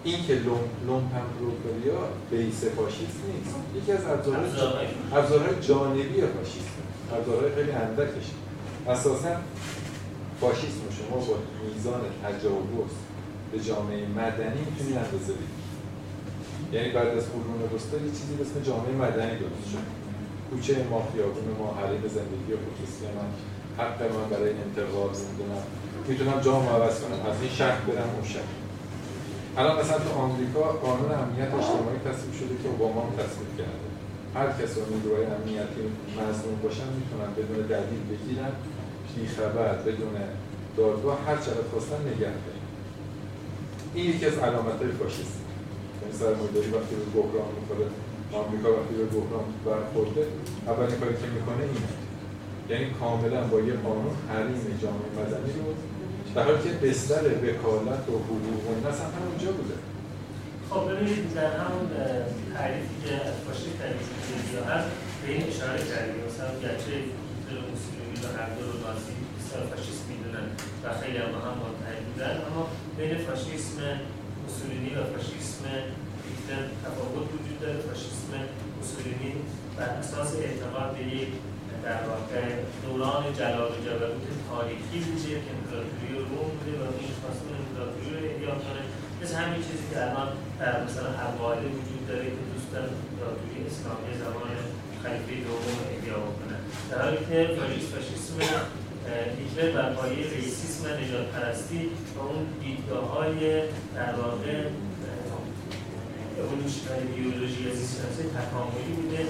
این 0.05 0.27
که 0.27 0.35
لوم 0.35 0.65
لومپن 0.87 1.27
پروپریا 1.39 2.01
بیس 2.31 2.65
فاشیست 2.65 3.21
نیست. 3.29 3.55
یکی 3.77 3.93
از 3.93 4.05
ابزارهای 5.13 5.61
جانبی 5.61 6.21
فاشیست. 6.37 6.75
ابزارهای 7.13 7.55
خیلی 7.55 7.71
اندکش. 7.71 8.27
اساسا 8.89 9.37
فاشیسم 10.41 10.81
رو 10.87 10.93
شما 10.99 11.17
با 11.27 11.35
میزان 11.75 12.01
تجاوز 12.25 12.93
به 13.53 13.61
جامعه 13.61 14.07
مدنی 14.07 14.61
می‌تونید 14.71 14.97
اندازه 14.97 15.33
بدید 15.33 15.59
یعنی 16.73 16.89
بعد 16.93 17.09
از 17.19 17.25
قرون 17.27 17.63
وسطا 17.75 17.97
یه 17.97 18.11
چیزی 18.11 18.35
به 18.39 18.43
اسم 18.43 18.61
جامعه 18.71 18.93
مدنی 18.93 19.39
درست 19.39 19.71
شد 19.73 20.08
کوچه 20.51 20.75
ما 20.91 21.01
خیابون 21.13 21.47
ما 21.59 21.69
حریم 21.81 22.03
زندگی 22.17 22.53
خصوصی 22.65 23.05
من. 23.17 23.31
حق 23.81 23.99
من 24.17 24.27
برای 24.33 24.51
انتقال 24.67 25.11
نمی‌دونم. 25.23 25.65
می‌تونم 26.09 26.41
جام 26.47 26.63
عوض 26.75 26.97
کنم. 27.01 27.21
از 27.31 27.37
این 27.43 27.53
شهر 27.59 27.81
برم 27.89 28.11
اون 28.17 28.27
شهر. 28.35 28.53
الان 29.59 29.75
مثلا 29.81 29.99
تو 29.99 30.11
آمریکا 30.25 30.63
قانون 30.87 31.11
امنیت 31.23 31.51
اجتماعی 31.59 31.99
تصویب 32.09 32.35
شده 32.41 32.55
که 32.63 32.69
اوباما 32.69 33.01
هم 33.07 33.13
تصویب 33.23 33.51
کرده. 33.59 33.89
هر 34.39 34.49
کس 34.59 34.71
رو 34.77 34.83
نیروهای 34.93 35.27
امنیتی 35.37 35.83
مظلوم 36.19 36.57
باشن 36.65 36.89
می‌تونن 36.99 37.31
بدون 37.39 37.61
دلیل 37.75 38.03
بگیرن 38.11 38.53
بیخبر 39.15 39.75
بدون 39.87 40.15
دادگاه 40.77 41.19
هر 41.27 41.37
چقدر 41.37 41.69
خواستن 41.71 42.01
نگه 42.11 42.35
داریم 42.47 42.67
این 43.95 44.05
یکی 44.11 44.27
از 44.27 44.37
علامت 44.39 44.79
های 44.83 44.93
فاشیسم. 45.01 45.43
یعنی 46.01 46.15
سرمایه‌داری 46.21 46.71
وقتی 46.77 46.95
به 47.01 47.07
بحران 47.15 47.51
می‌خوره 47.59 47.87
آمریکا 48.33 48.69
وقتی 48.77 48.95
به 49.01 49.05
بحران 49.05 49.47
برخورده 49.67 50.25
اولین 50.67 50.97
کاری 51.01 51.15
که 51.23 51.29
می‌کنه 51.37 51.63
اینه. 51.73 51.93
یعنی 52.71 52.87
کاملا 53.01 53.41
با 53.53 53.59
یه 53.61 53.75
قانون 53.87 54.17
حریم 54.31 54.79
جامعه 54.83 55.11
مدنی 55.19 55.53
رو 55.59 55.67
در 56.35 56.43
حالی 56.43 56.63
که 56.65 56.73
بستر 56.83 57.25
وکالت 57.45 58.05
و 58.09 58.15
حقوق 58.27 58.63
و 58.67 58.71
اینا 58.75 58.91
هم 59.15 59.23
اونجا 59.29 59.51
بوده. 59.59 59.77
خب 60.71 60.83
ببینید 60.91 61.35
در 61.35 61.51
همون 61.61 61.87
تعریفی 62.55 62.97
که 63.05 63.15
از 63.29 63.37
فاشیسم 63.45 63.75
تعریف 63.81 64.07
یا 64.55 64.63
هست 64.73 64.89
به 65.21 65.29
این 65.33 65.43
اشاره 65.51 65.81
کردیم 65.91 66.19
مثلا 66.29 66.51
گرچه 66.65 66.93
هیتلر 67.03 67.59
و 67.61 67.65
موسولینی 67.71 68.17
و 68.25 68.27
هر 68.37 68.49
دو 68.55 68.63
رو 68.69 68.75
نازی 68.85 69.15
بسیار 69.37 69.63
فاشیست 69.73 70.05
می‌دونن 70.11 70.47
و 70.83 70.87
خیلی 71.01 71.19
هم 71.23 71.33
هم 71.47 71.57
متحد 71.65 72.01
بودن 72.09 72.35
اما 72.49 72.63
بین 72.99 73.13
فاشیسم 73.27 73.79
موسولینی 74.43 74.91
و 74.99 75.01
فاشیسم 75.13 75.65
هیتلر 76.29 76.65
تفاوت 76.85 77.27
وجود 77.35 77.59
داره. 77.63 77.79
فاشیسم 77.87 78.33
موسولینی 78.77 79.33
بر 79.77 79.91
اساس 80.03 80.31
اعتقاد 80.45 80.91
به 80.97 81.03
یک 81.17 81.31
در 81.87 82.01
واقع 82.11 82.43
دوران 82.85 83.25
جلال 83.39 83.71
و 83.75 83.79
جبروت 83.87 84.25
تاریخی 84.49 84.99
بوده 85.07 85.37
که 85.43 85.51
امپراتوری 85.55 86.13
روم 86.29 86.49
بوده 86.57 86.73
و 86.81 86.85
این 87.01 87.13
خواست 87.21 87.43
امپراتوری 87.59 88.11
رو 88.15 88.21
احیا 88.29 88.55
کنه. 88.65 88.83
مثل 89.21 89.35
همین 89.41 89.61
چیزی 89.69 89.87
که 89.91 89.97
الان 90.07 90.29
در 90.61 90.75
مثلا 90.85 91.11
القاعده 91.25 91.69
وجود 91.79 92.03
داره 92.09 92.27
که 92.35 92.43
دوست 92.53 92.69
دارن 92.73 92.93
امپراتوری 93.09 93.59
اسلامی 93.69 94.13
زمان 94.25 94.51
خلیفه 95.03 95.35
دوم 95.47 95.77
احیا 95.95 96.19
بکنه 96.27 96.57
در 96.91 96.99
حالی 97.05 97.21
که 97.29 97.39
فاشیسم 97.91 98.39
هیتلر 99.39 99.71
بر 99.77 99.93
پایه 99.93 100.31
ریسیسم 100.37 100.85
نجات 101.01 101.27
پرستی 101.27 101.91
و 102.17 102.21
اون 102.21 102.47
دیدگاه 102.63 103.07
های 103.15 103.41
در 103.97 104.13
واقع 104.21 104.57
اولوشنری 106.47 107.07
بیولوژی 107.17 107.61
یا 107.63 107.75
زیستشناسی 107.75 108.23
تکاملی 108.39 108.93
بوده 108.99 109.21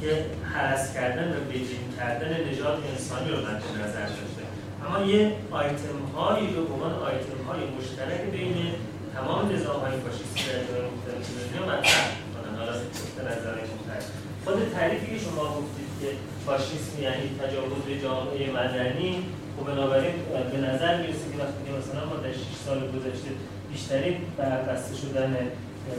که 0.00 0.10
حرس 0.52 0.94
کردن 0.94 1.28
و 1.36 1.40
بجین 1.50 1.84
کردن 1.98 2.30
نژاد 2.48 2.78
انسانی 2.90 3.30
رو 3.30 3.36
مد 3.36 3.62
نظر 3.82 4.06
داشته. 4.18 4.42
اما 4.84 5.06
یه 5.12 5.32
آیتم 5.50 5.98
هایی 6.16 6.46
رو 6.54 6.64
به 6.64 6.72
عنوان 6.74 6.92
آیتم 6.92 7.38
های 7.48 7.60
مشترک 7.76 8.22
بین 8.36 8.56
تمام 9.14 9.52
نظام 9.52 9.80
های 9.80 9.96
فاشیستی 10.04 10.40
در 10.50 10.60
جای 10.68 10.82
مختلف 10.90 11.24
دنیا 11.36 11.62
مطرح 11.72 12.06
حالا 12.58 12.72
به 12.72 13.66
خود 14.44 14.72
تعریفی 14.74 15.06
که 15.12 15.18
شما 15.24 15.44
گفتید 15.58 15.90
که 16.00 16.08
فاشیسم 16.46 17.02
یعنی 17.02 17.24
تجاوز 17.40 17.82
به 17.88 18.00
جامعه 18.02 18.52
مدنی 18.52 19.22
خب 19.56 19.66
بنابراین 19.66 20.14
به 20.52 20.58
نظر 20.58 20.96
می‌رسه 21.02 21.26
که 21.30 21.36
وقتی 21.42 21.68
مثلا 21.78 22.02
ما 22.10 22.16
در 22.16 22.32
6 22.32 22.38
سال 22.66 22.78
گذشته 22.78 23.30
بیشترین 23.72 24.16
بربسته 24.38 24.96
شدن 24.96 25.36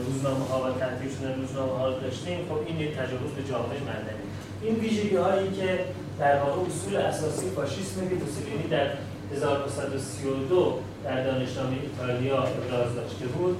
روزنامه 0.06 0.44
ها 0.44 0.58
و 0.62 0.78
تنظیم 0.80 1.10
شدن 1.18 1.34
روزنامه 1.40 1.72
ها 1.78 1.90
داشتیم 1.90 2.38
خب 2.48 2.58
این 2.66 2.80
یک 2.80 2.92
تجاوز 2.96 3.30
به 3.36 3.42
جامعه 3.50 3.80
مدنی 3.80 4.24
این 4.62 4.74
ویژگی 4.74 5.16
هایی 5.16 5.50
که 5.50 5.84
در 6.18 6.38
واقع 6.40 6.60
اصول 6.62 6.96
اساسی 6.96 7.50
فاشیسم 7.56 8.08
که 8.08 8.14
موسولینی 8.14 8.68
در 8.70 8.86
1932 9.32 10.78
در 11.04 11.24
دانشنامه 11.24 11.76
ایتالیا 11.82 12.42
ابراز 12.42 12.94
داشته 12.94 13.26
بود 13.26 13.56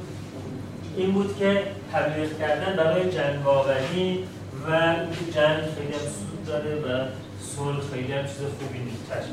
این 0.97 1.13
بود 1.13 1.37
که 1.39 1.63
تبلیغ 1.93 2.39
کردن 2.39 2.77
برای 2.77 3.11
جنگ 3.11 3.47
آوری 3.47 4.25
و 4.69 4.75
اینکه 4.75 5.33
جنگ 5.35 5.63
خیلی 5.77 5.93
هم 5.93 5.99
سود 5.99 6.47
داره 6.47 6.75
و 6.75 7.07
صلح 7.41 7.81
خیلی 7.93 8.13
هم 8.13 8.23
چیز 8.23 8.37
خوبی 8.37 8.79
نیست. 8.79 9.29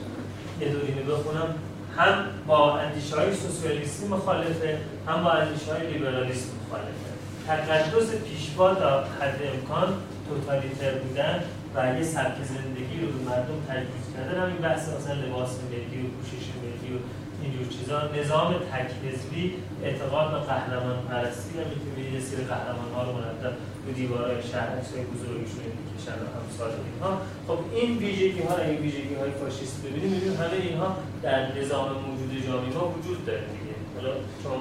یه 0.62 0.70
دوری 0.70 0.92
بخونم. 0.92 1.56
هم 1.98 2.26
با 2.48 2.78
اندیشه 2.78 3.16
های 3.16 3.36
سوسیالیستی 3.36 4.08
مخالفه 4.08 4.78
هم 5.08 5.24
با 5.24 5.32
اندیشه 5.32 5.74
های 5.74 5.88
لیبرالیسم. 5.88 6.50
مخالفه 6.70 7.10
تقدس 7.48 8.16
پیشوا 8.16 8.76
تا 8.76 9.04
حد 9.04 9.40
امکان 9.54 9.94
توتالیتر 10.30 10.92
بودن 10.92 11.44
و 11.76 11.98
یه 11.98 12.04
سبک 12.04 12.38
زندگی 12.44 13.02
رو 13.02 13.08
به 13.08 13.30
مردم 13.30 13.60
تجویز 13.70 14.06
کردن 14.14 14.42
همین 14.42 14.58
بحث 14.58 14.90
مثلا 14.90 15.14
لباس 15.14 15.60
ملی 15.72 16.02
و 16.06 16.08
پوشش 16.16 16.46
ملی 16.62 16.96
و 16.96 17.00
اینجور 17.44 17.68
چیزا. 17.68 17.98
نظام 18.20 18.54
تک 18.54 18.92
حزبی 19.06 19.54
اعتقاد 19.84 20.32
به 20.32 20.40
قهرمان 20.40 20.98
پرستی 21.10 21.54
هم 21.60 21.68
می‌تونه 21.74 22.14
یه 22.16 22.20
سری 22.20 22.44
قهرمان 22.44 22.90
ها 22.96 23.04
رو 23.04 23.12
مرتب 23.12 23.54
دیوارهای 23.96 24.44
شهر 24.52 24.70
عکسای 24.78 25.04
بزرگشون 25.04 25.66
می‌کشن 25.78 26.18
و 26.22 26.26
همسال 26.36 26.72
اینها. 26.88 27.22
خب 27.48 27.60
این 27.76 27.98
ویژگی 27.98 28.42
ها 28.42 28.58
این 28.58 28.78
ویژگی 28.82 29.16
های 29.16 29.32
فاشیست 29.32 29.84
ببینیم 29.84 30.38
همه 30.42 30.58
اینها 30.62 30.98
در 31.24 31.60
نظام 31.60 31.90
موجود 31.92 32.46
جامعه 32.48 32.74
ما 32.74 32.94
وجود 32.98 33.26
داره. 33.26 33.69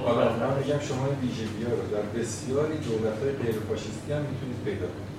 حالا 0.06 0.24
من 0.40 0.59
میگم 0.59 0.81
شما 0.89 1.05
این 1.06 1.19
ویژگی 1.23 1.65
ها 1.65 1.74
رو 1.81 1.85
در 1.94 2.20
بسیاری 2.20 2.77
دولت 2.89 3.19
های 3.23 3.32
غیر 3.32 3.56
فاشیستی 3.69 4.12
هم 4.12 4.23
می‌تونید 4.31 4.60
پیدا 4.65 4.86
کنید. 4.94 5.19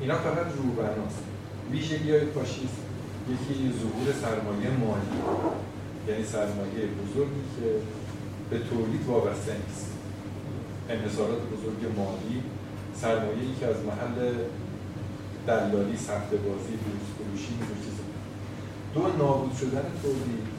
اینا 0.00 0.16
فقط 0.26 0.46
روبناست. 0.56 1.22
ویژگی 1.70 2.10
های 2.10 2.26
فاشیست 2.26 2.78
یکی 3.32 3.72
ظهور 3.80 4.06
سرمایه 4.22 4.70
مالی. 4.70 5.18
یعنی 6.08 6.24
سرمایه 6.24 6.80
بزرگی 7.00 7.44
که 7.54 7.66
به 8.50 8.58
تولید 8.58 9.06
وابسته 9.06 9.52
نیست. 9.66 9.86
انحصارات 10.90 11.42
بزرگ 11.52 11.82
مالی 11.98 12.42
سرمایه 12.94 13.42
ای 13.42 13.54
که 13.60 13.66
از 13.66 13.76
محل 13.88 14.18
دلالی 15.46 15.96
سخت 15.96 16.30
بازی 16.30 16.74
بروز 16.82 17.06
فروشی 17.16 17.54
دو 18.94 19.24
نابود 19.24 19.52
شدن 19.60 19.86
تولید. 20.02 20.55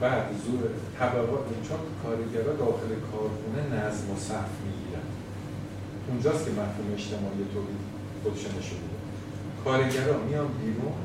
بعد 0.00 0.26
زور 0.44 0.62
طبقات 0.98 1.46
چون 1.68 1.82
کارگرها 2.02 2.52
داخل 2.64 2.90
کارخونه 3.10 3.62
نظم 3.74 4.10
و 4.10 4.16
صف 4.28 4.52
می‌گیرن. 4.64 5.06
اونجاست 6.08 6.44
که 6.44 6.50
مفهوم 6.50 6.88
اجتماعی 6.96 7.44
تولید 7.54 7.82
خودش 8.22 8.42
نشون 8.56 8.80
میده 8.84 8.98
کارگرها 9.64 10.16
میان 10.26 10.48
بیرون 10.60 10.96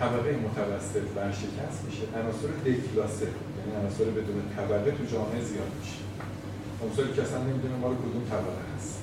طبقه 0.00 0.30
متوسط 0.46 1.06
ورشکست 1.16 1.80
میشه. 1.86 2.04
عناصر 2.18 2.50
دیکلاسه 2.64 3.28
یعنی 3.56 3.72
عناصر 3.80 4.04
بدون 4.04 4.38
طبقه 4.56 4.90
تو 4.90 5.04
جامعه 5.12 5.40
زیاد 5.50 5.72
میشه. 5.80 6.00
عنصری 6.82 7.12
که 7.14 7.22
اصلا 7.22 7.40
نمی‌دونه 7.48 7.76
مال 7.82 7.94
کدوم 8.02 8.24
طبقه 8.32 8.62
هست. 8.76 8.94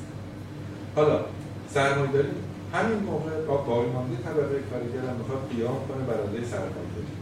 حالا 0.96 1.18
سرمایه 1.74 2.12
داری 2.12 2.34
همین 2.74 3.00
موقع 3.00 3.36
با 3.48 3.58
باقیمانده 3.58 4.16
طبقه 4.28 4.58
کارگر 4.72 5.04
هم 5.10 5.16
می‌خواد 5.20 5.42
قیام 5.52 5.80
کنه 5.88 6.04
بر 6.10 6.20
علیه 6.28 6.48
سرمایه 6.54 6.92
داری 6.96 7.14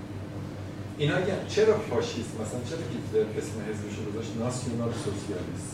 اینا 0.97 1.15
اگر 1.15 1.39
چرا 1.47 1.77
فاشیست؟ 1.89 2.33
مثلا 2.41 2.59
چرا 2.69 2.83
هیتلر 2.91 3.27
اسم 3.39 3.55
حزبش 3.67 3.95
رو 3.97 4.11
گذاشت؟ 4.11 4.31
ناسیونال 4.39 4.91
سوسیالیست. 5.05 5.73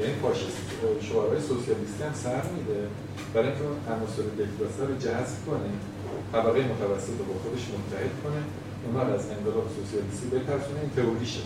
یعنی 0.00 0.14
فاشیست. 0.22 0.58
شعارهای 1.08 1.40
سوسیالیستی 1.40 2.02
هم 2.04 2.14
سر 2.24 2.42
میده. 2.56 2.80
برای 3.34 3.48
اینکه 3.48 3.64
عناصر 3.94 4.26
دکلاسه 4.40 4.82
رو 4.88 4.94
جذب 5.04 5.38
کنه 5.46 5.70
طبقه 6.32 6.60
متوسط 6.72 7.14
رو 7.18 7.24
با 7.30 7.34
خودش 7.42 7.62
متحد 7.74 8.14
کنه 8.24 8.42
اونا 8.84 9.14
از 9.14 9.24
انقلاب 9.34 9.66
سوسیالیستی 9.76 10.26
بترسونه 10.32 10.80
این 10.80 10.92
تئوریشه. 10.96 11.44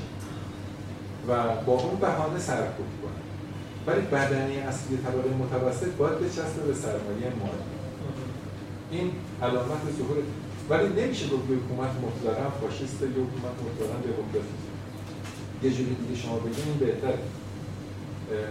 و 1.28 1.30
با 1.66 1.72
اون 1.72 1.96
بهانه 2.00 2.38
سرکوب 2.38 2.90
کنه. 3.02 3.20
ولی 3.86 4.00
بدنی 4.00 4.56
اصلی 4.58 4.96
طبقه 4.96 5.30
متوسط 5.44 5.90
باید 6.00 6.18
بچسبه 6.20 6.62
به 6.66 6.74
سرمایه 6.74 7.28
مالی. 7.40 7.66
این 8.90 9.10
علامت 9.42 9.82
ظهور 9.98 10.16
ولی 10.70 10.88
نمیشه 11.02 11.26
گفت 11.32 11.46
حکومت 11.56 11.92
مطلقا 12.06 12.46
فاشیست 12.60 13.00
یا 13.02 13.08
حکومت 13.08 13.56
مطلقا 13.66 13.96
دموکراتیک 14.08 14.62
یه 15.62 15.70
جوری 15.76 15.94
دیگه 16.00 16.16
شما 16.22 16.36
بگین 16.38 16.74
بهتره. 16.80 17.18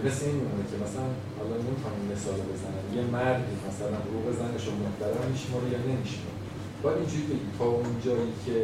مثل 0.06 0.20
این 0.26 0.34
میمونه 0.40 0.64
که 0.70 0.76
مثلا 0.84 1.08
حالا 1.38 1.56
نمی‌خوام 1.66 1.96
مثال 2.12 2.38
بزنم. 2.50 2.84
یه 2.96 3.02
مردی 3.16 3.54
مثلا 3.68 3.96
حقوق 4.06 4.26
زنش 4.40 4.64
رو 4.66 4.72
محترم 4.82 5.26
میشماره 5.34 5.66
یا 5.74 5.80
نمیشماره؟ 5.90 6.38
باید 6.82 6.98
اینجوری 6.98 7.26
بگی 7.32 7.48
تا 7.58 7.64
اون 7.64 7.92
جایی 8.06 8.32
که 8.46 8.56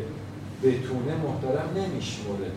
بتونه 0.65 1.12
محترم 1.27 1.69
نمیشمره 1.81 2.51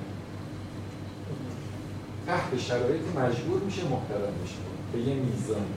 تحت 2.28 2.52
شرایطی 2.68 3.10
مجبور 3.22 3.60
میشه 3.68 3.84
محترم 3.94 4.36
بشماره. 4.42 4.80
به 4.92 5.00
یه 5.08 5.16
میزان. 5.26 5.68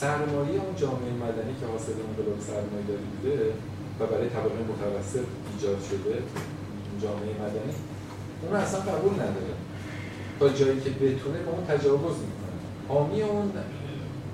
سرمایه 0.00 0.56
اون 0.64 0.74
جامعه 0.82 1.12
مدنی 1.24 1.54
که 1.60 1.66
حاصل 1.72 1.96
انقلاب 2.08 2.38
سرمایه 2.48 2.84
داری 2.90 3.06
بوده 3.12 3.38
و 4.00 4.06
برای 4.06 4.28
طبقه 4.28 4.60
متوسط 4.72 5.26
ایجاد 5.52 5.78
شده 5.90 6.14
جامعه 7.02 7.32
مدنی 7.42 7.74
اون 8.42 8.56
اصلا 8.56 8.80
قبول 8.80 9.14
نداره. 9.14 9.54
تا 10.40 10.48
جایی 10.48 10.80
که 10.80 10.90
بتونه 10.90 11.38
با 11.46 11.52
اون 11.52 11.64
تجاوز 11.66 12.16
می‌کنه. 12.28 12.58
حامی 12.88 13.22
اون 13.22 13.52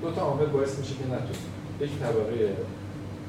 دو 0.02 0.10
تا 0.10 0.20
عامل 0.20 0.46
باعث 0.46 0.78
میشه 0.78 0.94
که 0.94 1.04
نتونه. 1.04 1.48
یکی 1.80 1.96
طبقه 2.00 2.56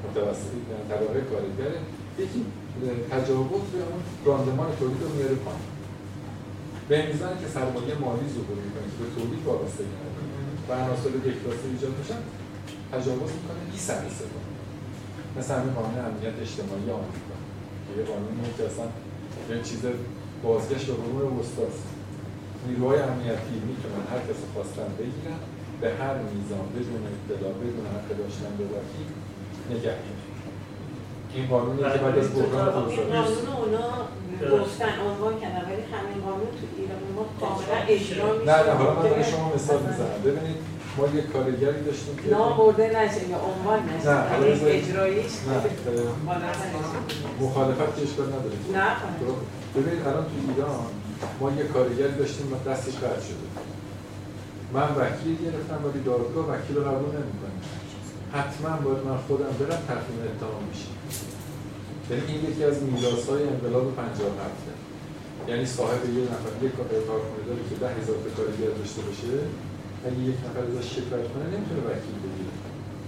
متوسطی 0.04 0.60
طبقه 0.88 1.20
کارگره 1.20 1.78
یکی 2.18 2.44
تجاوز 3.10 3.64
به 3.72 3.78
اون 3.90 4.02
راندمان 4.24 4.68
تولید 4.78 5.02
رو 5.02 5.08
میاره 5.08 5.34
پایین. 5.34 5.68
به 6.88 7.06
میزانی 7.06 7.40
که 7.42 7.48
سرمایه 7.54 7.94
مالی 8.04 8.28
ظهور 8.36 8.58
می‌کنه 8.66 8.86
که 8.92 8.98
به 9.04 9.08
تولید 9.16 9.44
وابسته 9.46 9.84
و 10.68 10.72
عناصر 10.72 11.08
یکداسته 11.08 11.66
ایجاد 11.72 11.94
میشن 11.98 12.20
تجاوز 12.92 13.30
می‌کنه 13.38 13.60
بی 13.72 13.78
سر 13.78 14.00
مثل 15.38 15.54
همین 15.54 15.74
قانون 15.78 15.98
امنیت 16.08 16.36
اجتماعی 16.44 16.88
آمریکا. 16.98 17.36
یه 17.98 18.04
قانونیه 18.10 18.50
که 18.56 18.62
اصلا 18.70 18.86
یه 19.50 19.62
چیز 19.68 19.82
بازگشت 20.44 20.86
به 20.86 20.94
امور 21.06 21.24
وسطاست 21.38 21.84
نیروهای 22.66 23.00
امنیتی 23.10 23.56
می‌تونن 23.68 24.02
هر 24.12 24.20
کس 24.28 24.40
خواستن 24.54 24.88
بگیرن 24.98 25.40
به 25.80 25.88
هر 26.00 26.14
میزان 26.30 26.66
بدون 26.74 27.02
اطلاع 27.10 27.54
بدون 27.60 27.86
حق 27.94 28.08
داشتن 28.20 28.52
به 28.58 28.64
وکیل 28.74 29.08
نگه 29.70 29.96
این 31.34 31.46
قانونی 31.52 31.82
که 31.92 31.98
بعد 32.04 32.18
از 32.18 32.28
بحران 32.34 32.88
این 32.88 33.06
قانون 33.12 33.46
اونا 33.62 33.88
گفتن 34.56 34.92
عنوان 35.08 35.34
کردن 35.40 35.62
ولی 35.68 35.82
همین 35.94 36.18
قانون 36.26 36.50
تو 36.58 36.64
ایران 36.78 37.00
ما 37.16 37.24
کاملا 37.40 37.78
اجرا 37.88 38.26
میشه 38.32 38.44
نه 38.50 38.56
نه 38.66 38.72
حالا 38.78 38.94
من 38.94 39.02
برای 39.02 39.24
شما 39.24 39.46
مثال 39.54 39.80
می‌زنم. 39.88 40.20
ببینید 40.24 40.56
ما 40.98 41.04
یه 41.16 41.22
کارگری 41.22 41.80
داشتیم 41.88 42.16
که 42.16 42.30
نام 42.30 42.56
برده 42.56 42.86
نشه 42.86 43.28
یا 43.28 43.38
عنوان 43.50 43.80
نشه. 43.90 44.08
نه 44.10 44.38
بذارید- 44.38 44.84
اجراییش 44.84 45.32
نه 45.48 45.56
مخالفت 47.40 47.96
که 47.96 48.02
اشکال 48.02 48.26
نداره. 48.26 48.56
نه 48.78 48.88
خب، 48.94 49.80
ببینید 49.80 50.06
الان 50.08 50.24
تو 50.24 50.36
ایران 50.48 50.80
ما 51.40 51.50
یه 51.50 51.64
کارگری 51.74 52.12
داشتیم 52.18 52.46
و 52.52 52.70
دستش 52.70 52.94
قطع 52.94 53.20
شده. 53.28 53.46
من 54.74 54.88
وکیل 55.00 55.36
گرفتم 55.44 55.78
ولی 55.84 56.00
دادگاه 56.10 56.44
وکیل 56.52 56.76
رو 56.76 56.82
قبول 56.90 57.10
نمی‌کنه 57.18 57.56
حتما 58.36 58.70
باید 58.84 59.02
من 59.08 59.18
خودم 59.26 59.52
برم 59.60 59.80
تقدیم 59.90 60.18
اتهام 60.28 60.62
بشم 60.70 60.94
یعنی 62.10 62.22
این 62.32 62.40
یکی 62.50 62.64
از 62.64 62.76
میراث‌های 62.82 63.42
انقلاب 63.52 63.86
57 63.96 64.50
یعنی 65.48 65.66
صاحب 65.66 66.00
یه 66.18 66.22
نفر 66.32 66.52
یک 66.66 66.72
کارخونه 66.76 67.42
داره 67.48 67.62
که 67.68 67.74
ده 67.82 67.88
هزار 67.98 68.16
کارگر 68.36 68.72
داشته 68.80 69.00
باشه 69.06 69.32
اگه 70.08 70.22
یک 70.30 70.38
نفر 70.46 70.62
ازش 70.70 70.86
شکایت 70.96 71.26
کنه 71.32 71.44
نمی‌تونه 71.54 71.80
وکیل 71.88 72.16
بگیره. 72.24 72.52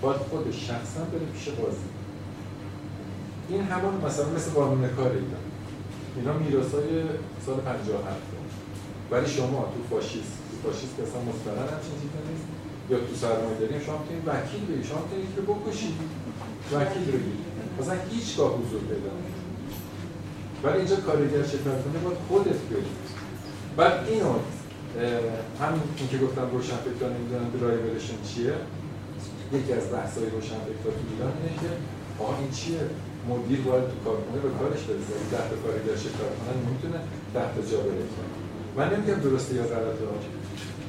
باید 0.02 0.20
خودش 0.30 0.56
شخصا 0.68 1.00
بره 1.10 1.26
پیش 1.34 1.48
قاضی 1.48 1.88
این 3.48 3.62
همون 3.62 3.94
مثلا 4.06 4.28
مثل 4.36 4.50
قانون 4.50 4.88
کار 4.88 5.10
ایران 5.10 5.44
اینا 6.16 6.32
میراثای 6.32 6.88
سال 7.46 7.56
57 7.56 8.16
ولی 9.10 9.26
شما 9.26 9.60
تو 9.72 9.78
فاشیست 9.90 10.34
تو 10.48 10.54
فاشیست 10.64 10.96
که 10.96 11.02
اصلا 11.02 11.20
مستقر 11.30 11.68
همچین 11.74 11.96
چیزی 12.02 12.20
نیست. 12.30 12.46
یا 12.90 12.98
تو 13.06 13.14
سرمایه 13.22 13.58
داریم 13.60 13.80
شما 13.86 13.96
می‌تونید 13.98 14.24
وکیل 14.28 14.62
بگیرید 14.66 14.86
شما 14.90 15.00
می‌تونید 15.04 15.34
که 15.36 15.42
بکشید 15.50 15.94
وکیل 16.74 17.06
بگیرید 17.14 17.44
مثلا 17.80 17.96
هیچگاه 18.10 18.50
حضور 18.58 18.80
پیدا. 18.90 19.12
ولی 20.64 20.78
اینجا 20.78 20.96
کارگر 20.96 21.42
شکایت 21.54 21.80
کنه 21.84 21.98
باید 22.04 22.18
خودت 22.28 22.60
بری. 22.70 22.92
بعد 23.76 24.08
اینو 24.08 24.32
همین 25.62 25.82
این 25.98 26.08
که 26.12 26.18
گفتم 26.24 26.46
روشنفکران 26.56 27.10
نمی‌دونن 27.16 27.48
درایورشون 27.54 28.18
چیه. 28.30 28.54
یکی 29.56 29.72
از 29.80 29.86
بحث‌های 29.94 30.26
روشنفکران 30.36 30.94
تو 30.98 31.04
ایران 31.12 31.32
اینه 31.36 31.54
که 31.62 31.70
آقا 32.22 32.34
این 32.42 32.50
چیه؟ 32.60 32.82
مدیر 33.30 33.60
باید 33.68 33.86
تو 33.90 33.96
کارخونه 34.06 34.38
به 34.46 34.50
کارش 34.60 34.82
برسه. 34.88 35.12
اگه 35.16 35.28
ده 35.34 35.44
تا 35.50 35.56
کارگر 35.64 35.96
شکایت 36.06 36.34
کنن 36.38 36.56
نمی‌تونه 36.66 36.98
ده 37.34 37.46
تا 37.54 37.60
جا 37.70 37.78
بره. 37.86 38.04
من 38.78 38.86
نمیگم 38.92 39.20
درسته 39.28 39.52
یا 39.60 39.66
غلطه 39.72 40.04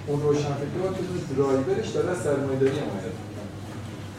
اون 0.07 0.19
روشنفکر 0.27 0.77
باید 0.81 0.95
بدونه 0.99 1.21
درایورش 1.31 1.89
داره 1.95 2.09
از 2.15 2.19
سرمایه‌داری 2.25 2.77
حمایت. 2.83 3.15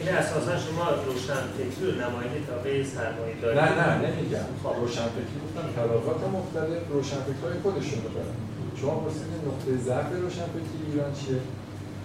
این 0.00 0.08
اساسا 0.20 0.54
شما 0.66 0.84
روشن 1.06 1.42
فکری 1.56 1.82
رو 1.86 1.92
نماینده 2.02 2.38
تابع 2.50 2.72
سرمایه 2.96 3.34
داری 3.42 3.56
نه 3.60 3.68
نه 3.80 3.88
نمیگم. 4.06 4.46
روشنفکری 4.80 5.36
گفتم 5.44 5.66
طبقات 5.76 6.20
مختلف 6.38 6.82
روشنفکرهای 6.94 7.56
خودشون 7.62 7.98
رو 8.04 8.10
دارن. 8.16 8.36
شما 8.80 8.94
پرسیدین 9.00 9.42
نقطه 9.48 9.70
ضعف 9.88 10.08
روشنفکری 10.22 10.82
ایران 10.88 11.12
چیه؟ 11.20 11.40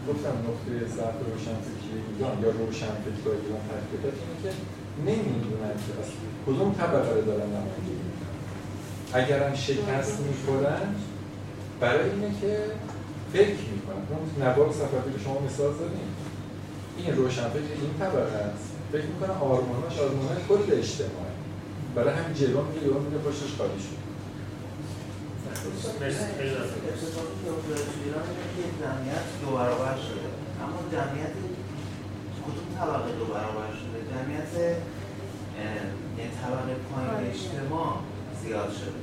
گفتم 0.10 0.36
نقطه 0.48 0.72
ضعف 0.96 1.18
روشنفکری 1.30 1.98
ایران 2.10 2.36
یا 2.44 2.50
روشنفکرهای 2.60 3.38
ایران 3.44 3.64
حقیقت 3.72 4.16
اینه 4.22 4.38
که 4.44 4.52
نمی‌دونن 5.08 5.76
که 5.84 5.92
از 6.02 6.10
کدوم 6.46 6.70
طبقه 6.82 7.12
رو 7.16 7.22
دارن 7.30 7.50
نمایندگی 7.56 7.96
می‌کنن. 8.08 8.36
اگر 9.20 9.40
هم 9.48 9.56
شکست 9.56 10.20
می‌خورن 10.28 10.88
برای 11.80 12.10
اینه 12.10 12.32
که 12.42 12.52
فکر 13.34 13.64
می‌کنن. 13.74 14.04
اون 14.10 14.48
نوار 14.48 14.72
صفحاتی 14.72 15.10
که 15.16 15.20
شما 15.26 15.40
مثال 15.48 15.74
زدین. 15.74 16.10
این 16.98 17.16
روشنفکر 17.16 17.74
این 17.82 17.94
طبقه 18.00 18.38
است. 18.54 18.70
فکر 18.92 19.06
می‌کنه 19.14 19.34
آرماناش 19.52 20.00
آرمانای 20.00 20.42
کل 20.50 20.74
اجتماعی 20.82 21.38
برای 21.96 22.14
همین 22.14 22.34
جلو 22.34 22.62
میگه 22.64 22.88
یهو 22.88 23.00
میگه 23.00 23.18
پشتش 23.18 23.52
خالی 23.58 23.80
شد 23.86 24.07
افتاده 25.68 26.08
تو 27.94 28.00
ایران 28.04 28.26
اینه 28.30 28.48
که 28.56 28.64
جمعیت 28.82 29.26
دو 29.42 29.50
برابر 29.58 29.96
شده 30.08 30.28
اما 30.64 30.80
جمعیت 30.92 31.36
کدوم 32.46 32.68
طبقه 32.80 33.12
دو 33.20 33.26
برابر 33.26 33.70
شده 33.80 33.98
جمعیت 34.12 34.54
یعنی 36.18 36.32
طبقه 36.42 36.74
پایین 36.90 37.32
اجتماع 37.32 37.94
زیاد 38.42 38.72
شده 38.80 39.00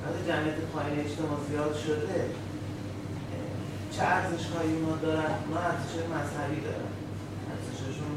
وقتی 0.00 0.20
جمعیت 0.30 0.58
پایین 0.72 0.94
اجتماع 1.06 1.38
زیاد 1.48 1.74
شده 1.84 2.20
چه 3.92 4.02
ارزش 4.02 4.44
هایی 4.54 4.72
اونا 4.74 4.96
دارن؟ 4.96 5.32
اونا 5.44 5.60
ارزش 5.68 5.92
مذهبی 6.14 6.60
دارن 6.66 6.92
ارزششون 7.50 8.12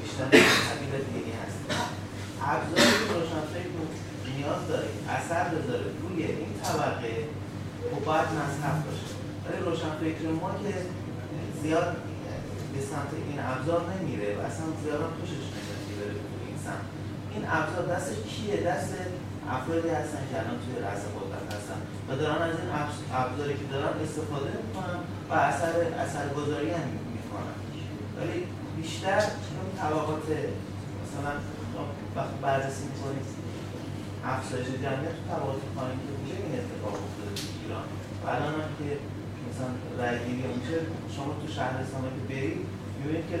بیشتر 0.00 0.26
مذهبی 0.26 0.86
و 0.92 0.96
دینی 1.08 1.32
هست 1.40 1.60
ابزاری 2.52 2.96
روشنفکر 3.10 4.13
نیاز 4.36 4.62
داره 4.68 4.88
اثر 5.18 5.44
بذاره 5.54 5.86
روی 6.02 6.22
این 6.24 6.52
طبقه 6.64 7.14
خب 7.90 8.04
باید 8.04 8.28
مذهب 8.40 8.76
باشه. 8.86 9.08
ولی 9.44 9.58
روشنفکر 9.66 10.28
ما 10.42 10.50
که 10.62 10.74
زیاد 11.62 11.88
به 12.72 12.80
سمت 12.90 13.10
این 13.28 13.40
ابزار 13.52 13.82
نمیره 13.92 14.28
و 14.38 14.40
اصلا 14.48 14.66
زیاد 14.82 15.00
هم 15.04 15.12
خوشش 15.20 15.42
نمیاد 15.54 15.80
که 15.86 15.94
بره 15.98 16.14
این 16.48 16.58
سمت. 16.66 16.86
این 17.34 17.44
ابزار 17.56 17.84
دست 17.96 18.08
کیه؟ 18.30 18.56
دست 18.70 18.92
افرادی 19.56 19.88
هستن 20.00 20.22
که 20.28 20.34
الان 20.40 20.56
توی 20.62 20.74
رأس 20.86 21.02
قدرت 21.16 21.46
هستن 21.56 21.78
و 22.08 22.10
دارن 22.22 22.42
از 22.48 22.56
این 22.60 22.70
ابز- 22.80 23.04
ابزاری 23.22 23.54
که 23.60 23.66
دارن 23.72 23.92
استفاده 24.04 24.50
می‌کنن 24.62 24.98
و 25.30 25.32
اثر 25.50 25.72
اثر 26.04 26.26
گذاری 26.38 26.70
هم 26.76 26.86
می‌کنن. 27.16 27.54
ولی 28.18 28.38
بیشتر 28.78 29.20
اون 29.58 29.68
طبقات 29.80 30.26
مثلا 31.02 31.32
شما 31.72 31.84
وقتی 32.16 32.36
بررسی 32.42 32.84
می‌کنید 32.92 33.26
افزایش 34.32 34.68
جمعیت 34.84 35.16
تو 35.60 35.68
پایین 35.76 35.98
که 36.02 36.10
بوده 36.16 36.34
این 36.44 36.52
اتفاق 36.60 36.94
افتاده 37.06 37.32
تو 37.38 37.46
ایران. 37.60 37.86
و 38.22 38.24
الان 38.34 38.54
هم 38.60 38.70
که 38.78 38.88
مثلا 39.48 39.70
رأیگیری 40.00 40.44
اونچه 40.50 40.76
شما 41.14 41.30
تو 41.40 41.46
شهرستان 41.56 42.02
که 42.16 42.22
برید 42.30 42.58
می‌بینید 42.98 43.26
که 43.30 43.36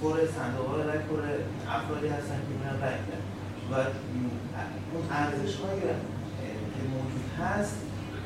پر 0.00 0.16
صندوق 0.36 0.66
های 0.72 0.82
رأی 0.88 1.02
پر 1.08 1.20
افرادی 1.76 2.08
هستن 2.16 2.38
که 2.46 2.52
میرن 2.58 2.76
رأی 2.84 2.98
میدن. 3.02 3.24
و 3.70 3.74
اون 4.92 5.04
ارزش 5.20 5.54
که 6.74 6.80
موجود 6.94 7.26
هست 7.40 7.76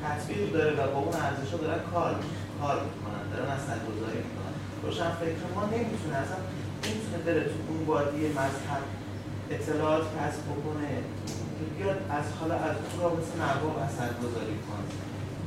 تطبیق 0.03 0.53
داره 0.53 0.73
و 0.79 0.81
با 0.93 0.99
اون 0.99 1.17
ارزش 1.27 1.51
ها 1.53 1.59
دارن 1.65 1.81
کار 1.93 2.13
کار 2.61 2.77
می‌کنن 2.87 3.25
دارن 3.33 3.51
اثر 3.57 3.79
گذاری 3.89 4.21
می‌کنن. 4.27 4.55
روشن 4.83 5.11
فکر 5.21 5.43
ما 5.55 5.65
نمی‌تونه 5.65 6.17
اصلا 6.25 6.41
نمی‌تونه 6.85 7.19
بره 7.27 7.45
تو 7.51 7.59
اون 7.69 7.81
وادی 7.87 8.29
مذهب 8.29 8.83
اطلاعات 9.51 10.03
کسب 10.03 10.43
بکنه. 10.51 10.89
بیاد 11.79 11.97
از 12.11 12.25
حالا 12.41 12.55
از 12.55 12.77
اون 12.77 13.03
را 13.03 13.09
مثل 13.19 13.35
نواب 13.43 13.77
اثر 13.87 14.11
گذاری 14.23 14.57
کنه 14.67 14.87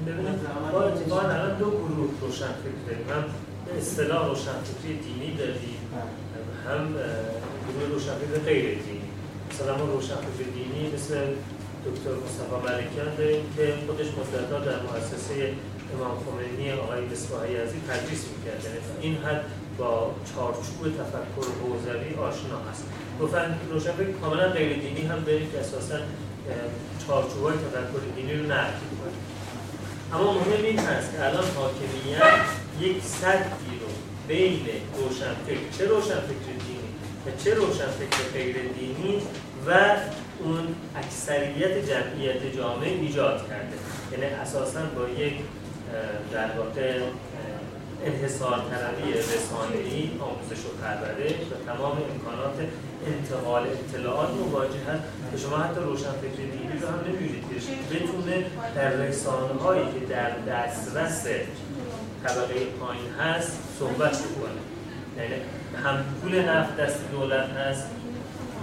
ببینید 0.07 0.39
ما 0.73 0.81
اتفاقا 0.81 1.21
الان 1.21 1.57
دو 1.57 1.69
گروه 1.69 2.09
روشنفکر 2.21 2.79
داریم 2.87 3.09
هم 3.13 3.23
به 3.65 3.77
اصطلاح 3.77 4.27
روشنفکری 4.27 4.93
دینی 5.05 5.35
داریم 5.37 5.81
هم 6.67 6.93
گروه 7.67 7.89
روشنفکر 7.93 8.39
غیر 8.45 8.65
دینی. 8.85 9.09
مثلا 9.51 9.77
ما 9.77 9.85
روشنفکر 9.93 10.47
دینی 10.55 10.91
مثل 10.95 11.15
دکتر 11.87 12.13
مصطفی 12.25 12.57
ملکیان 12.65 13.15
داریم 13.17 13.43
که 13.55 13.73
خودش 13.87 14.07
مدتها 14.07 14.59
در 14.59 14.79
مؤسسه 14.87 15.53
امام 15.93 16.17
خمینی 16.23 16.71
آقای 16.71 17.01
مصباح 17.05 17.51
یزدی 17.51 17.81
تدریس 17.89 18.23
می‌کرد. 18.33 18.61
یعنی 18.65 18.79
این 19.01 19.23
حد 19.23 19.43
با 19.77 20.11
چارچوب 20.35 20.81
تفکر 20.99 21.49
حوزوی 21.61 22.15
آشنا 22.15 22.59
هست. 22.69 22.83
گفتن 23.21 23.59
روشنفکر 23.71 24.11
کاملا 24.21 24.49
غیر 24.49 24.73
دینی 24.73 25.01
هم 25.01 25.19
داریم 25.23 25.51
که 25.51 25.59
اساسا 25.59 25.95
چارچوب 27.07 27.43
های 27.43 27.53
تفکر 27.53 28.15
دینی 28.15 28.33
رو 28.33 28.45
نقد 28.45 28.79
می‌کنه 28.91 29.13
اما 30.13 30.33
مهم 30.33 30.63
این 30.63 30.79
هست 30.79 31.11
که 31.11 31.25
الان 31.25 31.45
حاکمیت 31.55 32.45
یک 32.79 33.03
سدی 33.03 33.79
رو 33.81 33.87
بین 34.27 34.59
روشنفکر 34.97 35.77
چه 35.77 35.85
روشنفکر 35.85 36.53
دینی 36.67 36.89
و 37.25 37.43
چه 37.43 37.53
روشنفکر 37.53 38.23
غیر 38.33 38.55
دینی 38.79 39.21
و 39.67 39.95
اون 40.39 40.75
اکثریت 40.95 41.89
جمعیت 41.89 42.55
جامعه 42.57 42.89
ایجاد 42.89 43.49
کرده. 43.49 43.77
یعنی 44.11 44.25
اساسا 44.33 44.81
با 44.95 45.09
یک 45.09 45.33
در 46.33 46.51
واقع 46.57 46.99
انحصار 48.05 48.57
طلبی 48.71 49.13
رسانه‌ای 49.13 50.11
آموزش 50.19 50.65
و 50.65 50.69
پرورش 50.81 51.31
و 51.51 51.71
تمام 51.71 51.97
امکانات 52.11 52.57
انتقال 53.07 53.63
اطلاعات 53.67 54.29
مواجه 54.29 54.79
هست. 54.89 55.03
که 55.31 55.37
شما 55.37 55.57
حتی 55.57 55.79
روشنفکر 55.79 56.35
دینی 56.35 56.79
رو 56.81 56.87
هم 56.87 56.99
نمی‌بینید. 57.07 57.43
که 57.49 57.95
بتونه 57.95 58.45
در 58.75 58.89
رسانه 58.89 59.53
که 59.93 60.05
در 60.05 60.29
دسترس 60.29 61.25
طبقه 62.23 62.65
پایین 62.79 63.11
هست 63.19 63.59
صحبت 63.79 64.11
بکنه. 64.11 64.61
یعنی 65.17 65.35
هم 65.83 66.03
پول 66.21 66.39
نفت 66.49 66.77
دست 66.77 66.99
دولت 67.11 67.49
هست 67.49 67.85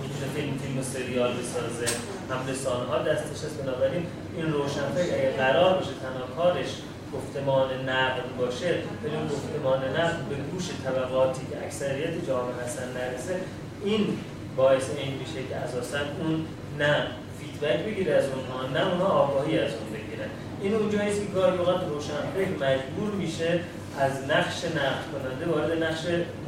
می‌تونه 0.02 0.32
فیلم 0.34 0.58
فیلم 0.58 0.78
و 0.78 0.82
سریال 0.82 1.32
بسازه. 1.32 1.96
حمله 2.30 2.86
ها 2.88 2.98
دستش 2.98 3.44
است 3.44 3.62
بنابراین 3.62 4.06
این 4.36 4.52
روشنفکر 4.52 5.14
اگه 5.14 5.30
قرار 5.30 5.74
باشه 5.74 5.90
تنها 6.02 6.26
کارش 6.36 6.70
گفتمان 7.16 7.88
نقد 7.88 8.36
باشه 8.38 8.74
ولی 9.04 9.16
اون 9.16 9.28
گفتمان 9.28 9.84
نقد 9.96 10.18
به 10.30 10.34
گوش 10.52 10.70
طبقاتی 10.84 11.40
که 11.50 11.64
اکثریت 11.64 12.26
جامعه 12.26 12.54
هستن 12.64 12.88
نرسه 12.92 13.40
این 13.84 14.18
باعث 14.56 14.84
این 14.96 15.14
میشه 15.18 15.48
که 15.48 15.56
اساسا 15.56 15.98
اون 16.20 16.46
نه 16.78 17.06
فیدبک 17.38 17.84
بگیره 17.84 18.12
از 18.14 18.24
اونها 18.24 18.66
نه 18.74 18.92
اونها 18.92 19.06
آگاهی 19.06 19.58
از 19.58 19.70
اون 19.72 19.90
بگیرن. 19.92 20.28
این 20.62 20.74
اونجایی 20.74 21.10
که 21.14 21.24
گاهی 21.34 21.58
اوقات 21.58 21.80
روشنفکر 21.88 22.50
مجبور 22.64 23.10
میشه 23.18 23.60
از 23.98 24.12
نقش 24.28 24.64
نقد 24.64 25.04
کننده 25.12 25.46
وارد 25.52 25.82
نقش 25.82 26.02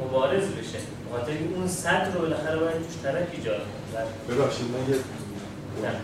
مبارز 0.05 0.43
بشه 0.43 0.79
بخاطر 1.09 1.31
اون 1.55 1.67
صد 1.67 2.11
رو 2.13 2.21
بالاخره 2.21 2.57
باید 2.59 2.73
توش 2.75 2.97
طرف 3.03 3.27
ایجاد 3.33 3.57
کنه. 3.57 4.35
ببخشید 4.35 4.65
من 4.65 4.89
یه 4.89 4.95
نه. 5.89 5.95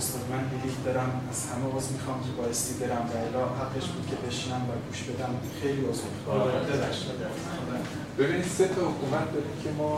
استاد 0.00 0.24
من 0.32 0.42
بلیت 0.50 0.78
دارم 0.84 1.10
از 1.30 1.38
همه 1.50 1.66
عضو 1.76 1.90
می‌خوام 1.96 2.18
که 2.26 2.32
بایستی 2.38 2.74
برم 2.80 3.04
و 3.10 3.14
الا 3.26 3.44
حقش 3.60 3.86
بود 3.92 4.04
که 4.10 4.16
بشینم 4.24 4.62
و 4.68 4.72
گوش 4.86 5.00
بدم. 5.08 5.32
خیلی 5.60 5.82
عضو 5.90 6.06
می‌خوام. 6.14 6.40
ببینید 8.18 8.48
سه 8.58 8.66
تا 8.74 8.80
حکومت 8.90 9.26
داریم 9.34 9.56
که 9.62 9.70
ما 9.78 9.92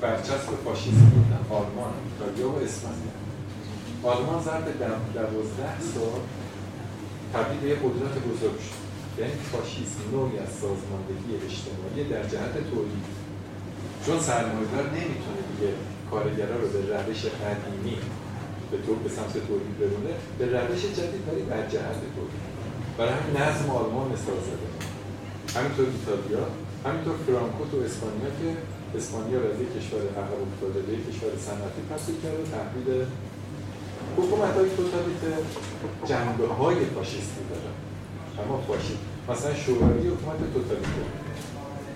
برچسب 0.00 0.50
فاشیسم 0.64 1.08
بودن 1.14 1.42
آلمان 1.58 1.92
ایتالیا 2.06 2.48
و 2.50 2.56
اسپانیا. 2.66 3.14
آلمان 4.10 4.38
ضرب 4.46 4.66
دوازده 5.14 5.76
سال 5.94 6.20
تبدیل 7.34 7.60
به 7.60 7.74
قدرت 7.84 8.14
بزرگ 8.28 8.58
شد. 8.66 8.80
یعنی 9.20 9.32
فاشیسم 9.52 10.00
نوعی 10.12 10.38
از 10.44 10.52
سازماندهی 10.60 11.30
اجتماعی 11.46 12.00
در 12.12 12.24
جهت 12.32 12.54
تولید. 12.70 13.06
چون 14.06 14.18
سرمایه‌دار 14.20 14.86
نمی‌تونه 14.96 15.40
دیگه 15.50 15.70
کارگرا 16.10 16.56
رو 16.62 16.68
به 16.68 16.80
روش 16.96 17.20
قدیمی 17.42 17.98
به 18.70 18.76
طور 18.86 18.96
به 19.04 19.10
سمت 19.16 19.34
تولید 19.48 19.74
برونه 19.80 20.12
به 20.38 20.44
روش 20.54 20.82
جدید 20.98 21.22
ولی 21.28 21.42
در 21.52 21.62
جهت 21.72 22.00
تولید. 22.16 22.42
برای 22.98 23.12
همین 23.18 23.36
نظم 23.42 23.70
آلمان 23.70 24.06
مثال 24.14 24.38
زده. 24.48 24.68
همینطور 25.56 25.86
ایتالیا 25.94 26.44
همینطور 26.86 27.16
فرانکو 27.26 27.62
تو 27.70 27.76
اسپانیا 27.86 28.30
که 28.40 28.48
اسپانیا 28.98 29.38
از 29.38 29.58
کشور 29.76 30.02
عقب 30.20 30.38
افتاده 30.46 30.80
به 30.86 30.92
کشور 31.06 31.30
صنعتی 31.46 31.80
تبدیل 31.90 32.16
کرده 32.22 32.44
تحویل 32.54 32.88
حکومت 34.16 34.54
های 34.58 34.68
توتالیته 34.76 35.32
جنبه 36.08 36.46
های 36.54 36.84
فاشیستی 36.94 37.42
دارن 37.50 37.74
اما 38.40 38.56
فاشیست. 38.68 39.04
مثلا 39.30 39.54
شوروی 39.54 40.08
حکومت 40.08 40.38
توتالیته 40.54 41.04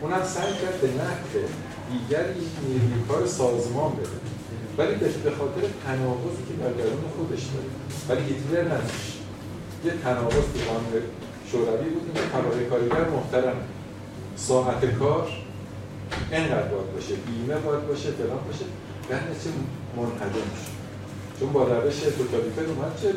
اونم 0.01 0.25
سعی 0.25 0.53
کرد 0.53 0.81
به 0.81 0.89
نقد 0.89 1.35
دیگری 1.91 2.47
نیروی 2.67 3.01
کار 3.09 3.27
سازمان 3.27 3.93
بده. 3.93 4.40
ولی 4.81 4.95
به 5.25 5.31
خاطر 5.39 5.65
تناقضی 5.87 6.43
که 6.49 6.55
در 6.63 6.73
درون 6.81 7.09
خودش 7.17 7.43
داره. 7.53 7.71
ولی 8.09 8.23
هیتلر 8.29 8.65
نداشت. 8.75 9.13
یه 9.85 9.93
تناقض 10.05 10.47
تو 10.53 10.59
قانون 10.69 10.95
شوروی 11.51 11.91
بود 11.91 12.15
که 12.15 12.21
طبقه 12.35 12.65
کارگر 12.71 13.11
محترم. 13.11 13.57
ساعت 14.37 14.85
کار 14.99 15.29
اینقدر 16.33 16.69
باید 16.73 16.93
باشه 16.95 17.15
بیمه 17.15 17.57
باید 17.67 17.87
باشه 17.89 18.11
فلان 18.11 18.43
باشه. 18.47 18.65
در 19.09 19.21
نتیجه 19.31 19.51
منهدم 19.97 20.51
شد. 20.61 20.73
چون 21.41 21.53
با 21.53 21.63
روش 21.63 21.99
توتالیتر 22.01 22.65
اومد 22.73 22.93
چه 23.03 23.09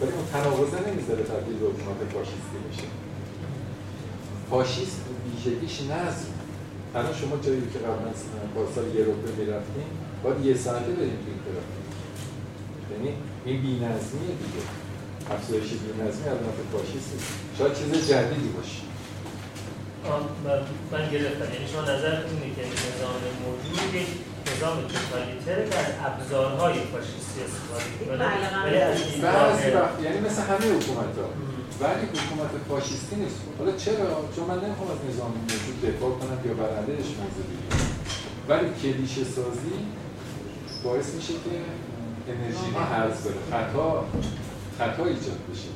ولی 0.00 0.12
اون 0.16 0.26
تناقضه 0.32 0.78
نمی‌ذاره 0.88 1.22
تبدیل 1.22 1.56
به 1.62 1.66
حکومت 1.66 2.00
فاشیستی 2.14 2.58
بشه. 2.68 2.88
فاشیست 4.50 5.00
ویژگیش 5.24 5.80
نظم 5.80 6.30
الان 6.94 7.14
شما 7.20 7.36
جایی 7.44 7.62
که 7.72 7.78
قبلا 7.78 8.10
پارسال 8.54 8.84
یه 8.94 9.04
روبه 9.04 9.30
می‌رفتیم 9.38 9.88
باید 10.22 10.46
یه 10.46 10.54
ساعته 10.56 10.92
بریم 10.92 11.18
توی 11.24 11.34
ترافیک 11.44 11.86
یعنی 12.92 13.10
این 13.44 13.62
بی‌نظمیه 13.62 14.34
دیگه 14.42 14.62
افزایش 15.30 15.68
بی‌نظمی 15.84 16.24
علامت 16.24 16.58
فاشیست 16.72 17.10
شاید 17.58 17.74
چیز 17.78 18.08
جدیدی 18.10 18.48
باشه 18.48 18.80
من 20.92 21.10
گرفتم 21.12 21.48
یعنی 21.54 21.66
شما 21.72 21.82
نظر 21.82 22.14
اینه 22.30 22.48
که 22.56 22.62
نظام 22.86 23.22
موجودی 23.44 24.06
نظام 24.50 24.76
توتالیتره 24.92 25.68
که 25.70 25.76
از 25.78 25.90
ابزارهای 26.06 26.74
فاشیستی 26.92 27.38
استفاده 27.46 27.90
کنه 27.98 28.64
ولی 28.64 28.76
از 28.76 28.98
بعضی 29.22 29.70
وقت 29.70 30.02
یعنی 30.02 30.18
مثل 30.26 30.42
همه 30.42 30.66
حکومت 30.76 31.14
ها 31.18 31.28
ولی 31.80 32.04
حکومت 32.14 32.52
فاشیستی 32.68 33.16
نیست 33.16 33.36
حالا 33.58 33.72
چرا 33.72 34.06
چون 34.36 34.44
من 34.50 34.58
نمی‌خوام 34.64 34.88
از 34.94 35.00
نظام 35.10 35.30
موجود 35.30 35.76
دفاع 35.88 36.10
کنم 36.10 36.38
یا 36.46 36.54
برندهش 36.60 37.08
موضوع 37.20 37.46
بگیرم 37.50 37.86
ولی 38.48 38.66
کلیشه 38.82 39.24
سازی 39.24 39.76
باعث 40.86 41.08
میشه 41.14 41.32
که 41.32 41.54
انرژی 42.32 42.70
ها 42.74 42.82
هرز 42.94 43.16
بره 43.24 43.40
خطا 43.52 44.04
خطا 44.78 45.04
ایجاد 45.04 45.40
بشه. 45.50 45.70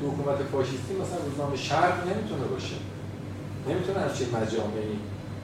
تو 0.00 0.02
حکومت 0.10 0.38
فاشیستی 0.52 0.92
مثلا 1.02 1.18
روزنامه 1.28 1.56
شرق 1.56 1.96
نمی‌تونه 2.10 2.46
باشه. 2.54 2.76
نمی‌تونه 3.68 3.98
همچین 4.04 4.28
مجامعی 4.38 4.96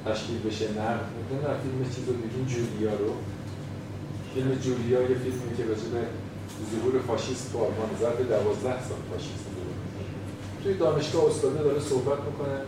تشکیل 0.07 0.39
بشه 0.49 0.67
نه 0.81 0.91
نمی‌دونم 1.31 1.57
فیلم 1.63 1.81
چیز 1.95 2.05
رو 2.09 2.15
دیدین 2.23 2.47
جولیا 2.53 2.95
رو. 3.03 3.13
فیلم 4.35 4.51
جولیا 4.65 5.01
یه 5.11 5.17
فیلمی 5.25 5.53
که 5.57 5.65
راجع 5.71 5.89
به 5.95 6.03
ظهور 6.71 6.95
فاشیست 7.09 7.53
تو 7.53 7.59
آلمان 7.59 7.91
ظرف 8.01 8.19
دوازده 8.33 8.79
سال 8.89 9.03
فاشیست 9.11 9.45
ظهور 9.55 9.77
توی 10.63 10.75
دانشگاه 10.75 11.25
استاده 11.31 11.63
داره 11.63 11.81
صحبت 11.81 12.21
می‌کنه. 12.29 12.59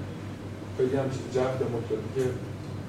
خیلی 0.76 0.96
هم 0.96 1.08
جو 1.34 1.40
دموکراتی 1.64 2.10
که 2.16 2.24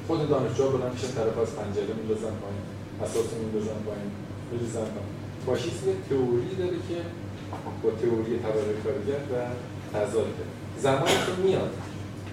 خود 0.08 0.30
دانشجو 0.30 0.70
بلند 0.70 0.94
میشن 0.94 1.08
طرف 1.08 1.38
از 1.38 1.56
پنجره 1.56 1.94
میندازن 2.00 2.36
پایین. 2.44 2.66
اساس 3.02 3.28
میندازن 3.40 3.80
پایین 3.88 4.12
میریزن 4.52 4.88
پایین 4.96 5.14
فاشیسم 5.46 5.86
یه 5.90 5.96
تئوری 6.10 6.56
داره 6.62 6.80
که 6.88 6.98
با 7.84 7.90
تئوری 8.02 8.34
طبقه 8.46 8.74
کارگر 8.84 9.22
و 9.32 9.36
تضاد 9.94 10.30
زمانی 10.86 11.20
که 11.26 11.34
میاد 11.44 11.72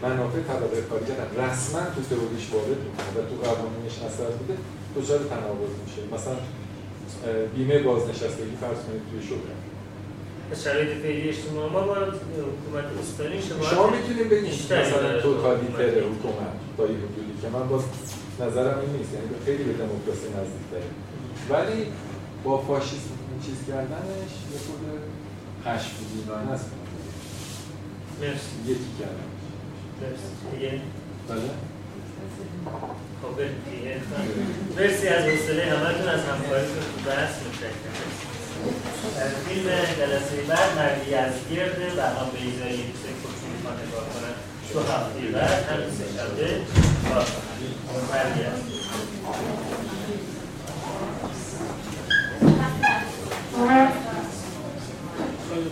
منافع 0.03 0.41
طبقه 0.51 0.81
کارگر 0.91 1.19
رسما 1.43 1.82
تو 1.95 2.01
تئوریش 2.11 2.47
وارد 2.53 2.81
می‌کنه 2.87 3.11
و 3.16 3.19
تو 3.28 3.35
قوانینش 3.45 3.97
اثر 4.09 4.31
بوده 4.39 4.57
دچار 4.97 5.19
تناقض 5.19 5.73
میشه. 5.85 6.01
مثلا 6.15 6.37
بیمه 7.55 7.78
بازنشستگی 7.78 8.57
فرض 8.61 8.81
کنید 8.85 9.03
توی 9.11 9.20
شغل. 9.28 9.51
شرایط 10.65 10.89
فعلی 11.03 11.28
اجتماع 11.28 11.66
ما 11.73 11.81
با 11.81 11.95
حکومت 11.95 12.87
استانی 13.01 13.43
شما 13.49 13.62
شما 13.70 13.91
می‌تونید 13.97 14.28
بگید 14.28 14.55
مثلا 14.73 15.20
توتالیتر 15.23 15.95
حکومت. 16.11 16.55
تا 16.77 16.82
یه 16.82 16.99
حدودی 17.05 17.35
که 17.43 17.49
من 17.49 17.69
باز 17.69 17.82
نظرم 18.42 18.78
این 18.80 18.92
نیست. 18.96 19.12
یعنی 19.14 19.28
خیلی 19.44 19.64
به 19.64 19.72
دموکراسی 19.72 20.26
نزدیک‌تره 20.38 20.88
ولی 21.50 21.86
با 22.44 22.58
فاشیسم 22.58 23.16
چیز 23.46 23.58
کردنش 23.68 24.32
یه 24.52 24.58
خود 24.66 24.82
خشمگینانه 25.64 26.50
است 26.52 26.70
مرسی. 28.20 28.54
یکی 28.66 28.90
کردن 29.00 29.28
مرسی. 30.00 30.80
بله. 31.28 31.50
خب 33.22 33.40
مرسی 34.76 35.08
از 35.08 35.24
حوصله 35.24 35.64
همتون 35.64 36.08
از 36.08 36.20
همکاریتون 36.20 36.76
تو 36.76 37.10
بحث 37.10 37.34
متشکرم. 37.46 38.10
فیلم 39.48 39.68
جلسه 39.98 40.42
بعد 40.48 40.78
مردی 40.78 41.14
از 41.14 41.32
گرده 41.50 41.86
و 41.96 42.00
هم 42.00 42.28
بیزایی 42.34 42.76
سه 43.02 43.10
کچی 43.22 43.46
می‌خوان 43.56 43.76
نگاه 43.86 44.06
کنن. 44.12 44.34
دو 44.72 44.80
هفته 44.80 45.20
بعد 45.38 45.64
همین 45.70 45.90
سه 45.90 46.04
شبه 47.90 48.12
مردی 48.12 48.42
از 48.42 48.60
خیلی 55.48 55.70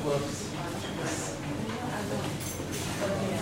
Thank 3.01 3.33
you. 3.33 3.38